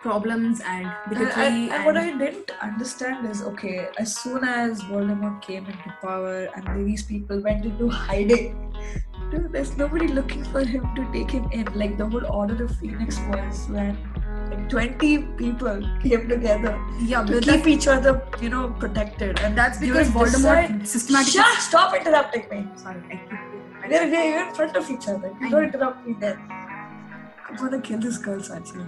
problems 0.00 0.60
and 0.60 0.86
And, 0.86 1.10
bigotry 1.10 1.42
and, 1.44 1.72
and 1.72 1.84
what 1.84 1.96
I 1.96 2.16
didn't 2.16 2.50
understand 2.62 3.26
is 3.26 3.42
okay, 3.42 3.88
as 3.98 4.16
soon 4.16 4.44
as 4.44 4.82
Voldemort 4.82 5.42
came 5.42 5.66
into 5.66 5.94
power 6.00 6.48
and 6.54 6.86
these 6.86 7.02
people 7.02 7.40
went 7.42 7.64
into 7.64 7.88
hiding, 7.88 8.72
dude, 9.30 9.52
there's 9.52 9.76
nobody 9.76 10.08
looking 10.08 10.44
for 10.44 10.64
him 10.64 10.86
to 10.94 11.10
take 11.12 11.30
him 11.30 11.48
in. 11.52 11.66
Like 11.74 11.98
the 11.98 12.06
whole 12.06 12.24
Order 12.26 12.64
of 12.64 12.76
Phoenix 12.76 13.18
was 13.28 13.66
when 13.68 13.98
like 14.50 14.68
20 14.68 15.18
people 15.36 15.82
came 16.02 16.28
together 16.28 16.78
yeah, 17.02 17.24
to 17.24 17.40
keep 17.40 17.66
each 17.66 17.88
other, 17.88 18.22
you 18.40 18.48
know, 18.48 18.68
protected. 18.78 19.40
And 19.40 19.56
that's 19.58 19.78
because 19.78 20.08
Voldemort 20.10 20.68
side- 20.68 20.88
systematically. 20.88 21.40
Shut! 21.40 21.58
Stop 21.60 21.94
interrupting 21.94 22.48
me. 22.50 22.68
Sorry, 22.76 23.20
They're, 23.88 24.10
they're 24.10 24.48
in 24.48 24.54
front 24.54 24.76
of 24.76 24.90
each 24.90 25.08
other. 25.08 25.34
You 25.40 25.50
don't 25.50 25.64
interrupt 25.64 26.06
me 26.06 26.14
then. 26.18 26.38
I'm 27.48 27.56
gonna 27.56 27.80
kill 27.80 27.98
this 27.98 28.18
girl, 28.18 28.40
Sanchi. 28.40 28.86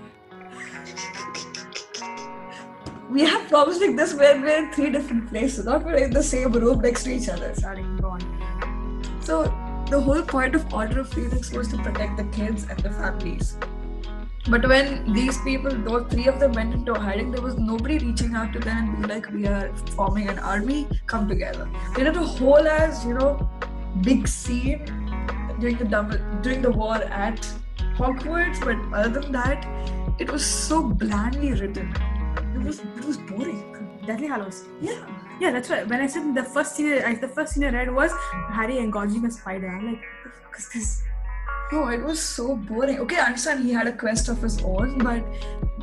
We 3.08 3.22
have 3.22 3.48
problems 3.48 3.80
like 3.80 3.96
this 3.96 4.14
where 4.14 4.40
we're 4.40 4.58
in 4.64 4.72
three 4.72 4.90
different 4.90 5.28
places, 5.28 5.64
not 5.64 5.84
we're 5.84 5.94
in 5.94 6.10
the 6.12 6.22
same 6.22 6.52
room 6.52 6.80
next 6.80 7.04
to 7.04 7.10
each 7.10 7.28
other. 7.28 7.54
Sorry, 7.54 7.82
go 8.00 8.10
on. 8.10 9.18
So 9.20 9.44
the 9.90 10.00
whole 10.00 10.22
point 10.22 10.54
of 10.54 10.72
Order 10.72 11.00
of 11.00 11.12
Phoenix 11.12 11.50
was 11.50 11.68
to 11.68 11.78
protect 11.78 12.16
the 12.16 12.24
kids 12.24 12.66
and 12.68 12.78
the 12.78 12.90
families. 12.90 13.56
But 14.48 14.66
when 14.68 15.12
these 15.12 15.38
people, 15.38 15.70
those 15.70 16.06
three 16.10 16.26
of 16.26 16.38
them 16.40 16.52
went 16.52 16.72
into 16.74 16.94
hiding, 16.94 17.30
there 17.30 17.42
was 17.42 17.56
nobody 17.56 17.98
reaching 17.98 18.34
out 18.34 18.52
to 18.52 18.58
them 18.58 18.94
and 18.94 19.02
be 19.02 19.08
like, 19.14 19.30
"We 19.32 19.46
are 19.46 19.74
forming 19.96 20.28
an 20.28 20.38
army. 20.38 20.86
Come 21.06 21.28
together." 21.28 21.68
They 21.96 22.04
did 22.04 22.16
a 22.16 22.24
whole 22.38 22.68
as 22.68 23.04
you 23.04 23.14
know, 23.14 23.50
big 24.02 24.26
scene 24.26 24.84
during 25.60 25.76
the 25.76 25.84
double, 25.84 26.18
during 26.42 26.62
the 26.62 26.70
war 26.70 26.96
at 26.96 27.40
Hogwarts. 27.96 28.60
But 28.64 28.78
other 28.96 29.20
than 29.20 29.32
that, 29.32 29.66
it 30.18 30.30
was 30.30 30.44
so 30.44 30.82
blandly 30.82 31.52
written. 31.52 31.94
It 32.54 32.62
was 32.62 32.80
it 32.80 33.04
was 33.04 33.16
boring. 33.16 33.64
Deathly 34.06 34.28
Hallows. 34.28 34.64
Yeah. 34.80 35.06
Yeah, 35.40 35.50
that's 35.52 35.70
right. 35.70 35.86
When 35.88 36.00
I 36.00 36.06
said 36.06 36.34
the 36.34 36.42
first 36.42 36.76
scene, 36.76 37.02
I, 37.02 37.14
the 37.14 37.28
first 37.28 37.54
scene 37.54 37.64
I 37.64 37.70
read 37.70 37.94
was 37.94 38.12
Harry 38.52 38.78
engorging 38.78 39.24
a 39.24 39.30
spider. 39.30 39.68
I'm 39.68 39.86
like, 39.86 40.02
what 40.22 40.34
the 40.34 40.40
fuck 40.40 40.58
is 40.58 40.68
this? 40.68 41.02
No, 41.72 41.88
it 41.88 42.02
was 42.02 42.20
so 42.20 42.56
boring. 42.56 42.98
Okay, 43.00 43.16
I 43.16 43.26
understand 43.26 43.64
he 43.64 43.72
had 43.72 43.86
a 43.86 43.92
quest 43.92 44.28
of 44.28 44.42
his 44.42 44.60
own, 44.62 44.98
but 44.98 45.24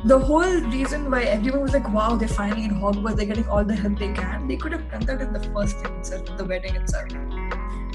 the 0.04 0.18
whole 0.18 0.60
reason 0.70 1.10
why 1.10 1.22
everyone 1.24 1.62
was 1.62 1.72
like, 1.72 1.88
wow, 1.92 2.14
they're 2.16 2.28
finally 2.28 2.64
in 2.64 2.70
Hogwarts, 2.70 3.16
they're 3.16 3.26
getting 3.26 3.48
all 3.48 3.64
the 3.64 3.74
help 3.74 3.98
they 3.98 4.12
can, 4.12 4.46
they 4.46 4.56
could 4.56 4.72
have 4.72 4.90
done 4.90 5.00
that 5.06 5.20
in 5.20 5.32
the 5.32 5.40
first 5.52 5.76
thing 5.78 5.92
itself, 5.96 6.36
the 6.36 6.44
wedding 6.44 6.76
itself. 6.76 7.08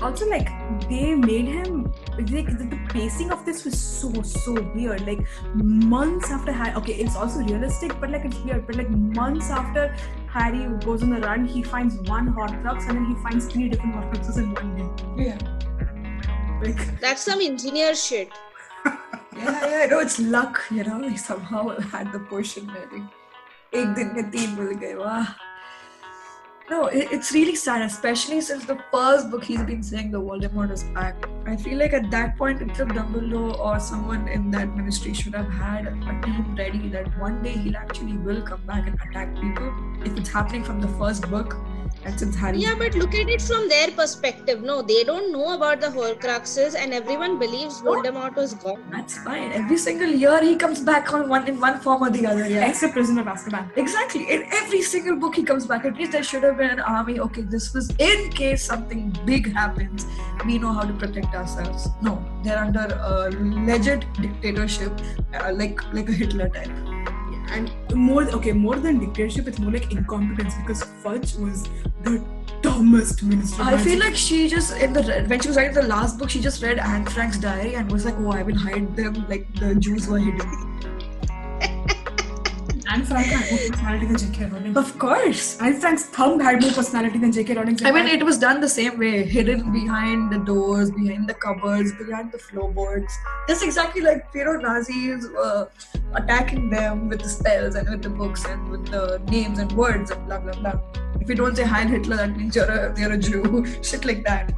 also 0.02 0.28
like 0.30 0.48
they 0.90 1.16
made 1.16 1.46
him 1.46 1.84
like 2.18 2.48
the, 2.58 2.66
the 2.72 2.80
pacing 2.94 3.32
of 3.32 3.46
this 3.46 3.64
was 3.66 3.80
so 3.80 4.10
so 4.30 4.54
weird 4.76 5.04
like 5.10 5.20
months 5.92 6.32
after 6.38 6.52
harry 6.52 6.74
okay 6.80 6.96
it's 7.04 7.16
also 7.16 7.40
realistic 7.50 7.94
but 8.02 8.10
like 8.16 8.26
it's 8.30 8.40
weird 8.48 8.66
but 8.68 8.76
like 8.76 8.90
months 9.20 9.52
after 9.60 9.84
harry 10.36 10.64
goes 10.88 11.04
on 11.04 11.12
the 11.16 11.22
run 11.28 11.46
he 11.46 11.62
finds 11.76 11.96
one 12.10 12.28
horcrux 12.40 12.90
and 12.90 12.98
then 12.98 13.06
he 13.12 13.16
finds 13.28 13.46
three 13.54 13.70
different 13.70 13.96
horcruxes 14.00 14.38
in 14.44 14.50
one 14.56 14.74
day 14.80 14.90
Yeah. 15.28 15.38
like 16.66 17.00
That's 17.00 17.22
some 17.22 17.40
engineer 17.42 17.96
shit 17.96 18.30
Yeah, 19.37 19.67
yeah, 19.67 19.87
no, 19.87 20.01
it's 20.01 20.19
luck, 20.19 20.65
you 20.71 20.85
know, 20.85 21.09
he 21.09 21.17
somehow 21.17 21.79
had 21.79 22.13
the 22.13 22.21
potion 22.21 22.67
maybe. 22.67 23.03
एक 23.75 23.95
दिन 23.95 24.13
में 24.17 24.31
तीन 24.31 24.51
मिल 24.59 24.73
गए 24.81 24.95
वाह 24.95 25.35
No, 26.71 26.79
it, 26.87 27.13
it's 27.13 27.33
really 27.33 27.55
sad, 27.55 27.83
especially 27.83 28.43
since 28.43 28.67
the 28.67 28.75
first 28.95 29.31
book 29.31 29.45
he's 29.45 29.63
been 29.63 29.83
saying 29.83 30.11
the 30.11 30.21
Voldemort 30.21 30.71
is 30.71 30.83
back. 30.97 31.27
I 31.47 31.57
feel 31.57 31.79
like 31.79 31.95
at 31.95 32.11
that 32.11 32.37
point, 32.37 32.61
either 32.61 32.85
Dumbledore 32.85 33.59
or 33.59 33.81
someone 33.81 34.29
in 34.29 34.51
that 34.51 34.77
ministry 34.77 35.15
should 35.15 35.35
have 35.35 35.49
had 35.49 35.87
a 35.87 35.93
team 36.27 36.55
ready 36.59 36.91
that 36.91 37.19
one 37.19 37.43
day 37.43 37.53
he'll 37.53 37.79
actually 37.79 38.19
will 38.19 38.43
come 38.43 38.61
back 38.73 38.87
and 38.87 39.01
attack 39.07 39.35
people. 39.37 39.73
If 40.05 40.19
it's 40.19 40.29
happening 40.29 40.63
from 40.63 40.83
the 40.83 40.89
first 40.99 41.31
book, 41.31 41.57
and 42.06 42.20
since 42.20 42.36
Harry, 42.36 42.58
Yeah, 42.60 42.76
but 42.78 42.96
look 42.96 43.14
at 43.16 43.30
it 43.30 43.42
from 43.42 43.68
their 43.70 43.90
perspective. 43.92 44.62
No, 44.62 44.82
they 44.82 45.04
don't 45.04 45.32
know 45.32 45.54
about 45.56 45.82
the 45.82 45.88
Horcruxes, 45.88 46.76
and 46.76 46.94
everyone 46.94 47.40
believes 47.40 47.82
Voldemort 47.82 48.36
was 48.36 48.54
gone. 48.56 48.84
that's 48.92 49.18
fine. 49.20 49.52
Every 49.54 49.78
single 49.78 50.10
year 50.10 50.42
he 50.44 50.56
comes 50.56 50.82
back 50.82 51.14
on 51.14 51.30
one 51.30 51.48
in 51.48 51.60
one 51.60 51.80
form 51.80 52.04
or 52.04 52.10
the 52.10 52.26
other. 52.28 52.48
Yeah. 52.48 52.68
Except 52.68 52.94
Prisoner 52.94 53.22
of 53.22 53.28
Azkaban. 53.28 53.70
Exactly. 53.78 54.30
In 54.30 54.44
every 54.54 54.82
single 54.82 55.16
book 55.16 55.36
he 55.36 55.44
comes 55.44 55.66
back. 55.66 55.86
At 55.86 55.96
least 55.98 56.12
there 56.12 56.24
should 56.24 56.44
have 56.44 56.58
been 56.58 56.70
an 56.72 56.80
army. 56.82 57.20
Okay, 57.20 57.42
this 57.42 57.74
was 57.74 57.90
in 58.00 58.30
case 58.32 58.64
something 58.66 59.16
big 59.26 59.54
happens. 59.54 60.06
We 60.46 60.58
know 60.60 60.74
how 60.74 60.82
to 60.82 60.94
protect 60.94 61.34
ourselves. 61.36 61.88
No, 62.02 62.24
they're 62.44 62.58
under 62.58 62.88
a 63.02 63.30
legit 63.72 64.06
dictatorship, 64.22 64.92
uh, 65.34 65.52
like 65.54 65.80
like 65.94 66.10
a 66.10 66.12
Hitler 66.24 66.50
type. 66.50 66.72
And 67.50 67.72
more, 67.94 68.24
okay, 68.24 68.52
more 68.52 68.76
than 68.76 69.00
dictatorship, 69.00 69.48
it's 69.48 69.60
more 69.60 69.72
like 69.72 69.92
incompetence 69.92 70.56
because 70.56 70.84
Fudge 71.04 71.36
was 71.36 71.64
the 72.04 72.24
dumbest 72.62 73.24
minister. 73.24 73.62
I 73.62 73.78
feel 73.78 74.00
like 74.00 74.16
she 74.16 74.48
just 74.48 74.78
in 74.78 74.94
the 74.94 75.26
when 75.28 75.40
she 75.40 75.50
was 75.50 75.58
writing 75.58 75.74
the 75.74 75.84
last 75.84 76.18
book, 76.18 76.30
she 76.30 76.40
just 76.40 76.64
read 76.64 76.80
Anne 76.80 77.06
Frank's 77.06 77.38
diary 77.38 77.76
and 77.76 77.92
was 77.92 78.06
like, 78.06 78.16
"Oh, 78.18 78.32
I 78.32 78.44
will 78.44 78.58
hide 78.58 78.96
them 78.96 79.26
like 79.28 79.54
the 79.56 79.76
Jews 79.76 80.08
were 80.08 80.20
hidden." 80.20 80.93
Anne 82.90 83.06
Frank 83.06 83.28
had 83.28 83.50
more 83.50 83.60
personality 83.60 84.06
than 84.06 84.18
J.K. 84.18 84.46
Rowling. 84.46 84.78
Of 84.78 85.00
course. 85.00 85.62
Anne 85.62 85.80
Frank's 85.80 86.06
thumb 86.06 86.40
had 86.40 86.62
more 86.62 86.72
personality 86.72 87.18
than 87.18 87.32
J.K. 87.32 87.54
Rowling's. 87.56 87.84
I 87.84 87.92
mean, 87.92 88.08
it 88.08 88.24
was 88.26 88.38
done 88.38 88.60
the 88.60 88.70
same 88.70 89.00
way, 89.00 89.24
hidden 89.24 89.72
behind 89.72 90.32
the 90.32 90.40
doors, 90.40 90.92
behind 90.92 91.30
the 91.30 91.34
cupboards, 91.34 91.94
behind 91.94 92.32
the 92.32 92.38
floorboards. 92.38 93.14
Just 93.48 93.64
exactly 93.64 94.02
like 94.02 94.34
know 94.36 94.58
Nazis 94.58 95.26
uh, 95.26 95.66
attacking 96.14 96.70
them 96.70 97.10
with 97.10 97.22
the 97.22 97.30
spells 97.30 97.76
and 97.76 97.90
with 97.90 98.02
the 98.02 98.10
books 98.10 98.46
and 98.46 98.70
with 98.70 98.86
the 98.88 99.22
names 99.30 99.60
and 99.60 99.72
words 99.72 100.12
and 100.12 100.26
blah 100.26 100.40
blah 100.40 100.54
blah. 100.54 100.80
If 101.22 101.30
you 101.30 101.36
don't 101.36 101.56
say 101.56 101.64
Heil 101.64 101.88
Hitler, 101.88 102.18
that 102.18 102.36
means 102.36 102.56
you're 102.56 102.66
a 102.66 103.00
you're 103.00 103.14
a 103.14 103.18
Jew. 103.18 103.66
Shit 103.82 104.04
like 104.06 104.24
that. 104.26 104.52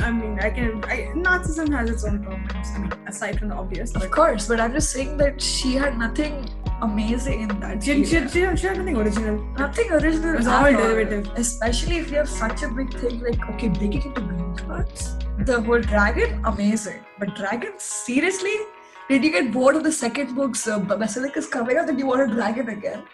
I 0.00 0.10
mean, 0.10 0.38
I 0.40 0.50
can. 0.50 0.84
I, 0.84 1.10
Nazism 1.14 1.72
has 1.72 1.90
its 1.90 2.04
own 2.04 2.22
problems. 2.22 2.68
I 2.74 2.78
mean, 2.78 2.92
aside 3.06 3.38
from 3.38 3.48
the 3.48 3.54
obvious. 3.54 3.94
Of 3.94 4.10
course, 4.10 4.48
but 4.48 4.60
I'm 4.60 4.72
just 4.72 4.90
saying 4.90 5.16
that 5.18 5.40
she 5.40 5.74
had 5.74 5.98
nothing 5.98 6.48
amazing 6.82 7.42
in 7.42 7.60
that. 7.60 7.82
she, 7.82 8.04
she, 8.04 8.20
she, 8.28 8.56
she 8.56 8.66
had 8.66 8.78
nothing 8.78 8.96
original. 8.96 9.44
Nothing 9.58 9.90
original. 9.92 10.34
It 10.34 10.38
was 10.38 10.46
all 10.46 10.72
derivative. 10.72 11.30
Especially 11.36 11.98
if 11.98 12.10
you 12.10 12.18
have 12.18 12.28
such 12.28 12.62
a 12.62 12.68
big 12.68 12.92
thing 12.94 13.20
like 13.20 13.48
okay, 13.50 13.68
breaking 13.68 14.02
into 14.02 14.20
Gringotts. 14.20 15.46
The 15.46 15.60
whole 15.60 15.80
dragon, 15.80 16.40
amazing. 16.44 17.04
But 17.18 17.34
dragon, 17.34 17.72
seriously? 17.78 18.56
Did 19.08 19.24
you 19.24 19.32
get 19.32 19.52
bored 19.52 19.76
of 19.76 19.84
the 19.84 19.92
second 19.92 20.34
book's 20.34 20.68
uh, 20.68 20.80
Basilicus 20.80 21.50
coming 21.50 21.78
out 21.78 21.88
and 21.88 21.98
you 21.98 22.06
want 22.06 22.30
a 22.30 22.34
dragon 22.34 22.68
again? 22.68 23.04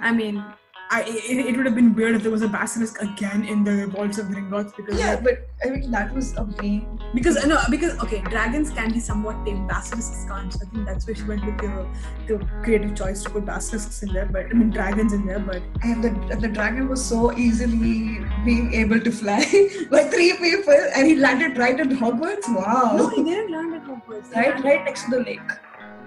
I 0.00 0.12
mean, 0.12 0.44
I, 0.90 1.02
it, 1.02 1.46
it 1.46 1.56
would 1.56 1.66
have 1.66 1.74
been 1.74 1.94
weird 1.94 2.14
if 2.14 2.22
there 2.22 2.30
was 2.30 2.42
a 2.42 2.48
basilisk 2.48 3.00
again 3.02 3.44
in 3.44 3.64
the 3.64 3.86
vaults 3.88 4.18
of 4.18 4.26
Gringotts 4.26 4.76
because 4.76 4.98
Yeah, 4.98 5.18
but 5.20 5.48
I 5.64 5.70
mean 5.70 5.90
that 5.90 6.14
was 6.14 6.36
a 6.36 6.44
main. 6.60 7.00
because 7.14 7.44
no 7.46 7.58
because 7.70 7.98
okay 8.00 8.20
dragons 8.22 8.70
can 8.70 8.92
be 8.92 9.00
somewhat 9.00 9.44
tame 9.46 9.66
basilisks 9.66 10.24
can't 10.28 10.52
so 10.52 10.60
I 10.62 10.68
think 10.70 10.86
that's 10.86 11.06
why 11.08 11.14
she 11.14 11.24
went 11.24 11.44
with 11.44 11.58
the 11.58 11.86
the 12.28 12.46
creative 12.62 12.94
choice 12.94 13.22
to 13.24 13.30
put 13.30 13.46
basilisks 13.46 14.02
in 14.02 14.12
there 14.12 14.26
but 14.26 14.46
I 14.46 14.52
mean 14.52 14.70
dragons 14.70 15.12
in 15.12 15.26
there 15.26 15.38
but 15.40 15.62
And 15.82 16.04
the, 16.04 16.36
the 16.36 16.48
dragon 16.48 16.88
was 16.88 17.04
so 17.04 17.36
easily 17.36 18.20
being 18.44 18.72
able 18.74 19.00
to 19.00 19.10
fly 19.10 19.40
by 19.90 20.04
three 20.04 20.32
people 20.34 20.80
and 20.94 21.06
he 21.06 21.16
landed 21.16 21.56
right 21.58 21.78
in 21.80 21.90
Hogwarts. 21.96 22.48
Wow. 22.54 22.96
no 22.96 23.08
he 23.08 23.24
didn't 23.24 23.50
land 23.50 23.74
at 23.74 23.84
Hogwarts 23.84 24.32
right, 24.34 24.62
right 24.62 24.84
next 24.84 25.04
to 25.04 25.10
the 25.12 25.20
lake. 25.20 25.40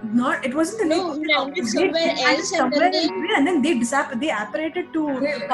Not 0.04 0.46
it 0.46 0.54
wasn't 0.54 0.80
the 0.82 0.96
No, 0.96 1.08
lake. 1.12 1.22
he 1.28 1.34
landed 1.34 1.56
They- 1.66 1.70
somewhere 1.70 1.92
they 2.16 2.24
else 2.24 2.52
and 2.52 2.60
somewhere 2.60 2.92
then 2.92 3.10
in- 3.10 3.28
and 3.38 3.48
then 3.48 3.62
they 3.62 3.76
disap- 3.80 4.20
they 4.20 4.30
apparated 4.30 4.94
to 4.94 5.08
Really? 5.08 5.48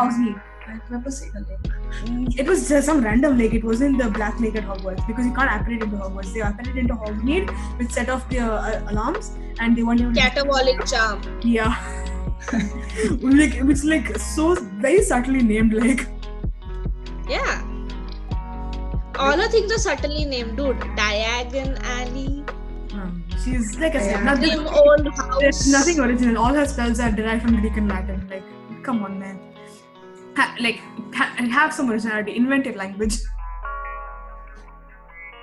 I 0.65 0.79
remember 0.87 1.11
seeing 1.11 1.31
a 1.35 1.39
lake. 1.39 2.39
it 2.39 2.47
was 2.47 2.67
just 2.67 2.85
some 2.87 3.01
random 3.01 3.37
lake. 3.37 3.53
It 3.53 3.63
wasn't 3.63 3.97
the 4.01 4.09
Black 4.09 4.39
Lake 4.39 4.55
at 4.55 4.63
Hogwarts 4.65 5.05
because 5.07 5.25
you 5.25 5.33
can't 5.33 5.51
apparate 5.61 5.83
into 5.83 5.95
Hogwarts. 5.97 6.33
They 6.33 6.41
apparated 6.41 6.77
into 6.77 6.95
Hogsmeade, 6.95 7.49
which 7.79 7.91
set 7.91 8.09
off 8.09 8.27
the 8.29 8.39
uh, 8.39 8.81
alarms, 8.89 9.31
and 9.59 9.75
they 9.75 9.81
able 9.81 9.97
to 9.97 10.11
Caterwauling 10.19 10.79
charm. 10.89 11.21
Yeah. 11.43 11.75
like 13.21 13.59
which 13.61 13.83
like 13.83 14.17
so 14.17 14.55
very 14.87 15.01
subtly 15.03 15.41
named 15.41 15.73
like 15.73 16.07
Yeah. 17.29 17.61
All 19.17 19.37
the 19.37 19.47
things 19.49 19.71
are 19.71 19.77
subtly 19.77 20.25
named, 20.25 20.57
dude. 20.57 20.79
Diagon 20.97 21.77
Alley, 21.97 22.43
she's 23.43 23.77
like 23.79 23.95
I 23.95 23.99
said, 23.99 24.11
Yeah. 24.11 24.23
nothing, 24.23 24.67
Old 24.67 25.07
House. 25.17 25.67
nothing 25.67 25.99
original. 25.99 26.37
All 26.43 26.53
her 26.53 26.65
spells 26.65 26.99
are 26.99 27.11
derived 27.11 27.43
from 27.43 27.59
Greek 27.59 27.77
and 27.77 27.89
Latin. 27.89 28.27
Like, 28.29 28.43
come 28.83 29.03
on, 29.03 29.19
man. 29.19 29.39
Ha- 30.37 30.55
like, 30.59 30.79
ha- 31.13 31.33
have 31.51 31.73
some 31.73 31.89
originality. 31.91 32.35
Invent 32.35 32.67
a 32.67 32.73
language. 32.73 33.17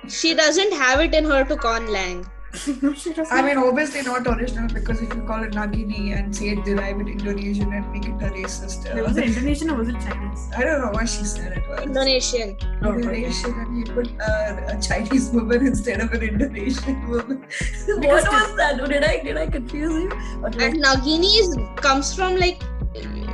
She 0.07 0.33
doesn't 0.33 0.73
have 0.73 0.99
it 0.99 1.13
in 1.13 1.25
her 1.25 1.43
to 1.45 1.55
conlang. 1.55 2.25
she. 2.95 3.13
I 3.31 3.41
mean, 3.41 3.57
obviously 3.57 4.01
not 4.01 4.27
original 4.27 4.67
because 4.67 5.01
if 5.01 5.13
you 5.13 5.21
call 5.21 5.43
it 5.43 5.51
Nagini 5.51 6.17
and 6.17 6.35
say 6.35 6.49
it 6.49 6.65
derived 6.65 7.07
Indonesian 7.07 7.71
and 7.71 7.91
make 7.93 8.05
it 8.05 8.11
a 8.11 8.29
racist. 8.29 8.85
Uh, 8.85 9.03
was 9.03 9.17
it 9.17 9.25
Indonesian 9.25 9.69
or 9.69 9.77
was 9.77 9.87
it 9.87 9.95
Chinese? 10.01 10.49
I 10.55 10.63
don't 10.63 10.81
know 10.81 10.91
what 10.91 11.07
she 11.07 11.23
said 11.23 11.57
it 11.57 11.67
was. 11.69 11.81
Indonesian. 11.81 12.57
Oh, 12.81 12.93
Indonesian, 12.93 13.53
and 13.53 13.77
you 13.77 13.93
put 13.93 14.11
uh, 14.19 14.61
a 14.67 14.81
Chinese 14.81 15.29
woman 15.29 15.65
instead 15.71 16.01
of 16.01 16.11
an 16.11 16.23
Indonesian 16.23 17.09
woman. 17.09 17.45
what 17.87 18.07
was 18.07 18.55
that? 18.57 18.79
Or 18.81 18.87
did 18.87 19.03
I 19.03 19.23
did 19.23 19.37
I 19.37 19.47
confuse 19.47 19.93
you? 19.93 20.11
And 20.43 20.83
Nagini 20.83 21.39
is, 21.39 21.57
comes 21.77 22.13
from 22.13 22.35
like 22.35 22.61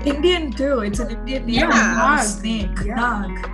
Indian 0.05 0.51
too. 0.51 0.79
It's 0.79 0.99
an 0.99 1.09
Indian 1.11 1.45
name. 1.45 1.55
Yeah. 1.55 2.23
Nag, 2.43 2.85
Yeah. 2.85 2.95
Nag. 2.95 3.51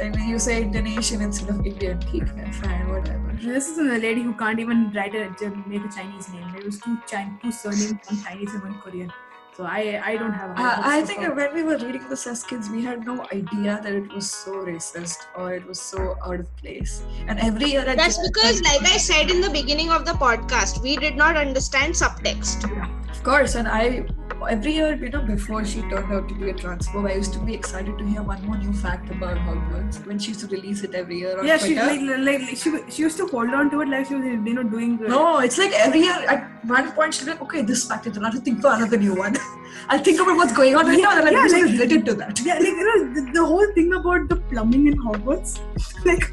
And 0.00 0.16
you 0.16 0.38
say 0.38 0.62
Indonesian 0.62 1.20
instead 1.20 1.50
of 1.50 1.64
Indian. 1.64 2.00
Fine, 2.00 2.88
whatever. 2.88 3.23
This 3.44 3.68
is 3.68 3.76
a 3.76 3.82
lady 3.82 4.22
who 4.22 4.32
can't 4.32 4.58
even 4.58 4.90
write 4.92 5.14
a 5.14 5.24
make 5.66 5.84
a 5.84 5.88
Chinese 5.94 6.30
name. 6.30 6.50
There 6.52 6.64
was 6.64 6.78
two 6.78 6.96
Chinese, 7.06 7.38
two 7.42 7.52
surnames, 7.52 8.00
one 8.08 8.22
Chinese 8.24 8.54
and 8.54 8.62
one 8.62 8.80
Korean. 8.80 9.12
So 9.56 9.64
I 9.64 10.00
I 10.04 10.16
don't 10.16 10.32
have. 10.32 10.50
a 10.50 10.62
Uh, 10.62 10.80
I 10.92 11.02
think 11.02 11.20
far. 11.20 11.34
when 11.40 11.54
we 11.54 11.62
were 11.62 11.76
reading 11.78 12.08
the 12.12 12.18
as 12.30 12.42
kids, 12.42 12.70
we 12.70 12.82
had 12.84 13.04
no 13.06 13.14
idea 13.32 13.78
that 13.84 13.92
it 13.92 14.12
was 14.12 14.30
so 14.30 14.54
racist 14.70 15.28
or 15.36 15.54
it 15.54 15.64
was 15.72 15.80
so 15.80 16.16
out 16.26 16.40
of 16.40 16.48
place. 16.62 17.02
And 17.28 17.38
every 17.38 17.70
year, 17.74 17.84
That's 18.02 18.16
the- 18.16 18.26
because, 18.32 18.60
like 18.70 18.82
I 18.96 18.98
said 19.06 19.30
in 19.36 19.40
the 19.46 19.50
beginning 19.60 19.92
of 20.00 20.04
the 20.10 20.16
podcast, 20.26 20.82
we 20.82 20.96
did 21.06 21.16
not 21.24 21.36
understand 21.46 21.94
subtext. 22.02 22.68
of 23.14 23.22
course, 23.30 23.54
and 23.54 23.68
I 23.68 24.04
every 24.52 24.72
year, 24.76 24.88
you 25.02 25.08
know, 25.12 25.20
before 25.28 25.60
she 25.68 25.82
turned 25.90 26.10
out 26.14 26.24
to 26.30 26.34
be 26.40 26.50
a 26.50 26.54
transphobe, 26.62 27.06
I 27.10 27.14
used 27.18 27.32
to 27.36 27.38
be 27.50 27.54
excited 27.58 27.96
to 28.00 28.04
hear 28.08 28.22
one 28.30 28.42
more 28.48 28.56
new 28.64 28.72
fact 28.80 29.10
about 29.14 29.38
Hogwarts 29.46 30.00
when 30.08 30.18
she 30.24 30.32
used 30.32 30.42
to 30.46 30.48
release 30.54 30.82
it 30.88 30.94
every 31.02 31.20
year 31.20 31.38
on 31.38 31.46
Yeah, 31.50 31.56
she 31.62 31.70
Twitter. 31.78 31.86
like, 31.92 32.26
like, 32.26 32.42
like 32.48 32.58
she 32.64 32.72
she 32.96 33.06
used 33.06 33.16
to 33.22 33.28
hold 33.30 33.54
on 33.60 33.70
to 33.76 33.80
it 33.86 33.88
like 33.94 34.10
she 34.10 34.18
was 34.18 34.26
you 34.50 34.56
know 34.58 34.66
doing. 34.74 34.98
uh, 35.04 35.08
No, 35.14 35.22
it's 35.48 35.56
like 35.62 35.78
every 35.86 36.02
year 36.08 36.18
at 36.34 36.44
one 36.74 36.90
point 36.98 37.14
she'll 37.20 37.30
be 37.30 37.32
like, 37.36 37.46
okay, 37.48 37.62
this 37.72 37.86
fact 37.92 38.10
is 38.12 38.20
another 38.24 38.42
thing 38.50 38.60
for 38.66 38.74
another 38.80 39.00
new 39.06 39.14
one. 39.22 39.38
I'll 39.88 39.98
think 39.98 40.18
about 40.20 40.36
what's 40.36 40.52
going 40.56 40.74
on 40.76 40.86
right 40.86 40.98
now 41.00 41.16
and 41.16 41.26
then 41.26 41.32
Yeah, 41.34 41.40
I'll 41.40 41.52
like- 41.52 41.72
related 41.72 42.06
to 42.06 42.14
that. 42.14 42.40
Yeah, 42.40 42.54
like 42.54 42.62
you 42.64 42.84
know 42.84 43.14
the, 43.14 43.32
the 43.32 43.44
whole 43.44 43.66
thing 43.74 43.92
about 43.94 44.28
the 44.28 44.36
plumbing 44.36 44.86
in 44.88 44.98
Hogwarts. 44.98 45.60
Like, 46.04 46.30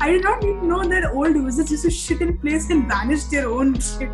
I 0.00 0.10
did 0.10 0.22
not 0.22 0.44
even 0.44 0.68
know 0.68 0.84
that 0.84 1.10
old 1.12 1.34
wizards 1.42 1.70
used 1.70 1.84
to 1.84 1.90
shit 1.90 2.20
in 2.20 2.36
place 2.38 2.68
and 2.70 2.86
vanish 2.88 3.24
their 3.24 3.48
own 3.48 3.78
shit. 3.80 4.10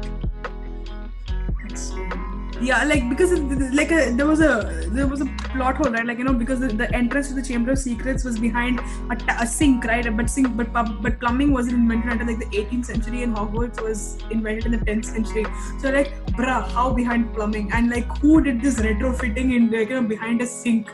Yeah, 2.60 2.82
like 2.84 3.08
because 3.08 3.32
like 3.72 3.92
a, 3.92 4.10
there 4.10 4.26
was 4.26 4.40
a 4.40 4.88
there 4.90 5.06
was 5.06 5.20
a 5.20 5.26
plot 5.52 5.76
hole, 5.76 5.92
right? 5.92 6.04
Like 6.04 6.18
you 6.18 6.24
know 6.24 6.32
because 6.32 6.58
the, 6.58 6.66
the 6.66 6.92
entrance 6.92 7.28
to 7.28 7.34
the 7.34 7.42
Chamber 7.42 7.72
of 7.72 7.78
Secrets 7.78 8.24
was 8.24 8.38
behind 8.38 8.80
a, 9.10 9.46
sink, 9.46 9.84
right? 9.84 10.16
But 10.16 10.28
sink, 10.28 10.56
but 10.56 10.72
but 10.72 11.20
plumbing 11.20 11.52
wasn't 11.52 11.76
invented 11.76 12.12
until 12.12 12.26
like 12.26 12.38
the 12.38 12.56
18th 12.56 12.86
century, 12.86 13.22
and 13.22 13.36
Hogwarts 13.36 13.80
was 13.80 14.18
invented 14.30 14.66
in 14.66 14.72
the 14.72 14.78
10th 14.78 15.04
century. 15.04 15.46
So 15.78 15.90
like, 15.90 16.12
bruh, 16.32 16.68
how 16.72 16.92
behind 16.92 17.32
plumbing? 17.32 17.70
And 17.72 17.90
like, 17.90 18.06
who 18.18 18.42
did 18.42 18.60
this 18.60 18.80
retrofitting 18.80 19.54
in 19.54 19.70
like 19.70 19.90
you 19.90 20.00
know 20.00 20.08
behind 20.08 20.42
a 20.42 20.46
sink? 20.46 20.90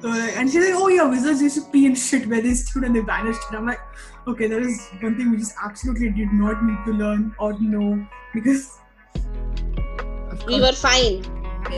So, 0.00 0.08
like, 0.08 0.36
and 0.36 0.50
she's 0.50 0.64
like, 0.64 0.74
oh 0.74 0.88
yeah, 0.88 1.08
wizards 1.08 1.40
used 1.40 1.56
to 1.56 1.70
pee 1.70 1.86
and 1.86 1.96
shit 1.96 2.26
where 2.26 2.40
they 2.40 2.54
stood 2.54 2.82
and 2.82 2.96
they 2.96 3.00
vanished. 3.00 3.40
And 3.48 3.58
I'm 3.58 3.66
like, 3.66 3.80
okay, 4.26 4.48
that 4.48 4.60
is 4.60 4.88
one 5.00 5.16
thing 5.16 5.30
we 5.30 5.36
just 5.36 5.54
absolutely 5.62 6.10
did 6.10 6.32
not 6.32 6.64
need 6.64 6.78
to 6.86 6.92
learn 6.92 7.34
or 7.38 7.58
know 7.60 8.04
because 8.32 8.78
We 10.46 10.60
were 10.60 10.72
fine. 10.72 11.24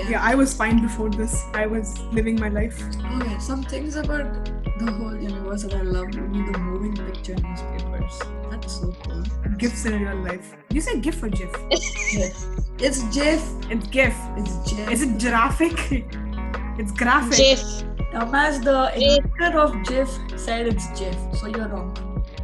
yeah, 0.08 0.20
I 0.22 0.34
was 0.34 0.52
fine 0.54 0.82
before 0.82 1.10
this. 1.10 1.44
I 1.54 1.66
was 1.66 1.98
living 2.12 2.38
my 2.40 2.48
life. 2.48 2.80
Oh, 3.04 3.20
okay, 3.22 3.38
some 3.38 3.62
things 3.62 3.96
about 3.96 4.44
the 4.78 4.90
whole 4.92 5.16
universe 5.16 5.62
that 5.62 5.74
I 5.74 5.82
love 5.82 6.14
would 6.14 6.32
be 6.32 6.42
the 6.52 6.58
moving 6.58 6.94
picture 6.96 7.34
newspapers. 7.36 8.18
That's 8.50 8.80
so 8.80 8.92
cool. 9.04 9.22
Gifts 9.58 9.84
in 9.86 10.02
real 10.02 10.16
life. 10.22 10.54
You 10.70 10.80
say 10.80 10.98
GIF 11.00 11.22
or 11.22 11.28
GIF? 11.28 11.50
Yes. 11.70 12.46
It's 12.78 13.02
GIF. 13.14 13.42
It's 13.70 13.86
GIF. 13.86 14.14
It's 14.36 14.70
GIF. 14.70 14.90
Is 14.90 15.02
it 15.02 15.18
graphic 15.20 15.78
It's 16.78 16.92
graphic. 16.92 17.36
Jiff. 17.38 17.60
Dumbass, 18.12 18.62
the 18.64 18.90
Jif. 18.96 19.24
inventor 19.24 19.58
of 19.60 19.82
GIF 19.86 20.10
said 20.38 20.66
it's 20.66 20.86
GIF, 20.98 21.16
so 21.38 21.46
you're 21.46 21.68
wrong. 21.68 21.96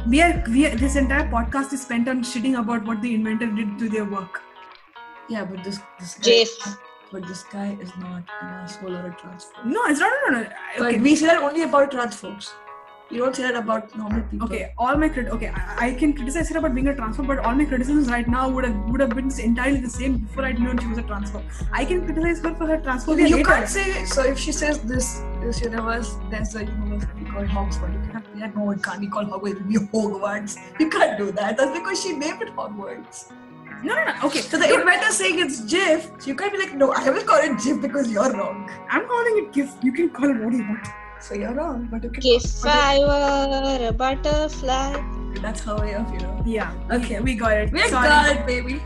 We 0.07 0.21
are, 0.21 0.43
we 0.49 0.65
are, 0.67 0.75
this 0.75 0.95
entire 0.95 1.29
podcast 1.29 1.71
is 1.73 1.81
spent 1.83 2.07
on 2.09 2.23
shitting 2.23 2.57
about 2.59 2.83
what 2.85 3.01
the 3.01 3.13
inventor 3.13 3.45
did 3.47 3.77
to 3.79 3.89
their 3.89 4.05
work. 4.05 4.41
Yeah, 5.29 5.45
but 5.45 5.63
this 5.63 5.79
this 5.99 6.15
guy, 6.15 6.31
Jif. 6.31 6.77
but 7.11 7.27
this 7.27 7.43
guy 7.43 7.77
is 7.81 7.95
not 7.97 8.23
an 8.41 8.47
asshole 8.63 8.95
or 8.95 9.07
a 9.07 9.11
transphobe. 9.21 9.65
No, 9.65 9.85
it's 9.85 9.99
not. 9.99 10.11
No, 10.27 10.37
no, 10.37 10.43
no. 10.43 10.49
But 10.77 10.87
Okay. 10.87 10.99
we 10.99 11.15
say 11.15 11.27
that 11.27 11.41
only 11.41 11.63
about 11.63 11.91
trans 11.91 12.15
folks. 12.15 12.53
You 13.11 13.19
don't 13.19 13.35
say 13.35 13.43
that 13.43 13.55
about 13.55 13.95
normal 13.95 14.21
people. 14.29 14.47
Okay, 14.47 14.73
all 14.77 14.97
my 14.97 15.07
crit. 15.07 15.27
Okay, 15.27 15.49
I, 15.55 15.87
I 15.87 15.93
can 15.93 16.13
criticize 16.13 16.49
her 16.49 16.57
about 16.57 16.73
being 16.73 16.87
a 16.87 16.93
transphobe, 16.93 17.27
but 17.27 17.39
all 17.39 17.53
my 17.53 17.65
criticisms 17.65 18.07
right 18.09 18.27
now 18.27 18.49
would 18.49 18.65
have 18.65 18.75
would 18.93 19.01
have 19.01 19.11
been 19.17 19.29
entirely 19.47 19.81
the 19.81 19.89
same 19.95 20.15
before 20.23 20.45
I'd 20.45 20.59
known 20.59 20.79
she 20.79 20.87
was 20.93 20.97
a 21.01 21.03
transphobe. 21.03 21.43
I 21.71 21.85
can 21.85 22.01
criticize 22.05 22.41
her 22.45 22.53
for 22.55 22.65
her 22.71 22.77
transphobia 22.87 23.29
you 23.29 23.35
later. 23.37 23.49
can't 23.51 23.69
say 23.75 24.05
so 24.05 24.23
if 24.23 24.39
she 24.45 24.51
says 24.61 24.79
this 24.93 25.11
this 25.43 25.61
universe 25.61 26.15
there's 26.31 26.55
a 26.55 26.65
university 26.65 27.25
called 27.35 27.47
Hogwarts. 27.57 27.93
You 27.99 28.07
cannot 28.07 28.33
be 28.33 28.39
like, 28.45 28.55
no, 28.55 28.71
it 28.71 28.83
can't 28.89 29.01
be 29.01 29.07
called 29.17 29.29
Hogwarts, 29.29 29.55
it'll 29.57 29.67
be 29.67 29.77
Hogwarts. 29.93 30.57
You 30.85 30.89
can't 30.89 31.17
do 31.23 31.31
that. 31.33 31.55
That's 31.57 31.77
because 31.79 32.01
she 32.03 32.13
named 32.25 32.41
it 32.41 32.55
Hogwarts. 32.55 33.31
No, 33.83 33.95
no, 33.95 34.03
no. 34.05 34.13
Okay, 34.27 34.41
So 34.41 34.57
the 34.57 34.73
inventor 34.73 35.11
saying 35.11 35.39
it's 35.39 35.61
Jif, 35.61 36.21
so 36.21 36.27
you 36.27 36.35
can't 36.35 36.53
be 36.53 36.59
like, 36.59 36.73
no, 36.75 36.91
I 36.93 37.09
will 37.09 37.23
call 37.23 37.39
it 37.39 37.51
Jif 37.63 37.81
because 37.81 38.09
you're 38.09 38.31
wrong. 38.33 38.69
I'm 38.89 39.05
calling 39.07 39.37
it 39.43 39.51
GIF. 39.53 39.71
You 39.83 39.91
can 39.91 40.09
call 40.09 40.29
it 40.29 40.37
what 40.43 40.53
you 40.53 40.59
want. 40.67 40.87
So 41.19 41.35
you're 41.35 41.53
wrong, 41.53 41.87
but 41.91 42.03
you 42.03 42.09
can 42.09 42.21
If 42.25 42.65
I 42.65 42.99
were 42.99 43.87
a 43.89 43.91
butterfly. 43.91 44.93
that's 45.41 45.61
how 45.61 45.77
I 45.77 45.87
have, 45.87 46.11
you 46.13 46.19
know. 46.19 46.41
Yeah. 46.45 46.73
Okay. 46.91 47.19
we 47.19 47.35
got 47.35 47.57
it. 47.57 47.71
We 47.73 47.79
Sorry. 47.89 48.07
got 48.07 48.35
it, 48.35 48.45
baby. 48.47 48.81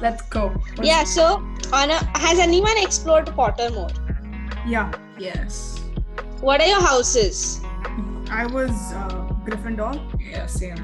Let's 0.00 0.22
go. 0.22 0.48
What's- 0.48 0.86
Yeah, 0.88 1.04
so 1.04 1.26
on 1.72 1.90
a, 1.90 1.98
has 2.18 2.38
anyone 2.38 2.76
explored 2.78 3.26
Pottermore? 3.26 3.92
Yeah, 4.66 4.92
Yes. 5.18 5.80
What 6.40 6.60
are 6.62 6.66
your 6.66 6.80
houses? 6.80 7.60
I 8.30 8.46
was 8.46 8.70
uh, 8.94 9.08
Gryffindor. 9.44 10.00
Yeah, 10.18 10.46
same. 10.46 10.76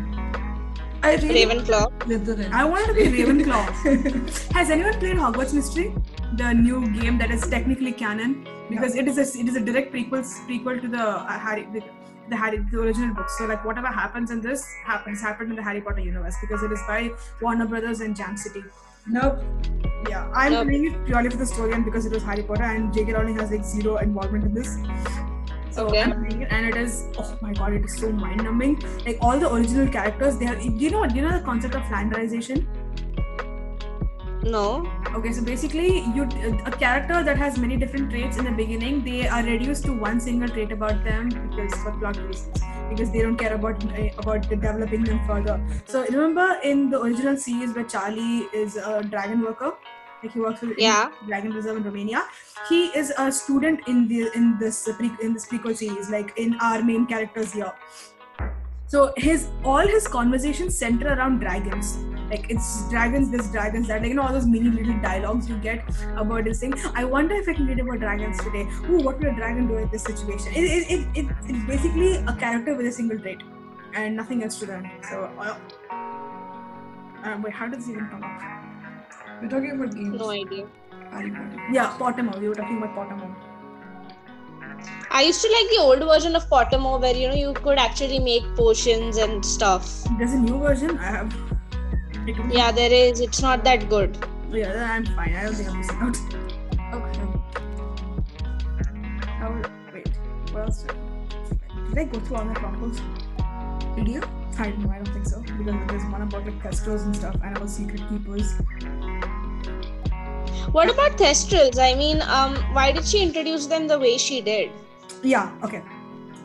I 1.06 1.14
really 1.16 1.42
Ravenclaw. 1.46 1.84
Slytherin. 2.00 2.52
I 2.52 2.64
wanted 2.64 2.86
to 2.88 2.94
be 2.94 3.22
Ravenclaw. 3.22 4.52
Has 4.58 4.70
anyone 4.70 4.98
played 4.98 5.16
Hogwarts 5.16 5.54
Mystery? 5.54 5.94
The 6.36 6.52
new 6.52 6.80
game 7.00 7.18
that 7.18 7.30
is 7.30 7.46
technically 7.48 7.92
canon 7.92 8.46
because 8.70 8.96
it 8.96 9.06
is 9.12 9.18
a 9.18 9.26
it 9.40 9.48
is 9.52 9.56
a 9.56 9.60
direct 9.68 9.92
prequel 9.94 10.24
prequel 10.48 10.80
to 10.86 10.88
the 10.88 11.04
uh, 11.04 11.38
Harry 11.38 11.68
the, 11.74 11.82
the 12.30 12.36
Harry 12.36 12.58
the 12.72 12.80
original 12.80 13.14
books. 13.14 13.38
So 13.38 13.46
like 13.46 13.64
whatever 13.64 13.86
happens 14.00 14.30
in 14.30 14.40
this 14.40 14.66
happens 14.84 15.20
happened 15.20 15.50
in 15.50 15.56
the 15.56 15.62
Harry 15.62 15.80
Potter 15.80 16.00
universe 16.00 16.36
because 16.40 16.62
it 16.62 16.72
is 16.72 16.80
by 16.88 17.10
Warner 17.40 17.66
Brothers 17.66 18.00
and 18.00 18.16
Jam 18.16 18.36
City. 18.36 18.64
Nope. 19.06 19.40
Yeah, 20.08 20.28
I'm 20.34 20.52
Nope. 20.52 20.66
playing 20.66 20.86
it 20.92 21.04
purely 21.06 21.30
for 21.30 21.36
the 21.36 21.46
story 21.46 21.72
and 21.72 21.84
because 21.84 22.06
it 22.06 22.12
was 22.12 22.24
Harry 22.24 22.42
Potter 22.42 22.64
and 22.64 22.92
J.K. 22.92 23.12
Rowling 23.12 23.38
has 23.38 23.52
like 23.52 23.64
zero 23.64 23.98
involvement 23.98 24.44
in 24.44 24.54
this. 24.54 24.76
Okay. 25.78 26.02
I'm 26.02 26.24
playing 26.24 26.42
it 26.42 26.50
and 26.50 26.66
it 26.66 26.76
is 26.76 27.08
oh 27.18 27.38
my 27.40 27.52
god, 27.52 27.74
it 27.74 27.84
is 27.84 27.96
so 27.98 28.10
mind 28.10 28.44
numbing. 28.44 28.82
Like 29.04 29.18
all 29.20 29.38
the 29.38 29.52
original 29.52 29.88
characters, 29.88 30.38
they 30.38 30.46
are. 30.46 30.56
Do 30.56 30.70
you 30.70 30.90
know? 30.90 31.06
Do 31.06 31.14
you 31.14 31.22
know 31.22 31.38
the 31.38 31.44
concept 31.44 31.74
of 31.74 31.82
Flanderization? 31.82 32.66
No. 34.42 34.88
Okay, 35.14 35.32
so 35.32 35.42
basically, 35.42 36.04
you 36.14 36.22
a 36.64 36.70
character 36.70 37.22
that 37.22 37.36
has 37.36 37.58
many 37.58 37.76
different 37.76 38.10
traits 38.10 38.36
in 38.36 38.44
the 38.44 38.52
beginning, 38.52 39.04
they 39.04 39.26
are 39.26 39.42
reduced 39.42 39.84
to 39.86 39.92
one 39.92 40.20
single 40.20 40.48
trait 40.48 40.70
about 40.70 41.02
them 41.04 41.28
because 41.28 41.74
for 41.82 41.90
plot 41.92 42.16
reasons, 42.16 42.62
because 42.88 43.10
they 43.10 43.22
don't 43.22 43.36
care 43.36 43.54
about 43.54 43.84
uh, 43.84 44.08
about 44.18 44.48
developing 44.48 45.02
them 45.02 45.20
further. 45.26 45.60
So 45.86 46.04
remember 46.04 46.58
in 46.62 46.90
the 46.90 47.02
original 47.02 47.36
series 47.36 47.74
where 47.74 47.84
Charlie 47.84 48.46
is 48.54 48.76
a 48.76 49.02
dragon 49.02 49.42
worker, 49.42 49.72
like 50.22 50.32
he 50.32 50.40
works 50.40 50.60
with 50.60 50.78
Yeah. 50.78 51.10
Dragon 51.26 51.52
Reserve 51.52 51.78
in 51.78 51.84
Romania. 51.84 52.24
He 52.68 52.86
is 52.86 53.12
a 53.18 53.30
student 53.30 53.80
in 53.86 54.08
the 54.08 54.30
in 54.34 54.58
this 54.58 54.88
pre, 54.98 55.10
in 55.22 55.34
this 55.34 55.46
prequel 55.46 55.76
series, 55.76 56.10
like 56.10 56.32
in 56.36 56.56
our 56.60 56.82
main 56.82 57.06
characters 57.06 57.52
here. 57.52 57.72
So 58.88 59.12
his 59.16 59.48
all 59.64 59.86
his 59.86 60.06
conversations 60.06 60.78
center 60.78 61.08
around 61.12 61.40
dragons. 61.40 61.96
Like 62.30 62.50
it's 62.50 62.88
dragons, 62.90 63.30
this 63.30 63.48
dragons, 63.50 63.88
that 63.88 64.00
like 64.02 64.08
you 64.10 64.14
know 64.14 64.22
all 64.22 64.32
those 64.32 64.46
mini 64.46 64.70
little 64.70 65.00
dialogues 65.00 65.48
you 65.48 65.56
get 65.58 65.84
about 66.16 66.44
this 66.44 66.60
thing. 66.60 66.74
I 66.94 67.04
wonder 67.04 67.34
if 67.34 67.48
I 67.48 67.54
can 67.54 67.66
read 67.66 67.80
about 67.80 67.98
dragons 68.00 68.38
today. 68.44 68.62
Ooh, 68.90 68.98
what 69.08 69.18
would 69.18 69.28
a 69.28 69.34
dragon 69.34 69.68
do 69.68 69.76
in 69.78 69.88
this 69.90 70.04
situation? 70.04 70.52
It, 70.52 70.64
it, 70.64 70.90
it, 70.90 71.08
it, 71.24 71.36
it's 71.48 71.66
basically 71.66 72.14
a 72.16 72.34
character 72.34 72.74
with 72.76 72.86
a 72.86 72.92
single 72.92 73.18
trait 73.18 73.42
and 73.94 74.16
nothing 74.16 74.42
else 74.44 74.58
to 74.60 74.66
them. 74.66 74.88
So 75.10 75.30
uh, 75.38 75.58
uh, 77.24 77.38
wait, 77.42 77.52
how 77.52 77.66
does 77.68 77.78
this 77.86 77.90
even 77.90 78.08
come 78.08 78.22
up? 78.22 78.40
We're 79.40 79.48
talking 79.48 79.72
about 79.72 79.94
games. 79.94 80.18
No 80.18 80.30
idea. 80.30 80.66
Harry 81.10 81.30
Potter. 81.30 81.66
Yeah, 81.70 81.96
Pottermore. 81.98 82.40
We 82.40 82.48
were 82.48 82.54
talking 82.54 82.78
about 82.78 82.94
Pottermore. 82.96 83.34
I 85.10 85.22
used 85.22 85.42
to 85.42 85.48
like 85.48 85.68
the 85.70 85.78
old 85.80 85.98
version 86.00 86.36
of 86.36 86.48
Pottermore 86.48 87.00
where 87.00 87.14
you 87.14 87.28
know 87.28 87.34
you 87.34 87.52
could 87.54 87.78
actually 87.78 88.18
make 88.18 88.44
potions 88.54 89.16
and 89.18 89.44
stuff. 89.44 90.04
There's 90.18 90.32
a 90.32 90.38
new 90.38 90.58
version. 90.58 90.98
I 90.98 91.04
have. 91.04 91.34
I 92.14 92.34
Yeah, 92.50 92.72
there 92.72 92.92
is. 92.92 93.20
It's 93.20 93.42
not 93.42 93.62
that 93.64 93.88
good. 93.88 94.16
Yeah, 94.50 94.90
I'm 94.90 95.04
fine. 95.06 95.34
I 95.34 95.44
don't 95.44 95.54
think 95.54 95.68
I'm 95.68 95.78
missing 95.78 95.96
out. 96.00 96.16
Okay. 96.94 97.26
How, 99.38 99.50
wait, 99.92 100.08
what 100.52 100.62
else? 100.62 100.84
Did, 100.84 101.98
I 101.98 102.04
go 102.04 102.20
through 102.20 102.36
all 102.36 102.44
my 102.44 102.54
chronicles? 102.54 103.00
Did 103.96 104.08
you? 104.08 104.22
I 104.58 104.70
don't 104.70 104.78
know. 104.80 104.90
I 104.90 104.96
don't 104.98 105.12
think 105.12 105.26
so 105.26 105.40
because 105.40 105.74
there's 105.88 106.04
one 106.04 106.22
about 106.22 106.44
like 106.46 106.62
Thestrals 106.62 107.04
and 107.04 107.16
stuff, 107.16 107.34
and 107.42 107.56
about 107.56 107.68
secret 107.68 108.02
keepers. 108.08 108.54
What 110.72 110.90
about 110.90 111.16
Thestrals? 111.16 111.78
I 111.78 111.94
mean, 111.94 112.22
um, 112.22 112.56
why 112.72 112.92
did 112.92 113.06
she 113.06 113.22
introduce 113.22 113.66
them 113.66 113.86
the 113.86 113.98
way 113.98 114.18
she 114.18 114.40
did? 114.40 114.70
Yeah. 115.22 115.50
Okay. 115.62 115.82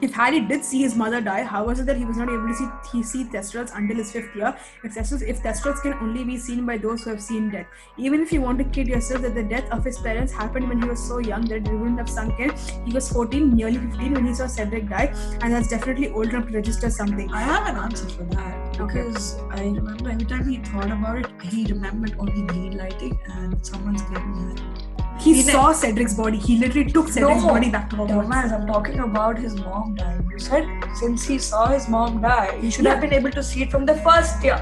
If 0.01 0.13
Harry 0.13 0.39
did 0.39 0.65
see 0.65 0.81
his 0.81 0.95
mother 0.95 1.21
die, 1.21 1.43
how 1.43 1.65
was 1.65 1.79
it 1.79 1.85
that 1.85 1.95
he 1.95 2.05
was 2.05 2.17
not 2.17 2.27
able 2.27 2.47
to 2.47 2.55
see 2.55 2.67
he 2.91 3.03
see 3.03 3.23
Thestrals 3.25 3.71
until 3.75 3.97
his 3.97 4.11
fifth 4.11 4.35
year? 4.35 4.57
If 4.83 4.95
Thestrals, 4.95 5.21
if 5.21 5.43
Thestrals 5.43 5.81
can 5.83 5.93
only 5.93 6.23
be 6.23 6.37
seen 6.37 6.65
by 6.65 6.77
those 6.77 7.03
who 7.03 7.11
have 7.11 7.21
seen 7.21 7.51
death, 7.51 7.67
even 7.97 8.19
if 8.21 8.33
you 8.33 8.41
want 8.41 8.57
to 8.57 8.63
kid 8.63 8.87
yourself 8.87 9.21
that 9.21 9.35
the 9.35 9.43
death 9.43 9.69
of 9.71 9.85
his 9.85 9.99
parents 9.99 10.33
happened 10.33 10.67
when 10.67 10.81
he 10.81 10.89
was 10.89 11.03
so 11.07 11.19
young 11.19 11.45
that 11.45 11.67
it 11.67 11.71
wouldn't 11.71 11.99
have 11.99 12.09
sunk 12.09 12.39
in, 12.39 12.51
he 12.85 12.93
was 12.93 13.11
14, 13.11 13.55
nearly 13.55 13.77
15 13.77 14.13
when 14.15 14.25
he 14.25 14.33
saw 14.33 14.47
Cedric 14.47 14.89
die, 14.89 15.13
and 15.41 15.53
that's 15.53 15.67
definitely 15.67 16.09
old 16.09 16.29
enough 16.29 16.47
to 16.47 16.53
register 16.53 16.89
something. 16.89 17.31
I 17.31 17.41
have 17.41 17.67
an 17.67 17.75
answer 17.75 18.09
for 18.09 18.23
that 18.35 18.79
Okay. 18.81 19.03
because 19.03 19.37
I 19.51 19.61
remember 19.65 20.09
every 20.09 20.25
time 20.25 20.47
he 20.47 20.57
thought 20.57 20.89
about 20.91 21.19
it, 21.19 21.27
he 21.43 21.65
remembered 21.65 22.15
only 22.17 22.41
green 22.47 22.75
lighting 22.77 23.19
and 23.27 23.63
someone's 23.63 24.01
at 24.01 24.17
him. 24.17 24.90
He 25.23 25.33
He 25.35 25.43
saw 25.43 25.71
Cedric's 25.71 26.13
body. 26.15 26.37
He 26.37 26.57
literally 26.57 26.91
took 26.91 27.07
Cedric's 27.07 27.43
No. 27.43 27.49
body 27.49 27.69
back 27.69 27.89
to 27.91 27.95
Hogwarts. 27.95 28.27
Dumbass, 28.27 28.53
I'm 28.57 28.65
talking 28.67 28.99
about 28.99 29.37
his 29.37 29.55
mom 29.55 29.95
dying. 29.95 30.27
You 30.31 30.39
said 30.39 30.67
since 31.01 31.25
he 31.31 31.37
saw 31.37 31.67
his 31.67 31.87
mom 31.87 32.21
die, 32.21 32.57
he 32.61 32.71
should 32.71 32.87
have 32.87 33.01
been 33.01 33.13
able 33.13 33.31
to 33.31 33.43
see 33.43 33.61
it 33.61 33.71
from 33.71 33.85
the 33.85 33.95
first 34.07 34.43
year. 34.43 34.59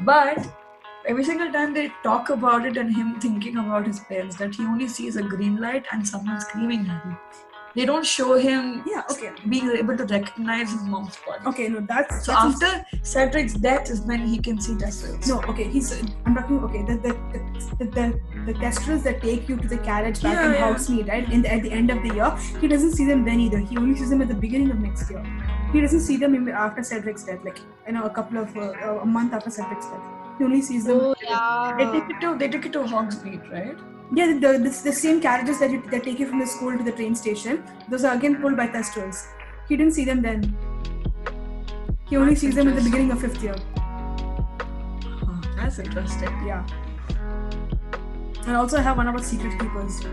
But 0.00 0.46
every 1.06 1.24
single 1.24 1.50
time 1.52 1.74
they 1.74 1.90
talk 2.04 2.30
about 2.30 2.64
it 2.64 2.76
and 2.76 2.94
him 2.94 3.18
thinking 3.20 3.56
about 3.56 3.86
his 3.86 4.00
parents, 4.00 4.36
that 4.36 4.54
he 4.54 4.64
only 4.64 4.88
sees 4.88 5.16
a 5.16 5.22
green 5.22 5.60
light 5.60 5.84
and 5.92 6.06
someone 6.06 6.40
screaming 6.40 6.86
at 6.88 7.02
him. 7.04 7.16
They 7.74 7.86
don't 7.86 8.04
show 8.04 8.36
him 8.38 8.82
Yeah. 8.86 9.02
Okay. 9.10 9.30
being 9.48 9.70
able 9.70 9.96
to 9.96 10.04
recognize 10.04 10.70
his 10.70 10.82
mom's 10.82 11.16
body. 11.26 11.46
Okay. 11.46 11.68
No, 11.68 11.80
that's 11.80 12.26
So 12.26 12.32
that's 12.32 12.62
after 12.62 12.86
Cedric's 13.02 13.54
death 13.54 13.90
is 13.90 14.00
when 14.02 14.26
he 14.26 14.38
can 14.38 14.60
see 14.60 14.74
Thestrals. 14.74 15.26
No, 15.28 15.40
okay, 15.52 15.64
he's. 15.64 15.92
I'm 16.26 16.34
talking. 16.34 16.62
Okay, 16.64 16.82
the 16.82 16.96
the 17.06 17.12
the 17.78 17.86
the, 17.86 18.52
the, 18.52 19.00
that 19.04 19.20
take 19.22 19.48
you 19.48 19.56
to 19.56 19.68
the 19.68 19.78
carriage 19.78 20.22
back 20.22 20.34
Yeah, 20.34 20.46
in 20.46 20.52
yeah. 20.52 20.72
Hogsmeade, 20.72 21.08
right? 21.08 21.32
In 21.32 21.42
the, 21.42 21.52
at 21.52 21.62
the 21.62 21.72
end 21.72 21.90
of 21.90 22.02
the 22.02 22.14
year, 22.14 22.30
he 22.60 22.68
doesn't 22.68 22.92
see 22.92 23.06
them 23.06 23.24
then 23.24 23.40
either. 23.40 23.58
He 23.58 23.76
only 23.76 23.96
sees 23.96 24.10
them 24.10 24.22
at 24.22 24.28
the 24.28 24.34
beginning 24.34 24.70
of 24.70 24.78
next 24.80 25.10
year. 25.10 25.24
He 25.72 25.80
doesn't 25.80 26.00
see 26.00 26.16
them 26.16 26.48
after 26.48 26.82
Cedric's 26.82 27.24
death, 27.24 27.44
like 27.44 27.58
you 27.86 27.92
know, 27.92 28.04
a 28.04 28.10
couple 28.10 28.38
of 28.38 28.56
uh, 28.56 29.00
a 29.00 29.06
month 29.06 29.32
after 29.32 29.50
Cedric's 29.50 29.86
death. 29.86 30.02
He 30.38 30.44
only 30.44 30.62
sees 30.62 30.84
them. 30.84 30.98
Oh 31.00 31.14
yeah. 31.22 31.74
They 31.78 32.00
take 32.00 32.10
it 32.10 32.20
to 32.20 32.36
they 32.38 32.48
took 32.48 32.66
it 32.66 32.72
to 32.74 32.80
Hogsmeade, 32.80 33.50
right? 33.52 33.78
Yeah, 34.14 34.26
the, 34.26 34.34
the, 34.34 34.58
the, 34.58 34.80
the 34.84 34.92
same 34.92 35.22
carriages 35.22 35.58
that 35.60 35.70
you 35.70 35.80
that 35.90 36.04
take 36.04 36.18
you 36.18 36.26
from 36.26 36.38
the 36.38 36.46
school 36.46 36.76
to 36.76 36.84
the 36.84 36.92
train 36.92 37.14
station. 37.14 37.64
Those 37.88 38.04
are 38.04 38.14
again 38.14 38.40
pulled 38.42 38.58
by 38.58 38.68
Thestrals. 38.68 39.26
He 39.68 39.76
didn't 39.76 39.94
see 39.94 40.04
them 40.04 40.20
then. 40.20 40.54
He 42.08 42.16
only 42.18 42.34
That's 42.34 42.42
sees 42.42 42.54
them 42.54 42.68
at 42.68 42.76
the 42.76 42.82
beginning 42.82 43.10
of 43.10 43.20
fifth 43.22 43.42
year. 43.42 43.56
Huh, 43.78 45.40
that's 45.56 45.78
interesting. 45.78 46.28
Yeah. 46.46 46.66
And 48.46 48.56
also 48.56 48.76
I 48.76 48.82
have 48.82 48.98
one 48.98 49.08
about 49.08 49.24
secret 49.24 49.58
keepers. 49.58 50.04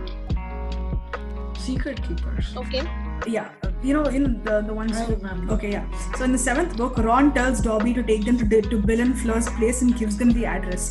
Secret 1.58 2.02
keepers. 2.02 2.56
Okay. 2.56 2.84
Yeah, 3.28 3.50
uh, 3.64 3.69
you 3.82 3.94
know, 3.94 4.04
in 4.04 4.44
the 4.44 4.62
the 4.62 4.74
ones. 4.74 4.98
I 4.98 5.06
remember. 5.08 5.54
Okay, 5.54 5.72
yeah. 5.72 5.86
So 6.18 6.24
in 6.26 6.32
the 6.32 6.38
seventh 6.38 6.76
book, 6.76 6.98
Ron 6.98 7.34
tells 7.34 7.62
Dobby 7.62 7.94
to 7.94 8.04
take 8.04 8.26
them 8.26 8.38
to, 8.38 8.62
to 8.62 8.78
Bill 8.78 9.00
and 9.00 9.18
Fleur's 9.20 9.50
place 9.50 9.82
and 9.82 9.96
gives 9.98 10.18
them 10.18 10.32
the 10.32 10.46
address. 10.46 10.84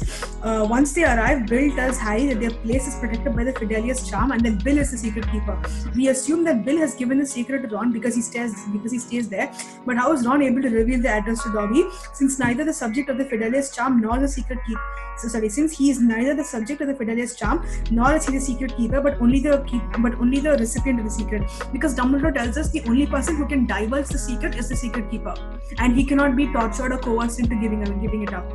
Uh, 0.42 0.66
once 0.68 0.92
they 0.92 1.04
arrive, 1.04 1.46
Bill 1.46 1.74
tells 1.76 1.98
Harry 1.98 2.26
that 2.26 2.40
their 2.40 2.50
place 2.50 2.86
is 2.86 2.94
protected 2.96 3.36
by 3.36 3.44
the 3.44 3.52
Fidelius 3.52 4.08
charm 4.08 4.32
and 4.32 4.40
that 4.42 4.64
Bill 4.64 4.78
is 4.78 4.90
the 4.90 4.98
secret 4.98 5.30
keeper. 5.30 5.60
We 5.94 6.08
assume 6.08 6.44
that 6.44 6.64
Bill 6.64 6.78
has 6.78 6.94
given 6.94 7.18
the 7.18 7.26
secret 7.26 7.62
to 7.62 7.74
Ron 7.74 7.92
because 7.92 8.14
he 8.14 8.22
stays 8.22 8.54
because 8.72 8.92
he 8.92 8.98
stays 8.98 9.28
there. 9.28 9.52
But 9.84 9.96
how 9.96 10.12
is 10.12 10.26
Ron 10.26 10.42
able 10.42 10.62
to 10.62 10.70
reveal 10.70 11.02
the 11.02 11.10
address 11.10 11.42
to 11.42 11.52
Dobby 11.52 11.84
since 12.14 12.38
neither 12.38 12.64
the 12.64 12.72
subject 12.72 13.10
of 13.10 13.18
the 13.18 13.24
Fidelius 13.24 13.74
charm 13.74 14.00
nor 14.00 14.18
the 14.18 14.28
secret 14.28 14.58
keeper? 14.66 14.80
So 15.18 15.26
sorry, 15.26 15.48
since 15.48 15.76
he 15.76 15.90
is 15.90 16.00
neither 16.00 16.34
the 16.34 16.44
subject 16.44 16.80
of 16.80 16.86
the 16.86 16.94
Fidelius 16.94 17.36
charm 17.36 17.66
nor 17.90 18.14
is 18.14 18.26
he 18.26 18.38
the 18.38 18.40
secret 18.40 18.76
keeper, 18.76 19.00
but 19.00 19.20
only 19.20 19.40
the 19.40 19.64
keep, 19.66 19.82
but 19.98 20.14
only 20.14 20.38
the 20.38 20.52
recipient 20.56 21.00
of 21.00 21.06
the 21.06 21.10
secret. 21.10 21.42
Because 21.72 21.94
Dumbledore 21.94 22.32
tells 22.32 22.56
us 22.56 22.70
the 22.78 22.88
only 22.88 23.06
person 23.06 23.36
who 23.36 23.46
can 23.46 23.66
divulge 23.66 24.08
the 24.08 24.18
secret 24.18 24.54
is 24.54 24.68
the 24.68 24.76
secret 24.76 25.10
keeper, 25.10 25.34
and 25.78 25.96
he 25.96 26.04
cannot 26.04 26.36
be 26.36 26.46
tortured 26.52 26.92
or 26.92 26.98
coerced 26.98 27.40
into 27.40 27.56
giving 27.56 27.82
giving 28.00 28.22
it 28.22 28.32
up. 28.32 28.52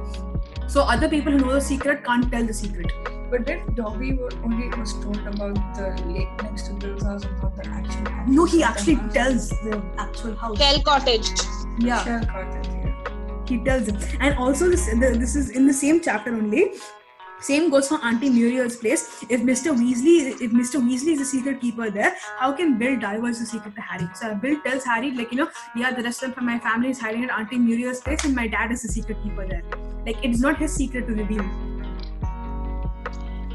So 0.68 0.82
other 0.82 1.10
people 1.10 1.32
who 1.34 1.40
know 1.40 1.54
the 1.54 1.62
secret 1.62 2.04
can't 2.04 2.32
tell 2.32 2.46
the 2.46 2.54
secret. 2.54 2.92
But 3.32 3.46
then 3.48 3.74
Dobby 3.76 4.14
wa- 4.14 4.30
only 4.44 4.70
was 4.80 4.94
told 5.04 5.20
about 5.28 5.56
the 5.76 5.86
lake 6.08 6.44
next 6.44 6.68
to 6.68 6.74
Bill's 6.74 7.04
house 7.04 7.24
and 7.26 7.42
not 7.42 7.56
the 7.56 7.68
actual 7.68 8.10
house. 8.12 8.30
No, 8.30 8.46
he 8.46 8.64
actually 8.64 8.96
house. 8.96 9.14
tells 9.14 9.50
the 9.50 9.82
actual 9.98 10.36
house. 10.36 10.58
Shell 10.60 10.82
Cottage. 10.84 11.30
Yeah. 11.80 12.04
Shell 12.04 12.26
cottage, 12.26 12.68
yeah. 12.68 13.46
he 13.48 13.58
tells 13.64 13.88
him 13.88 13.98
and 14.20 14.38
also 14.38 14.70
this 14.70 14.86
this 15.02 15.36
is 15.36 15.50
in 15.50 15.66
the 15.68 15.74
same 15.74 16.02
chapter 16.02 16.34
only 16.36 16.66
same 17.44 17.70
goes 17.70 17.90
for 17.90 18.00
auntie 18.10 18.30
muriel's 18.30 18.76
place. 18.78 19.02
If 19.30 19.42
mr 19.42 19.74
weasley 19.80 20.42
if 20.46 20.52
mr 20.60 20.82
weasley 20.88 21.14
is 21.14 21.20
the 21.20 21.26
secret 21.26 21.60
keeper 21.60 21.90
there 21.92 22.16
how 22.40 22.52
can 22.54 22.78
bill 22.78 22.98
divulge 23.00 23.40
the 23.40 23.46
secret 23.46 23.76
to 23.76 23.82
harry? 23.82 24.08
So 24.16 24.28
uh, 24.28 24.36
bill 24.36 24.60
tells 24.66 24.86
harry 24.86 25.12
like 25.12 25.32
you 25.32 25.40
know 25.40 25.50
yeah 25.76 25.94
the 25.94 26.04
rest 26.04 26.24
of 26.24 26.42
my 26.42 26.58
family 26.60 26.90
is 26.92 27.00
hiding 27.00 27.26
at 27.26 27.32
auntie 27.38 27.58
muriel's 27.58 28.02
place 28.02 28.24
and 28.24 28.34
my 28.34 28.48
dad 28.48 28.72
is 28.72 28.84
the 28.84 28.88
secret 28.88 29.22
keeper 29.24 29.48
there. 29.48 29.64
Like 30.06 30.24
it's 30.24 30.40
not 30.40 30.58
his 30.58 30.74
secret 30.74 31.08
to 31.08 31.14
reveal. 31.14 31.46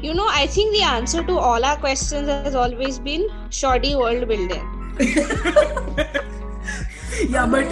You 0.01 0.13
know, 0.13 0.27
I 0.29 0.47
think 0.47 0.73
the 0.73 0.83
answer 0.83 1.23
to 1.23 1.37
all 1.37 1.65
our 1.65 1.75
questions 1.75 2.29
has 2.29 2.55
always 2.55 2.99
been 2.99 3.27
shoddy 3.49 3.95
world 3.95 4.27
building. 4.29 4.65
yeah 7.27 7.45
but 7.45 7.65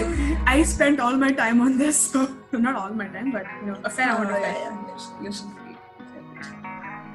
i 0.46 0.62
spent 0.62 1.00
all 1.00 1.16
my 1.16 1.30
time 1.32 1.60
on 1.60 1.78
this 1.78 1.96
so 2.10 2.28
not 2.52 2.76
all 2.76 2.90
my 2.90 3.06
time 3.08 3.32
but 3.32 3.46
you 3.60 3.66
know 3.68 3.78
a 3.84 3.90
fair 3.90 4.14
amount 4.14 4.30
of 4.30 4.36
oh, 4.36 4.40
yeah, 4.40 5.30
time 5.30 5.67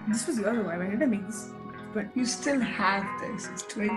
this 0.08 0.28
was 0.28 0.40
why 0.40 0.78
did 0.90 1.02
i 1.02 1.06
make 1.06 1.26
this 1.26 1.50
but 1.94 2.08
You 2.16 2.26
still 2.26 2.60
have 2.60 3.06
this. 3.22 3.48
It's 3.50 3.62
20. 3.64 3.92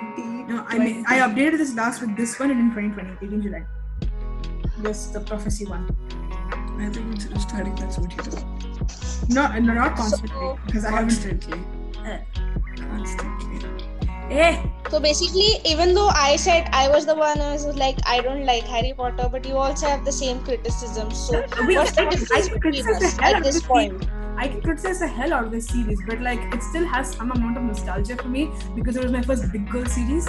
No, 0.52 0.64
I 0.68 0.78
mean, 0.78 1.04
I 1.08 1.20
updated 1.20 1.58
this 1.58 1.74
last 1.74 2.02
with 2.02 2.14
this 2.16 2.38
one 2.38 2.50
in 2.50 2.70
2020, 2.74 3.26
18 3.26 3.42
July. 3.42 3.64
This 4.80 5.06
the 5.06 5.20
prophecy 5.20 5.64
one. 5.64 5.88
I 6.78 6.90
think 6.90 7.06
instead 7.06 7.32
of 7.32 7.40
starting, 7.40 7.74
that's 7.76 7.96
what 7.98 8.12
you 8.14 8.22
do. 8.30 9.34
No, 9.34 9.50
no 9.58 9.72
not 9.72 9.96
constantly 9.96 10.28
So- 10.28 10.58
because 10.66 10.84
I 10.84 10.90
haven't. 10.90 11.08
Constantly. 11.08 11.58
Eh. 12.04 12.20
Constantly. 12.76 13.45
Eh, 14.30 14.56
So 14.90 15.00
basically, 15.00 15.60
even 15.64 15.94
though 15.94 16.08
I 16.08 16.36
said 16.36 16.68
I 16.72 16.88
was 16.88 17.06
the 17.06 17.14
one 17.14 17.38
who 17.38 17.50
was 17.52 17.64
like, 17.76 17.98
I 18.06 18.20
don't 18.20 18.44
like 18.46 18.64
Harry 18.64 18.92
Potter, 18.96 19.28
but 19.30 19.44
you 19.46 19.56
also 19.56 19.86
have 19.86 20.04
the 20.04 20.12
same 20.12 20.42
criticism. 20.44 21.10
So 21.10 21.44
we 21.66 21.76
what's 21.76 21.92
the 21.92 22.02
I 22.02 22.06
difference 22.06 22.48
between 22.48 22.60
criticize 22.60 22.98
the 23.00 23.08
us 23.08 23.16
hell 23.18 23.34
out 23.34 23.36
at 23.36 23.42
of 23.42 23.44
this 23.44 23.54
this 23.54 23.62
point? 23.62 23.92
series. 24.00 24.08
I 24.36 24.48
can 24.48 24.60
criticize 24.62 24.98
the 25.00 25.08
hell 25.08 25.32
out 25.32 25.44
of 25.44 25.50
this 25.50 25.66
series, 25.66 26.00
but 26.06 26.20
like 26.20 26.40
it 26.54 26.62
still 26.62 26.86
has 26.86 27.12
some 27.14 27.30
amount 27.32 27.56
of 27.56 27.64
nostalgia 27.64 28.16
for 28.16 28.28
me 28.28 28.50
because 28.74 28.96
it 28.96 29.02
was 29.02 29.12
my 29.12 29.22
first 29.22 29.50
big 29.52 29.68
girl 29.70 29.86
series. 29.86 30.28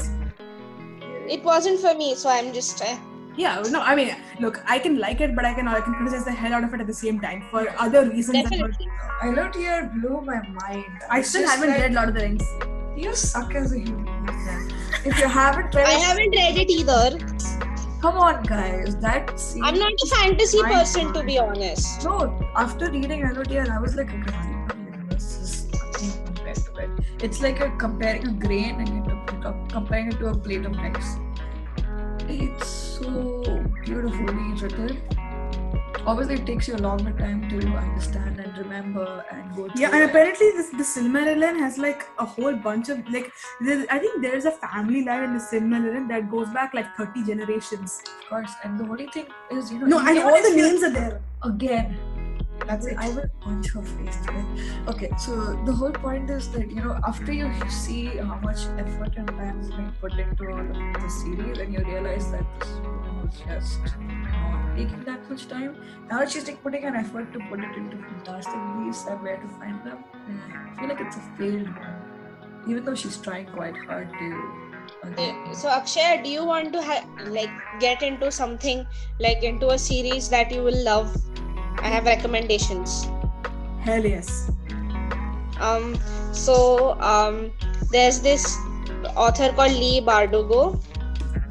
It 1.27 1.43
wasn't 1.43 1.79
for 1.79 1.93
me, 1.93 2.15
so 2.15 2.29
I'm 2.29 2.53
just. 2.53 2.81
Uh, 2.81 2.97
Yeah, 3.35 3.61
no, 3.69 3.81
I 3.81 3.95
mean, 3.95 4.15
look, 4.39 4.55
I 4.65 4.79
can 4.79 4.97
like 4.99 5.19
it, 5.21 5.35
but 5.35 5.45
I 5.45 5.53
can 5.53 5.67
I 5.67 5.81
can 5.81 5.93
criticize 5.93 6.25
the 6.25 6.31
hell 6.31 6.53
out 6.53 6.63
of 6.63 6.73
it 6.73 6.81
at 6.81 6.87
the 6.87 6.93
same 6.93 7.19
time 7.19 7.43
for 7.51 7.67
other 7.77 8.09
reasons. 8.09 8.49
definitely. 8.49 8.87
I 9.21 9.29
loved 9.29 9.55
here 9.55 9.91
blew 9.95 10.21
my 10.21 10.39
mind. 10.55 11.05
I 11.09 11.19
It's 11.19 11.29
still 11.29 11.47
haven't 11.47 11.69
like, 11.69 11.81
read 11.81 11.93
Lord 11.93 12.09
of 12.09 12.15
the 12.15 12.21
Rings. 12.21 12.76
You 12.97 13.15
suck 13.15 13.53
as 13.55 13.73
a 13.73 13.79
human 13.79 14.27
If 15.05 15.19
you 15.19 15.27
haven't 15.27 15.75
read 15.75 15.83
it- 15.83 15.87
I 15.87 15.99
haven't 16.05 16.31
read 16.31 16.57
it 16.63 16.69
either. 16.77 17.19
come 18.01 18.17
on, 18.17 18.41
guys. 18.43 18.95
That. 19.03 19.29
I'm 19.67 19.77
not 19.81 19.93
a 20.05 20.07
fantasy 20.15 20.61
Mind 20.61 20.73
person, 20.73 21.13
to 21.13 21.23
be 21.23 21.37
honest. 21.37 22.03
No, 22.05 22.15
after 22.55 22.89
reading 22.91 23.21
Elodier, 23.29 23.69
I 23.69 23.79
was 23.79 23.95
like, 23.95 24.09
okay, 24.17 24.31
Harry 24.31 24.55
Potter 24.67 24.79
universe 24.91 25.29
is 25.43 25.67
nothing 25.75 26.11
compared 26.25 26.57
to 26.65 26.75
it. 26.85 26.89
It's 27.29 27.41
like 27.41 27.59
a 27.59 27.69
comparing 27.85 28.27
a 28.27 28.33
grain 28.47 28.81
and 28.81 28.89
you're 28.97 29.55
comparing 29.69 30.07
it 30.13 30.19
to 30.19 30.27
a 30.29 30.35
plate 30.37 30.65
of 30.65 30.75
rice. 30.77 31.15
It's 32.29 32.67
so 32.67 33.63
beautifully 33.85 34.49
written. 34.61 35.01
Obviously, 36.07 36.35
it 36.35 36.45
takes 36.45 36.67
you 36.69 36.75
a 36.75 36.77
longer 36.83 37.11
time 37.11 37.49
to 37.49 37.57
understand 37.79 38.39
and 38.39 38.57
remember 38.57 39.25
and 39.29 39.53
go 39.55 39.67
through. 39.67 39.81
Yeah, 39.81 39.89
and 39.93 40.05
apparently 40.09 40.51
this 40.51 40.69
the 40.69 40.85
Silmarillion 40.91 41.59
has 41.59 41.77
like 41.77 42.05
a 42.17 42.25
whole 42.25 42.55
bunch 42.55 42.87
of 42.87 43.07
like 43.09 43.31
I 43.95 43.99
think 43.99 44.21
there's 44.21 44.45
a 44.45 44.51
family 44.51 45.03
line 45.03 45.23
in 45.23 45.33
the 45.33 45.43
Silmarillion 45.47 46.07
that 46.07 46.31
goes 46.31 46.49
back 46.59 46.73
like 46.73 46.95
30 46.95 47.25
generations. 47.25 48.01
of 48.05 48.29
course. 48.29 48.51
And 48.63 48.79
the 48.79 48.85
only 48.85 49.07
thing 49.07 49.25
is, 49.51 49.69
you 49.71 49.79
know, 49.79 49.87
No, 49.87 49.99
and 49.99 50.19
all 50.19 50.41
the 50.41 50.55
names 50.55 50.83
are 50.83 50.91
there. 50.91 51.19
again. 51.43 51.97
That's 52.65 52.85
it. 52.85 52.97
I 52.97 53.09
will 53.09 53.29
punch 53.39 53.71
her 53.73 53.81
face 53.81 54.17
today. 54.25 54.45
Okay, 54.87 55.09
so 55.17 55.53
the 55.65 55.71
whole 55.71 55.91
point 55.91 56.29
is 56.29 56.49
that 56.51 56.69
you 56.69 56.83
know 56.83 56.99
after 57.07 57.31
you 57.31 57.51
see 57.69 58.05
how 58.17 58.39
much 58.39 58.65
effort 58.77 59.13
and 59.15 59.27
time 59.27 59.59
is 59.61 59.69
being 59.69 59.93
put 60.01 60.13
into 60.13 60.49
all 60.49 60.59
of 60.59 61.01
the 61.01 61.09
series, 61.09 61.59
and 61.59 61.73
you 61.73 61.83
realize 61.85 62.31
that 62.31 62.45
this 62.59 62.69
woman 62.81 63.25
was 63.25 63.39
just 63.47 63.79
not 64.01 64.75
taking 64.75 65.03
that 65.05 65.29
much 65.29 65.47
time. 65.47 65.77
Now 66.09 66.25
she's 66.25 66.47
like 66.47 66.61
putting 66.63 66.83
an 66.85 66.95
effort 66.95 67.31
to 67.33 67.39
put 67.49 67.59
it 67.59 67.75
into 67.75 67.97
fantastic 67.97 68.59
beasts 68.79 69.07
and 69.07 69.21
where 69.21 69.37
to 69.37 69.47
find 69.59 69.83
them. 69.85 70.03
I 70.15 70.79
feel 70.79 70.89
like 70.89 70.99
it's 71.01 71.15
a 71.17 71.21
failed 71.37 71.67
one, 71.67 72.63
even 72.69 72.83
though 72.85 72.95
she's 72.95 73.17
trying 73.17 73.45
quite 73.47 73.77
hard 73.77 74.09
to. 74.09 74.67
Uh, 75.03 75.09
yeah. 75.17 75.51
So 75.51 75.69
Akshay, 75.69 76.21
do 76.23 76.29
you 76.29 76.45
want 76.45 76.73
to 76.73 76.81
ha- 76.81 77.05
like 77.27 77.49
get 77.79 78.01
into 78.01 78.31
something 78.31 78.85
like 79.19 79.43
into 79.43 79.69
a 79.69 79.77
series 79.77 80.29
that 80.29 80.51
you 80.51 80.63
will 80.63 80.83
love? 80.83 81.15
I 81.79 81.89
have 81.89 82.05
recommendations. 82.05 83.07
Hell 83.81 84.05
yes. 84.05 84.51
Um, 85.59 85.97
so 86.31 86.99
um, 87.01 87.51
there's 87.91 88.21
this 88.21 88.57
author 89.15 89.51
called 89.53 89.71
Leigh 89.71 90.01
Bardugo. 90.01 90.81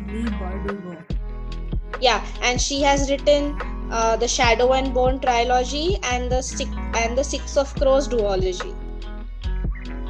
Leigh 0.06 0.30
Bardugo. 0.40 1.04
Yeah, 2.00 2.24
and 2.42 2.60
she 2.60 2.82
has 2.82 3.10
written 3.10 3.58
uh, 3.90 4.16
the 4.16 4.28
Shadow 4.28 4.72
and 4.72 4.92
Bone 4.92 5.20
trilogy 5.20 5.98
and 6.02 6.30
the 6.30 6.42
Six 6.42 6.70
and 6.94 7.16
the 7.16 7.24
Six 7.24 7.56
of 7.56 7.74
Crows 7.74 8.08
duology. 8.08 8.74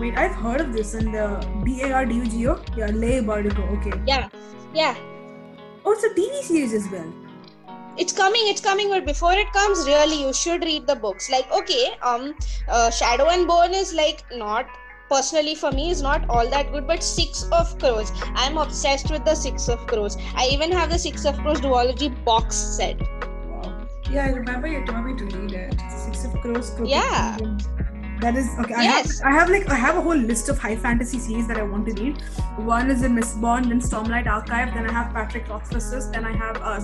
Wait, 0.00 0.16
I've 0.16 0.34
heard 0.34 0.60
of 0.60 0.72
this 0.72 0.94
in 0.94 1.12
the 1.12 1.26
B 1.64 1.80
A 1.82 1.92
R 1.92 2.06
D 2.06 2.16
U 2.16 2.26
G 2.26 2.48
O. 2.48 2.60
Yeah, 2.76 2.86
Leigh 2.88 3.20
Bardugo. 3.20 3.68
Okay. 3.78 3.98
Yeah, 4.06 4.28
yeah. 4.74 4.94
Oh, 5.84 5.92
it's 5.92 6.04
a 6.04 6.10
TV 6.10 6.42
series 6.42 6.72
as 6.72 6.90
well. 6.90 7.06
It's 7.98 8.12
coming 8.12 8.48
it's 8.48 8.60
coming 8.60 8.88
but 8.88 9.04
before 9.06 9.32
it 9.32 9.52
comes 9.52 9.86
really 9.86 10.20
you 10.22 10.32
should 10.32 10.62
read 10.64 10.86
the 10.86 10.96
books 10.96 11.30
like 11.30 11.50
okay 11.52 11.96
um 12.02 12.34
uh, 12.68 12.90
shadow 12.90 13.28
and 13.28 13.46
bone 13.46 13.74
is 13.74 13.94
like 13.94 14.24
not 14.34 14.66
personally 15.08 15.54
for 15.54 15.70
me 15.72 15.90
is 15.90 16.02
not 16.02 16.28
all 16.28 16.48
that 16.50 16.70
good 16.72 16.86
but 16.86 17.02
six 17.02 17.44
of 17.52 17.78
crows 17.78 18.12
i'm 18.34 18.58
obsessed 18.58 19.10
with 19.10 19.24
the 19.24 19.34
six 19.34 19.68
of 19.68 19.86
crows 19.86 20.16
i 20.34 20.46
even 20.46 20.72
have 20.72 20.90
the 20.90 20.98
six 20.98 21.24
of 21.24 21.36
crows 21.38 21.60
duology 21.60 22.10
box 22.24 22.56
set 22.56 23.00
Wow. 23.56 23.86
Yeah, 24.10 24.26
I 24.26 24.28
remember 24.30 24.66
you 24.68 24.84
told 24.84 25.04
me 25.04 25.16
to 25.16 25.24
read 25.24 25.52
it. 25.52 25.80
Six 25.90 26.24
of 26.26 26.32
Crows. 26.40 26.72
Yeah. 26.84 27.36
That 28.20 28.36
is 28.36 28.48
okay. 28.60 28.74
I 28.74 28.82
Yes. 28.84 29.20
have 29.20 29.32
I 29.32 29.34
have 29.38 29.50
like 29.50 29.68
I 29.68 29.74
have 29.74 29.96
a 29.96 30.00
whole 30.00 30.16
list 30.30 30.48
of 30.48 30.58
high 30.58 30.76
fantasy 30.76 31.18
series 31.18 31.46
that 31.48 31.58
I 31.58 31.62
want 31.62 31.86
to 31.88 32.02
read. 32.02 32.22
One 32.68 32.90
is 32.90 33.02
the 33.02 33.08
Mistborn, 33.08 33.68
then 33.68 33.80
Stormlight 33.80 34.26
Archive, 34.26 34.72
then 34.74 34.88
I 34.88 34.92
have 34.92 35.12
Patrick 35.12 35.48
Rothfuss's, 35.48 36.10
then 36.10 36.24
I 36.24 36.32
have 36.36 36.56
uh, 36.56 36.80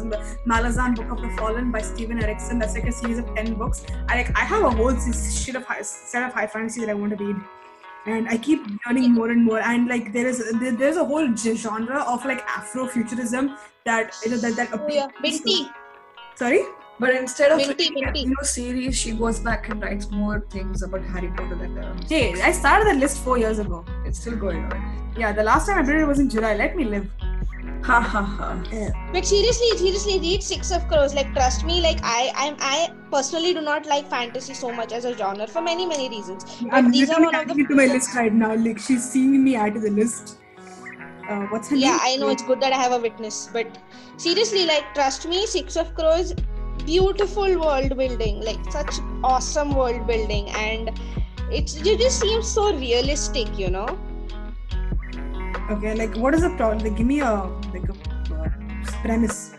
Malazan 0.46 0.94
Book 0.96 1.10
of 1.10 1.22
the 1.22 1.30
Fallen 1.38 1.70
by 1.72 1.80
Steven 1.80 2.22
Erickson. 2.22 2.58
That's 2.58 2.74
like 2.74 2.84
a 2.84 2.92
series 2.92 3.18
of 3.18 3.34
ten 3.34 3.54
books. 3.54 3.84
I 4.08 4.16
like 4.16 4.36
I 4.36 4.44
have 4.52 4.62
a 4.64 4.70
whole 4.70 4.94
shit 5.00 5.54
of 5.54 5.64
high, 5.64 5.80
set 5.82 6.22
of 6.28 6.34
high 6.34 6.46
fantasy 6.46 6.80
that 6.82 6.90
I 6.90 6.94
want 6.94 7.16
to 7.18 7.24
read. 7.24 7.36
And 8.04 8.28
I 8.28 8.36
keep 8.36 8.60
learning 8.86 9.12
more 9.14 9.30
and 9.30 9.44
more. 9.44 9.60
And 9.60 9.88
like 9.88 10.12
there 10.12 10.26
is 10.28 10.38
there, 10.60 10.72
there's 10.72 10.96
a 10.96 11.04
whole 11.04 11.34
genre 11.36 12.00
of 12.02 12.24
like 12.26 12.46
Afrofuturism 12.46 13.56
that 13.84 14.14
you 14.24 14.32
know, 14.32 14.36
that 14.38 14.56
that 14.56 14.68
oh 14.72 14.86
yeah 14.88 15.06
appeals 15.06 15.40
to- 15.40 15.44
binti 15.44 15.70
Sorry. 16.34 16.62
But 17.02 17.14
instead 17.16 17.50
of 17.50 17.58
Binti, 17.58 17.84
reading 17.84 18.04
a 18.04 18.12
Binti. 18.12 18.26
new 18.26 18.44
series, 18.44 18.96
she 18.96 19.12
goes 19.12 19.40
back 19.40 19.68
and 19.68 19.82
writes 19.82 20.08
more 20.10 20.40
things 20.50 20.82
about 20.82 21.02
Harry 21.14 21.30
Potter 21.36 21.56
than 21.56 21.74
there 21.74 21.84
are. 21.84 21.96
Hey, 22.08 22.40
I 22.40 22.52
started 22.52 22.86
that 22.90 22.98
list 23.04 23.18
four 23.24 23.38
years 23.38 23.58
ago. 23.58 23.84
It's 24.06 24.20
still 24.20 24.36
going 24.36 24.64
on. 24.66 25.14
Yeah, 25.18 25.32
the 25.32 25.42
last 25.42 25.66
time 25.66 25.78
I 25.80 25.82
did 25.82 25.96
it 25.96 26.06
was 26.06 26.20
in 26.20 26.30
July. 26.30 26.54
Let 26.54 26.76
me 26.76 26.84
live. 26.84 27.08
Ha 27.86 28.00
ha 28.00 28.22
ha. 28.22 28.48
but 29.12 29.26
seriously 29.26 29.70
seriously 29.78 30.20
read 30.24 30.42
six 30.48 30.70
of 30.76 30.86
crows 30.90 31.14
like 31.16 31.32
trust 31.38 31.64
me 31.70 31.80
like 31.86 31.98
i 32.10 32.30
i'm 32.42 32.56
i 32.60 32.76
personally 33.14 33.52
do 33.56 33.64
not 33.68 33.88
like 33.92 34.08
fantasy 34.12 34.54
so 34.58 34.70
much 34.76 34.92
as 34.98 35.04
a 35.04 35.16
genre 35.22 35.48
for 35.54 35.62
many 35.68 35.86
many 35.92 36.08
reasons 36.12 36.46
I'm 36.70 36.92
these 36.92 37.10
are 37.10 37.18
literally 37.18 37.26
one 37.26 37.34
of 37.34 37.40
adding 37.40 37.56
the 37.56 37.64
it 37.64 37.68
to 37.70 37.74
my 37.80 37.86
list 37.94 38.14
right 38.14 38.32
now. 38.32 38.54
Like 38.54 38.78
she's 38.78 39.02
seeing 39.10 39.42
me 39.42 39.56
add 39.56 39.74
to 39.74 39.80
the 39.80 39.90
list. 39.90 40.38
Uh, 41.28 41.46
what's 41.46 41.70
her 41.70 41.76
Yeah, 41.76 41.90
name? 41.90 41.98
Yeah, 41.98 41.98
I 42.12 42.16
know 42.16 42.28
it's 42.28 42.42
good 42.42 42.60
that 42.60 42.72
I 42.72 42.76
have 42.76 42.92
a 42.92 43.00
witness, 43.00 43.48
but 43.52 43.78
seriously, 44.16 44.66
like, 44.66 44.92
trust 44.94 45.26
me, 45.28 45.46
Six 45.46 45.76
of 45.76 45.94
Crows, 45.94 46.32
beautiful 46.84 47.58
world 47.60 47.96
building, 47.96 48.40
like, 48.42 48.60
such 48.70 49.00
awesome 49.22 49.74
world 49.74 50.06
building, 50.06 50.50
and 50.50 50.90
it's 51.50 51.76
it 51.76 51.98
just 51.98 52.20
seems 52.20 52.48
so 52.48 52.72
realistic, 52.74 53.58
you 53.58 53.70
know. 53.70 53.98
Okay, 55.70 55.94
like 55.94 56.14
what 56.16 56.34
is 56.34 56.42
the 56.42 56.50
problem 56.56 56.84
Like, 56.84 56.96
give 56.96 57.06
me 57.06 57.20
a 57.20 57.32
like 57.72 57.88
a 57.88 57.94
uh, 58.34 58.48
premise. 59.02 59.54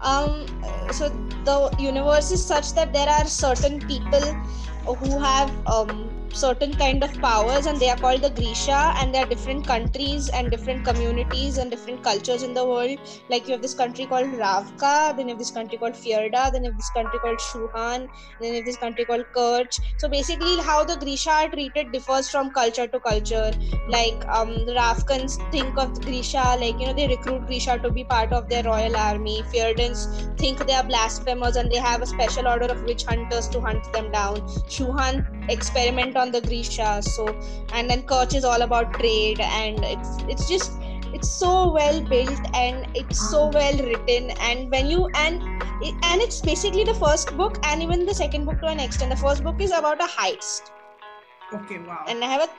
um 0.00 0.46
so 0.90 1.08
the 1.44 1.56
universe 1.78 2.30
is 2.30 2.44
such 2.44 2.72
that 2.74 2.92
there 2.92 3.08
are 3.08 3.26
certain 3.26 3.80
people 3.86 4.26
who 5.00 5.18
have 5.18 5.50
um 5.66 6.10
certain 6.32 6.74
kind 6.74 7.02
of 7.02 7.12
powers 7.20 7.66
and 7.66 7.80
they 7.80 7.88
are 7.90 7.96
called 7.96 8.22
the 8.22 8.30
grisha 8.30 8.92
and 8.98 9.14
there 9.14 9.24
are 9.24 9.28
different 9.28 9.66
countries 9.66 10.28
and 10.28 10.50
different 10.50 10.84
communities 10.84 11.58
and 11.58 11.70
different 11.70 12.02
cultures 12.02 12.42
in 12.42 12.54
the 12.54 12.64
world. 12.64 12.98
Like 13.28 13.46
you 13.46 13.52
have 13.52 13.62
this 13.62 13.74
country 13.74 14.06
called 14.06 14.26
ravka 14.28 15.16
then 15.16 15.28
you 15.28 15.34
have 15.34 15.38
this 15.38 15.50
country 15.50 15.78
called 15.78 15.94
fierda 15.94 16.50
then 16.52 16.64
you 16.64 16.70
have 16.70 16.76
this 16.78 16.90
country 16.90 17.18
called 17.18 17.38
shuhan 17.38 18.08
then 18.40 18.50
you 18.50 18.54
have 18.56 18.64
this 18.64 18.76
country 18.76 19.04
called 19.04 19.24
kerch. 19.36 19.80
So 19.98 20.08
basically 20.08 20.58
how 20.58 20.84
the 20.84 20.96
grisha 20.96 21.30
are 21.30 21.48
treated 21.48 21.92
differs 21.92 22.30
from 22.30 22.52
culture 22.52 22.86
to 22.86 23.00
culture. 23.00 23.52
Like 23.88 24.24
um 24.28 24.64
the 24.66 24.74
ravkans 24.74 25.38
think 25.50 25.76
of 25.78 26.00
grisha 26.00 26.56
like 26.60 26.78
you 26.80 26.86
know 26.86 26.92
they 26.94 27.08
recruit 27.08 27.46
grisha 27.46 27.78
to 27.78 27.90
be 27.90 28.04
part 28.04 28.32
of 28.32 28.48
their 28.48 28.62
royal 28.62 28.96
army. 28.96 29.42
Fierdans 29.52 30.06
think 30.38 30.66
they 30.66 30.74
are 30.74 30.84
blasphemers 30.84 31.56
and 31.56 31.70
they 31.70 31.76
have 31.78 32.02
a 32.02 32.06
special 32.06 32.46
order 32.48 32.66
of 32.66 32.82
witch 32.84 33.04
hunters 33.04 33.48
to 33.48 33.60
hunt 33.60 33.92
them 33.92 34.10
down. 34.12 34.40
Shuhan 34.76 35.39
experiment 35.50 36.16
on 36.16 36.30
the 36.30 36.40
grisha 36.40 37.02
so 37.02 37.26
and 37.72 37.90
then 37.90 38.02
kerch 38.02 38.34
is 38.34 38.44
all 38.44 38.62
about 38.62 38.92
trade 38.94 39.40
and 39.40 39.84
it's 39.84 40.16
it's 40.28 40.48
just 40.48 40.72
it's 41.12 41.28
so 41.28 41.72
well 41.72 42.00
built 42.02 42.40
and 42.54 42.86
it's 42.94 43.30
so 43.30 43.46
well 43.48 43.78
written 43.78 44.30
and 44.48 44.70
when 44.70 44.88
you 44.88 45.08
and 45.14 45.42
it, 45.82 45.94
and 46.04 46.22
it's 46.22 46.40
basically 46.40 46.84
the 46.84 46.94
first 46.94 47.36
book 47.36 47.58
and 47.64 47.82
even 47.82 48.06
the 48.06 48.14
second 48.14 48.44
book 48.44 48.60
to 48.60 48.66
an 48.66 48.80
extent 48.80 49.10
the 49.10 49.16
first 49.16 49.42
book 49.42 49.60
is 49.60 49.72
about 49.72 50.00
a 50.00 50.06
heist 50.18 50.70
Okay, 51.52 51.78
wow. 51.78 52.04
and 52.06 52.22
I 52.22 52.28
have 52.28 52.42
a 52.42 52.50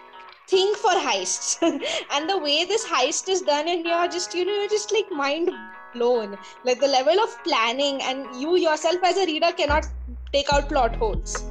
thing 0.47 0.73
for 0.75 0.91
heists. 0.91 1.57
and 2.11 2.29
the 2.29 2.37
way 2.37 2.65
this 2.65 2.85
heist 2.85 3.29
is 3.29 3.41
done, 3.41 3.67
and 3.67 3.85
you're 3.85 4.07
just, 4.07 4.33
you 4.35 4.45
know, 4.45 4.53
you're 4.53 4.69
just 4.69 4.91
like 4.91 5.11
mind 5.11 5.49
blown. 5.93 6.37
Like 6.65 6.79
the 6.79 6.87
level 6.87 7.19
of 7.19 7.37
planning, 7.43 8.01
and 8.01 8.27
you 8.41 8.57
yourself 8.57 8.97
as 9.03 9.17
a 9.17 9.25
reader 9.25 9.51
cannot 9.53 9.87
take 10.33 10.51
out 10.51 10.67
plot 10.67 10.95
holes. 10.95 11.43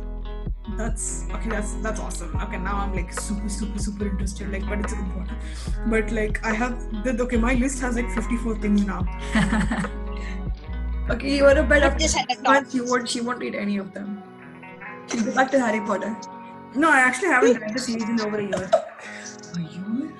That's 0.76 1.24
okay. 1.32 1.48
That's 1.48 1.72
that's 1.82 2.00
awesome. 2.00 2.36
Okay, 2.36 2.58
now 2.58 2.76
I'm 2.76 2.94
like 2.94 3.12
super, 3.12 3.48
super, 3.48 3.78
super 3.78 4.06
interested. 4.06 4.52
Like, 4.52 4.68
but 4.68 4.78
it's 4.80 4.92
a 4.92 4.96
good. 4.96 5.30
But 5.86 6.12
like, 6.12 6.44
I 6.44 6.52
have 6.52 6.78
the 7.04 7.16
okay. 7.24 7.36
My 7.38 7.54
list 7.54 7.80
has 7.80 7.96
like 7.96 8.10
54 8.10 8.56
things 8.58 8.84
now. 8.84 9.06
okay, 11.10 11.36
you 11.36 11.44
want 11.44 11.56
to 11.56 11.62
bet 11.62 11.82
Put 11.82 11.92
up 11.92 11.98
this 11.98 12.16
at 12.16 12.28
the 12.28 12.34
top. 12.36 12.44
but 12.44 12.70
she 12.70 12.80
won't 12.82 13.08
she 13.08 13.20
won't 13.20 13.38
read 13.38 13.54
any 13.54 13.78
of 13.78 13.92
them. 13.94 14.22
She'll 15.08 15.24
go 15.24 15.34
back 15.34 15.50
to 15.52 15.60
Harry 15.60 15.80
Potter. 15.80 16.14
No, 16.74 16.90
I 16.90 16.98
actually 17.00 17.28
haven't 17.28 17.60
read 17.60 17.74
the 17.74 17.80
series 17.80 18.04
in 18.08 18.20
over 18.20 18.38
a 18.38 18.42
year. 18.42 18.70
Are 19.54 19.60
you? 19.60 20.12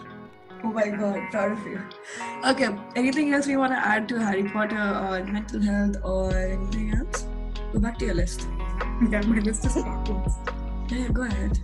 Oh 0.65 0.73
my 0.73 0.89
god, 0.89 1.31
proud 1.31 1.53
of 1.53 1.67
you. 1.67 1.81
Okay, 2.47 2.69
anything 2.97 3.33
else 3.35 3.47
we 3.47 3.57
want 3.57 3.73
to 3.73 3.79
add 3.79 4.09
to 4.09 4.19
Harry 4.19 4.45
Potter 4.45 4.77
or 4.77 5.23
mental 5.25 5.61
health 5.63 5.97
or 6.03 6.35
anything 6.35 6.95
else? 6.95 7.27
Go 7.73 7.79
back 7.79 7.99
to 7.99 8.07
your 8.07 8.15
list. 8.15 8.49
Yeah, 9.11 9.23
my 9.23 9.39
list 9.39 9.65
is 9.67 9.75
cartoons. 9.75 10.35
Yeah, 10.91 10.99
yeah, 10.99 11.09
go 11.09 11.23
ahead. 11.23 11.59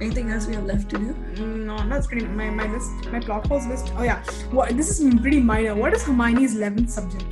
Anything 0.00 0.30
else 0.30 0.46
we 0.46 0.54
have 0.54 0.64
left 0.64 0.90
to 0.90 0.98
do? 0.98 1.14
Mm, 1.34 1.64
No, 1.66 1.76
that's 1.88 2.06
pretty. 2.06 2.26
My 2.26 2.50
my 2.50 2.66
list, 2.72 2.90
my 3.12 3.20
plot 3.20 3.46
holes 3.46 3.66
list. 3.66 3.92
Oh 3.96 4.02
yeah, 4.02 4.22
what? 4.50 4.76
This 4.76 4.90
is 5.00 5.14
pretty 5.20 5.40
minor. 5.40 5.74
What 5.74 5.94
is 5.94 6.02
Hermione's 6.04 6.56
11th 6.56 6.90
subject? 6.90 7.24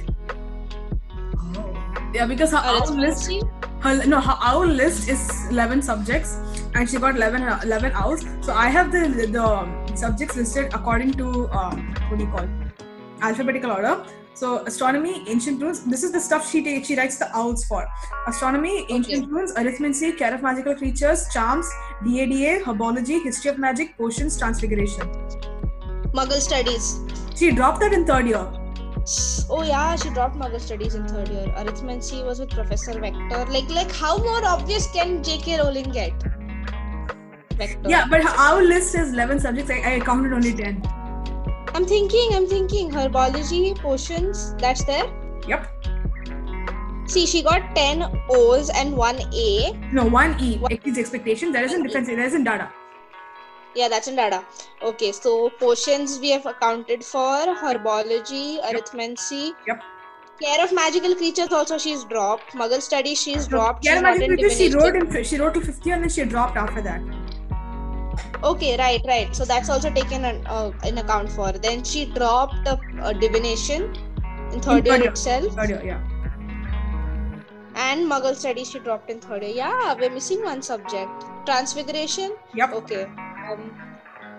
Oh. 1.37 2.11
Yeah, 2.15 2.27
because 2.27 2.53
her 2.53 2.63
it's 2.65 2.91
owl 2.91 2.97
list, 2.97 3.33
her 3.81 4.07
no, 4.07 4.21
her 4.21 4.37
owl 4.41 4.67
list 4.67 5.09
is 5.09 5.23
11 5.51 5.83
subjects, 5.83 6.37
and 6.75 6.89
she 6.89 6.99
got 6.99 7.17
11 7.17 7.43
uh, 7.43 7.61
11 7.65 7.93
owls. 7.95 8.25
So 8.41 8.53
I 8.55 8.69
have 8.69 8.93
the 8.93 9.05
the 9.39 9.97
subjects 9.97 10.37
listed 10.37 10.73
according 10.81 11.15
to 11.23 11.49
um, 11.51 11.95
what 12.09 12.19
do 12.19 12.25
you 12.25 12.31
call 12.31 12.49
alphabetical 13.21 13.73
order. 13.73 13.97
So 14.35 14.65
astronomy, 14.65 15.23
ancient 15.29 15.61
runes. 15.61 15.85
This 15.85 16.03
is 16.03 16.11
the 16.11 16.21
stuff 16.21 16.51
she 16.51 16.65
takes. 16.65 16.89
She 16.89 16.97
writes 16.97 17.19
the 17.19 17.35
owls 17.37 17.65
for. 17.65 17.87
Astronomy, 18.27 18.87
ancient 18.89 19.31
runes, 19.31 19.53
arithmancy, 19.53 20.17
care 20.17 20.35
of 20.35 20.43
magical 20.43 20.75
creatures, 20.75 21.29
charms, 21.33 21.69
DADA, 22.03 22.65
herbology, 22.65 23.23
history 23.23 23.51
of 23.51 23.59
magic, 23.59 23.97
potions, 23.99 24.39
transfiguration. 24.39 25.07
Muggle 26.15 26.41
studies. 26.41 27.01
She 27.37 27.53
dropped 27.53 27.81
that 27.81 27.93
in 27.93 28.07
third 28.07 28.27
year. 28.27 28.49
Oh 29.51 29.63
yeah, 29.63 29.97
she 29.97 30.09
dropped 30.11 30.37
Muggle 30.37 30.61
studies 30.61 30.95
in 30.95 31.07
third 31.07 31.29
year. 31.29 31.47
Arithmancy 31.57 32.25
was 32.25 32.41
with 32.41 32.51
Professor 32.51 32.99
Vector. 32.99 33.45
Like, 33.51 33.69
like 33.69 33.93
how 33.93 34.17
more 34.19 34.45
obvious 34.45 34.91
can 34.93 35.23
J.K. 35.23 35.59
Rowling 35.59 35.91
get? 35.91 36.13
Vector. 37.55 37.89
Yeah, 37.89 38.07
but 38.09 38.23
her 38.23 38.35
owl 38.37 38.63
list 38.63 38.95
is 38.95 39.13
11 39.13 39.41
subjects. 39.41 39.71
I, 39.71 39.97
I 39.97 40.01
counted 40.01 40.33
only 40.33 40.55
10. 40.55 41.02
I'm 41.75 41.85
thinking. 41.87 42.29
I'm 42.35 42.47
thinking. 42.47 42.91
Herbology, 42.91 43.77
potions. 43.79 44.55
That's 44.59 44.85
there. 44.85 45.07
Yep. 45.49 45.69
See, 47.07 47.27
she 47.27 47.43
got 47.43 47.75
10 47.75 48.05
O's 48.31 48.71
and 48.71 48.97
1 48.97 49.17
A. 49.35 49.73
No, 49.93 50.05
one 50.05 50.37
E 50.41 50.57
What- 50.59 50.73
exceeds 50.73 50.99
expectation. 50.99 51.53
There 51.53 51.65
isn't 51.65 51.83
difference. 51.83 52.07
There 52.09 52.21
isn't 52.21 52.45
data. 52.45 52.71
Yeah, 53.75 53.89
that's 53.89 54.07
in 54.09 54.17
data. 54.17 54.45
Okay, 54.83 55.13
so 55.13 55.51
potions 55.59 56.19
we 56.21 56.31
have 56.31 56.47
accounted 56.47 57.05
for. 57.05 57.55
Herbology, 57.63 58.61
arithmancy. 58.63 59.53
Yep. 59.67 59.83
Care 60.41 60.65
of 60.65 60.73
magical 60.73 61.15
creatures 61.15 61.53
also 61.53 61.79
she's 61.79 62.05
dropped. 62.05 62.53
Muggle 62.53 62.83
studies 62.83 63.21
she's 63.21 63.47
dropped. 63.47 63.85
She's 63.85 64.01
not 64.01 64.17
in 64.17 64.29
Creatures, 64.29 64.57
she 64.57 64.75
wrote 64.75 64.97
in 64.97 65.25
she 65.25 65.39
wrote 65.39 65.55
to 65.55 65.61
50 65.61 65.91
and 65.91 66.03
then 66.03 66.11
she 66.11 66.25
dropped 66.25 66.57
after 66.57 66.83
that. 66.83 67.01
Okay, 68.45 68.77
right, 68.77 69.01
right. 69.07 69.35
So 69.35 69.45
that's 69.45 69.69
also 69.71 69.91
taken 69.91 70.25
an, 70.25 70.47
uh, 70.47 70.73
in 70.85 70.99
account 70.99 71.31
for. 71.31 71.53
Then 71.53 71.85
she 71.85 72.07
dropped 72.07 72.67
uh, 72.67 72.77
uh, 73.01 73.13
divination 73.13 73.95
in 74.53 74.61
third 74.61 74.87
year 74.87 74.95
third 74.95 75.03
year. 75.03 75.11
itself, 75.11 75.55
Third 75.55 75.71
year, 75.71 75.83
yeah. 75.85 76.01
and 77.75 78.11
Muggle 78.11 78.35
studies 78.35 78.71
she 78.71 78.79
dropped 78.79 79.11
in 79.11 79.21
third 79.21 79.43
year. 79.43 79.53
Yeah, 79.57 79.95
we're 79.95 80.11
missing 80.11 80.43
one 80.45 80.63
subject. 80.63 81.25
Transfiguration. 81.47 82.37
Yep. 82.55 82.73
Okay. 82.75 83.05
Um. 83.05 83.71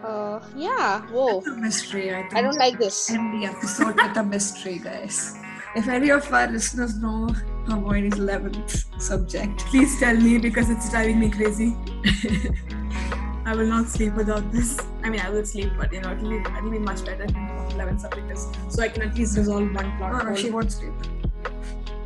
Uh. 0.03 0.39
Yeah. 0.55 1.01
Whoa. 1.11 1.39
It's 1.39 1.47
a 1.47 1.55
mystery, 1.55 2.13
I 2.13 2.21
think. 2.23 2.35
I 2.35 2.41
don't 2.41 2.57
like 2.57 2.77
this. 2.77 3.09
End 3.09 3.41
the 3.41 3.47
episode 3.47 3.95
with 3.95 4.17
a 4.17 4.23
mystery, 4.23 4.79
guys. 4.79 5.35
If 5.75 5.87
any 5.87 6.09
of 6.11 6.31
our 6.31 6.47
listeners 6.47 6.97
know 6.99 7.29
Hermione's 7.67 8.15
11th 8.15 9.01
subject, 9.01 9.59
Please 9.71 9.99
tell 9.99 10.15
me 10.15 10.37
because 10.37 10.69
it's 10.69 10.89
driving 10.91 11.19
me 11.19 11.29
crazy. 11.31 11.75
I 13.45 13.55
will 13.55 13.65
not 13.65 13.87
sleep 13.89 14.13
without 14.13 14.51
this. 14.51 14.79
I 15.03 15.09
mean, 15.09 15.19
I 15.19 15.29
will 15.29 15.45
sleep, 15.45 15.71
but 15.77 15.91
you 15.91 16.01
know, 16.01 16.11
it'll 16.13 16.29
be 16.29 16.37
it'll 16.37 16.69
be 16.71 16.79
much 16.79 17.03
better 17.05 17.25
than 17.25 17.49
11 17.71 17.99
subjects, 17.99 18.47
so 18.69 18.81
I 18.81 18.87
can 18.87 19.01
at 19.01 19.15
least 19.15 19.37
resolve 19.37 19.73
one 19.73 19.97
plot. 19.97 20.21
oh, 20.21 20.29
no, 20.29 20.35
she 20.35 20.49
won't 20.49 20.71
sleep. 20.71 20.93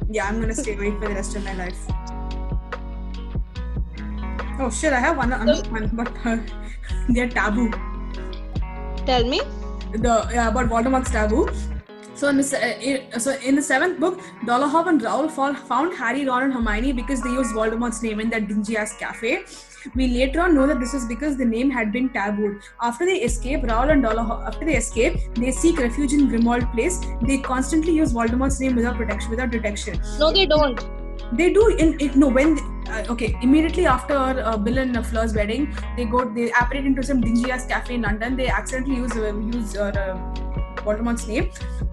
Yeah, 0.10 0.28
I'm 0.28 0.42
gonna 0.42 0.56
stay 0.56 0.74
awake 0.76 0.96
for 0.96 1.08
the 1.08 1.14
rest 1.14 1.36
of 1.36 1.44
my 1.44 1.54
life. 1.54 1.78
Oh 4.60 4.72
shit! 4.72 4.94
I 4.94 5.00
have 5.00 5.18
one 5.18 5.32
another 5.32 5.70
one, 5.70 5.90
but 5.94 6.12
uh, 6.26 6.38
they're 7.10 7.30
taboo. 7.30 7.70
Tell 9.06 9.24
me. 9.24 9.42
the 9.92 10.28
yeah, 10.34 10.50
about 10.50 10.70
Voldemort's 10.70 11.12
taboo. 11.12 11.48
So 12.16 12.30
in 12.30 12.38
the 12.38 13.04
uh, 13.14 13.20
so 13.20 13.38
in 13.52 13.56
the 13.56 13.62
seventh 13.62 14.00
book, 14.00 14.20
Dolohov 14.44 14.88
and 14.88 15.00
Rowle 15.04 15.30
fall, 15.30 15.54
found 15.54 15.94
Harry, 15.94 16.26
Ron, 16.26 16.44
and 16.46 16.54
Hermione 16.54 16.94
because 16.94 17.22
they 17.22 17.30
used 17.30 17.54
Voldemort's 17.54 18.02
name 18.02 18.20
in 18.20 18.32
that 18.32 18.48
dingy 18.48 18.76
ass 18.76 18.98
cafe. 18.98 19.44
We 19.96 20.08
later 20.08 20.42
on 20.42 20.56
know 20.56 20.68
that 20.68 20.80
this 20.80 20.94
was 20.94 21.06
because 21.06 21.38
the 21.38 21.46
name 21.46 21.70
had 21.70 21.92
been 21.92 22.10
tabooed. 22.10 22.62
After 22.82 23.06
they 23.06 23.18
escape, 23.22 23.64
Rowle 23.64 23.90
and 23.90 24.04
Dolohov 24.04 24.48
after 24.48 24.66
they 24.66 24.76
escape, 24.76 25.34
they 25.36 25.52
seek 25.52 25.80
refuge 25.80 26.14
in 26.14 26.28
Grimmauld 26.28 26.72
Place. 26.74 27.00
They 27.22 27.40
constantly 27.40 27.94
use 27.94 28.14
Voldemort's 28.14 28.60
name 28.60 28.76
without 28.76 28.98
protection, 28.98 29.30
without 29.30 29.52
detection. 29.52 30.00
No, 30.20 30.32
they 30.32 30.46
don't. 30.46 30.97
They 31.34 31.52
do 31.52 31.68
in, 31.76 32.00
in 32.00 32.20
no 32.20 32.30
when 32.30 32.58
uh, 32.90 33.04
okay 33.10 33.38
immediately 33.42 33.86
after 33.86 34.16
uh, 34.16 34.58
Bill 34.58 34.78
and 34.78 34.96
uh, 34.96 35.04
Fleur's 35.04 35.34
wedding, 35.34 35.76
they 35.96 36.06
go 36.06 36.26
they 36.30 36.52
apparate 36.52 36.86
into 36.86 37.04
some 37.04 37.22
dingy 37.22 37.52
ass 37.52 37.66
cafe 37.66 37.96
in 37.96 38.02
London. 38.04 38.38
They 38.38 38.48
accidentally 38.48 38.96
use 38.96 39.16
uh, 39.16 39.36
use 39.36 39.76
uh, 39.76 40.18
Voldemort's 40.88 41.28
name, 41.28 41.52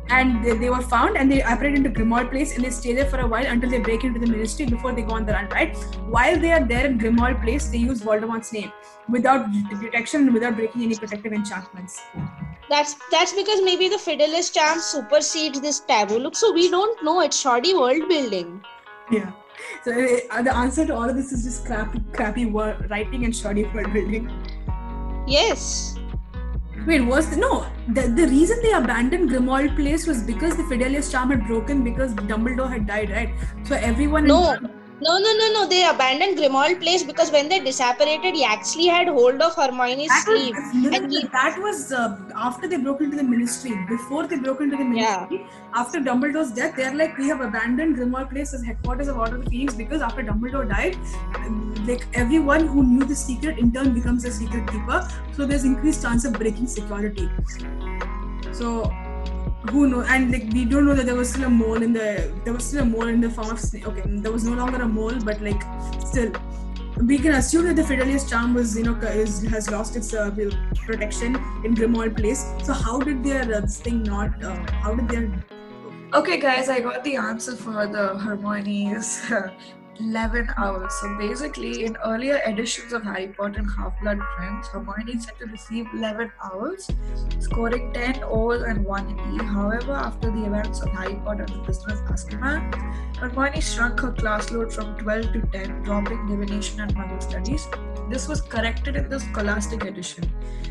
and 0.09 0.44
they, 0.44 0.56
they 0.56 0.70
were 0.70 0.81
found 0.81 1.16
and 1.16 1.31
they 1.31 1.43
apparate 1.43 1.74
into 1.74 1.90
Grimmauld 1.90 2.31
Place 2.31 2.55
and 2.55 2.65
they 2.65 2.70
stay 2.70 2.94
there 2.94 3.06
for 3.06 3.19
a 3.20 3.27
while 3.27 3.44
until 3.44 3.70
they 3.70 3.81
break 3.81 4.05
into 4.05 4.20
the 4.20 4.27
Ministry 4.27 4.66
before 4.66 4.93
they 4.93 5.02
go 5.02 5.15
on 5.15 5.27
the 5.27 5.32
run. 5.32 5.48
Right 5.48 5.77
while 6.09 6.39
they 6.39 6.52
are 6.52 6.65
there 6.65 6.86
in 6.86 6.98
Grimmauld 6.98 7.43
Place, 7.43 7.69
they 7.69 7.78
use 7.78 8.02
Voldemort's 8.02 8.52
name 8.52 8.70
without 9.09 9.47
detection 9.81 10.32
without 10.32 10.55
breaking 10.56 10.82
any 10.82 10.94
protective 10.94 11.32
enchantments. 11.32 12.01
That's 12.70 12.94
that's 13.11 13.32
because 13.32 13.62
maybe 13.62 13.89
the 13.89 13.97
Fidelius 13.97 14.52
charm 14.52 14.78
supersedes 14.78 15.61
this 15.61 15.81
taboo. 15.81 16.19
Look, 16.19 16.36
so 16.36 16.52
we 16.52 16.70
don't 16.70 17.05
know. 17.05 17.20
It's 17.20 17.39
shoddy 17.39 17.74
world 17.74 18.09
building. 18.09 18.65
Yeah. 19.10 19.32
So 19.85 19.93
uh, 20.31 20.43
the 20.43 20.55
answer 20.55 20.86
to 20.86 20.94
all 20.94 21.09
of 21.09 21.16
this 21.16 21.32
is 21.32 21.44
just 21.44 21.66
crappy, 21.66 22.01
crappy 22.12 22.47
word, 22.47 22.90
writing 22.90 23.24
and 23.24 23.35
shoddy 23.35 23.64
word 23.64 23.93
building. 23.93 24.31
Yes. 25.26 25.98
Wait, 26.86 27.01
was 27.01 27.31
the, 27.31 27.36
no 27.36 27.66
the, 27.89 28.02
the 28.02 28.26
reason 28.28 28.59
they 28.62 28.72
abandoned 28.72 29.31
Grimmauld 29.31 29.76
Place 29.76 30.06
was 30.06 30.22
because 30.22 30.56
the 30.56 30.62
Fidelius 30.64 31.10
charm 31.10 31.31
had 31.31 31.47
broken 31.47 31.85
because 31.85 32.14
Dumbledore 32.14 32.70
had 32.70 32.86
died, 32.86 33.10
right? 33.10 33.35
So 33.64 33.74
everyone. 33.76 34.26
No. 34.26 34.56
No, 35.00 35.18
no, 35.18 35.32
no, 35.36 35.52
no. 35.52 35.68
They 35.68 35.84
abandoned 35.86 36.38
Grimmauld 36.38 36.80
Place 36.80 37.02
because 37.02 37.30
when 37.32 37.48
they 37.48 37.58
disapparated, 37.60 38.34
he 38.34 38.44
actually 38.44 38.86
had 38.86 39.08
hold 39.08 39.40
of 39.42 39.54
Hermione's 39.56 40.06
That 40.08 40.24
sleeve. 40.24 40.54
no, 40.72 40.90
and 40.96 41.12
he- 41.12 41.26
that 41.32 41.58
was 41.60 41.92
uh, 41.92 42.16
after 42.36 42.68
they 42.68 42.76
broke 42.76 43.00
into 43.00 43.16
the 43.16 43.24
ministry. 43.24 43.72
Before 43.88 44.26
they 44.26 44.36
broke 44.36 44.60
into 44.60 44.76
the 44.76 44.84
Yeah. 44.84 45.26
ministry, 45.28 45.46
after 45.74 45.98
Dumbledore's 45.98 46.52
death, 46.52 46.76
they're 46.76 46.94
like, 46.94 47.18
we 47.18 47.26
have 47.28 47.40
abandoned 47.40 47.96
Grimmauld 47.96 48.30
Place 48.30 48.54
as 48.54 48.62
headquarters 48.62 49.08
of 49.08 49.18
Order 49.18 49.36
of 49.36 49.44
the 49.44 49.50
Phoenix 49.50 49.74
because 49.74 50.00
after 50.00 50.22
Dumbledore 50.22 50.68
died, 50.68 50.96
um, 51.34 51.74
like 51.86 52.06
everyone 52.14 52.66
who 52.68 52.84
knew 52.84 53.04
the 53.04 53.16
secret 53.16 53.58
in 53.58 53.72
turn 53.72 53.92
becomes 53.94 54.24
a 54.24 54.30
secret 54.30 54.66
keeper. 54.70 55.06
So 55.32 55.44
there's 55.44 55.64
increased 55.64 56.02
chance 56.02 56.24
of 56.24 56.34
breaking 56.34 56.68
security. 56.68 57.28
So 58.52 58.90
who 59.70 59.86
know? 59.89 60.03
And 60.03 60.32
like 60.32 60.53
we 60.53 60.65
don't 60.65 60.86
know 60.86 60.95
that 60.95 61.07
there 61.07 61.15
was 61.15 61.31
still 61.31 61.45
a 61.45 61.51
mole 61.51 61.82
in 61.82 61.93
the 61.93 62.32
there 62.45 62.53
was 62.53 62.65
still 62.65 62.82
a 62.82 62.85
mole 62.85 63.09
in 63.09 63.20
the 63.20 63.31
form 63.31 63.51
of 63.51 63.61
snake. 63.61 63.86
Okay, 63.89 64.03
there 64.07 64.32
was 64.32 64.45
no 64.45 64.55
longer 64.55 64.82
a 64.82 64.89
mole, 64.89 65.19
but 65.24 65.41
like 65.41 65.62
still 66.07 66.32
we 66.99 67.19
can 67.19 67.32
assume 67.32 67.66
that 67.66 67.77
the 67.77 67.82
Fidelius 67.82 68.28
charm 68.28 68.55
was, 68.55 68.77
you 68.78 68.85
know, 68.85 68.95
is, 68.95 69.43
has 69.43 69.69
lost 69.69 69.97
its 69.97 70.15
uh, 70.15 70.31
protection 70.86 71.35
in 71.65 71.74
Grimmauld 71.74 72.16
Place. 72.16 72.45
So 72.62 72.73
how 72.73 73.01
did 73.01 73.24
their 73.24 73.43
uh, 73.43 73.61
this 73.61 73.81
thing 73.81 74.05
not? 74.05 74.43
Uh, 74.43 74.55
how 74.74 74.95
did 74.95 75.09
their 75.09 75.45
Okay, 76.15 76.39
guys, 76.39 76.69
I 76.69 76.78
got 76.78 77.03
the 77.03 77.16
answer 77.16 77.57
for 77.57 77.89
the 77.89 78.16
Hermione's 78.16 79.20
11 80.00 80.50
owls. 80.56 80.94
So 81.00 81.16
basically, 81.18 81.84
in 81.84 81.96
earlier 82.04 82.40
editions 82.46 82.92
of 82.92 83.02
Harry 83.02 83.28
Potter 83.28 83.60
and 83.60 83.70
Half 83.76 84.00
Blood 84.00 84.18
Prince, 84.36 84.68
Hermione 84.68 85.18
said 85.18 85.38
to 85.38 85.46
receive 85.46 85.86
11 85.92 86.32
hours, 86.42 86.90
scoring 87.38 87.92
10 87.92 88.24
O's 88.24 88.62
and 88.62 88.84
1 88.84 89.18
E. 89.34 89.44
However, 89.44 89.92
after 89.92 90.30
the 90.30 90.44
events 90.44 90.80
of 90.80 90.88
Harry 90.90 91.14
Potter 91.24 91.44
and 91.44 91.54
the 91.54 91.64
Prisoner 91.64 91.94
of 91.94 92.00
Azkaban, 92.00 93.16
Hermione 93.16 93.60
shrunk 93.60 94.00
her 94.00 94.12
class 94.12 94.50
load 94.50 94.72
from 94.72 94.96
12 94.98 95.32
to 95.32 95.40
10, 95.52 95.82
dropping 95.82 96.26
divination 96.26 96.80
and 96.80 96.94
muggle 96.94 97.22
studies. 97.22 97.68
This 98.10 98.28
was 98.28 98.40
corrected 98.40 98.96
in 98.96 99.08
the 99.08 99.20
Scholastic 99.20 99.84
edition, 99.84 100.24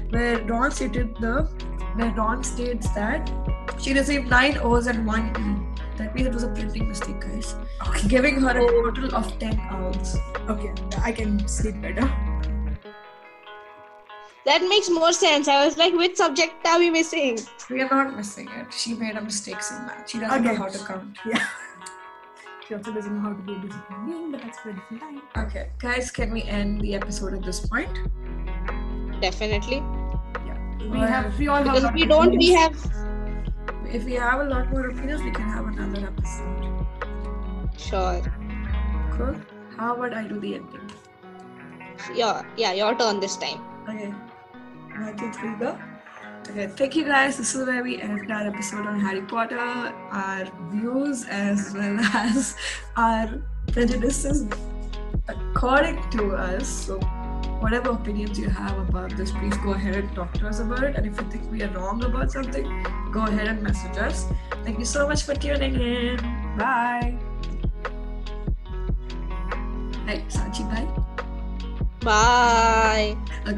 where 0.09 0.43
Ron 0.45 0.71
stated 0.71 1.15
the 1.19 1.49
where 1.95 2.11
Ron 2.11 2.43
states 2.43 2.91
that 2.95 3.31
she 3.79 3.93
received 3.93 4.27
9 4.27 4.57
O's 4.63 4.87
and 4.87 5.05
1 5.05 5.27
E. 5.37 5.72
That 5.97 6.15
means 6.15 6.27
it 6.27 6.33
was 6.33 6.43
a 6.43 6.49
printing 6.49 6.87
mistake, 6.87 7.19
guys. 7.21 7.55
okay? 7.87 8.07
Giving 8.07 8.41
her 8.41 8.57
a 8.57 8.63
oh. 8.63 8.91
total 8.91 9.15
of 9.15 9.37
10 9.39 9.59
owls. 9.69 10.17
Okay, 10.49 10.73
I 11.01 11.11
can 11.11 11.47
sleep 11.47 11.79
better. 11.81 12.11
That 14.45 14.61
makes 14.67 14.89
more 14.89 15.13
sense. 15.13 15.47
I 15.47 15.63
was 15.65 15.77
like, 15.77 15.93
which 15.93 16.17
subject 16.17 16.65
are 16.67 16.77
we 16.77 16.89
missing? 16.89 17.37
We 17.69 17.81
are 17.81 17.89
not 17.89 18.15
missing 18.17 18.49
it. 18.49 18.73
She 18.73 18.93
made 18.93 19.15
a 19.15 19.21
mistake 19.21 19.55
in 19.71 19.85
math. 19.85 20.09
She 20.09 20.19
doesn't 20.19 20.43
know 20.43 20.55
how 20.55 20.67
to 20.67 20.77
count. 20.79 21.17
Yeah. 21.25 21.45
She 22.67 22.75
also 22.75 22.93
doesn't 22.93 23.13
know 23.13 23.19
how 23.21 23.33
to 23.33 23.41
be 23.43 23.53
a 23.55 23.59
disciplined 23.59 24.05
being, 24.07 24.31
but 24.31 24.41
that's 24.41 24.57
for 24.59 24.69
a 24.69 24.73
different 24.73 25.01
time. 25.01 25.21
Okay, 25.47 25.69
guys, 25.79 26.09
can 26.09 26.31
we 26.31 26.43
end 26.43 26.79
the 26.79 26.95
episode 26.95 27.33
at 27.33 27.43
this 27.43 27.59
point? 27.59 27.89
Definitely. 29.21 29.77
Yeah. 30.45 30.57
We 30.79 30.87
Well, 30.87 31.05
have 31.05 31.37
we 31.37 31.49
all 31.49 31.57
have. 31.57 31.65
Because 31.65 31.83
a 31.83 31.87
if 31.87 31.91
lot 31.91 31.93
we 31.93 32.05
don't, 32.05 32.37
we 32.37 32.53
have. 32.53 33.02
If 33.91 34.05
we 34.05 34.13
have 34.13 34.41
a 34.41 34.43
lot 34.43 34.69
more 34.71 34.87
opinions, 34.87 35.21
we 35.21 35.31
can 35.31 35.49
have 35.49 35.67
another 35.67 36.07
episode. 36.07 36.85
Sure. 37.77 38.21
Cool. 39.11 39.35
How 39.77 39.95
about 39.95 40.13
I 40.13 40.27
do 40.27 40.39
the 40.39 40.55
ending? 40.55 40.91
Yeah, 42.13 42.43
yeah, 42.57 42.73
your 42.73 42.95
turn 42.95 43.19
this 43.19 43.37
time. 43.37 43.61
Okay. 43.89 44.09
One, 44.09 45.17
two, 45.17 45.31
three, 45.33 45.55
go. 45.55 45.77
Okay, 46.49 46.67
thank 46.67 46.95
you 46.95 47.05
guys. 47.05 47.37
This 47.37 47.55
is 47.55 47.65
where 47.65 47.81
we 47.81 48.01
end 48.01 48.31
our 48.31 48.47
episode 48.47 48.85
on 48.85 48.99
Harry 48.99 49.21
Potter, 49.21 49.57
our 49.57 50.45
views 50.71 51.25
as 51.29 51.73
well 51.73 51.97
as 52.13 52.55
our 52.97 53.41
prejudices 53.71 54.45
according 55.27 56.09
to 56.11 56.35
us. 56.35 56.67
So, 56.67 56.99
whatever 57.63 57.91
opinions 57.91 58.37
you 58.37 58.49
have 58.49 58.77
about 58.77 59.11
this, 59.15 59.31
please 59.31 59.55
go 59.57 59.71
ahead 59.71 59.95
and 59.95 60.13
talk 60.13 60.33
to 60.33 60.47
us 60.47 60.59
about 60.59 60.83
it. 60.83 60.97
And 60.97 61.05
if 61.07 61.19
you 61.19 61.31
think 61.31 61.49
we 61.49 61.63
are 61.63 61.69
wrong 61.69 62.03
about 62.03 62.29
something, 62.29 62.65
go 63.11 63.23
ahead 63.23 63.47
and 63.47 63.63
message 63.63 63.97
us. 63.97 64.25
Thank 64.65 64.79
you 64.79 64.85
so 64.85 65.07
much 65.07 65.23
for 65.23 65.33
tuning 65.33 65.79
in. 65.79 66.17
Bye. 66.57 67.17
Hey, 70.05 70.19
Sanchi, 70.27 70.67
bye. 70.69 70.87
Bye. 72.03 73.15